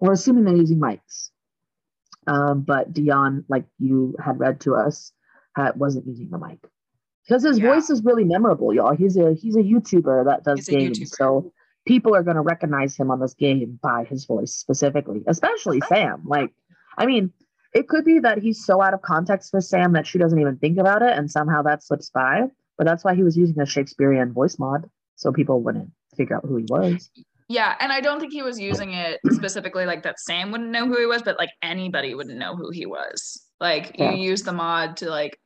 we're 0.00 0.12
assuming 0.12 0.44
they're 0.44 0.54
using 0.54 0.78
mics. 0.78 1.30
Um, 2.26 2.62
but 2.62 2.92
Dion, 2.92 3.44
like 3.48 3.64
you 3.78 4.14
had 4.22 4.38
read 4.38 4.60
to 4.60 4.74
us, 4.74 5.12
had, 5.56 5.76
wasn't 5.76 6.06
using 6.06 6.30
the 6.30 6.38
mic 6.38 6.58
because 7.26 7.42
his 7.42 7.58
yeah. 7.58 7.74
voice 7.74 7.90
is 7.90 8.04
really 8.04 8.24
memorable, 8.24 8.74
y'all. 8.74 8.94
He's 8.94 9.16
a 9.16 9.34
he's 9.34 9.56
a 9.56 9.62
YouTuber 9.62 10.24
that 10.26 10.44
does 10.44 10.66
games, 10.66 11.00
so 11.16 11.52
people 11.86 12.14
are 12.14 12.22
going 12.22 12.36
to 12.36 12.42
recognize 12.42 12.96
him 12.96 13.10
on 13.10 13.20
this 13.20 13.34
game 13.34 13.78
by 13.82 14.04
his 14.04 14.24
voice 14.24 14.52
specifically, 14.52 15.22
especially 15.26 15.80
Sam. 15.88 16.22
Like, 16.24 16.52
I 16.98 17.06
mean, 17.06 17.32
it 17.72 17.88
could 17.88 18.04
be 18.04 18.18
that 18.18 18.38
he's 18.38 18.64
so 18.64 18.82
out 18.82 18.94
of 18.94 19.02
context 19.02 19.50
for 19.50 19.60
Sam 19.60 19.92
that 19.92 20.06
she 20.06 20.18
doesn't 20.18 20.38
even 20.38 20.58
think 20.58 20.78
about 20.78 21.02
it, 21.02 21.16
and 21.16 21.30
somehow 21.30 21.62
that 21.62 21.82
slips 21.82 22.10
by. 22.10 22.44
But 22.76 22.86
that's 22.86 23.04
why 23.04 23.14
he 23.14 23.22
was 23.22 23.36
using 23.36 23.60
a 23.60 23.66
Shakespearean 23.66 24.32
voice 24.32 24.58
mod, 24.58 24.88
so 25.16 25.32
people 25.32 25.62
wouldn't 25.62 25.90
figure 26.16 26.36
out 26.36 26.44
who 26.44 26.56
he 26.56 26.64
was. 26.68 27.10
Yeah, 27.50 27.74
and 27.80 27.92
I 27.92 28.00
don't 28.00 28.20
think 28.20 28.32
he 28.32 28.42
was 28.42 28.60
using 28.60 28.92
it 28.92 29.18
specifically 29.30 29.84
like 29.84 30.04
that 30.04 30.20
Sam 30.20 30.52
wouldn't 30.52 30.70
know 30.70 30.86
who 30.86 30.96
he 30.96 31.06
was, 31.06 31.20
but 31.20 31.36
like 31.36 31.50
anybody 31.62 32.14
wouldn't 32.14 32.38
know 32.38 32.54
who 32.54 32.70
he 32.70 32.86
was. 32.86 33.44
Like 33.58 33.96
yeah. 33.98 34.12
you 34.12 34.22
use 34.22 34.44
the 34.44 34.52
mod 34.52 34.98
to 34.98 35.10
like 35.10 35.36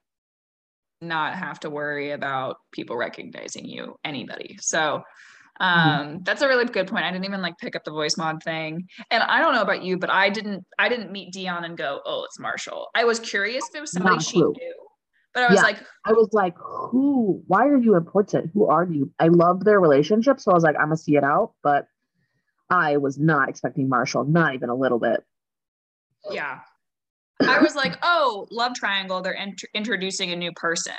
not 1.01 1.35
have 1.35 1.61
to 1.61 1.71
worry 1.71 2.11
about 2.11 2.57
people 2.73 2.95
recognizing 2.99 3.65
you, 3.65 3.97
anybody. 4.05 4.59
So 4.61 5.03
um 5.61 5.79
mm-hmm. 5.79 6.17
that's 6.25 6.43
a 6.43 6.49
really 6.49 6.65
good 6.65 6.89
point 6.89 7.05
i 7.05 7.13
didn't 7.13 7.27
even 7.27 7.41
like 7.41 7.57
pick 7.59 7.77
up 7.77 7.85
the 7.85 7.91
voice 7.93 8.17
mod 8.17 8.43
thing 8.43 8.89
and 9.13 9.23
i 9.23 9.39
don't 9.39 9.55
know 9.55 9.63
about 9.63 9.85
you 9.85 9.97
but 9.97 10.11
i 10.11 10.29
didn't 10.29 10.65
i 10.81 10.89
didn't 10.89 11.13
meet 11.13 11.33
dion 11.33 11.63
and 11.63 11.79
go 11.79 12.01
oh 12.07 12.25
it's 12.25 12.41
marshall 12.41 12.89
i 12.97 13.05
was 13.05 13.21
curious 13.21 13.63
if 13.69 13.77
it 13.77 13.81
was 13.81 13.93
somebody 13.93 14.19
she 14.19 14.39
knew 14.39 14.75
But 15.33 15.45
I 15.45 15.49
was 15.49 15.57
Yeah. 15.57 15.63
like, 15.63 15.79
I 16.07 16.13
was 16.13 16.29
like, 16.33 16.55
who, 16.57 17.43
why 17.49 17.67
are 17.67 17.77
you 17.77 17.97
important? 17.97 18.51
Who 18.55 18.67
are 18.67 18.85
you? 18.85 19.11
I 19.19 19.29
loved 19.29 19.65
their 19.65 19.81
relationship. 19.81 20.39
So 20.39 20.53
I 20.53 20.55
was 20.55 20.63
like, 20.63 20.77
I'm 20.77 20.87
going 20.87 20.97
to 20.97 21.03
see 21.03 21.17
it 21.17 21.25
out. 21.25 21.55
But 21.63 21.87
I 22.71 22.97
was 22.97 23.19
not 23.19 23.49
expecting 23.49 23.89
Marshall, 23.89 24.25
not 24.25 24.55
even 24.55 24.69
a 24.71 24.75
little 24.75 24.99
bit. 24.99 25.23
yeah. 26.31 26.61
I 27.41 27.59
was 27.59 27.75
like, 27.75 27.99
oh, 28.03 28.47
love 28.51 28.75
triangle. 28.75 29.21
They're 29.21 29.33
int- 29.33 29.65
introducing 29.75 30.31
a 30.33 30.37
new 30.37 30.53
person. 30.53 30.95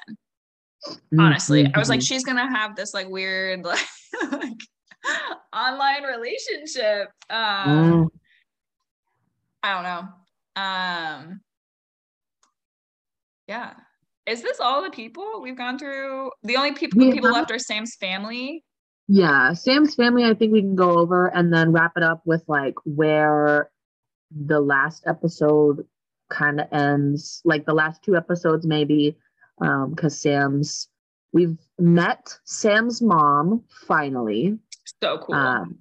Honestly, 1.17 1.71
I 1.73 1.79
was 1.79 1.89
like, 1.89 2.01
she's 2.01 2.23
gonna 2.25 2.47
have 2.47 2.75
this 2.75 2.93
like 2.93 3.09
weird 3.09 3.63
like, 3.63 3.79
like 4.31 4.59
online 5.53 6.03
relationship. 6.03 7.09
Um, 7.29 7.65
Mm. 7.67 8.07
I 9.63 9.73
don't 9.73 9.83
know. 9.83 10.61
Um, 10.61 11.41
yeah. 13.47 13.73
Is 14.27 14.41
this 14.43 14.59
all 14.59 14.83
the 14.83 14.89
people 14.91 15.39
we've 15.41 15.57
gone 15.57 15.79
through? 15.79 16.29
The 16.43 16.57
only 16.57 16.73
people 16.73 16.99
We 16.99 17.11
people 17.11 17.29
have- 17.29 17.35
left 17.41 17.51
are 17.51 17.59
Sam's 17.59 17.95
family. 17.95 18.63
Yeah, 19.07 19.53
Sam's 19.53 19.95
family, 19.95 20.23
I 20.23 20.33
think 20.33 20.51
we 20.51 20.61
can 20.61 20.75
go 20.75 20.97
over 20.97 21.27
and 21.27 21.53
then 21.53 21.71
wrap 21.71 21.93
it 21.95 22.03
up 22.03 22.21
with 22.25 22.43
like 22.47 22.75
where 22.85 23.69
the 24.31 24.59
last 24.59 25.03
episode 25.05 25.85
kind 26.29 26.59
of 26.59 26.67
ends, 26.71 27.41
like 27.45 27.65
the 27.65 27.73
last 27.73 28.01
two 28.03 28.15
episodes, 28.15 28.65
maybe. 28.65 29.17
Um, 29.61 29.91
because 29.91 30.19
Sam's 30.19 30.89
we've 31.31 31.57
met 31.77 32.37
Sam's 32.45 33.01
mom 33.01 33.63
finally. 33.87 34.57
So 35.01 35.19
cool. 35.19 35.35
Um, 35.35 35.79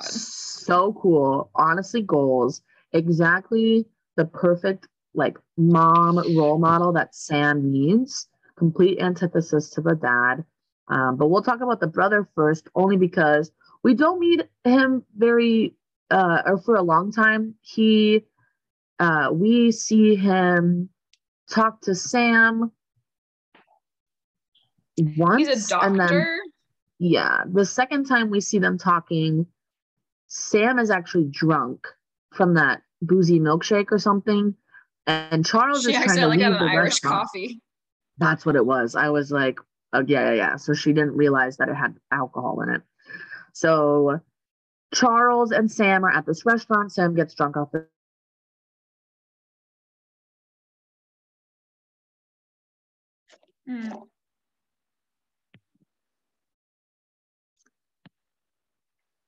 so 0.00 0.92
cool. 0.92 1.50
Honestly, 1.54 2.02
goals. 2.02 2.62
Exactly 2.92 3.86
the 4.16 4.26
perfect 4.26 4.88
like 5.14 5.38
mom 5.56 6.18
role 6.36 6.58
model 6.58 6.92
that 6.92 7.14
Sam 7.14 7.72
needs. 7.72 8.28
Complete 8.58 9.00
antithesis 9.00 9.70
to 9.70 9.80
the 9.80 9.94
dad. 9.94 10.44
Um, 10.88 11.16
but 11.16 11.28
we'll 11.28 11.42
talk 11.42 11.60
about 11.60 11.80
the 11.80 11.86
brother 11.86 12.28
first, 12.34 12.68
only 12.74 12.96
because 12.96 13.50
we 13.82 13.94
don't 13.94 14.20
meet 14.20 14.42
him 14.64 15.04
very 15.16 15.74
uh 16.10 16.42
or 16.46 16.58
for 16.58 16.76
a 16.76 16.82
long 16.82 17.12
time. 17.12 17.54
He 17.60 18.24
uh 18.98 19.30
we 19.32 19.72
see 19.72 20.14
him 20.16 20.88
talk 21.50 21.80
to 21.82 21.94
Sam 21.94 22.70
once 25.16 25.48
He's 25.48 25.72
a 25.72 25.78
and 25.80 25.98
then 25.98 26.38
yeah, 26.98 27.42
the 27.52 27.66
second 27.66 28.06
time 28.06 28.30
we 28.30 28.40
see 28.40 28.58
them 28.58 28.78
talking, 28.78 29.46
Sam 30.28 30.78
is 30.78 30.90
actually 30.90 31.24
drunk 31.30 31.86
from 32.32 32.54
that 32.54 32.82
boozy 33.02 33.38
milkshake 33.38 33.88
or 33.90 33.98
something, 33.98 34.54
and 35.06 35.44
Charles 35.44 35.84
She 35.84 35.94
is 35.94 36.02
trying 36.04 36.20
to 36.20 36.28
leave 36.28 36.38
the 36.40 36.58
Irish 36.58 36.92
restaurant. 36.94 37.24
coffee. 37.24 37.60
That's 38.18 38.46
what 38.46 38.56
it 38.56 38.64
was. 38.64 38.94
I 38.94 39.10
was 39.10 39.30
like, 39.30 39.58
oh, 39.96 40.04
yeah, 40.06 40.30
yeah, 40.30 40.34
yeah. 40.34 40.56
So 40.56 40.74
she 40.74 40.92
didn't 40.92 41.16
realize 41.16 41.56
that 41.58 41.68
it 41.68 41.74
had 41.74 41.96
alcohol 42.12 42.62
in 42.62 42.70
it. 42.70 42.82
So 43.52 44.20
Charles 44.94 45.52
and 45.52 45.70
Sam 45.70 46.04
are 46.04 46.10
at 46.10 46.26
this 46.26 46.46
restaurant. 46.46 46.92
Sam 46.92 47.14
gets 47.14 47.34
drunk 47.34 47.56
off 47.56 47.72
the 47.72 47.86
Hmm. 53.66 53.92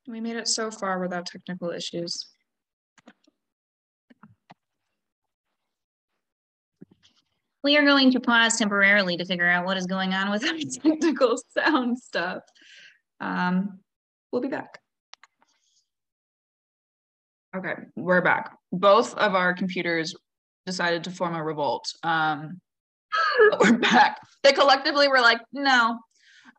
We 0.06 0.20
made 0.20 0.36
it 0.36 0.48
so 0.48 0.70
far 0.70 1.00
without 1.00 1.26
technical 1.26 1.70
issues. 1.70 2.28
We 7.64 7.76
are 7.76 7.84
going 7.84 8.12
to 8.12 8.20
pause 8.20 8.56
temporarily 8.56 9.16
to 9.16 9.24
figure 9.24 9.48
out 9.48 9.64
what 9.66 9.76
is 9.76 9.86
going 9.86 10.14
on 10.14 10.30
with 10.30 10.42
With 10.42 10.52
our 10.52 10.58
technical 10.92 11.36
sound 11.56 11.98
stuff. 11.98 12.42
Um, 13.20 13.80
we'll 14.30 14.42
be 14.42 14.48
back. 14.48 14.78
Okay, 17.56 17.74
we're 17.96 18.20
back. 18.20 18.56
Both 18.70 19.14
of 19.16 19.34
our 19.34 19.54
computers 19.54 20.14
decided 20.66 21.02
to 21.04 21.10
form 21.10 21.34
a 21.34 21.42
revolt. 21.42 21.92
Um, 22.02 22.60
we're 23.60 23.78
back. 23.78 24.20
They 24.42 24.52
collectively 24.52 25.08
were 25.08 25.20
like, 25.20 25.40
no. 25.52 25.98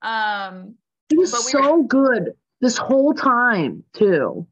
Um, 0.02 0.76
It 1.10 1.18
was 1.18 1.32
we 1.32 1.52
so 1.52 1.84
good 1.84 2.34
this 2.60 2.78
whole 2.78 3.14
time, 3.14 3.84
too. 3.93 4.47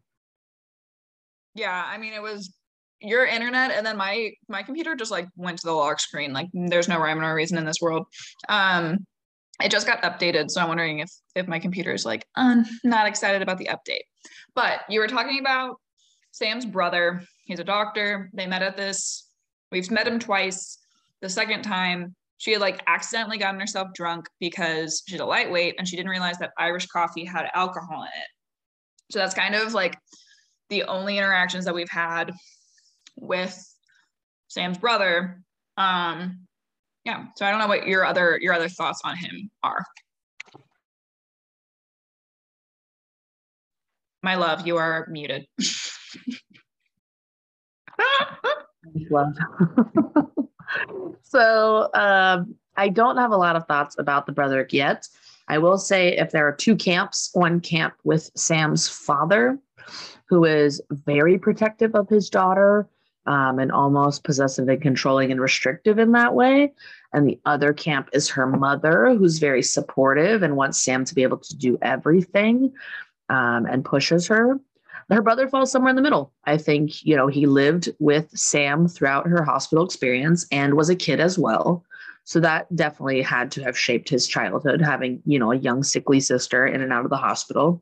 yeah, 1.55 1.83
I 1.85 1.97
mean, 1.97 2.13
it 2.13 2.21
was 2.21 2.53
your 3.01 3.25
internet, 3.25 3.71
and 3.71 3.85
then 3.85 3.97
my 3.97 4.31
my 4.47 4.63
computer 4.63 4.95
just 4.95 5.11
like 5.11 5.27
went 5.35 5.59
to 5.59 5.67
the 5.67 5.73
lock 5.73 5.99
screen. 5.99 6.33
Like, 6.33 6.47
there's 6.53 6.87
no 6.87 6.99
rhyme 6.99 7.19
or 7.19 7.35
reason 7.35 7.57
in 7.57 7.65
this 7.65 7.81
world. 7.81 8.07
Um, 8.49 9.05
it 9.61 9.71
just 9.71 9.87
got 9.87 10.03
updated, 10.03 10.49
so 10.49 10.61
I'm 10.61 10.67
wondering 10.67 10.99
if 10.99 11.11
if 11.35 11.47
my 11.47 11.59
computer 11.59 11.93
is 11.93 12.05
like, 12.05 12.25
um, 12.35 12.65
not 12.83 13.07
excited 13.07 13.41
about 13.41 13.57
the 13.57 13.69
update. 13.69 14.05
But 14.55 14.81
you 14.89 14.99
were 14.99 15.07
talking 15.07 15.39
about 15.39 15.75
Sam's 16.31 16.65
brother. 16.65 17.21
He's 17.45 17.59
a 17.59 17.63
doctor. 17.63 18.29
They 18.33 18.47
met 18.47 18.61
at 18.61 18.77
this. 18.77 19.29
We've 19.71 19.89
met 19.91 20.07
him 20.07 20.19
twice. 20.19 20.77
The 21.21 21.29
second 21.29 21.63
time, 21.63 22.15
she 22.37 22.51
had 22.51 22.61
like 22.61 22.81
accidentally 22.87 23.37
gotten 23.37 23.59
herself 23.59 23.89
drunk 23.93 24.27
because 24.39 25.03
she's 25.07 25.19
a 25.19 25.25
lightweight 25.25 25.75
and 25.77 25.87
she 25.87 25.95
didn't 25.95 26.11
realize 26.11 26.37
that 26.37 26.51
Irish 26.57 26.87
coffee 26.87 27.25
had 27.25 27.49
alcohol 27.53 28.03
in 28.03 28.07
it. 28.07 28.27
So 29.11 29.19
that's 29.19 29.33
kind 29.33 29.55
of 29.55 29.73
like 29.73 29.97
the 30.69 30.83
only 30.83 31.17
interactions 31.17 31.65
that 31.65 31.73
we've 31.73 31.89
had 31.89 32.31
with 33.18 33.57
Sam's 34.47 34.78
brother. 34.78 35.41
Um, 35.76 36.47
yeah. 37.03 37.26
So 37.36 37.45
I 37.45 37.51
don't 37.51 37.59
know 37.59 37.68
what 37.68 37.88
your 37.88 38.05
other 38.05 38.39
your 38.41 38.53
other 38.53 38.70
thoughts 38.70 39.01
on 39.03 39.18
him 39.18 39.49
are. 39.63 39.84
My 44.24 44.36
love, 44.36 44.65
you 44.65 44.78
are 44.78 45.07
muted. 45.09 45.47
Love. 49.09 49.34
so 51.24 51.89
um, 51.93 52.55
I 52.76 52.89
don't 52.89 53.18
have 53.18 53.32
a 53.32 53.38
lot 53.38 53.55
of 53.55 53.65
thoughts 53.68 53.97
about 53.97 54.26
the 54.26 54.32
brother 54.32 54.68
yet. 54.70 55.07
I 55.47 55.57
will 55.57 55.78
say 55.78 56.18
if 56.18 56.32
there 56.32 56.47
are 56.47 56.53
two 56.53 56.76
camps, 56.76 57.30
one 57.34 57.61
camp 57.61 57.93
with 58.03 58.30
Sam's 58.36 58.89
father, 58.89 59.57
who 60.28 60.43
is 60.43 60.82
very 60.91 61.39
protective 61.39 61.95
of 61.95 62.09
his 62.09 62.30
daughter 62.30 62.89
um, 63.28 63.59
and 63.59 63.71
almost 63.71 64.23
possessive 64.23 64.67
and 64.67 64.82
controlling 64.82 65.32
and 65.32 65.39
restrictive 65.39 65.99
in 65.99 66.13
that 66.13 66.34
way. 66.34 66.73
And 67.13 67.28
the 67.28 67.39
other 67.45 67.73
camp 67.73 68.09
is 68.13 68.30
her 68.30 68.47
mother, 68.47 69.15
who's 69.15 69.39
very 69.39 69.61
supportive 69.61 70.43
and 70.43 70.57
wants 70.57 70.80
Sam 70.80 71.05
to 71.05 71.15
be 71.15 71.23
able 71.23 71.38
to 71.38 71.55
do 71.55 71.78
everything 71.82 72.73
um, 73.30 73.65
and 73.65 73.86
pushes 73.86 74.28
her 74.28 74.59
her 75.09 75.21
brother 75.21 75.47
falls 75.47 75.71
somewhere 75.71 75.89
in 75.89 75.95
the 75.95 76.01
middle. 76.01 76.34
I 76.45 76.57
think, 76.57 77.03
you 77.05 77.15
know, 77.15 77.28
he 77.28 77.45
lived 77.45 77.89
with 77.99 78.30
Sam 78.32 78.88
throughout 78.88 79.28
her 79.28 79.43
hospital 79.43 79.86
experience 79.86 80.45
and 80.51 80.73
was 80.73 80.89
a 80.89 80.95
kid 80.95 81.19
as 81.19 81.39
well. 81.39 81.86
So 82.25 82.41
that 82.41 82.73
definitely 82.75 83.21
had 83.21 83.51
to 83.51 83.63
have 83.63 83.78
shaped 83.78 84.09
his 84.09 84.28
childhood, 84.28 84.82
having, 84.82 85.21
you 85.25 85.39
know, 85.39 85.53
a 85.53 85.57
young, 85.57 85.82
sickly 85.82 86.19
sister 86.19 86.67
in 86.67 86.82
and 86.82 86.91
out 86.91 87.05
of 87.05 87.09
the 87.09 87.17
hospital. 87.17 87.82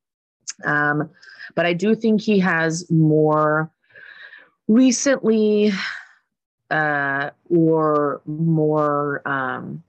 Um, 0.63 1.09
but 1.55 1.65
I 1.65 1.73
do 1.73 1.95
think 1.95 2.21
he 2.21 2.37
has 2.39 2.89
more 2.91 3.71
recently 4.67 5.71
uh, 6.71 7.29
or 7.49 8.21
more 8.25 9.21
um, 9.27 9.83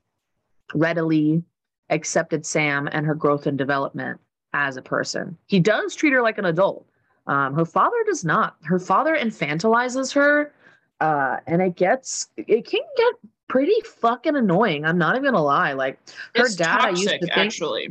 readily 0.73 1.43
accepted 1.89 2.45
Sam 2.45 2.87
and 2.91 3.05
her 3.05 3.15
growth 3.15 3.47
and 3.47 3.57
development 3.57 4.19
as 4.53 4.77
a 4.77 4.81
person. 4.81 5.37
He 5.47 5.59
does 5.59 5.95
treat 5.95 6.13
her 6.13 6.21
like 6.21 6.37
an 6.37 6.45
adult. 6.45 6.85
Um, 7.27 7.53
her 7.55 7.65
father 7.65 7.97
does 8.05 8.23
not. 8.23 8.55
Her 8.63 8.79
father 8.79 9.15
infantilizes 9.15 10.13
her, 10.13 10.53
uh, 11.01 11.37
and 11.47 11.61
it 11.61 11.75
gets 11.75 12.29
it 12.37 12.65
can 12.65 12.81
get 12.95 13.13
pretty 13.49 13.79
fucking 13.85 14.35
annoying. 14.35 14.85
I'm 14.85 14.97
not 14.97 15.15
even 15.15 15.25
gonna 15.25 15.43
lie. 15.43 15.73
Like 15.73 15.99
her 16.35 16.45
It's 16.45 16.55
dad, 16.55 16.81
I 16.81 16.89
used 16.91 17.09
to 17.09 17.19
think 17.19 17.37
actually. 17.37 17.89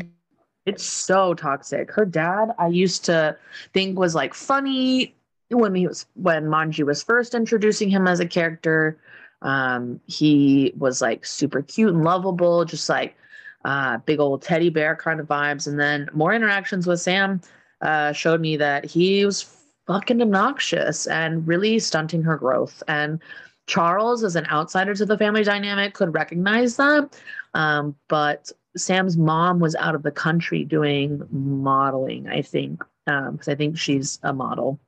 it's 0.64 0.84
so 0.84 1.34
toxic. 1.34 1.90
Her 1.90 2.06
dad, 2.06 2.52
I 2.58 2.68
used 2.68 3.04
to 3.06 3.36
think 3.74 3.98
was 3.98 4.14
like 4.14 4.32
funny 4.32 5.15
when 5.50 5.74
he 5.74 5.86
was 5.86 6.06
when 6.14 6.46
Mongie 6.46 6.84
was 6.84 7.02
first 7.02 7.34
introducing 7.34 7.88
him 7.88 8.06
as 8.06 8.20
a 8.20 8.26
character. 8.26 8.98
Um, 9.42 10.00
he 10.06 10.72
was 10.76 11.00
like 11.00 11.24
super 11.24 11.62
cute 11.62 11.94
and 11.94 12.04
lovable, 12.04 12.64
just 12.64 12.88
like 12.88 13.16
uh, 13.64 13.98
big 13.98 14.18
old 14.18 14.42
teddy 14.42 14.70
bear 14.70 14.96
kind 14.96 15.20
of 15.20 15.26
vibes. 15.26 15.66
And 15.66 15.78
then 15.78 16.08
more 16.12 16.32
interactions 16.32 16.86
with 16.86 17.00
Sam 17.00 17.40
uh, 17.80 18.12
showed 18.12 18.40
me 18.40 18.56
that 18.56 18.84
he 18.84 19.24
was 19.24 19.42
fucking 19.86 20.22
obnoxious 20.22 21.06
and 21.06 21.46
really 21.46 21.78
stunting 21.78 22.22
her 22.22 22.36
growth. 22.36 22.82
And 22.88 23.20
Charles, 23.66 24.24
as 24.24 24.36
an 24.36 24.46
outsider 24.46 24.94
to 24.94 25.04
the 25.04 25.18
family 25.18 25.44
dynamic, 25.44 25.94
could 25.94 26.14
recognize 26.14 26.76
that. 26.76 27.20
Um, 27.54 27.94
but 28.08 28.50
Sam's 28.76 29.16
mom 29.16 29.60
was 29.60 29.74
out 29.76 29.94
of 29.94 30.02
the 30.02 30.10
country 30.10 30.64
doing 30.64 31.26
modeling, 31.30 32.28
I 32.28 32.42
think, 32.42 32.82
because 33.04 33.48
I 33.48 33.54
think 33.54 33.78
she's 33.78 34.18
a 34.22 34.32
model 34.32 34.78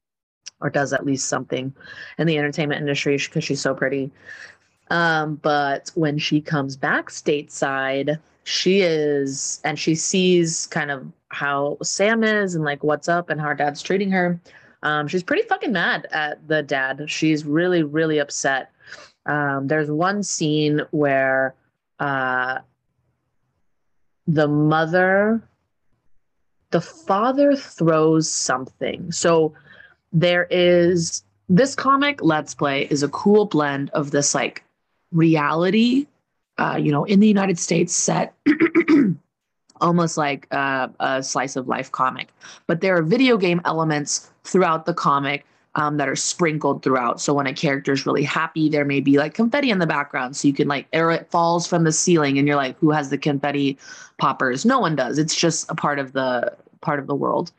or 0.61 0.71
does 0.71 0.93
at 0.93 1.07
least 1.07 1.29
something 1.29 1.75
in 2.19 2.27
the 2.27 2.39
entertainment 2.39 2.81
industry 2.81 3.17
because 3.17 3.45
she's 3.45 3.61
so 3.61 3.75
pretty. 3.75 4.11
Um, 4.91 5.37
but 5.37 5.91
when 5.95 6.19
she 6.19 6.41
comes 6.41 6.77
back 6.77 7.11
stateside, 7.11 8.19
she 8.45 8.81
is, 8.81 9.61
and 9.65 9.79
she 9.79 9.95
sees 9.95 10.67
kind 10.67 10.91
of 10.91 11.07
how 11.29 11.77
Sam 11.83 12.25
is 12.25 12.55
and 12.55 12.65
like 12.65 12.83
what's 12.83 13.09
up 13.09 13.29
and 13.29 13.41
how 13.41 13.49
her 13.49 13.55
dad's 13.55 13.83
treating 13.83 14.11
her. 14.11 14.41
Um, 14.83 15.09
she's 15.09 15.23
pretty 15.23 15.43
fucking 15.43 15.73
mad 15.73 16.07
at 16.13 16.47
the 16.49 16.63
dad. 16.63 17.11
She's 17.11 17.45
really, 17.45 17.83
really 17.83 18.19
upset. 18.19 18.71
Um, 19.27 19.67
there's 19.67 19.91
one 19.91 20.23
scene 20.23 20.83
where 20.91 21.55
uh, 21.99 22.61
the 24.27 24.49
mother, 24.49 25.43
the 26.71 26.81
father 26.81 27.57
throws 27.57 28.31
something. 28.31 29.13
So 29.13 29.53
there 30.13 30.47
is 30.51 31.23
this 31.49 31.75
comic, 31.75 32.21
Let's 32.23 32.55
Play, 32.55 32.89
is 32.91 33.03
a 33.03 33.09
cool 33.09 33.47
blend 33.47 33.91
of 33.91 34.11
this 34.11 34.35
like 34.35 34.65
reality, 35.13 36.07
uh, 36.59 36.79
you 36.81 36.93
know, 36.93 37.05
in 37.05 37.21
the 37.21 37.29
United 37.29 37.59
States 37.59 37.95
set. 37.95 38.35
almost 39.81 40.17
like 40.17 40.47
uh, 40.51 40.89
a 41.01 41.23
slice 41.23 41.57
of 41.57 41.69
life 41.69 41.93
comic. 41.93 42.29
But 42.67 42.81
there 42.81 42.97
are 42.97 43.03
video 43.03 43.37
game 43.37 43.61
elements 43.65 44.31
throughout 44.45 44.87
the 44.87 44.95
comic 44.95 45.47
um, 45.75 45.97
that 45.99 46.09
are 46.09 46.17
sprinkled 46.17 46.83
throughout. 46.83 47.21
So 47.21 47.33
when 47.35 47.47
a 47.47 47.55
character 47.55 47.93
is 47.93 48.07
really 48.07 48.25
happy, 48.25 48.69
there 48.69 48.85
may 48.85 49.01
be 49.01 49.19
like 49.19 49.35
confetti 49.35 49.71
in 49.71 49.79
the 49.79 49.87
background. 49.87 50.37
So 50.37 50.49
you 50.49 50.55
can 50.55 50.67
like, 50.69 50.87
or 50.93 51.13
it 51.13 51.31
falls 51.31 51.67
from 51.67 51.85
the 51.85 51.93
ceiling, 51.93 52.39
and 52.39 52.49
you're 52.49 52.57
like, 52.57 52.77
who 52.79 52.91
has 52.91 53.11
the 53.11 53.19
confetti 53.19 53.79
poppers? 54.19 54.65
No 54.65 54.81
one 54.81 54.97
does. 54.97 55.19
It's 55.19 55.37
just 55.37 55.71
a 55.71 55.75
part 55.75 55.99
of 55.99 56.13
the 56.13 56.57
part 56.81 56.99
of 56.99 57.07
the 57.07 57.15
world. 57.15 57.53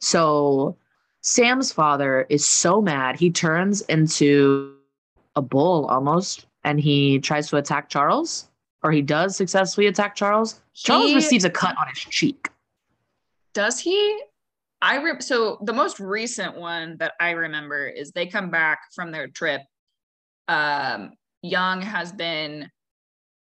So 0.00 0.76
Sam's 1.22 1.72
father 1.72 2.26
is 2.28 2.44
so 2.44 2.82
mad 2.82 3.18
he 3.18 3.30
turns 3.30 3.80
into 3.82 4.74
a 5.36 5.42
bull 5.42 5.86
almost 5.86 6.46
and 6.64 6.80
he 6.80 7.18
tries 7.20 7.48
to 7.48 7.56
attack 7.56 7.88
Charles, 7.88 8.48
or 8.82 8.92
he 8.92 9.02
does 9.02 9.36
successfully 9.36 9.86
attack 9.86 10.14
Charles. 10.14 10.60
Charles 10.74 11.14
receives 11.14 11.44
a 11.44 11.50
cut 11.50 11.76
on 11.78 11.86
his 11.88 11.98
cheek. 11.98 12.48
Does 13.54 13.78
he? 13.78 14.20
I 14.80 15.00
re- 15.00 15.20
so 15.20 15.58
the 15.62 15.72
most 15.72 16.00
recent 16.00 16.56
one 16.56 16.96
that 16.98 17.12
I 17.20 17.30
remember 17.30 17.86
is 17.86 18.10
they 18.10 18.26
come 18.26 18.50
back 18.50 18.80
from 18.94 19.12
their 19.12 19.28
trip. 19.28 19.62
Um, 20.48 21.12
Young 21.42 21.82
has 21.82 22.12
been 22.12 22.68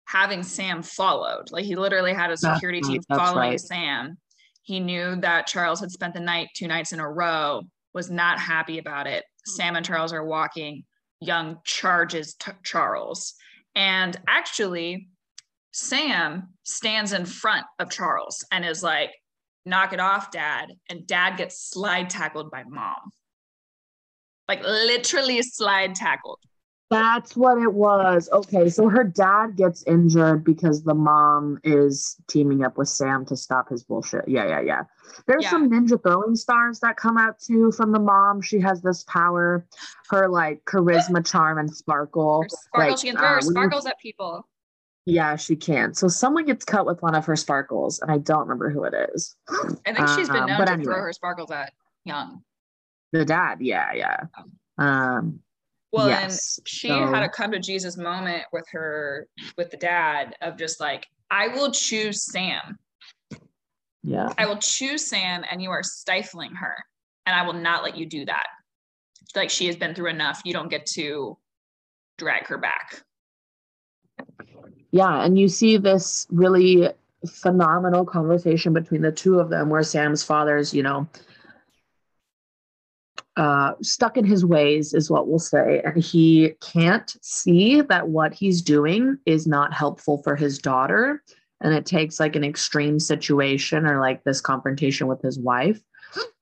having 0.06 0.42
Sam 0.42 0.82
followed. 0.82 1.50
Like 1.50 1.64
he 1.64 1.74
literally 1.74 2.12
had 2.12 2.30
a 2.30 2.36
That's 2.40 2.42
security 2.42 2.80
team 2.80 3.02
right, 3.10 3.18
following 3.18 3.50
right. 3.50 3.60
Sam. 3.60 4.18
He 4.64 4.80
knew 4.80 5.16
that 5.16 5.46
Charles 5.46 5.80
had 5.80 5.90
spent 5.90 6.14
the 6.14 6.20
night 6.20 6.48
two 6.54 6.66
nights 6.66 6.92
in 6.92 7.00
a 7.00 7.08
row, 7.08 7.62
was 7.92 8.10
not 8.10 8.40
happy 8.40 8.78
about 8.78 9.06
it. 9.06 9.22
Hmm. 9.46 9.50
Sam 9.52 9.76
and 9.76 9.86
Charles 9.86 10.12
are 10.12 10.24
walking. 10.24 10.84
Young 11.20 11.58
charges 11.64 12.34
t- 12.34 12.52
Charles. 12.64 13.34
And 13.74 14.18
actually, 14.26 15.08
Sam 15.72 16.54
stands 16.64 17.12
in 17.12 17.26
front 17.26 17.66
of 17.78 17.90
Charles 17.90 18.44
and 18.50 18.64
is 18.64 18.82
like, 18.82 19.10
knock 19.66 19.92
it 19.92 20.00
off, 20.00 20.30
dad. 20.30 20.72
And 20.88 21.06
dad 21.06 21.36
gets 21.36 21.70
slide 21.70 22.08
tackled 22.08 22.50
by 22.50 22.64
mom. 22.66 23.10
Like 24.48 24.62
literally 24.62 25.42
slide 25.42 25.94
tackled. 25.94 26.40
That's 26.94 27.36
what 27.36 27.58
it 27.58 27.72
was. 27.72 28.28
Okay, 28.32 28.68
so 28.68 28.88
her 28.88 29.02
dad 29.02 29.56
gets 29.56 29.82
injured 29.82 30.44
because 30.44 30.84
the 30.84 30.94
mom 30.94 31.58
is 31.64 32.16
teaming 32.28 32.64
up 32.64 32.78
with 32.78 32.88
Sam 32.88 33.24
to 33.26 33.36
stop 33.36 33.68
his 33.68 33.82
bullshit. 33.82 34.28
Yeah, 34.28 34.46
yeah, 34.46 34.60
yeah. 34.60 34.82
There's 35.26 35.42
Yeah. 35.42 35.50
some 35.50 35.68
ninja 35.70 36.00
throwing 36.00 36.36
stars 36.36 36.78
that 36.80 36.96
come 36.96 37.18
out 37.18 37.40
too 37.40 37.72
from 37.72 37.90
the 37.90 37.98
mom. 37.98 38.40
She 38.40 38.60
has 38.60 38.80
this 38.80 39.02
power, 39.04 39.66
her 40.10 40.28
like 40.28 40.64
charisma, 40.66 41.26
charm, 41.30 41.58
and 41.58 41.68
sparkle. 41.74 42.42
Her 42.42 42.48
sparkles, 42.48 42.90
Like, 42.92 42.98
she 43.00 43.08
can 43.08 43.16
throw 43.16 43.28
uh, 43.28 43.34
her 43.34 43.40
sparkles 43.42 43.86
at 43.86 43.98
people. 43.98 44.46
Yeah, 45.04 45.34
she 45.36 45.56
can. 45.56 45.94
So 45.94 46.06
someone 46.08 46.46
gets 46.46 46.64
cut 46.64 46.86
with 46.86 47.02
one 47.02 47.14
of 47.16 47.26
her 47.26 47.36
sparkles, 47.36 47.98
and 47.98 48.10
I 48.10 48.18
don't 48.18 48.40
remember 48.40 48.70
who 48.70 48.84
it 48.84 48.94
is. 49.14 49.36
I 49.84 49.92
think 49.92 50.08
she's 50.10 50.28
been 50.28 50.44
Um, 50.44 50.46
known 50.46 50.58
but 50.58 50.64
to 50.66 50.72
anyway. 50.72 50.92
throw 50.94 51.00
her 51.02 51.12
sparkles 51.12 51.50
at 51.50 51.72
Young. 52.04 52.42
The 53.12 53.24
dad, 53.24 53.60
yeah, 53.60 53.92
yeah. 53.92 54.20
Um, 54.78 55.40
Well, 55.94 56.08
yes. 56.08 56.58
and 56.58 56.68
she 56.68 56.88
so- 56.88 57.06
had 57.06 57.22
a 57.22 57.28
come 57.28 57.52
to 57.52 57.60
Jesus 57.60 57.96
moment 57.96 58.42
with 58.52 58.64
her, 58.72 59.28
with 59.56 59.70
the 59.70 59.76
dad 59.76 60.34
of 60.42 60.56
just 60.58 60.80
like, 60.80 61.06
I 61.30 61.48
will 61.48 61.70
choose 61.70 62.24
Sam. 62.24 62.78
yeah. 64.02 64.28
I 64.36 64.46
will 64.46 64.58
choose 64.58 65.08
Sam, 65.08 65.44
and 65.48 65.62
you 65.62 65.70
are 65.70 65.84
stifling 65.84 66.52
her, 66.56 66.74
and 67.26 67.36
I 67.36 67.46
will 67.46 67.52
not 67.54 67.84
let 67.84 67.96
you 67.96 68.06
do 68.06 68.24
that. 68.24 68.46
Like 69.36 69.50
she 69.50 69.66
has 69.66 69.76
been 69.76 69.94
through 69.94 70.10
enough. 70.10 70.42
You 70.44 70.52
don't 70.52 70.68
get 70.68 70.84
to 70.94 71.38
drag 72.18 72.48
her 72.48 72.58
back. 72.58 73.02
Yeah, 74.90 75.24
and 75.24 75.38
you 75.38 75.48
see 75.48 75.76
this 75.76 76.26
really 76.30 76.88
phenomenal 77.28 78.04
conversation 78.04 78.72
between 78.72 79.02
the 79.02 79.12
two 79.12 79.38
of 79.38 79.48
them 79.48 79.70
where 79.70 79.82
Sam's 79.84 80.24
father's, 80.24 80.74
you 80.74 80.82
know, 80.82 81.08
uh, 83.36 83.72
stuck 83.82 84.16
in 84.16 84.24
his 84.24 84.44
ways, 84.44 84.94
is 84.94 85.10
what 85.10 85.26
we'll 85.26 85.38
say. 85.38 85.82
And 85.84 86.02
he 86.02 86.54
can't 86.60 87.16
see 87.20 87.80
that 87.80 88.08
what 88.08 88.32
he's 88.32 88.62
doing 88.62 89.18
is 89.26 89.46
not 89.46 89.72
helpful 89.72 90.22
for 90.22 90.36
his 90.36 90.58
daughter. 90.58 91.22
And 91.60 91.74
it 91.74 91.86
takes 91.86 92.20
like 92.20 92.36
an 92.36 92.44
extreme 92.44 93.00
situation 93.00 93.86
or 93.86 94.00
like 94.00 94.22
this 94.24 94.40
confrontation 94.40 95.06
with 95.06 95.22
his 95.22 95.38
wife. 95.38 95.80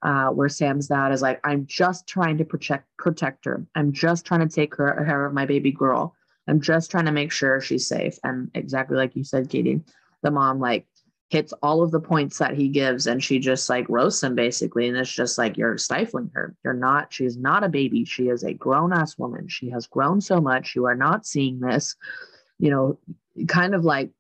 Uh, 0.03 0.27
where 0.27 0.51
Sam's 0.51 0.89
dad 0.89 1.13
is 1.13 1.23
like, 1.23 1.41
I'm 1.45 1.65
just 1.67 2.07
trying 2.07 2.37
to 2.37 2.45
protect 2.45 2.87
protect 2.99 3.47
her. 3.47 3.65
I'm 3.75 3.91
just 3.91 4.27
trying 4.27 4.47
to 4.47 4.55
take 4.55 4.77
care 4.77 5.27
of 5.27 5.33
my 5.33 5.47
baby 5.47 5.73
girl. 5.73 6.15
I'm 6.47 6.61
just 6.61 6.91
trying 6.91 7.07
to 7.07 7.13
make 7.13 7.33
sure 7.33 7.59
she's 7.61 7.87
safe. 7.87 8.19
And 8.23 8.51
exactly 8.55 8.99
like 8.99 9.17
you 9.17 9.25
said, 9.25 9.49
Katie, 9.49 9.81
the 10.23 10.31
mom 10.31 10.61
like 10.61 10.87
hits 11.33 11.55
all 11.63 11.83
of 11.83 11.91
the 11.91 11.99
points 11.99 12.37
that 12.37 12.55
he 12.55 12.69
gives 12.69 13.07
and 13.07 13.25
she 13.25 13.39
just 13.39 13.71
like 13.71 13.89
roasts 13.89 14.23
him 14.23 14.35
basically. 14.35 14.87
And 14.87 14.99
it's 14.99 15.11
just 15.11 15.39
like, 15.39 15.57
you're 15.57 15.79
stifling 15.79 16.31
her. 16.35 16.55
You're 16.63 16.75
not, 16.75 17.11
she's 17.11 17.39
not 17.39 17.65
a 17.65 17.71
baby. 17.71 18.05
She 18.05 18.29
is 18.29 18.43
a 18.45 18.53
grown 18.53 18.93
ass 18.93 19.17
woman. 19.17 19.49
She 19.49 19.71
has 19.71 19.87
grown 19.87 20.21
so 20.21 20.43
much. 20.43 20.77
You 20.77 20.85
are 20.85 20.95
not 20.95 21.25
seeing 21.25 21.59
this, 21.59 21.97
you 22.59 22.71
know, 22.71 22.99
kind 23.49 23.75
of 23.75 23.83
like 23.83 24.11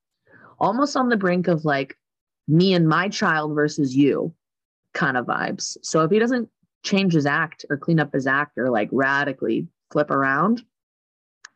almost 0.58 0.96
on 0.96 1.10
the 1.10 1.18
brink 1.18 1.48
of 1.48 1.66
like 1.66 1.98
me 2.48 2.72
and 2.72 2.88
my 2.88 3.10
child 3.10 3.54
versus 3.54 3.94
you 3.94 4.34
kind 4.94 5.18
of 5.18 5.26
vibes. 5.26 5.76
So 5.82 6.00
if 6.04 6.10
he 6.10 6.18
doesn't 6.18 6.48
change 6.82 7.12
his 7.12 7.26
act 7.26 7.66
or 7.68 7.76
clean 7.76 8.00
up 8.00 8.14
his 8.14 8.26
act 8.26 8.56
or 8.56 8.70
like 8.70 8.88
radically 8.90 9.68
flip 9.90 10.10
around, 10.10 10.64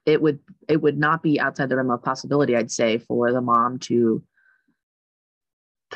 it 0.04 0.20
would 0.20 0.38
it 0.68 0.82
would 0.82 0.98
not 0.98 1.22
be 1.22 1.40
outside 1.40 1.70
the 1.70 1.76
realm 1.76 1.90
of 1.90 2.00
possibility 2.00 2.54
i'd 2.54 2.70
say 2.70 2.96
for 2.96 3.32
the 3.32 3.40
mom 3.40 3.76
to 3.76 4.22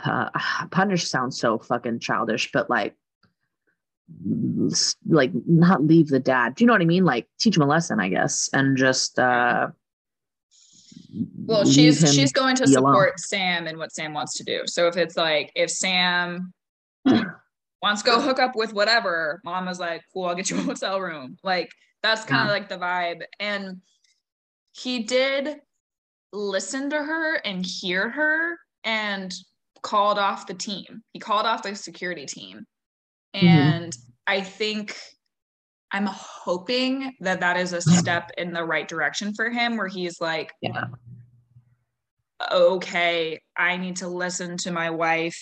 uh, 0.05 0.30
punish 0.71 1.07
sounds 1.08 1.38
so 1.38 1.58
fucking 1.58 1.99
childish 1.99 2.50
but 2.53 2.68
like 2.71 2.95
like 5.08 5.30
not 5.46 5.84
leave 5.84 6.08
the 6.08 6.18
dad 6.21 6.54
do 6.54 6.64
you 6.64 6.67
know 6.67 6.72
what 6.75 6.83
i 6.83 6.84
mean 6.84 7.04
like 7.04 7.26
teach 7.38 7.57
him 7.57 7.62
a 7.62 7.67
lesson 7.67 8.00
i 8.00 8.08
guess 8.08 8.49
and 8.53 8.76
just 8.76 9.18
uh 9.18 9.68
Well, 11.46 11.64
she's 11.64 12.00
she's 12.12 12.33
going 12.33 12.57
to 12.57 12.64
be 12.67 12.75
alone. 12.75 12.92
support 12.92 13.18
Sam 13.21 13.67
and 13.67 13.79
what 13.79 13.92
Sam 13.92 14.12
wants 14.14 14.37
to 14.38 14.45
do. 14.45 14.62
So 14.67 14.87
if 14.88 14.96
it's 14.96 15.17
like 15.17 15.50
if 15.57 15.71
Sam 15.71 16.53
wants 17.83 18.03
to 18.03 18.07
go 18.07 18.21
hook 18.21 18.38
up 18.38 18.54
with 18.54 18.72
whatever, 18.72 19.41
mom 19.45 19.67
is 19.68 19.80
like, 19.80 20.03
cool, 20.12 20.26
I'll 20.26 20.34
get 20.34 20.50
you 20.50 20.58
a 20.58 20.62
hotel 20.62 21.00
room. 21.00 21.37
Like 21.42 21.71
that's 22.03 22.25
kind 22.25 22.42
of 22.42 22.46
Yeah. 22.49 22.53
like 22.53 22.68
the 22.68 22.79
vibe. 22.79 23.22
And 23.41 23.80
he 24.72 25.03
did 25.03 25.57
listen 26.33 26.91
to 26.91 26.96
her 26.96 27.37
and 27.37 27.64
hear 27.67 28.08
her 28.11 28.58
and 28.84 29.33
called 29.82 30.18
off 30.18 30.46
the 30.46 30.54
team. 30.54 31.02
He 31.12 31.18
called 31.20 31.46
off 31.46 31.62
the 31.62 31.74
security 31.74 32.26
team. 32.26 32.66
Mhm. 33.34 33.42
And 33.42 33.96
I 34.26 34.40
think 34.40 34.96
I'm 35.92 36.07
hoping 36.07 37.16
that 37.20 37.40
that 37.40 37.57
is 37.57 37.72
a 37.72 37.80
step 37.82 38.30
in 38.38 38.52
the 38.52 38.64
right 38.64 38.86
direction 38.86 39.34
for 39.34 39.50
him 39.50 39.76
where 39.76 39.88
he's 39.88 40.20
like, 40.20 40.52
yeah 40.61 40.84
okay, 42.50 43.40
I 43.57 43.76
need 43.76 43.96
to 43.96 44.08
listen 44.08 44.57
to 44.58 44.70
my 44.70 44.90
wife 44.90 45.38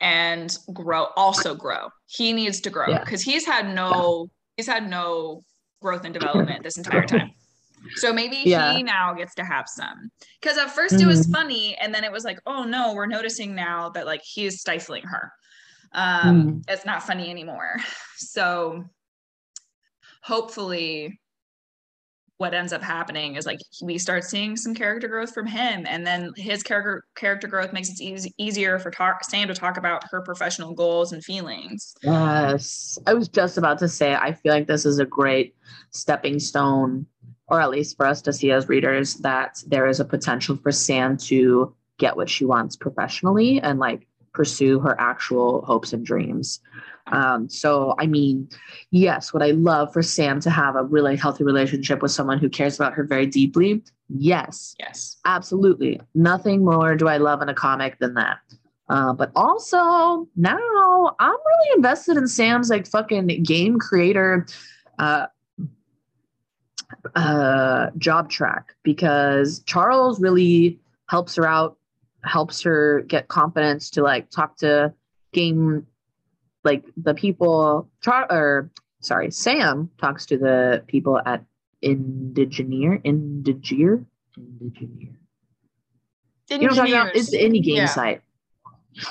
and 0.00 0.56
grow, 0.72 1.06
also 1.16 1.54
grow. 1.54 1.90
He 2.06 2.32
needs 2.32 2.60
to 2.62 2.70
grow 2.70 2.88
Yeah. 2.88 3.00
because 3.00 3.22
he's 3.22 3.46
had 3.46 3.72
no, 3.74 4.30
he's 4.56 4.66
had 4.66 4.88
no 4.88 5.44
growth 5.80 6.04
and 6.04 6.12
development 6.18 6.62
this 6.64 6.76
entire 6.76 7.04
time. 7.04 7.30
So 7.96 8.12
maybe 8.12 8.36
Yeah. 8.36 8.74
he 8.74 8.82
now 8.82 9.14
gets 9.14 9.34
to 9.36 9.44
have 9.44 9.68
some. 9.68 10.10
Because 10.40 10.58
at 10.58 10.70
first 10.70 11.00
it 11.00 11.06
was 11.06 11.26
Mhm. 11.26 11.32
funny, 11.32 11.76
and 11.76 11.94
then 11.94 12.04
it 12.04 12.12
was 12.12 12.24
like, 12.24 12.40
oh 12.46 12.64
no, 12.64 12.94
we're 12.94 13.06
noticing 13.06 13.54
now 13.54 13.90
that 13.90 14.06
like 14.06 14.22
he's 14.22 14.60
stifling 14.60 15.04
her. 15.04 15.32
Um, 15.92 16.34
Mm. 16.36 16.64
it's 16.68 16.84
not 16.84 17.02
funny 17.02 17.30
anymore. 17.30 17.76
So 18.16 18.84
hopefully 20.22 21.20
what 22.38 22.54
ends 22.54 22.72
up 22.72 22.82
happening 22.82 23.34
is 23.34 23.46
like 23.46 23.58
we 23.82 23.98
start 23.98 24.22
seeing 24.22 24.56
some 24.56 24.74
character 24.74 25.08
growth 25.08 25.34
from 25.34 25.46
him 25.46 25.84
and 25.88 26.06
then 26.06 26.32
his 26.36 26.62
character 26.62 27.04
character 27.16 27.48
growth 27.48 27.72
makes 27.72 27.88
it 27.88 28.00
easy, 28.00 28.32
easier 28.38 28.78
for 28.78 28.90
talk, 28.92 29.24
sam 29.24 29.48
to 29.48 29.54
talk 29.54 29.76
about 29.76 30.04
her 30.10 30.20
professional 30.20 30.72
goals 30.72 31.12
and 31.12 31.24
feelings 31.24 31.94
Yes. 32.02 32.96
I 33.06 33.14
was 33.14 33.28
just 33.28 33.58
about 33.58 33.78
to 33.80 33.88
say, 33.88 34.14
I 34.14 34.32
feel 34.32 34.52
like 34.52 34.68
this 34.68 34.86
is 34.86 35.00
a 35.00 35.04
great 35.04 35.56
stepping 35.90 36.38
stone 36.38 37.06
or 37.48 37.60
at 37.60 37.70
least 37.70 37.96
for 37.96 38.06
us 38.06 38.22
to 38.22 38.32
see 38.32 38.50
as 38.50 38.68
readers, 38.68 39.14
that 39.16 39.62
there 39.66 39.86
is 39.86 40.00
a 40.00 40.04
potential 40.04 40.56
for 40.56 40.72
Sam 40.72 41.16
to 41.18 41.74
get 41.98 42.16
what 42.16 42.28
she 42.28 42.44
wants 42.44 42.76
professionally 42.76 43.60
and 43.60 43.78
like 43.78 44.06
pursue 44.32 44.78
her 44.78 44.98
actual 45.00 45.62
hopes 45.62 45.92
and 45.92 46.04
dreams. 46.04 46.60
Um, 47.08 47.48
so, 47.48 47.94
I 47.98 48.06
mean, 48.06 48.48
yes, 48.90 49.32
would 49.32 49.42
I 49.42 49.52
love 49.52 49.92
for 49.92 50.02
Sam 50.02 50.40
to 50.40 50.50
have 50.50 50.76
a 50.76 50.84
really 50.84 51.16
healthy 51.16 51.42
relationship 51.42 52.02
with 52.02 52.10
someone 52.10 52.38
who 52.38 52.48
cares 52.48 52.76
about 52.76 52.92
her 52.92 53.04
very 53.04 53.26
deeply? 53.26 53.82
Yes. 54.08 54.74
Yes. 54.78 55.16
Absolutely. 55.24 56.00
Nothing 56.14 56.64
more 56.64 56.96
do 56.96 57.08
I 57.08 57.16
love 57.16 57.42
in 57.42 57.48
a 57.48 57.54
comic 57.54 57.98
than 57.98 58.14
that. 58.14 58.38
Uh, 58.90 59.12
but 59.12 59.30
also 59.36 60.26
now 60.36 61.16
I'm 61.18 61.30
really 61.30 61.76
invested 61.76 62.16
in 62.16 62.26
Sam's 62.26 62.70
like 62.70 62.86
fucking 62.86 63.42
game 63.42 63.78
creator 63.78 64.46
uh, 64.98 65.26
uh, 67.14 67.90
job 67.98 68.30
track 68.30 68.74
because 68.82 69.60
Charles 69.60 70.20
really 70.20 70.78
helps 71.08 71.34
her 71.36 71.46
out, 71.46 71.76
helps 72.24 72.62
her 72.62 73.02
get 73.02 73.28
confidence 73.28 73.90
to 73.90 74.02
like 74.02 74.30
talk 74.30 74.56
to 74.58 74.92
game 75.32 75.86
like 76.64 76.84
the 76.96 77.14
people 77.14 77.88
Char 78.02 78.26
or 78.30 78.70
sorry, 79.00 79.30
Sam 79.30 79.90
talks 80.00 80.26
to 80.26 80.36
the 80.38 80.82
people 80.86 81.20
at 81.24 81.44
Indigeneer, 81.84 83.02
Indigear, 83.04 84.04
Indigeneer. 84.38 85.14
You 86.50 86.58
know 86.58 86.68
what 86.68 86.70
I'm 86.70 86.76
talking 86.76 86.94
about? 86.94 87.16
It's 87.16 87.34
indie 87.34 87.62
game 87.62 87.76
Yeah. 87.76 87.86
site. 87.86 88.22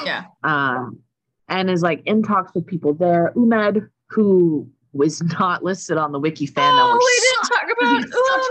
Yeah. 0.04 0.26
Um, 0.44 1.00
and 1.48 1.70
is 1.70 1.82
like 1.82 2.02
in 2.06 2.24
talks 2.24 2.54
with 2.54 2.66
people 2.66 2.94
there. 2.94 3.32
Umed, 3.36 3.90
who 4.10 4.68
was 4.92 5.22
not 5.22 5.64
listed 5.64 5.98
on 5.98 6.12
the 6.12 6.20
wiki 6.20 6.46
fan 6.46 6.74
Oh, 6.76 6.98
about 7.80 8.02
such- 8.02 8.14
um, 8.14 8.42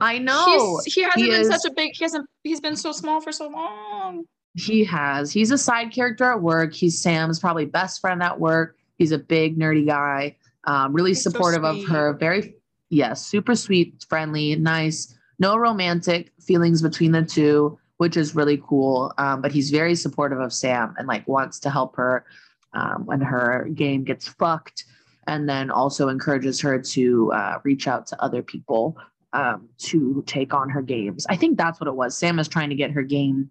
I 0.00 0.18
know 0.18 0.80
He's, 0.84 0.94
he 0.94 1.02
hasn't 1.02 1.24
he 1.24 1.30
been 1.30 1.40
is- 1.40 1.48
such 1.48 1.70
a 1.70 1.74
big. 1.74 1.92
He 1.94 2.04
hasn't. 2.04 2.28
He's 2.44 2.60
been 2.60 2.76
so 2.76 2.92
small 2.92 3.20
for 3.20 3.32
so 3.32 3.48
long. 3.48 4.24
he 4.54 4.84
has. 4.84 5.32
He's 5.32 5.50
a 5.50 5.58
side 5.58 5.92
character 5.92 6.24
at 6.24 6.40
work. 6.40 6.72
He's 6.72 7.00
Sam's 7.00 7.38
probably 7.40 7.64
best 7.64 8.00
friend 8.00 8.22
at 8.22 8.38
work. 8.38 8.76
He's 8.98 9.12
a 9.12 9.18
big 9.18 9.58
nerdy 9.58 9.86
guy. 9.86 10.36
Um, 10.64 10.92
really 10.92 11.10
He's 11.10 11.22
so 11.22 11.30
supportive 11.30 11.64
of 11.64 11.84
her. 11.88 12.12
Very, 12.14 12.54
yes, 12.90 13.26
super 13.26 13.54
sweet, 13.54 14.04
friendly, 14.08 14.54
nice. 14.56 15.14
No 15.38 15.56
romantic 15.56 16.32
feelings 16.40 16.82
between 16.82 17.12
the 17.12 17.22
two, 17.22 17.78
which 17.98 18.16
is 18.16 18.34
really 18.34 18.60
cool. 18.66 19.12
Um, 19.18 19.40
but 19.40 19.52
he's 19.52 19.70
very 19.70 19.94
supportive 19.94 20.40
of 20.40 20.52
Sam 20.52 20.94
and 20.98 21.06
like 21.08 21.26
wants 21.28 21.58
to 21.60 21.70
help 21.70 21.94
her 21.96 22.24
um, 22.72 23.06
when 23.06 23.20
her 23.20 23.68
game 23.74 24.02
gets 24.04 24.26
fucked, 24.28 24.84
and 25.28 25.48
then 25.48 25.70
also 25.70 26.08
encourages 26.08 26.60
her 26.60 26.80
to 26.80 27.32
uh, 27.32 27.58
reach 27.62 27.86
out 27.86 28.06
to 28.08 28.20
other 28.20 28.42
people 28.42 28.96
um, 29.34 29.68
to 29.78 30.24
take 30.26 30.54
on 30.54 30.70
her 30.70 30.82
games. 30.82 31.26
I 31.28 31.36
think 31.36 31.58
that's 31.58 31.78
what 31.78 31.86
it 31.86 31.94
was. 31.94 32.16
Sam 32.16 32.38
is 32.38 32.48
trying 32.48 32.70
to 32.70 32.74
get 32.74 32.90
her 32.90 33.02
game 33.02 33.50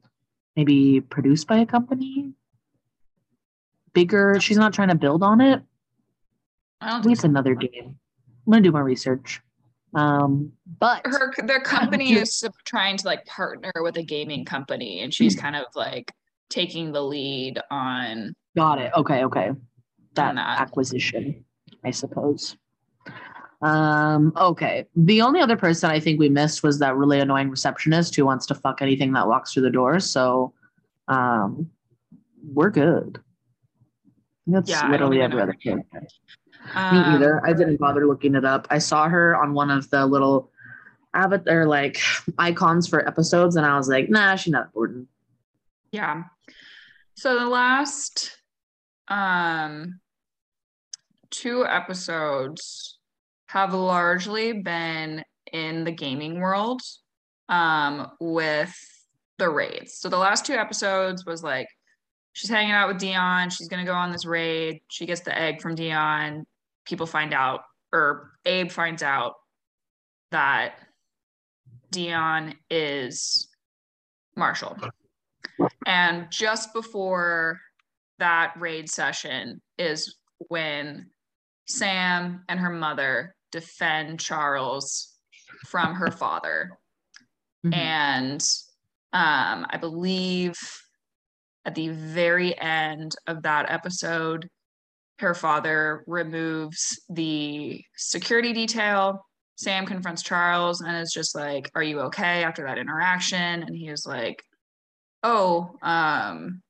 maybe 0.55 0.99
produced 0.99 1.47
by 1.47 1.59
a 1.59 1.65
company 1.65 2.33
bigger. 3.93 4.39
She's 4.39 4.57
not 4.57 4.73
trying 4.73 4.89
to 4.89 4.95
build 4.95 5.23
on 5.23 5.39
it. 5.39 5.61
I 6.81 6.91
don't 6.91 7.03
think 7.03 7.13
it's 7.13 7.23
another 7.23 7.55
game. 7.55 7.97
I'm 8.45 8.51
gonna 8.51 8.61
do 8.61 8.71
my 8.71 8.79
research. 8.79 9.41
Um, 9.93 10.51
but 10.79 11.01
her 11.05 11.33
their 11.45 11.61
company 11.75 12.13
is 12.13 12.43
trying 12.65 12.97
to 12.97 13.07
like 13.07 13.25
partner 13.25 13.71
with 13.81 13.97
a 13.97 14.03
gaming 14.03 14.45
company, 14.45 15.01
and 15.01 15.13
she's 15.13 15.35
kind 15.35 15.55
of 15.55 15.65
like 15.75 16.13
taking 16.49 16.91
the 16.91 17.01
lead 17.01 17.59
on. 17.71 18.35
got 18.55 18.79
it. 18.79 18.91
Okay, 18.95 19.23
okay. 19.23 19.51
That 20.13 20.35
that. 20.35 20.61
acquisition, 20.61 21.43
I 21.87 21.91
suppose. 21.91 22.57
Um, 23.61 24.33
okay. 24.35 24.85
The 24.95 25.21
only 25.21 25.39
other 25.39 25.55
person 25.55 25.89
I 25.89 26.01
think 26.01 26.19
we 26.19 26.27
missed 26.27 26.63
was 26.63 26.79
that 26.79 26.97
really 26.97 27.21
annoying 27.21 27.49
receptionist 27.49 28.13
who 28.15 28.25
wants 28.25 28.45
to 28.47 28.55
fuck 28.55 28.81
anything 28.81 29.13
that 29.13 29.27
walks 29.27 29.53
through 29.53 29.63
the 29.63 29.71
door. 29.71 29.99
So 29.99 30.53
um 31.07 31.71
we're 32.53 32.69
good. 32.69 33.19
That's 34.45 34.69
Yeah, 34.69 34.91
literally 34.91 35.21
every 35.21 35.41
other 35.41 35.53
her 35.53 35.57
character. 35.57 36.07
Um, 36.75 36.93
Me 36.93 37.15
either. 37.15 37.41
I 37.47 37.53
didn't 37.53 37.77
bother 37.77 38.05
looking 38.05 38.35
it 38.35 38.43
up. 38.43 38.67
I 38.69 38.79
saw 38.79 39.07
her 39.07 39.35
on 39.41 39.53
one 39.53 39.71
of 39.71 39.89
the 39.89 40.05
little 40.05 40.51
avatar 41.13 41.65
like 41.65 41.99
icons 42.37 42.87
for 42.87 43.07
episodes, 43.07 43.55
and 43.55 43.65
I 43.65 43.77
was 43.77 43.87
like, 43.87 44.09
nah, 44.09 44.35
she's 44.35 44.51
not 44.51 44.65
important. 44.65 45.07
Yeah. 45.91 46.23
So 47.15 47.39
the 47.39 47.47
last 47.47 48.37
um 49.07 50.01
two 51.29 51.65
episodes 51.65 52.99
have 53.47 53.73
largely 53.73 54.53
been 54.53 55.23
in 55.53 55.83
the 55.83 55.91
gaming 55.91 56.39
world 56.39 56.81
um 57.49 58.11
with 58.19 58.75
the 59.37 59.49
raids. 59.49 59.99
So 59.99 60.09
the 60.09 60.17
last 60.17 60.45
two 60.45 60.55
episodes 60.55 61.25
was 61.25 61.43
like 61.43 61.67
she's 62.33 62.49
hanging 62.49 62.71
out 62.71 62.87
with 62.87 62.99
Dion, 62.99 63.49
she's 63.49 63.67
going 63.67 63.83
to 63.85 63.89
go 63.89 63.95
on 63.95 64.11
this 64.11 64.25
raid, 64.25 64.81
she 64.89 65.05
gets 65.05 65.21
the 65.21 65.37
egg 65.37 65.61
from 65.61 65.75
Dion, 65.75 66.45
people 66.85 67.05
find 67.05 67.33
out 67.33 67.61
or 67.93 68.31
Abe 68.45 68.69
finds 68.69 69.01
out 69.01 69.33
that 70.31 70.75
Dion 71.91 72.53
is 72.69 73.47
Marshall. 74.35 74.77
And 75.85 76.29
just 76.29 76.73
before 76.73 77.59
that 78.19 78.53
raid 78.57 78.89
session 78.89 79.61
is 79.77 80.17
when 80.49 81.09
Sam 81.67 82.43
and 82.47 82.59
her 82.59 82.69
mother 82.69 83.35
defend 83.51 84.19
Charles 84.19 85.13
from 85.67 85.95
her 85.95 86.11
father. 86.11 86.77
Mhm. 87.65 87.73
And 87.75 88.41
um, 89.13 89.65
I 89.69 89.77
believe 89.77 90.55
at 91.65 91.75
the 91.75 91.89
very 91.89 92.57
end 92.57 93.15
of 93.27 93.43
that 93.43 93.69
episode, 93.69 94.49
her 95.19 95.33
father 95.33 96.03
removes 96.07 96.99
the 97.09 97.83
security 97.95 98.53
detail. 98.53 99.25
Sam 99.55 99.85
confronts 99.85 100.21
Charles 100.21 100.81
and 100.81 100.95
is 100.95 101.11
just 101.11 101.35
like, 101.35 101.71
Are 101.75 101.83
you 101.83 102.01
okay 102.01 102.43
after 102.43 102.63
that 102.65 102.77
interaction? 102.77 103.63
And 103.63 103.75
he 103.75 103.89
is 103.89 104.05
like, 104.05 104.41
Oh, 105.23 105.75
um, 105.81 106.61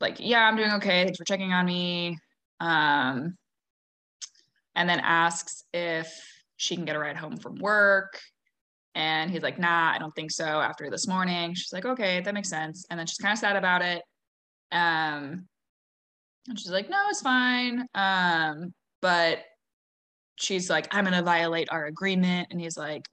like, 0.00 0.16
yeah, 0.18 0.46
I'm 0.46 0.56
doing 0.56 0.72
okay. 0.72 1.04
Thanks 1.04 1.18
for 1.18 1.24
checking 1.24 1.52
on 1.52 1.64
me. 1.64 2.18
Um, 2.62 3.36
and 4.76 4.88
then 4.88 5.00
asks 5.00 5.64
if 5.74 6.08
she 6.56 6.76
can 6.76 6.84
get 6.84 6.94
a 6.94 6.98
ride 6.98 7.16
home 7.16 7.36
from 7.36 7.56
work. 7.56 8.20
And 8.94 9.30
he's 9.30 9.42
like, 9.42 9.58
nah, 9.58 9.92
I 9.92 9.98
don't 9.98 10.14
think 10.14 10.30
so 10.30 10.44
after 10.44 10.88
this 10.88 11.08
morning. 11.08 11.54
She's 11.54 11.72
like, 11.72 11.84
okay, 11.84 12.20
that 12.20 12.34
makes 12.34 12.48
sense. 12.48 12.86
And 12.88 12.98
then 12.98 13.06
she's 13.06 13.18
kind 13.18 13.32
of 13.32 13.38
sad 13.38 13.56
about 13.56 13.82
it. 13.82 14.02
Um, 14.70 15.46
and 16.48 16.58
she's 16.58 16.70
like, 16.70 16.88
no, 16.88 16.98
it's 17.08 17.20
fine. 17.20 17.86
Um, 17.94 18.72
but 19.00 19.40
she's 20.36 20.70
like, 20.70 20.94
I'm 20.94 21.04
gonna 21.04 21.22
violate 21.22 21.68
our 21.70 21.86
agreement. 21.86 22.48
And 22.50 22.60
he's 22.60 22.76
like, 22.76 23.06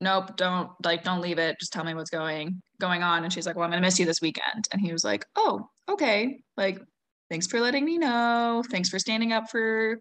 nope, 0.00 0.36
don't 0.36 0.70
like, 0.84 1.02
don't 1.02 1.20
leave 1.20 1.38
it. 1.38 1.58
Just 1.58 1.72
tell 1.72 1.84
me 1.84 1.94
what's 1.94 2.10
going 2.10 2.62
going 2.80 3.02
on. 3.02 3.24
And 3.24 3.32
she's 3.32 3.46
like, 3.46 3.56
well, 3.56 3.64
I'm 3.64 3.70
gonna 3.70 3.82
miss 3.82 3.98
you 3.98 4.06
this 4.06 4.20
weekend. 4.20 4.68
And 4.72 4.80
he 4.80 4.92
was 4.92 5.04
like, 5.04 5.24
oh, 5.36 5.68
okay. 5.88 6.42
Like, 6.56 6.80
thanks 7.32 7.46
for 7.46 7.60
letting 7.60 7.86
me 7.86 7.96
know. 7.96 8.62
Thanks 8.70 8.90
for 8.90 8.98
standing 8.98 9.32
up 9.32 9.48
for 9.48 9.98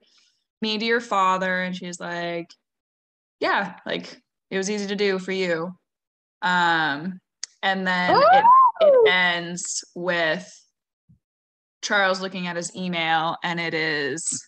me 0.62 0.78
to 0.78 0.84
your 0.84 1.00
father. 1.00 1.62
And 1.62 1.74
she's 1.74 1.98
like, 1.98 2.48
yeah, 3.40 3.76
like 3.86 4.22
it 4.50 4.58
was 4.58 4.70
easy 4.70 4.86
to 4.88 4.98
do 4.98 5.18
for 5.18 5.32
you. 5.32 5.72
Um, 6.42 7.22
and 7.64 7.88
then 7.88 8.18
it, 8.18 8.44
it 8.82 9.10
ends 9.10 9.82
with 9.96 10.46
Charles 11.82 12.20
looking 12.20 12.48
at 12.48 12.58
his 12.58 12.76
email, 12.76 13.38
and 13.46 13.62
it 13.62 13.74
is 13.74 14.46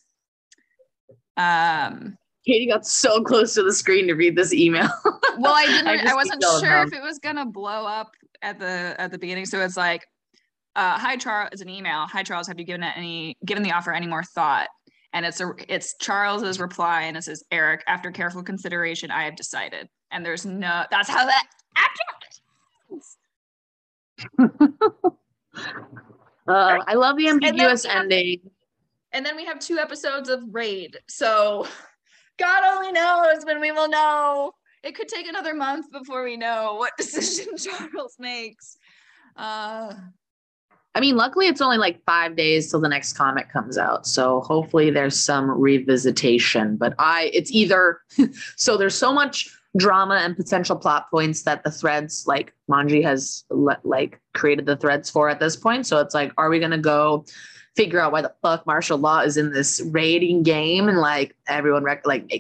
um 1.38 2.16
Katie 2.46 2.68
got 2.68 2.86
so 2.86 3.24
close 3.24 3.54
to 3.54 3.64
the 3.64 3.72
screen 3.74 4.08
to 4.08 4.14
read 4.14 4.36
this 4.36 4.54
email. 4.54 4.90
well 5.38 5.54
i 5.56 5.66
didn't 5.68 5.88
I 5.88 6.12
I, 6.12 6.16
wasn't 6.16 6.44
sure 6.44 6.84
if 6.84 6.94
it 6.94 7.02
was 7.02 7.18
gonna 7.18 7.46
blow 7.46 7.88
up 7.88 8.12
at 8.44 8.60
the 8.60 8.96
at 9.00 9.12
the 9.12 9.18
beginning 9.18 9.46
so 9.46 9.62
it's 9.62 9.78
like 9.78 10.06
uh 10.76 10.98
hi 10.98 11.16
charles 11.18 11.50
it's 11.52 11.62
an 11.62 11.70
email. 11.70 12.06
Hi 12.08 12.24
charles 12.24 12.48
have 12.48 12.60
you 12.60 12.66
given 12.66 12.84
it 12.84 12.94
any 12.96 13.38
given 13.46 13.64
the 13.64 13.72
offer 13.72 13.92
any 13.94 14.08
more 14.08 14.24
thought? 14.24 14.68
And 15.14 15.26
it's 15.26 15.40
a 15.42 15.52
it's 15.70 15.96
charles's 16.02 16.60
reply 16.60 17.04
and 17.04 17.16
it 17.16 17.24
says 17.24 17.44
eric 17.52 17.84
after 17.88 18.12
careful 18.12 18.42
consideration 18.44 19.12
i 19.12 19.24
have 19.26 19.36
decided. 19.36 19.88
And 20.12 20.26
there's 20.26 20.46
no 20.46 20.84
that's 20.92 21.10
how 21.10 21.26
that 21.26 21.46
Uh, 26.46 26.80
I 26.88 26.96
love 26.96 27.16
the 27.16 27.30
ambiguous 27.30 27.86
have- 27.86 28.02
ending. 28.02 28.42
and 29.14 29.26
then 29.26 29.38
we 29.38 29.46
have 29.46 29.60
two 29.60 29.78
episodes 29.78 30.28
of 30.28 30.44
raid. 30.52 30.98
So 31.08 31.66
god 32.38 32.64
only 32.76 32.92
knows 32.92 33.46
when 33.46 33.62
we 33.62 33.72
will 33.72 33.88
know. 33.88 34.52
It 34.84 34.94
could 34.96 35.08
take 35.08 35.28
another 35.28 35.54
month 35.54 35.90
before 35.92 36.24
we 36.26 36.36
know 36.36 36.76
what 36.78 36.92
decision 36.98 37.56
charles 37.56 38.16
makes. 38.20 38.78
Uh 39.38 39.94
I 40.96 41.00
mean, 41.00 41.16
luckily 41.16 41.48
it's 41.48 41.62
only 41.62 41.78
like 41.78 42.04
five 42.06 42.36
days 42.36 42.70
till 42.70 42.80
the 42.80 42.90
next 42.90 43.14
comic 43.14 43.50
comes 43.50 43.78
out. 43.78 44.06
So 44.06 44.42
hopefully 44.42 44.92
there's 44.92 45.20
some 45.20 45.48
revisitation. 45.48 46.78
But 46.78 46.94
I, 47.00 47.32
it's 47.34 47.52
either, 47.52 48.02
so 48.56 48.78
there's 48.78 48.96
so 48.96 49.12
much 49.12 49.50
drama 49.76 50.16
and 50.16 50.38
potential 50.38 50.76
plot 50.76 51.10
points 51.10 51.44
that 51.44 51.64
the 51.64 51.72
threads, 51.72 52.26
like 52.28 52.54
Mongie 52.70 53.04
has 53.04 53.44
le- 53.50 53.80
like 53.84 54.22
created 54.36 54.68
the 54.68 54.78
threads 54.78 55.10
for 55.10 55.30
at 55.30 55.40
this 55.40 55.56
point. 55.56 55.88
So 55.88 56.00
it's 56.00 56.14
like, 56.14 56.32
are 56.38 56.50
we 56.50 56.60
to 56.60 56.78
go 56.78 57.26
figure 57.76 58.00
out 58.00 58.12
why 58.12 58.22
the 58.22 58.34
fuck 58.44 58.68
Marshall 58.68 59.00
Law 59.00 59.22
is 59.22 59.36
in 59.36 59.52
this 59.52 59.82
raiding 59.92 60.44
game 60.44 60.88
and 60.88 61.00
like 61.00 61.36
everyone 61.48 61.84
rec- 61.84 62.06
like 62.06 62.32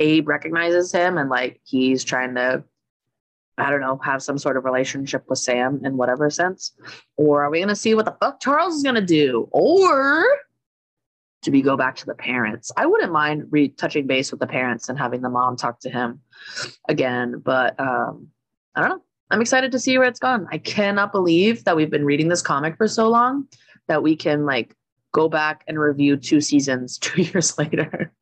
Abe 0.00 0.28
recognizes 0.28 0.90
him 0.90 1.18
and 1.18 1.30
like 1.30 1.60
he's 1.62 2.02
trying 2.02 2.34
to 2.34 2.64
I 3.58 3.70
don't 3.70 3.80
know, 3.80 3.98
have 4.02 4.22
some 4.22 4.38
sort 4.38 4.56
of 4.56 4.64
relationship 4.64 5.24
with 5.28 5.38
Sam 5.38 5.80
in 5.84 5.96
whatever 5.96 6.30
sense? 6.30 6.72
Or 7.16 7.42
are 7.42 7.50
we 7.50 7.58
going 7.58 7.68
to 7.68 7.76
see 7.76 7.94
what 7.94 8.06
the 8.06 8.16
fuck 8.20 8.40
Charles 8.40 8.76
is 8.76 8.82
going 8.82 8.94
to 8.94 9.00
do? 9.02 9.48
Or 9.52 10.24
do 11.42 11.50
we 11.50 11.60
go 11.60 11.76
back 11.76 11.96
to 11.96 12.06
the 12.06 12.14
parents? 12.14 12.72
I 12.76 12.86
wouldn't 12.86 13.12
mind 13.12 13.48
retouching 13.50 14.06
base 14.06 14.30
with 14.30 14.40
the 14.40 14.46
parents 14.46 14.88
and 14.88 14.98
having 14.98 15.20
the 15.20 15.28
mom 15.28 15.56
talk 15.56 15.80
to 15.80 15.90
him 15.90 16.20
again, 16.88 17.42
but 17.44 17.78
um, 17.78 18.28
I 18.74 18.80
don't 18.80 18.90
know. 18.90 19.02
I'm 19.30 19.40
excited 19.40 19.72
to 19.72 19.78
see 19.78 19.96
where 19.96 20.06
it's 20.06 20.20
gone. 20.20 20.46
I 20.52 20.58
cannot 20.58 21.10
believe 21.10 21.64
that 21.64 21.74
we've 21.74 21.90
been 21.90 22.04
reading 22.04 22.28
this 22.28 22.42
comic 22.42 22.76
for 22.76 22.86
so 22.86 23.08
long 23.08 23.48
that 23.88 24.02
we 24.02 24.14
can 24.14 24.44
like 24.44 24.76
go 25.12 25.28
back 25.28 25.64
and 25.66 25.78
review 25.78 26.16
two 26.16 26.40
seasons 26.40 26.98
two 26.98 27.22
years 27.22 27.58
later. 27.58 28.12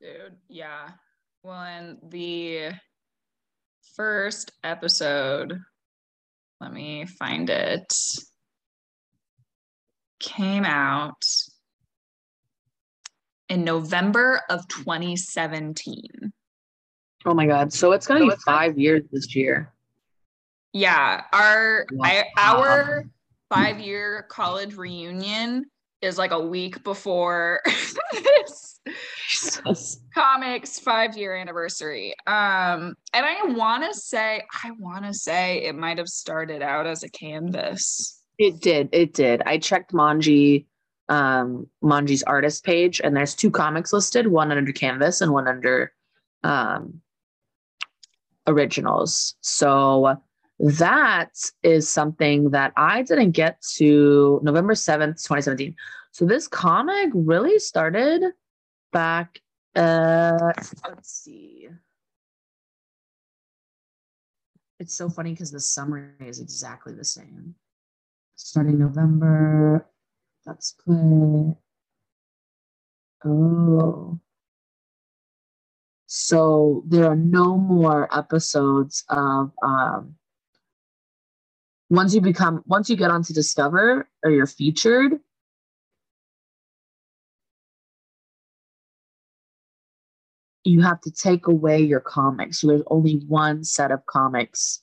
Dude, 0.00 0.36
yeah. 0.48 0.90
Well, 1.42 1.60
and 1.60 1.98
the 2.08 2.72
first 3.96 4.52
episode, 4.62 5.58
let 6.60 6.72
me 6.72 7.06
find 7.06 7.48
it, 7.48 7.92
came 10.20 10.64
out 10.64 11.22
in 13.48 13.64
November 13.64 14.40
of 14.50 14.68
2017. 14.68 16.32
Oh 17.24 17.34
my 17.34 17.46
God. 17.46 17.72
So 17.72 17.92
it's 17.92 18.06
going 18.06 18.22
to 18.22 18.30
so 18.30 18.36
be 18.36 18.42
five 18.44 18.78
years 18.78 19.02
this 19.10 19.34
year. 19.34 19.72
Yeah. 20.72 21.22
Our, 21.32 21.86
wow. 21.92 22.06
I, 22.06 22.24
our 22.36 23.04
five 23.48 23.80
year 23.80 24.26
college 24.28 24.76
reunion 24.76 25.64
is 26.02 26.18
like 26.18 26.30
a 26.30 26.40
week 26.40 26.82
before 26.84 27.60
this 28.12 28.80
comics 30.14 30.78
five 30.78 31.16
year 31.16 31.34
anniversary. 31.36 32.14
Um, 32.26 32.94
and 33.12 33.26
I 33.26 33.44
want 33.46 33.84
to 33.84 33.98
say, 33.98 34.42
I 34.64 34.70
want 34.72 35.04
to 35.04 35.14
say 35.14 35.64
it 35.64 35.74
might 35.74 35.98
have 35.98 36.08
started 36.08 36.62
out 36.62 36.86
as 36.86 37.02
a 37.02 37.08
canvas. 37.08 38.22
It 38.38 38.60
did. 38.60 38.88
It 38.92 39.14
did. 39.14 39.42
I 39.46 39.58
checked 39.58 39.92
Mongie, 39.92 40.66
um, 41.08 41.66
Mongie's 41.82 42.22
artist 42.22 42.64
page, 42.64 43.00
and 43.02 43.16
there's 43.16 43.34
two 43.34 43.50
comics 43.50 43.92
listed, 43.92 44.26
one 44.26 44.52
under 44.52 44.72
canvas 44.72 45.20
and 45.20 45.32
one 45.32 45.48
under 45.48 45.92
um, 46.44 47.00
originals. 48.46 49.34
So 49.40 50.18
that 50.58 51.32
is 51.62 51.88
something 51.88 52.50
that 52.50 52.72
I 52.76 53.02
didn't 53.02 53.32
get 53.32 53.60
to 53.76 54.40
November 54.42 54.74
7th, 54.74 55.22
2017. 55.22 55.74
So 56.12 56.24
this 56.24 56.48
comic 56.48 57.10
really 57.12 57.58
started 57.58 58.22
back 58.92 59.40
uh 59.74 60.52
let's 60.88 61.10
see. 61.10 61.68
It's 64.78 64.94
so 64.94 65.10
funny 65.10 65.32
because 65.32 65.50
the 65.50 65.60
summary 65.60 66.12
is 66.20 66.40
exactly 66.40 66.94
the 66.94 67.04
same. 67.04 67.54
Starting 68.36 68.78
November, 68.78 69.86
let's 70.46 70.72
play. 70.72 71.54
Oh. 73.24 74.18
So 76.06 76.84
there 76.86 77.06
are 77.06 77.16
no 77.16 77.58
more 77.58 78.08
episodes 78.16 79.04
of 79.10 79.52
um 79.62 80.14
once 81.90 82.14
you 82.14 82.20
become 82.20 82.62
once 82.66 82.90
you 82.90 82.96
get 82.96 83.10
onto 83.10 83.32
discover 83.32 84.08
or 84.24 84.30
you're 84.30 84.46
featured 84.46 85.20
you 90.66 90.82
have 90.82 91.00
to 91.00 91.10
take 91.10 91.46
away 91.46 91.80
your 91.80 92.00
comics. 92.00 92.60
So 92.60 92.66
there's 92.66 92.82
only 92.88 93.22
one 93.28 93.62
set 93.64 93.92
of 93.92 94.04
comics. 94.06 94.82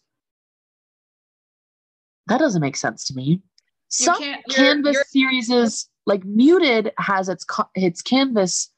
That 2.28 2.40
doesn't 2.40 2.62
make 2.62 2.78
sense 2.78 3.04
to 3.06 3.16
me. 3.16 3.42
Some 3.90 4.24
canvas 4.50 4.94
you're, 4.94 5.04
series 5.10 5.50
is 5.50 5.90
like 6.06 6.24
muted 6.24 6.94
has 6.98 7.30
its 7.30 7.46
its 7.76 8.02
canvas 8.02 8.72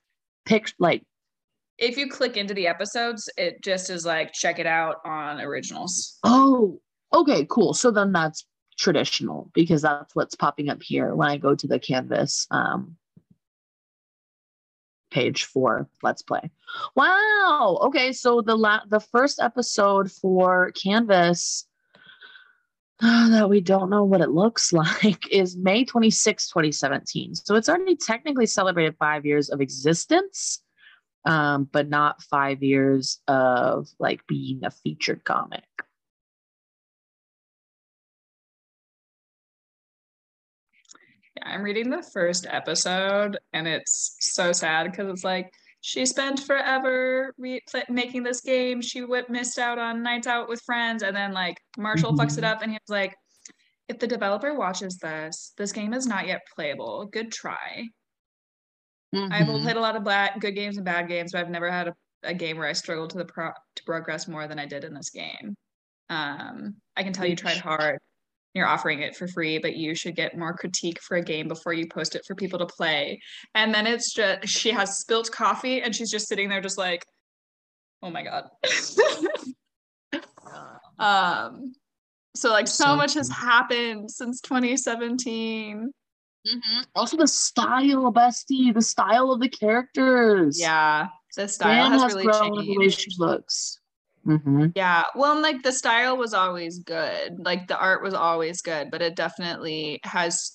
pic 0.46 0.74
like 0.78 1.04
if 1.78 1.96
you 1.96 2.10
click 2.10 2.38
into 2.38 2.54
the 2.54 2.68
episodes 2.68 3.30
it 3.38 3.64
just 3.64 3.90
is 3.90 4.06
like 4.06 4.34
check 4.34 4.60
it 4.60 4.66
out 4.66 4.98
on 5.06 5.40
originals. 5.40 6.20
Oh 6.24 6.82
Okay, 7.16 7.48
cool. 7.50 7.74
So 7.74 7.92
then 7.92 8.12
that's 8.12 8.46
traditional 8.78 9.50
because 9.54 9.82
that's 9.82 10.14
what's 10.16 10.36
popping 10.36 10.70
up 10.70 10.84
here 10.84 11.16
when 11.16 11.30
I 11.30 11.38
go 11.38 11.56
to 11.56 11.66
the 11.68 11.80
canvas 11.80 12.46
um, 12.52 12.98
page 15.12 15.46
for 15.46 15.88
Let's 16.04 16.22
Play. 16.22 16.52
Wow. 16.94 17.80
Okay, 17.84 18.12
so 18.12 18.42
the 18.42 18.58
la- 18.58 18.86
the 18.90 19.00
first 19.00 19.40
episode 19.42 20.12
for 20.12 20.72
Canvas 20.72 21.66
uh, 23.02 23.30
that 23.30 23.50
we 23.50 23.62
don't 23.62 23.90
know 23.90 24.04
what 24.04 24.20
it 24.20 24.32
looks 24.32 24.74
like 25.04 25.32
is 25.32 25.56
May 25.56 25.86
26, 25.86 26.50
2017. 26.50 27.36
So 27.36 27.56
it's 27.56 27.70
already 27.70 27.96
technically 27.96 28.46
celebrated 28.46 28.98
five 29.00 29.26
years 29.26 29.50
of 29.50 29.62
existence, 29.62 30.62
um, 31.24 31.70
but 31.72 31.88
not 31.88 32.22
five 32.22 32.62
years 32.62 33.22
of 33.30 33.88
like 34.00 34.28
being 34.28 34.66
a 34.66 34.72
featured 34.72 35.24
comic. 35.24 35.64
I'm 41.46 41.62
reading 41.62 41.90
the 41.90 42.02
first 42.02 42.48
episode 42.50 43.38
and 43.54 43.68
it's 43.68 44.18
so 44.20 44.52
sad 44.52 44.90
because 44.90 45.08
it's 45.10 45.24
like 45.24 45.52
she 45.82 46.04
spent 46.08 46.40
forever 46.40 47.36
re- 47.38 47.62
making 47.90 48.24
this 48.24 48.42
game. 48.42 48.82
She 48.82 49.02
w- 49.02 49.24
missed 49.30 49.60
out 49.60 49.78
on 49.78 50.02
nights 50.02 50.26
out 50.26 50.50
with 50.50 50.60
friends, 50.64 51.04
and 51.04 51.16
then 51.16 51.32
like 51.32 51.58
Marshall 51.78 52.12
mm-hmm. 52.12 52.22
fucks 52.22 52.40
it 52.40 52.44
up, 52.44 52.64
and 52.64 52.72
he's 52.72 52.80
like, 52.90 53.16
"If 53.88 54.00
the 54.00 54.08
developer 54.08 54.56
watches 54.56 54.98
this, 54.98 55.54
this 55.58 55.72
game 55.72 55.94
is 55.94 56.08
not 56.08 56.26
yet 56.26 56.42
playable. 56.56 57.06
Good 57.06 57.32
try." 57.32 57.88
Mm-hmm. 59.14 59.32
I've 59.32 59.62
played 59.62 59.76
a 59.76 59.80
lot 59.80 59.96
of 59.96 60.04
bad, 60.04 60.42
good 60.42 60.56
games 60.56 60.78
and 60.78 60.86
bad 60.86 61.08
games, 61.08 61.34
but 61.34 61.42
I've 61.42 61.52
never 61.52 61.70
had 61.70 61.90
a, 61.90 61.96
a 62.24 62.34
game 62.34 62.58
where 62.58 62.68
I 62.68 62.74
struggled 62.74 63.12
to 63.12 63.20
the 63.20 63.26
pro- 63.26 63.52
to 63.76 63.84
progress 63.84 64.28
more 64.28 64.48
than 64.48 64.58
I 64.58 64.66
did 64.66 64.86
in 64.86 64.96
this 64.96 65.12
game. 65.12 65.56
Um, 66.10 66.78
I 66.98 67.04
can 67.04 67.14
tell 67.14 67.28
you 67.28 67.36
tried 67.36 67.58
hard 67.58 68.00
you're 68.56 68.66
offering 68.66 69.02
it 69.02 69.16
for 69.16 69.28
free, 69.28 69.60
but 69.60 69.76
you 69.76 69.94
should 69.94 70.16
get 70.16 70.38
more 70.38 70.54
critique 70.54 71.02
for 71.02 71.18
a 71.18 71.22
game 71.22 71.50
before 71.50 71.74
you 71.74 71.88
post 71.88 72.16
it 72.16 72.24
for 72.26 72.34
people 72.36 72.58
to 72.58 72.66
play. 72.66 73.20
And 73.54 73.76
then 73.76 73.86
it's 73.86 74.14
just 74.14 74.48
she 74.48 74.72
has 74.72 74.98
spilt 74.98 75.30
coffee 75.30 75.82
and 75.82 75.94
she's 75.94 76.10
just 76.10 76.28
sitting 76.30 76.48
there 76.48 76.62
just 76.62 76.78
like, 76.78 77.06
oh 78.02 78.10
my 78.10 78.24
God. 78.24 78.46
um 80.98 81.74
so 82.34 82.50
like 82.50 82.68
so, 82.68 82.86
so 82.86 82.96
much 82.96 83.14
has 83.16 83.30
happened 83.30 84.10
since 84.10 84.40
2017. 84.40 85.92
Mm-hmm. 86.48 86.82
Also 86.96 87.18
the 87.18 87.28
style, 87.28 88.14
bestie, 88.14 88.74
the 88.74 88.82
style 88.82 89.32
of 89.32 89.42
the 89.42 89.50
characters. 89.50 90.60
Yeah, 90.60 91.08
the 91.36 91.48
style 91.48 91.90
has, 91.90 92.02
has 92.02 92.14
really 92.14 92.26
grown 92.26 92.56
changed. 92.56 92.70
the 92.70 92.78
way 92.78 92.90
she 92.90 93.12
looks. 93.18 93.80
Mm-hmm. 94.28 94.68
Yeah. 94.76 95.04
Well, 95.16 95.34
and 95.34 95.42
like 95.42 95.62
the 95.64 95.72
style 95.72 96.18
was 96.18 96.34
always 96.34 96.80
good. 96.80 97.38
Like 97.38 97.68
the 97.68 97.78
art 97.78 98.02
was 98.02 98.14
always 98.14 98.62
good, 98.62 98.90
but 98.92 99.02
it 99.02 99.16
definitely 99.16 100.00
has 100.04 100.52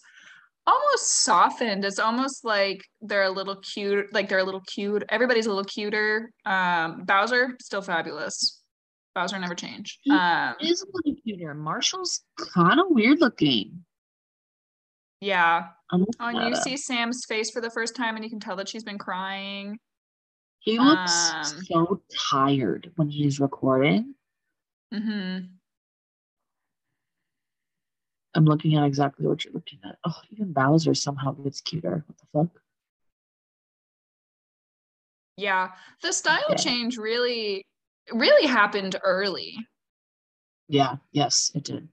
almost 0.66 1.24
softened. 1.24 1.84
It's 1.84 1.98
almost 1.98 2.44
like 2.44 2.84
they're 3.00 3.24
a 3.24 3.30
little 3.30 3.56
cute. 3.56 4.12
Like 4.12 4.28
they're 4.28 4.38
a 4.38 4.44
little 4.44 4.62
cute. 4.62 5.04
Everybody's 5.08 5.46
a 5.46 5.50
little 5.50 5.64
cuter. 5.64 6.30
Um, 6.46 7.04
Bowser 7.04 7.56
still 7.60 7.82
fabulous. 7.82 8.60
Bowser 9.14 9.38
never 9.38 9.54
changed. 9.54 9.98
He 10.02 10.12
um, 10.12 10.54
is 10.60 10.82
a 10.82 10.86
little 10.92 11.20
cuter. 11.24 11.54
Marshall's 11.54 12.22
kind 12.54 12.80
of 12.80 12.86
weird 12.90 13.20
looking. 13.20 13.84
Yeah. 15.20 15.66
Oh, 15.92 16.06
and 16.20 16.48
you 16.48 16.56
see 16.56 16.76
Sam's 16.76 17.24
face 17.28 17.50
for 17.50 17.60
the 17.60 17.70
first 17.70 17.94
time, 17.94 18.14
and 18.14 18.24
you 18.24 18.30
can 18.30 18.40
tell 18.40 18.56
that 18.56 18.68
she's 18.68 18.84
been 18.84 18.98
crying. 18.98 19.78
He 20.60 20.78
looks 20.78 21.32
um, 21.34 21.64
so 21.64 22.00
tired 22.30 22.92
when 22.96 23.08
he's 23.08 23.40
recording. 23.40 24.14
Mm-hmm. 24.92 25.46
I'm 28.34 28.44
looking 28.44 28.76
at 28.76 28.84
exactly 28.84 29.26
what 29.26 29.44
you're 29.44 29.54
looking 29.54 29.80
at. 29.84 29.96
Oh, 30.04 30.14
even 30.30 30.52
Bowser 30.52 30.94
somehow 30.94 31.32
gets 31.32 31.60
cuter. 31.60 32.04
What 32.06 32.18
the 32.18 32.24
fuck? 32.32 32.62
Yeah, 35.36 35.70
the 36.02 36.12
style 36.12 36.44
yeah. 36.50 36.56
change 36.56 36.98
really, 36.98 37.64
really 38.12 38.46
happened 38.46 38.96
early. 39.02 39.56
Yeah. 40.68 40.96
Yes, 41.12 41.50
it 41.54 41.64
did. 41.64 41.88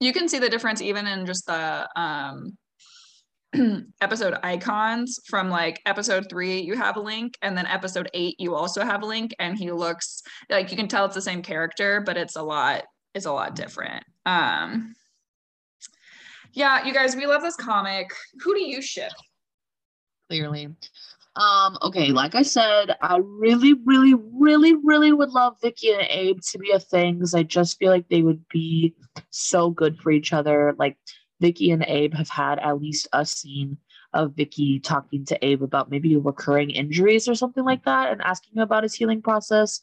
you 0.00 0.12
can 0.12 0.28
see 0.28 0.38
the 0.38 0.48
difference 0.48 0.80
even 0.80 1.06
in 1.06 1.26
just 1.26 1.46
the 1.46 1.88
um 1.96 2.56
episode 4.00 4.34
icons 4.42 5.20
from 5.26 5.48
like 5.50 5.80
episode 5.86 6.26
three 6.28 6.60
you 6.60 6.76
have 6.76 6.96
a 6.96 7.00
link 7.00 7.34
and 7.42 7.56
then 7.56 7.66
episode 7.66 8.08
eight 8.14 8.36
you 8.38 8.54
also 8.54 8.84
have 8.84 9.02
a 9.02 9.06
link 9.06 9.34
and 9.38 9.58
he 9.58 9.70
looks 9.70 10.22
like 10.50 10.70
you 10.70 10.76
can 10.76 10.88
tell 10.88 11.04
it's 11.04 11.14
the 11.14 11.22
same 11.22 11.42
character 11.42 12.02
but 12.04 12.16
it's 12.16 12.36
a 12.36 12.42
lot 12.42 12.84
it's 13.14 13.26
a 13.26 13.32
lot 13.32 13.54
different 13.54 14.04
um 14.26 14.94
yeah 16.52 16.84
you 16.84 16.92
guys 16.92 17.16
we 17.16 17.26
love 17.26 17.42
this 17.42 17.56
comic 17.56 18.10
who 18.40 18.54
do 18.54 18.60
you 18.60 18.80
ship 18.82 19.12
clearly. 20.28 20.68
Um, 21.36 21.76
okay, 21.82 22.12
like 22.12 22.34
I 22.34 22.42
said, 22.42 22.96
I 23.02 23.18
really, 23.22 23.74
really, 23.84 24.14
really, 24.14 24.74
really 24.74 25.12
would 25.12 25.30
love 25.30 25.56
Vicky 25.60 25.92
and 25.92 26.06
Abe 26.08 26.40
to 26.52 26.58
be 26.58 26.70
a 26.70 26.80
thing 26.80 27.14
because 27.16 27.34
I 27.34 27.42
just 27.42 27.78
feel 27.78 27.90
like 27.90 28.08
they 28.08 28.22
would 28.22 28.42
be 28.48 28.94
so 29.30 29.68
good 29.68 29.98
for 29.98 30.10
each 30.10 30.32
other. 30.32 30.74
Like 30.78 30.96
Vicky 31.40 31.70
and 31.70 31.84
Abe 31.86 32.14
have 32.14 32.28
had 32.28 32.58
at 32.58 32.80
least 32.80 33.08
a 33.12 33.24
scene 33.24 33.78
of 34.14 34.34
Vicky 34.34 34.80
talking 34.80 35.24
to 35.26 35.44
Abe 35.44 35.62
about 35.62 35.90
maybe 35.90 36.16
recurring 36.16 36.70
injuries 36.70 37.28
or 37.28 37.34
something 37.34 37.64
like 37.64 37.84
that 37.84 38.12
and 38.12 38.22
asking 38.22 38.54
him 38.54 38.62
about 38.62 38.82
his 38.82 38.94
healing 38.94 39.20
process. 39.20 39.80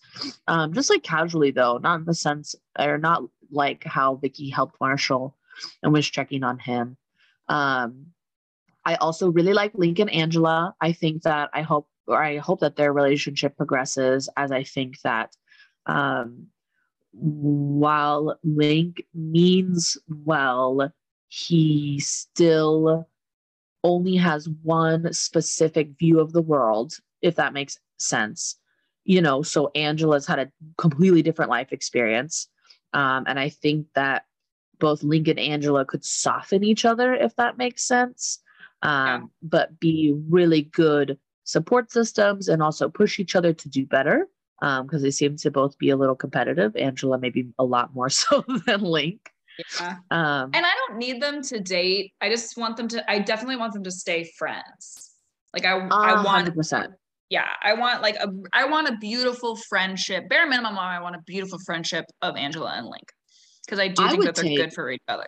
Um, 0.47 0.73
just 0.73 0.89
like 0.89 1.03
casually 1.03 1.51
though, 1.51 1.77
not 1.77 1.99
in 1.99 2.05
the 2.05 2.15
sense 2.15 2.55
or 2.79 2.97
not 2.97 3.23
like 3.51 3.83
how 3.83 4.15
Vicky 4.15 4.49
helped 4.49 4.79
Marshall 4.81 5.37
and 5.83 5.93
was 5.93 6.09
checking 6.09 6.43
on 6.43 6.57
him. 6.57 6.97
Um, 7.47 8.07
I 8.85 8.95
also 8.95 9.31
really 9.31 9.53
like 9.53 9.73
Link 9.75 9.99
and 9.99 10.09
Angela. 10.09 10.73
I 10.81 10.91
think 10.91 11.23
that 11.23 11.49
I 11.53 11.61
hope 11.61 11.87
or 12.07 12.21
I 12.21 12.37
hope 12.37 12.59
that 12.61 12.75
their 12.75 12.91
relationship 12.91 13.55
progresses 13.55 14.27
as 14.35 14.51
I 14.51 14.63
think 14.63 14.99
that 15.01 15.35
um, 15.85 16.47
while 17.13 18.37
Link 18.43 19.03
means 19.13 19.97
well, 20.07 20.91
he 21.33 21.99
still 21.99 23.07
only 23.83 24.15
has 24.15 24.47
one 24.61 25.11
specific 25.13 25.97
view 25.97 26.19
of 26.19 26.31
the 26.31 26.41
world, 26.41 26.93
if 27.23 27.35
that 27.35 27.53
makes 27.53 27.79
sense. 27.97 28.57
You 29.03 29.19
know, 29.19 29.41
so 29.41 29.71
Angela's 29.73 30.27
had 30.27 30.39
a 30.39 30.51
completely 30.77 31.23
different 31.23 31.49
life 31.49 31.73
experience. 31.73 32.47
Um, 32.93 33.23
and 33.27 33.39
I 33.39 33.49
think 33.49 33.87
that 33.95 34.25
both 34.79 35.01
Link 35.01 35.27
and 35.27 35.39
Angela 35.39 35.85
could 35.85 36.05
soften 36.05 36.63
each 36.63 36.85
other, 36.85 37.15
if 37.15 37.35
that 37.37 37.57
makes 37.57 37.83
sense 37.83 38.39
um, 38.83 39.07
yeah. 39.07 39.21
but 39.41 39.79
be 39.79 40.13
really 40.29 40.61
good 40.61 41.17
support 41.45 41.91
systems 41.91 42.47
and 42.47 42.61
also 42.61 42.89
push 42.89 43.19
each 43.19 43.35
other 43.35 43.53
to 43.53 43.69
do 43.69 43.87
better 43.87 44.27
because 44.59 45.01
um, 45.01 45.01
they 45.01 45.11
seem 45.11 45.35
to 45.37 45.49
both 45.49 45.77
be 45.79 45.89
a 45.89 45.97
little 45.97 46.15
competitive. 46.15 46.75
Angela, 46.75 47.17
maybe 47.17 47.49
a 47.57 47.63
lot 47.63 47.95
more 47.95 48.09
so 48.11 48.45
than 48.67 48.81
Link. 48.81 49.31
Yeah. 49.79 49.97
Um, 50.11 50.49
and 50.53 50.65
I 50.65 50.71
don't 50.87 50.97
need 50.97 51.21
them 51.21 51.41
to 51.43 51.59
date. 51.59 52.13
I 52.21 52.29
just 52.29 52.57
want 52.57 52.77
them 52.77 52.87
to, 52.89 53.11
I 53.11 53.19
definitely 53.19 53.57
want 53.57 53.73
them 53.73 53.83
to 53.83 53.91
stay 53.91 54.31
friends. 54.37 55.11
Like 55.53 55.65
I, 55.65 55.77
I 55.91 56.23
want 56.23 56.47
100%. 56.47 56.87
Yeah, 57.29 57.47
I 57.63 57.73
want 57.73 58.01
like 58.01 58.15
a, 58.15 58.27
I 58.51 58.65
want 58.65 58.89
a 58.89 58.97
beautiful 58.97 59.55
friendship. 59.55 60.29
Bare 60.29 60.47
minimum, 60.47 60.77
I 60.77 60.99
want 60.99 61.15
a 61.15 61.21
beautiful 61.25 61.59
friendship 61.65 62.05
of 62.21 62.35
Angela 62.35 62.73
and 62.75 62.85
Link 62.85 63.05
because 63.65 63.79
I 63.79 63.87
do 63.87 64.03
I 64.03 64.09
think 64.09 64.25
that 64.25 64.35
they're 64.35 64.43
take, 64.43 64.57
good 64.57 64.73
for 64.73 64.91
each 64.91 65.01
other. 65.07 65.27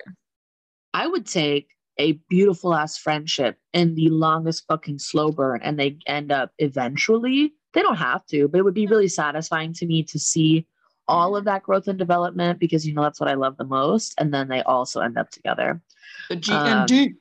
I 0.94 1.08
would 1.08 1.26
take 1.26 1.70
a 1.98 2.14
beautiful 2.30 2.74
ass 2.74 2.98
friendship 2.98 3.58
in 3.74 3.96
the 3.96 4.10
longest 4.10 4.66
fucking 4.68 5.00
slow 5.00 5.32
burn 5.32 5.62
and 5.64 5.80
they 5.80 5.98
end 6.08 6.32
up 6.32 6.52
eventually 6.58 7.54
they 7.74 7.82
don't 7.82 7.96
have 7.96 8.26
to 8.26 8.48
but 8.50 8.60
it 8.60 8.64
would 8.64 8.74
be 8.74 8.88
really 8.88 9.08
satisfying 9.08 9.74
to 9.74 9.86
me 9.86 10.04
to 10.04 10.20
see 10.20 10.68
all 11.08 11.36
of 11.36 11.46
that 11.46 11.64
growth 11.64 11.88
and 11.88 12.00
development 12.00 12.60
because 12.60 12.86
you 12.86 12.94
know 12.94 13.04
that's 13.04 13.20
what 13.20 13.30
i 13.30 13.34
love 13.34 13.58
the 13.58 13.64
most 13.64 14.14
and 14.18 14.34
then 14.34 14.48
they 14.48 14.62
also 14.64 15.02
end 15.02 15.18
up 15.18 15.30
together 15.30 15.82
the 16.30 16.38
gnd 16.38 17.08
um, 17.08 17.18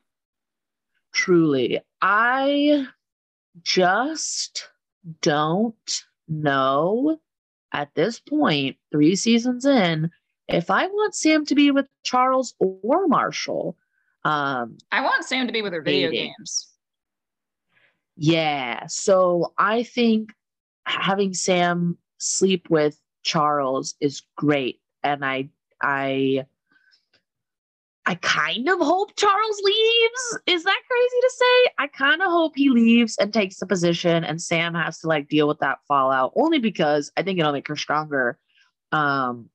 truly 1.12 1.80
i 2.00 2.86
just 3.62 4.68
don't 5.20 6.04
know 6.28 7.18
at 7.72 7.94
this 7.94 8.18
point 8.18 8.76
three 8.90 9.14
seasons 9.14 9.64
in 9.64 10.10
if 10.48 10.70
i 10.70 10.86
want 10.86 11.14
sam 11.14 11.44
to 11.44 11.54
be 11.54 11.70
with 11.70 11.86
charles 12.02 12.54
or 12.58 13.06
marshall 13.06 13.76
um, 14.24 14.78
I 14.90 15.02
want 15.02 15.24
Sam 15.24 15.46
to 15.46 15.52
be 15.52 15.62
with 15.62 15.72
her 15.72 15.82
video 15.82 16.10
dating. 16.10 16.34
games. 16.38 16.68
Yeah. 18.16 18.86
So 18.86 19.52
I 19.58 19.82
think 19.82 20.32
having 20.86 21.34
Sam 21.34 21.98
sleep 22.18 22.70
with 22.70 22.98
Charles 23.24 23.94
is 24.00 24.22
great. 24.36 24.80
And 25.02 25.24
I 25.24 25.48
I 25.82 26.46
I 28.06 28.16
kind 28.16 28.68
of 28.68 28.78
hope 28.78 29.16
Charles 29.16 29.60
leaves. 29.64 30.38
Is 30.46 30.64
that 30.64 30.80
crazy 30.88 31.20
to 31.20 31.32
say? 31.36 31.70
I 31.78 31.86
kind 31.86 32.20
of 32.20 32.28
hope 32.28 32.52
he 32.54 32.68
leaves 32.68 33.16
and 33.18 33.32
takes 33.32 33.58
the 33.58 33.66
position 33.66 34.24
and 34.24 34.40
Sam 34.40 34.74
has 34.74 35.00
to 35.00 35.08
like 35.08 35.28
deal 35.28 35.48
with 35.48 35.58
that 35.60 35.78
fallout 35.88 36.32
only 36.36 36.58
because 36.58 37.10
I 37.16 37.22
think 37.22 37.38
it'll 37.38 37.52
make 37.52 37.68
her 37.68 37.76
stronger. 37.76 38.38
Um, 38.92 39.48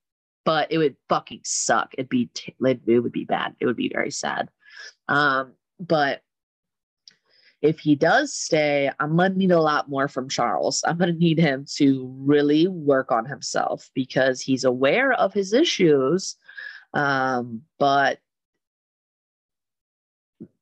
but 0.45 0.71
it 0.71 0.79
would 0.79 0.95
fucking 1.09 1.41
suck. 1.43 1.93
It'd 1.93 2.09
be 2.09 2.29
t- 2.33 2.55
it 2.59 3.03
would 3.03 3.11
be 3.11 3.25
bad. 3.25 3.55
It 3.59 3.67
would 3.67 3.75
be 3.75 3.91
very 3.93 4.09
sad. 4.09 4.49
Um, 5.07 5.53
but 5.79 6.23
if 7.61 7.79
he 7.79 7.95
does 7.95 8.33
stay, 8.33 8.89
I'm 8.99 9.17
going 9.17 9.33
to 9.33 9.37
need 9.37 9.51
a 9.51 9.61
lot 9.61 9.89
more 9.89 10.07
from 10.07 10.29
Charles. 10.29 10.83
I'm 10.87 10.97
going 10.97 11.13
to 11.13 11.19
need 11.19 11.39
him 11.39 11.65
to 11.75 12.13
really 12.19 12.67
work 12.67 13.11
on 13.11 13.25
himself 13.25 13.89
because 13.93 14.39
he's 14.39 14.63
aware 14.63 15.11
of 15.13 15.33
his 15.33 15.51
issues, 15.51 16.37
um, 16.93 17.61
but 17.77 18.19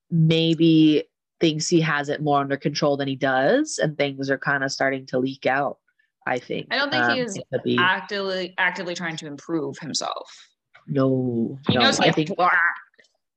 maybe 0.09 1.03
thinks 1.39 1.67
he 1.67 1.81
has 1.81 2.09
it 2.09 2.21
more 2.21 2.39
under 2.39 2.57
control 2.57 2.97
than 2.97 3.07
he 3.07 3.15
does, 3.15 3.77
and 3.77 3.95
things 3.95 4.31
are 4.31 4.39
kind 4.39 4.63
of 4.63 4.71
starting 4.71 5.05
to 5.07 5.19
leak 5.19 5.45
out. 5.45 5.77
I 6.25 6.39
think. 6.39 6.67
I 6.71 6.75
don't 6.75 6.91
think 6.91 7.05
um, 7.05 7.15
he 7.15 7.21
is 7.21 7.39
actively 7.79 8.53
actively 8.57 8.95
trying 8.95 9.15
to 9.17 9.27
improve 9.27 9.77
himself. 9.77 10.29
No, 10.85 11.57
he 11.69 11.75
no, 11.75 11.81
knows 11.81 11.99
I 12.01 12.11
think. 12.11 12.31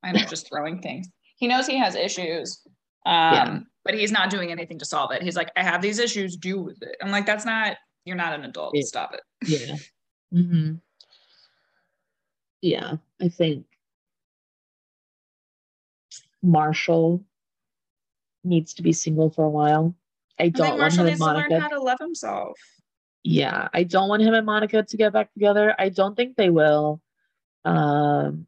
I'm 0.03 0.17
just 0.17 0.49
throwing 0.49 0.81
things. 0.81 1.09
He 1.37 1.47
knows 1.47 1.67
he 1.67 1.79
has 1.79 1.95
issues, 1.95 2.67
um, 3.07 3.35
yeah. 3.35 3.59
but 3.85 3.95
he's 3.95 4.13
not 4.13 4.31
doing 4.31 4.51
anything 4.51 4.79
to 4.79 4.85
solve 4.85 5.13
it. 5.13 5.23
He's 5.23 5.37
like, 5.37 5.51
I 5.57 5.63
have 5.63 5.83
these 5.83 5.99
issues, 5.99 6.37
do 6.37 6.61
with 6.61 6.83
it. 6.83 6.97
I'm 7.03 7.11
like, 7.11 7.27
that's 7.27 7.45
not, 7.45 7.77
you're 8.05 8.17
not 8.17 8.33
an 8.33 8.45
adult. 8.45 8.73
Yeah. 8.75 8.83
Stop 8.85 9.15
it. 9.15 9.21
Yeah. 9.47 9.77
Mm-hmm. 10.33 10.75
Yeah. 12.63 12.97
I 13.21 13.29
think 13.29 13.67
Marshall 16.43 17.25
needs 18.45 18.75
to 18.75 18.83
be 18.83 18.93
single 18.93 19.31
for 19.31 19.45
a 19.45 19.51
while. 19.51 19.95
I 20.39 20.49
don't 20.49 20.67
I 20.67 20.75
want 20.75 20.95
him 20.95 21.07
and 21.07 21.19
Monica. 21.19 21.49
To 21.49 21.55
learn 21.55 21.63
how 21.63 21.69
to 21.69 21.83
love 21.83 21.99
himself. 22.01 22.59
Yeah, 23.23 23.69
I 23.75 23.83
don't 23.83 24.09
want 24.09 24.23
him 24.23 24.33
and 24.33 24.47
Monica 24.47 24.83
to 24.83 24.97
get 24.97 25.13
back 25.13 25.33
together. 25.35 25.75
I 25.79 25.91
don't 25.91 26.17
think 26.17 26.37
they 26.37 26.49
will. 26.49 27.03
Um, 27.67 28.47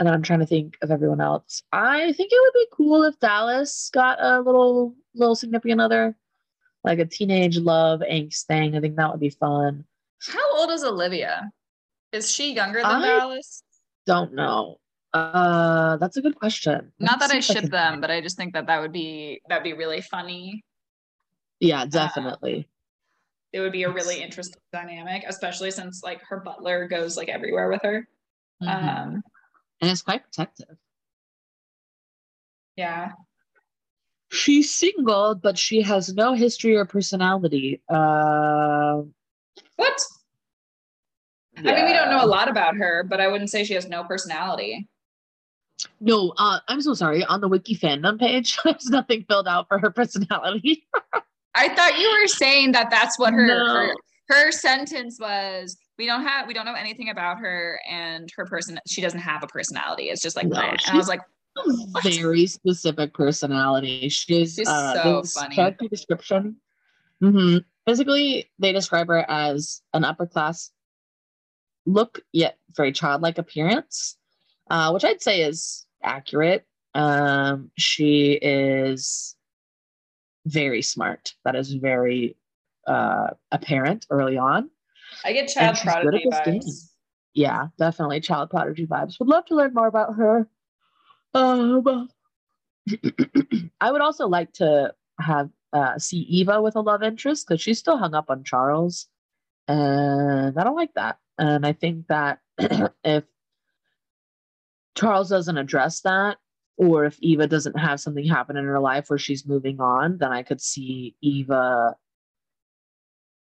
and 0.00 0.06
then 0.06 0.14
I'm 0.14 0.22
trying 0.22 0.38
to 0.40 0.46
think 0.46 0.78
of 0.80 0.90
everyone 0.90 1.20
else. 1.20 1.62
I 1.72 2.12
think 2.14 2.32
it 2.32 2.40
would 2.40 2.54
be 2.54 2.66
cool 2.72 3.04
if 3.04 3.20
Dallas 3.20 3.90
got 3.92 4.18
a 4.20 4.40
little 4.40 4.94
little 5.14 5.34
significant 5.34 5.80
other, 5.80 6.16
like 6.82 6.98
a 6.98 7.04
teenage 7.04 7.58
love 7.58 8.00
angst 8.00 8.46
thing. 8.46 8.74
I 8.74 8.80
think 8.80 8.96
that 8.96 9.10
would 9.10 9.20
be 9.20 9.28
fun. 9.28 9.84
How 10.26 10.58
old 10.58 10.70
is 10.70 10.82
Olivia? 10.82 11.52
Is 12.12 12.32
she 12.32 12.54
younger 12.54 12.80
than 12.80 12.86
I 12.90 13.06
Dallas? 13.06 13.62
Don't 14.06 14.32
know. 14.32 14.78
Uh, 15.12 15.98
that's 15.98 16.16
a 16.16 16.22
good 16.22 16.36
question. 16.36 16.92
Not 16.98 17.20
that 17.20 17.30
I 17.30 17.40
ship 17.40 17.64
them, 17.64 18.00
but 18.00 18.10
I 18.10 18.22
just 18.22 18.38
think 18.38 18.54
that 18.54 18.66
that 18.68 18.80
would 18.80 18.92
be 18.92 19.42
that'd 19.50 19.62
be 19.62 19.74
really 19.74 20.00
funny. 20.00 20.64
Yeah, 21.60 21.84
definitely. 21.84 22.60
Uh, 22.60 22.72
it 23.52 23.60
would 23.60 23.72
be 23.72 23.82
a 23.82 23.90
really 23.90 24.22
interesting 24.22 24.62
dynamic, 24.72 25.24
especially 25.28 25.70
since 25.72 26.02
like 26.02 26.22
her 26.22 26.40
butler 26.40 26.88
goes 26.88 27.18
like 27.18 27.28
everywhere 27.28 27.68
with 27.68 27.82
her. 27.82 28.08
Mm-hmm. 28.62 28.88
Um, 28.88 29.22
and 29.80 29.90
it's 29.90 30.02
quite 30.02 30.22
protective. 30.24 30.76
Yeah. 32.76 33.12
She's 34.30 34.72
single, 34.72 35.34
but 35.34 35.58
she 35.58 35.82
has 35.82 36.14
no 36.14 36.34
history 36.34 36.76
or 36.76 36.84
personality. 36.84 37.82
Uh, 37.88 39.02
what? 39.76 40.00
Yeah. 41.62 41.72
I 41.72 41.74
mean, 41.74 41.86
we 41.86 41.92
don't 41.92 42.10
know 42.10 42.24
a 42.24 42.26
lot 42.26 42.48
about 42.48 42.76
her, 42.76 43.04
but 43.08 43.20
I 43.20 43.28
wouldn't 43.28 43.50
say 43.50 43.64
she 43.64 43.74
has 43.74 43.88
no 43.88 44.04
personality. 44.04 44.88
No, 46.00 46.32
uh, 46.38 46.60
I'm 46.68 46.80
so 46.80 46.94
sorry. 46.94 47.24
On 47.24 47.40
the 47.40 47.48
wiki 47.48 47.74
fandom 47.74 48.18
page, 48.18 48.56
there's 48.64 48.88
nothing 48.88 49.24
filled 49.28 49.48
out 49.48 49.66
for 49.68 49.78
her 49.78 49.90
personality. 49.90 50.86
I 51.54 51.68
thought 51.74 51.98
you 51.98 52.08
were 52.08 52.28
saying 52.28 52.72
that 52.72 52.90
that's 52.90 53.18
what 53.18 53.34
her, 53.34 53.46
no. 53.46 53.66
her 53.66 53.94
her 54.28 54.52
sentence 54.52 55.18
was 55.20 55.76
we 56.00 56.06
don't 56.06 56.22
have 56.22 56.46
we 56.46 56.54
don't 56.54 56.64
know 56.64 56.74
anything 56.74 57.10
about 57.10 57.38
her 57.38 57.80
and 57.88 58.30
her 58.36 58.46
person 58.46 58.78
she 58.86 59.00
doesn't 59.00 59.20
have 59.20 59.42
a 59.42 59.46
personality 59.46 60.04
it's 60.04 60.22
just 60.22 60.36
like 60.36 60.46
no, 60.46 60.58
and 60.58 60.80
i 60.88 60.96
was 60.96 61.08
like 61.08 61.20
very 62.02 62.46
specific 62.46 63.12
personality 63.12 64.08
she's, 64.08 64.54
she's 64.54 64.68
uh, 64.68 65.02
so 65.02 65.22
funny 65.22 65.76
description 65.88 66.56
mm-hmm. 67.22 67.58
physically 67.86 68.50
they 68.58 68.72
describe 68.72 69.08
her 69.08 69.28
as 69.30 69.82
an 69.92 70.04
upper 70.04 70.26
class 70.26 70.70
look 71.86 72.20
yet 72.32 72.56
very 72.76 72.92
childlike 72.92 73.38
appearance 73.38 74.16
uh, 74.70 74.92
which 74.92 75.04
I'd 75.04 75.20
say 75.20 75.42
is 75.42 75.86
accurate. 76.02 76.64
Um, 76.94 77.70
she 77.76 78.38
is 78.40 79.36
very 80.46 80.80
smart. 80.80 81.34
That 81.44 81.56
is 81.56 81.72
very 81.74 82.36
uh, 82.86 83.30
apparent 83.50 84.06
early 84.10 84.38
on. 84.38 84.70
I 85.24 85.32
get 85.32 85.48
child 85.48 85.76
she's 85.76 85.84
good 85.84 86.14
at 86.14 86.22
prodigy 86.22 86.60
vibes. 86.60 86.90
Yeah, 87.34 87.68
definitely 87.78 88.20
child 88.20 88.50
prodigy 88.50 88.86
vibes. 88.86 89.18
Would 89.18 89.28
love 89.28 89.44
to 89.46 89.54
learn 89.54 89.74
more 89.74 89.86
about 89.86 90.14
her. 90.16 90.48
Um, 91.34 92.08
I 93.80 93.92
would 93.92 94.00
also 94.00 94.26
like 94.26 94.52
to 94.54 94.94
have 95.20 95.50
uh, 95.72 95.98
see 95.98 96.20
Eva 96.20 96.60
with 96.60 96.76
a 96.76 96.80
love 96.80 97.02
interest 97.02 97.46
because 97.46 97.60
she's 97.60 97.78
still 97.78 97.96
hung 97.96 98.14
up 98.14 98.30
on 98.30 98.44
Charles, 98.44 99.06
and 99.68 100.58
I 100.58 100.64
don't 100.64 100.76
like 100.76 100.94
that. 100.94 101.18
And 101.38 101.64
I 101.64 101.72
think 101.72 102.06
that 102.08 102.40
if 103.04 103.24
Charles 104.96 105.30
doesn't 105.30 105.56
address 105.56 106.00
that, 106.00 106.38
or 106.76 107.04
if 107.04 107.18
Eva 107.20 107.46
doesn't 107.46 107.78
have 107.78 108.00
something 108.00 108.24
happen 108.24 108.56
in 108.56 108.64
her 108.64 108.80
life 108.80 109.10
where 109.10 109.18
she's 109.18 109.46
moving 109.46 109.80
on, 109.80 110.18
then 110.18 110.32
I 110.32 110.42
could 110.42 110.60
see 110.60 111.14
Eva, 111.20 111.94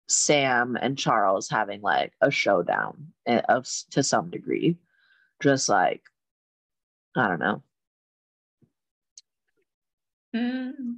Sam, 0.07 0.77
and 0.81 0.97
Charles 0.97 1.49
having 1.49 1.81
like 1.81 2.13
a 2.21 2.31
showdown 2.31 3.13
eh, 3.25 3.41
of 3.49 3.67
to 3.91 4.03
some 4.03 4.29
degree, 4.29 4.77
just 5.41 5.69
like 5.69 6.01
I 7.15 7.27
don't 7.27 7.39
know. 7.39 7.63
Mm. 10.35 10.97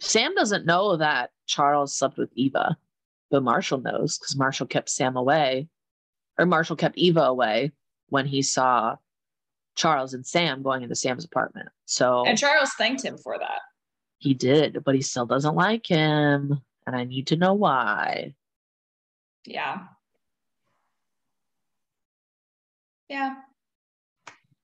Sam 0.00 0.34
doesn't 0.34 0.66
know 0.66 0.96
that 0.96 1.30
Charles 1.46 1.96
slept 1.96 2.18
with 2.18 2.30
Eva, 2.34 2.76
but 3.30 3.42
Marshall 3.44 3.80
knows 3.80 4.18
because 4.18 4.36
Marshall 4.36 4.66
kept 4.66 4.90
Sam 4.90 5.16
away, 5.16 5.68
or 6.38 6.46
Marshall 6.46 6.76
kept 6.76 6.98
Eva 6.98 7.20
away 7.20 7.72
when 8.08 8.26
he 8.26 8.42
saw 8.42 8.96
Charles 9.76 10.12
and 10.12 10.26
Sam 10.26 10.62
going 10.62 10.82
into 10.82 10.96
Sam's 10.96 11.24
apartment. 11.24 11.68
So 11.84 12.24
And 12.26 12.36
Charles 12.36 12.72
thanked 12.76 13.04
him 13.04 13.16
for 13.16 13.38
that. 13.38 13.60
he 14.18 14.34
did, 14.34 14.82
but 14.84 14.94
he 14.94 15.02
still 15.02 15.24
doesn't 15.26 15.54
like 15.54 15.86
him, 15.86 16.60
and 16.86 16.96
I 16.96 17.04
need 17.04 17.28
to 17.28 17.36
know 17.36 17.54
why. 17.54 18.34
Yeah. 19.44 19.78
Yeah. 23.08 23.34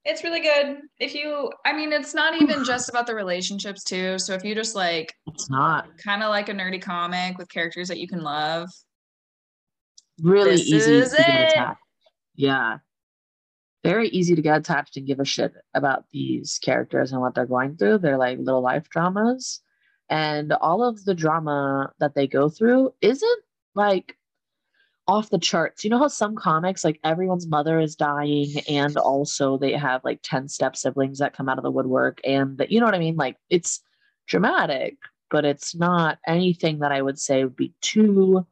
It's 0.04 0.24
really 0.24 0.40
good. 0.40 0.78
If 0.98 1.14
you, 1.14 1.50
I 1.66 1.74
mean, 1.74 1.92
it's 1.92 2.14
not 2.14 2.40
even 2.40 2.64
just 2.64 2.88
about 2.88 3.06
the 3.06 3.14
relationships, 3.14 3.84
too. 3.84 4.18
So 4.18 4.32
if 4.32 4.42
you 4.42 4.54
just 4.54 4.74
like 4.74 5.12
It's 5.26 5.50
not 5.50 5.98
kind 5.98 6.22
of 6.22 6.30
like 6.30 6.48
a 6.48 6.54
nerdy 6.54 6.80
comic 6.80 7.36
with 7.36 7.50
characters 7.50 7.88
that 7.88 7.98
you 7.98 8.08
can 8.08 8.22
love, 8.22 8.70
really 10.22 10.52
This 10.52 10.62
easy 10.62 11.02
to 11.02 11.08
get 11.16 11.52
attached. 11.52 11.80
Yeah. 12.36 12.78
Very 13.84 14.08
easy 14.08 14.34
to 14.34 14.42
get 14.42 14.56
attached 14.56 14.96
and 14.96 15.06
give 15.06 15.20
a 15.20 15.24
shit 15.24 15.52
about 15.74 16.04
these 16.10 16.58
characters 16.58 17.12
and 17.12 17.20
what 17.20 17.34
they're 17.34 17.46
going 17.46 17.76
through. 17.76 17.98
They're 17.98 18.16
like 18.18 18.38
little 18.38 18.62
life 18.62 18.88
dramas. 18.88 19.60
And 20.10 20.52
all 20.52 20.82
of 20.82 21.04
the 21.04 21.14
drama 21.14 21.92
that 22.00 22.14
they 22.14 22.26
go 22.26 22.48
through 22.48 22.94
isn't 23.00 23.42
like 23.74 24.16
off 25.06 25.30
the 25.30 25.38
charts. 25.38 25.84
You 25.84 25.90
know 25.90 25.98
how 25.98 26.08
some 26.08 26.36
comics, 26.36 26.84
like 26.84 27.00
everyone's 27.02 27.46
mother 27.46 27.80
is 27.80 27.96
dying, 27.96 28.48
and 28.68 28.96
also 28.96 29.56
they 29.58 29.72
have 29.72 30.04
like 30.04 30.20
10 30.22 30.48
step 30.48 30.76
siblings 30.76 31.18
that 31.18 31.34
come 31.34 31.48
out 31.48 31.58
of 31.58 31.64
the 31.64 31.70
woodwork, 31.70 32.20
and 32.24 32.58
that, 32.58 32.70
you 32.70 32.78
know 32.78 32.86
what 32.86 32.94
I 32.94 32.98
mean? 32.98 33.16
Like 33.16 33.36
it's 33.50 33.80
dramatic, 34.26 34.96
but 35.30 35.44
it's 35.44 35.74
not 35.74 36.18
anything 36.26 36.80
that 36.80 36.92
I 36.92 37.02
would 37.02 37.18
say 37.18 37.42
would 37.44 37.56
be 37.56 37.74
too 37.80 38.46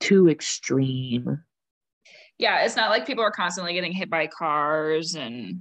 too 0.00 0.28
extreme. 0.28 1.42
Yeah, 2.38 2.64
it's 2.64 2.76
not 2.76 2.90
like 2.90 3.06
people 3.06 3.24
are 3.24 3.30
constantly 3.32 3.72
getting 3.74 3.92
hit 3.92 4.08
by 4.08 4.26
cars 4.26 5.14
and 5.14 5.60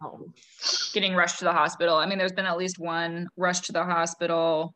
getting 0.94 1.16
rushed 1.16 1.40
to 1.40 1.46
the 1.46 1.52
hospital. 1.54 1.96
I 1.96 2.06
mean, 2.06 2.18
there's 2.18 2.32
been 2.32 2.46
at 2.46 2.58
least 2.58 2.78
one 2.80 3.28
rush 3.36 3.62
to 3.62 3.72
the 3.72 3.84
hospital. 3.84 4.74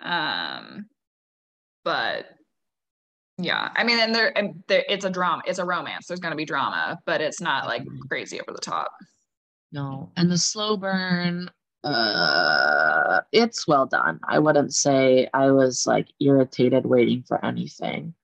Um, 0.00 0.86
but 1.84 2.26
yeah, 3.38 3.70
I 3.76 3.84
mean, 3.84 3.98
and 4.00 4.14
there, 4.14 4.36
and 4.36 4.62
there, 4.68 4.84
it's 4.88 5.04
a 5.04 5.10
drama, 5.10 5.42
it's 5.46 5.58
a 5.58 5.64
romance. 5.64 6.06
There's 6.06 6.20
going 6.20 6.32
to 6.32 6.36
be 6.36 6.44
drama, 6.44 6.98
but 7.06 7.20
it's 7.20 7.40
not 7.40 7.66
like 7.66 7.82
crazy 8.08 8.40
over 8.40 8.52
the 8.52 8.60
top. 8.60 8.90
No, 9.72 10.10
and 10.16 10.30
the 10.30 10.38
slow 10.38 10.76
burn, 10.76 11.50
uh, 11.82 13.20
it's 13.32 13.66
well 13.66 13.86
done. 13.86 14.20
I 14.28 14.38
wouldn't 14.38 14.72
say 14.74 15.28
I 15.34 15.50
was 15.50 15.86
like 15.86 16.08
irritated 16.20 16.86
waiting 16.86 17.22
for 17.22 17.44
anything. 17.44 18.14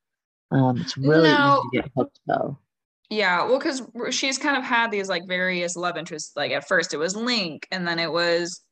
Um, 0.53 0.81
it's 0.81 0.97
really 0.97 1.29
No. 1.29 1.39
easy 1.39 1.61
to 1.63 1.83
get 1.83 1.93
hooked 1.97 2.21
though. 2.27 2.59
Yeah, 3.11 3.45
well, 3.45 3.59
because 3.59 3.83
she's 4.11 4.39
kind 4.39 4.57
of 4.57 4.63
had 4.63 4.93
these 4.93 5.09
like 5.09 5.27
various 5.27 5.75
love 5.75 5.97
interests. 5.97 6.33
Like 6.37 6.53
at 6.53 6.69
first 6.69 6.95
it 6.95 6.97
was 6.97 7.17
Link, 7.17 7.67
and 7.73 7.87
then 7.87 7.99
it 7.99 8.11
was, 8.11 8.65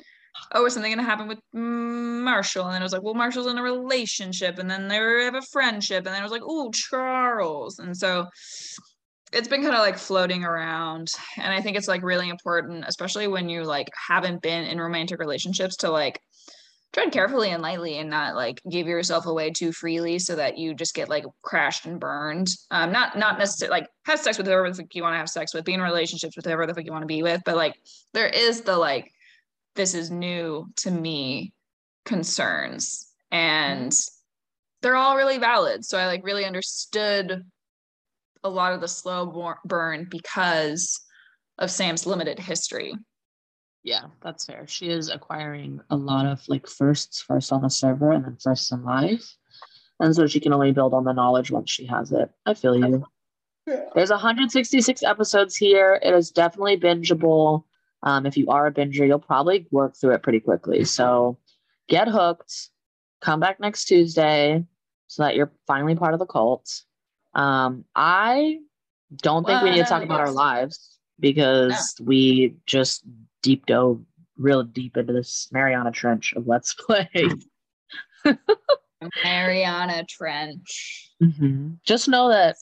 oh, 0.53 0.65
is 0.65 0.75
something 0.75 0.93
gonna 0.93 1.03
happen 1.03 1.27
with 1.27 1.41
Marshall? 1.53 2.67
And 2.67 2.75
then 2.75 2.81
it 2.81 2.85
was 2.85 2.93
like, 2.93 3.03
well, 3.03 3.15
Marshall's 3.15 3.49
in 3.49 3.59
a 3.59 3.63
relationship, 3.63 4.59
and 4.59 4.71
then 4.71 4.87
they 4.87 4.97
have 5.25 5.35
a 5.35 5.43
friendship, 5.43 6.07
and 6.07 6.15
then 6.15 6.21
it 6.21 6.23
was 6.23 6.31
like, 6.31 6.43
oh, 6.45 6.71
Charles. 6.73 7.81
And 7.81 7.97
so 7.97 8.27
it's 9.33 9.49
been 9.49 9.63
kind 9.63 9.75
of 9.75 9.81
like 9.81 9.99
floating 9.99 10.45
around. 10.45 11.09
And 11.37 11.53
I 11.53 11.61
think 11.61 11.77
it's 11.77 11.89
like 11.89 12.05
really 12.05 12.29
important, 12.29 12.85
especially 12.87 13.27
when 13.27 13.49
you 13.49 13.65
like 13.65 13.89
haven't 14.09 14.41
been 14.41 14.65
in 14.65 14.81
romantic 14.81 15.19
relationships, 15.19 15.77
to 15.79 15.91
like 15.91 16.21
tread 16.93 17.13
carefully 17.13 17.51
and 17.51 17.63
lightly 17.63 17.99
and 17.99 18.09
not 18.09 18.35
like 18.35 18.61
give 18.71 18.87
yourself 18.87 19.27
away 19.27 19.51
too 19.51 19.73
freely 19.73 20.19
so 20.19 20.37
that 20.37 20.57
you 20.57 20.75
just 20.75 20.95
get 20.95 21.09
like 21.09 21.25
crashed 21.43 21.87
and 21.87 22.01
burned. 22.01 22.49
Um, 22.71 22.93
not 22.93 23.19
not 23.19 23.39
necessarily 23.39 23.81
like 23.81 23.89
have 24.05 24.21
sex 24.21 24.39
with 24.39 24.47
whoever 24.47 24.69
the 24.71 24.77
fuck 24.77 24.95
you 24.95 25.03
want 25.03 25.15
to 25.15 25.19
have 25.19 25.29
sex 25.29 25.53
with, 25.53 25.65
be 25.65 25.75
in 25.75 25.83
relationships 25.83 26.37
with 26.37 26.47
whoever 26.47 26.67
the 26.67 26.75
fuck 26.75 26.85
you 26.85 26.93
want 26.93 27.03
to 27.03 27.07
be 27.07 27.23
with, 27.23 27.43
but 27.45 27.57
like 27.57 27.75
there 28.15 28.29
is 28.29 28.63
the 28.63 28.77
like 28.77 29.13
this 29.77 29.95
is 29.95 30.11
new 30.11 30.67
to 30.77 30.91
me 30.91 31.53
concerns 32.05 33.09
and 33.31 33.93
they're 34.81 34.97
all 34.97 35.17
really 35.17 35.39
valid. 35.39 35.85
So 35.85 35.99
I 35.99 36.07
like 36.07 36.25
really 36.25 36.45
understood 36.45 37.45
a 38.45 38.49
lot 38.49 38.73
of 38.73 38.81
the 38.81 38.89
slow 38.89 39.55
burn 39.65 40.07
because 40.11 41.01
of 41.59 41.71
Sam's 41.71 42.07
limited 42.07 42.39
history. 42.39 42.95
Yeah, 43.89 44.09
that's 44.23 44.45
fair. 44.45 44.67
She 44.67 44.91
is 44.91 45.09
acquiring 45.09 45.81
a 45.89 45.97
lot 45.97 46.27
of 46.27 46.47
like 46.47 46.67
firsts, 46.67 47.23
first 47.23 47.51
on 47.51 47.63
the 47.63 47.71
server 47.71 48.13
and 48.13 48.23
then 48.23 48.37
first 48.37 48.71
in 48.71 48.85
life. 48.85 49.35
And 49.99 50.15
so 50.15 50.27
she 50.27 50.41
can 50.41 50.53
only 50.53 50.73
build 50.73 50.93
on 50.93 51.05
the 51.05 51.15
knowledge 51.15 51.51
once 51.51 51.71
she 51.71 51.87
has 51.87 52.13
it. 52.13 52.29
I 52.45 52.53
feel 52.53 52.77
you. 52.77 53.07
There's 53.95 54.11
166 54.11 55.03
episodes 55.03 55.57
here. 55.57 55.99
It 56.03 56.13
is 56.13 56.31
definitely 56.31 56.77
bingeable. 56.77 57.65
Um, 58.03 58.27
if 58.27 58.37
you 58.37 58.49
are 58.49 58.67
a 58.67 58.73
binger, 58.73 59.07
you'll 59.07 59.21
probably 59.21 59.67
work 59.71 59.97
through 59.97 60.13
it 60.13 60.23
pretty 60.23 60.41
quickly. 60.41 60.85
So 60.85 61.39
get 61.89 62.09
hooked. 62.09 62.69
Come 63.23 63.41
back 63.41 63.59
next 63.59 63.87
Tuesday 63.87 64.67
so 65.07 65.23
that 65.23 65.35
you're 65.35 65.51
finally 65.67 65.95
part 65.95 66.13
of 66.13 66.21
the 66.21 66.27
cult. 66.27 66.71
Um, 67.35 67.87
I 67.95 68.59
don't 69.17 69.47
think 69.47 69.63
we 69.63 69.71
need 69.71 69.79
to 69.79 69.85
talk 69.85 70.03
about 70.03 70.21
our 70.21 70.31
lives 70.31 70.99
because 71.19 71.95
we 72.05 72.55
just 72.67 73.03
deep 73.49 73.65
dove 73.65 74.05
real 74.37 74.63
deep 74.63 74.95
into 74.99 75.15
this 75.15 75.49
Mariana 75.51 75.91
Trench 75.91 76.35
of 76.35 76.47
Let's 76.47 76.75
Play. 76.75 77.09
Mariana 79.25 80.05
Trench. 80.05 81.11
Mhm. 81.23 81.79
Just 81.83 82.09
know 82.11 82.29
that 82.29 82.57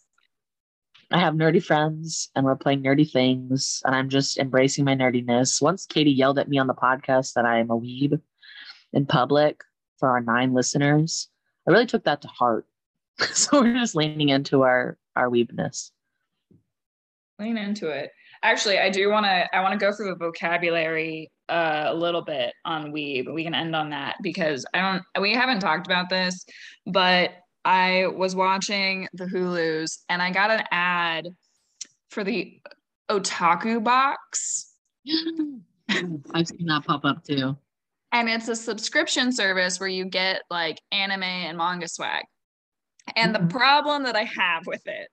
I 1.10 1.18
have 1.18 1.34
nerdy 1.34 1.60
friends 1.60 2.30
and 2.36 2.46
we're 2.46 2.54
playing 2.54 2.84
nerdy 2.84 3.10
things, 3.10 3.82
and 3.84 3.96
I'm 3.96 4.08
just 4.08 4.38
embracing 4.38 4.84
my 4.84 4.94
nerdiness. 4.94 5.60
Once 5.60 5.86
Katie 5.86 6.12
yelled 6.12 6.38
at 6.38 6.48
me 6.48 6.58
on 6.58 6.68
the 6.68 6.74
podcast 6.74 7.32
that 7.34 7.44
I 7.44 7.58
am 7.58 7.70
a 7.70 7.76
weeb 7.76 8.20
in 8.92 9.06
public 9.06 9.62
for 9.98 10.08
our 10.08 10.20
nine 10.20 10.54
listeners, 10.54 11.28
I 11.66 11.72
really 11.72 11.86
took 11.86 12.04
that 12.04 12.22
to 12.22 12.28
heart. 12.28 12.66
so 13.32 13.60
we're 13.60 13.74
just 13.74 13.96
leaning 13.96 14.28
into 14.28 14.62
our 14.62 14.98
our 15.16 15.28
weebness. 15.30 15.90
Lean 17.40 17.58
into 17.58 17.88
it. 17.88 18.12
Actually, 18.42 18.78
I 18.78 18.90
do 18.90 19.10
want 19.10 19.26
to. 19.26 19.56
I 19.56 19.60
want 19.62 19.72
to 19.72 19.78
go 19.78 19.92
through 19.92 20.10
the 20.10 20.16
vocabulary 20.16 21.30
uh, 21.48 21.84
a 21.86 21.94
little 21.94 22.22
bit 22.22 22.52
on 22.64 22.92
weeb. 22.92 23.32
We 23.32 23.44
can 23.44 23.54
end 23.54 23.74
on 23.76 23.90
that 23.90 24.16
because 24.22 24.64
I 24.74 24.80
don't. 24.80 25.02
We 25.22 25.32
haven't 25.34 25.60
talked 25.60 25.86
about 25.86 26.08
this, 26.08 26.44
but 26.86 27.32
I 27.64 28.06
was 28.08 28.34
watching 28.36 29.08
the 29.12 29.24
Hulu's 29.24 30.04
and 30.08 30.22
I 30.22 30.30
got 30.30 30.50
an 30.50 30.62
ad 30.70 31.28
for 32.10 32.22
the 32.24 32.60
Otaku 33.10 33.82
box. 33.82 34.72
I've 36.34 36.46
seen 36.48 36.66
that 36.66 36.84
pop 36.86 37.04
up 37.04 37.24
too. 37.24 37.56
and 38.12 38.28
it's 38.28 38.48
a 38.48 38.56
subscription 38.56 39.30
service 39.32 39.78
where 39.80 39.88
you 39.88 40.04
get 40.04 40.42
like 40.50 40.80
anime 40.92 41.22
and 41.22 41.58
manga 41.58 41.88
swag. 41.88 42.24
And 43.14 43.34
Mhm. 43.34 43.40
the 43.40 43.54
problem 43.54 44.04
that 44.04 44.16
I 44.16 44.24
have 44.24 44.66
with 44.66 44.86
it 44.86 45.08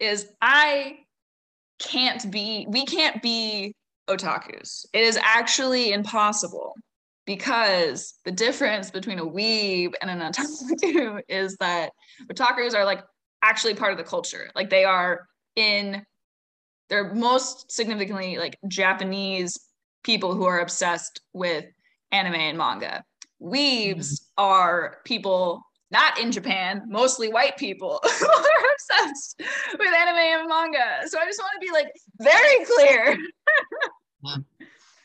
is 0.00 0.28
I 0.40 1.00
can't 1.78 2.30
be, 2.30 2.66
we 2.68 2.84
can't 2.84 3.22
be 3.22 3.74
otakus. 4.08 4.86
It 4.92 5.04
is 5.04 5.18
actually 5.22 5.92
impossible 5.92 6.74
because 7.26 8.14
the 8.24 8.32
difference 8.32 8.90
between 8.90 9.18
a 9.18 9.26
weeb 9.26 9.92
and 10.00 10.10
an 10.10 10.20
otaku 10.20 11.20
is 11.28 11.56
that 11.58 11.92
otakus 12.32 12.74
are 12.74 12.84
like 12.84 13.02
actually 13.42 13.74
part 13.74 13.92
of 13.92 13.98
the 13.98 14.04
culture. 14.04 14.50
Like 14.54 14.70
they 14.70 14.84
are 14.84 15.26
in 15.56 16.04
they're 16.88 17.12
most 17.12 17.70
significantly 17.70 18.38
like 18.38 18.58
Japanese 18.66 19.58
people 20.04 20.34
who 20.34 20.44
are 20.44 20.60
obsessed 20.60 21.20
with 21.34 21.66
anime 22.12 22.34
and 22.34 22.56
manga. 22.56 23.04
Weebs 23.42 23.96
mm-hmm. 23.98 24.42
are 24.44 24.98
people 25.04 25.62
not 25.90 26.18
in 26.18 26.30
Japan, 26.32 26.82
mostly 26.86 27.32
white 27.32 27.56
people 27.56 28.00
who 28.20 28.26
are 28.26 28.72
obsessed 28.72 29.40
with 29.78 29.94
anime 29.94 30.40
and 30.40 30.48
manga. 30.48 31.06
So 31.06 31.18
I 31.18 31.24
just 31.24 31.40
want 31.40 31.52
to 31.60 31.66
be 31.66 31.72
like 31.72 31.92
very 32.20 32.64
clear 32.64 33.16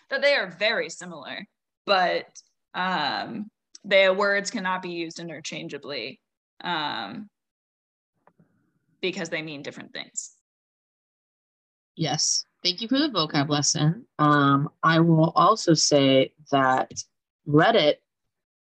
that 0.09 0.21
they 0.21 0.35
are 0.35 0.51
very 0.51 0.89
similar, 0.89 1.45
but 1.85 2.27
um, 2.73 3.49
their 3.83 4.13
words 4.13 4.51
cannot 4.51 4.81
be 4.81 4.89
used 4.89 5.19
interchangeably 5.19 6.19
um, 6.63 7.29
because 9.01 9.29
they 9.29 9.41
mean 9.41 9.61
different 9.61 9.93
things. 9.93 10.31
Yes. 11.95 12.45
Thank 12.63 12.81
you 12.81 12.87
for 12.87 12.97
the 12.97 13.09
vocab 13.09 13.49
lesson. 13.49 14.05
Um, 14.19 14.69
I 14.81 15.01
will 15.01 15.33
also 15.35 15.73
say 15.73 16.33
that 16.51 16.91
Reddit 17.47 17.95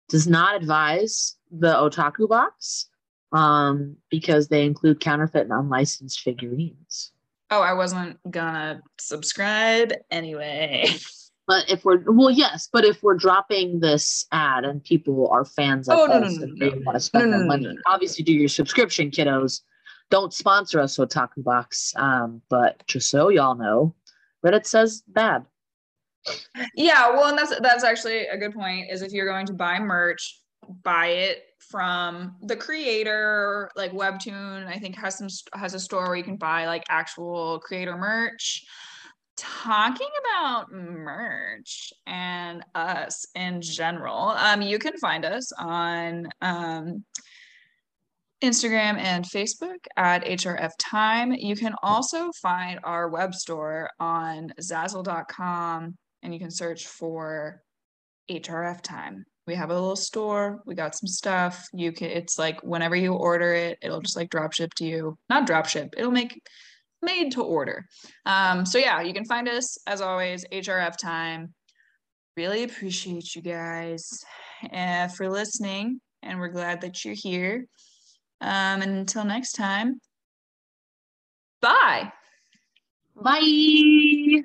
does 0.09 0.27
not 0.27 0.57
advise 0.57 1.37
the 1.51 1.75
otaku 1.75 2.29
box 2.29 2.89
um, 3.33 3.97
because 4.11 4.49
they 4.49 4.65
include 4.65 5.01
counterfeit 5.01 5.43
and 5.43 5.53
unlicensed 5.53 6.21
figurines. 6.21 7.13
Oh, 7.51 7.61
I 7.61 7.73
wasn't 7.73 8.19
gonna 8.31 8.83
subscribe 8.99 9.93
anyway. 10.11 10.89
But 11.47 11.71
if 11.71 11.85
we're 11.85 12.03
well, 12.07 12.31
yes, 12.31 12.69
but 12.73 12.85
if 12.85 13.03
we're 13.03 13.15
dropping 13.15 13.79
this 13.79 14.27
ad 14.33 14.65
and 14.65 14.83
people 14.83 15.29
are 15.31 15.45
fans 15.45 15.89
of 15.89 15.97
oh, 15.97 16.07
us 16.07 16.11
no, 16.11 16.19
no, 16.19 16.29
no, 16.29 16.43
and 16.43 16.59
they 16.59 16.69
want 16.85 16.97
to 16.97 17.01
spend 17.01 17.33
their 17.33 17.45
money, 17.45 17.69
obviously 17.87 18.25
do 18.25 18.33
your 18.33 18.49
subscription, 18.49 19.11
kiddos. 19.11 19.61
Don't 20.11 20.35
sponsor 20.35 20.81
us, 20.81 20.99
Otaku 20.99 21.45
Box. 21.45 21.93
Um, 21.97 22.43
but 22.49 22.85
just 22.89 23.11
so 23.11 23.29
y'all 23.29 23.55
know, 23.55 23.95
Reddit 24.45 24.67
says 24.67 25.03
bad. 25.07 25.47
Yeah, 26.75 27.11
well, 27.11 27.29
and 27.29 27.39
that's 27.39 27.59
that's 27.61 27.85
actually 27.85 28.27
a 28.27 28.37
good 28.37 28.55
point. 28.55 28.91
Is 28.91 29.03
if 29.03 29.13
you're 29.13 29.27
going 29.27 29.47
to 29.47 29.53
buy 29.53 29.79
merch, 29.79 30.41
buy 30.83 31.09
it 31.09 31.43
from 31.59 32.37
the 32.43 32.57
creator. 32.57 33.71
Like 33.77 33.93
Webtoon, 33.93 34.67
I 34.67 34.79
think 34.79 34.97
has 34.97 35.19
some 35.19 35.29
has 35.55 35.75
a 35.75 35.81
store 35.81 36.07
where 36.07 36.17
you 36.17 36.25
can 36.25 36.37
buy 36.37 36.67
like 36.67 36.85
actual 36.89 37.61
creator 37.61 37.97
merch. 37.97 38.65
Talking 39.37 40.09
about 40.21 40.73
merch 40.73 41.93
and 42.07 42.65
us 42.75 43.27
in 43.35 43.61
general, 43.61 44.31
um, 44.31 44.63
you 44.63 44.79
can 44.79 44.97
find 44.97 45.27
us 45.27 45.53
on 45.53 46.27
um, 46.41 47.05
Instagram 48.43 48.99
and 48.99 49.27
Facebook 49.27 49.87
at 49.97 50.25
HRF 50.25 50.73
Time. 50.79 51.33
You 51.33 51.55
can 51.55 51.75
also 51.83 52.31
find 52.33 52.81
our 52.83 53.11
web 53.11 53.35
store 53.35 53.91
on 54.01 54.53
Zazzle.com 54.61 55.99
and 56.27 56.35
you 56.35 56.41
can 56.41 56.51
search 56.51 56.89
for 56.89 57.63
HRF 58.29 58.83
Time. 58.83 59.25
We 59.47 59.55
have 59.55 59.71
a 59.71 59.75
little 59.75 59.95
store. 59.95 60.61
We 60.67 60.75
got 60.75 60.97
some 60.97 61.07
stuff. 61.07 61.69
You 61.73 61.93
can 61.93 62.11
it's 62.11 62.37
like 62.37 62.61
whenever 62.65 62.97
you 62.97 63.15
order 63.15 63.55
it, 63.55 63.79
it'll 63.81 64.01
just 64.01 64.17
like 64.17 64.29
drop 64.29 64.53
ship 64.53 64.75
to 64.75 64.85
you. 64.85 65.17
Not 65.31 65.47
drop 65.47 65.67
ship. 65.67 65.95
It'll 65.97 66.11
make 66.11 66.43
made 67.01 67.31
to 67.33 67.43
order. 67.43 67.87
Um, 68.27 68.67
so 68.67 68.79
yeah, 68.79 69.03
you 69.03 69.15
can 69.15 69.25
find 69.25 69.49
us 69.49 69.79
as 69.87 70.01
always, 70.01 70.45
HRF 70.53 70.97
Time. 70.97 71.55
Really 72.37 72.65
appreciate 72.65 73.37
you 73.37 73.43
guys 73.43 74.25
uh, 74.73 75.07
for 75.07 75.31
listening, 75.31 76.01
and 76.25 76.41
we're 76.41 76.49
glad 76.49 76.81
that 76.81 77.05
you're 77.05 77.15
here. 77.15 77.67
Um, 78.41 78.83
and 78.83 78.99
until 78.99 79.25
next 79.25 79.53
time, 79.53 80.01
bye. 81.63 82.13
Bye. 83.15 84.43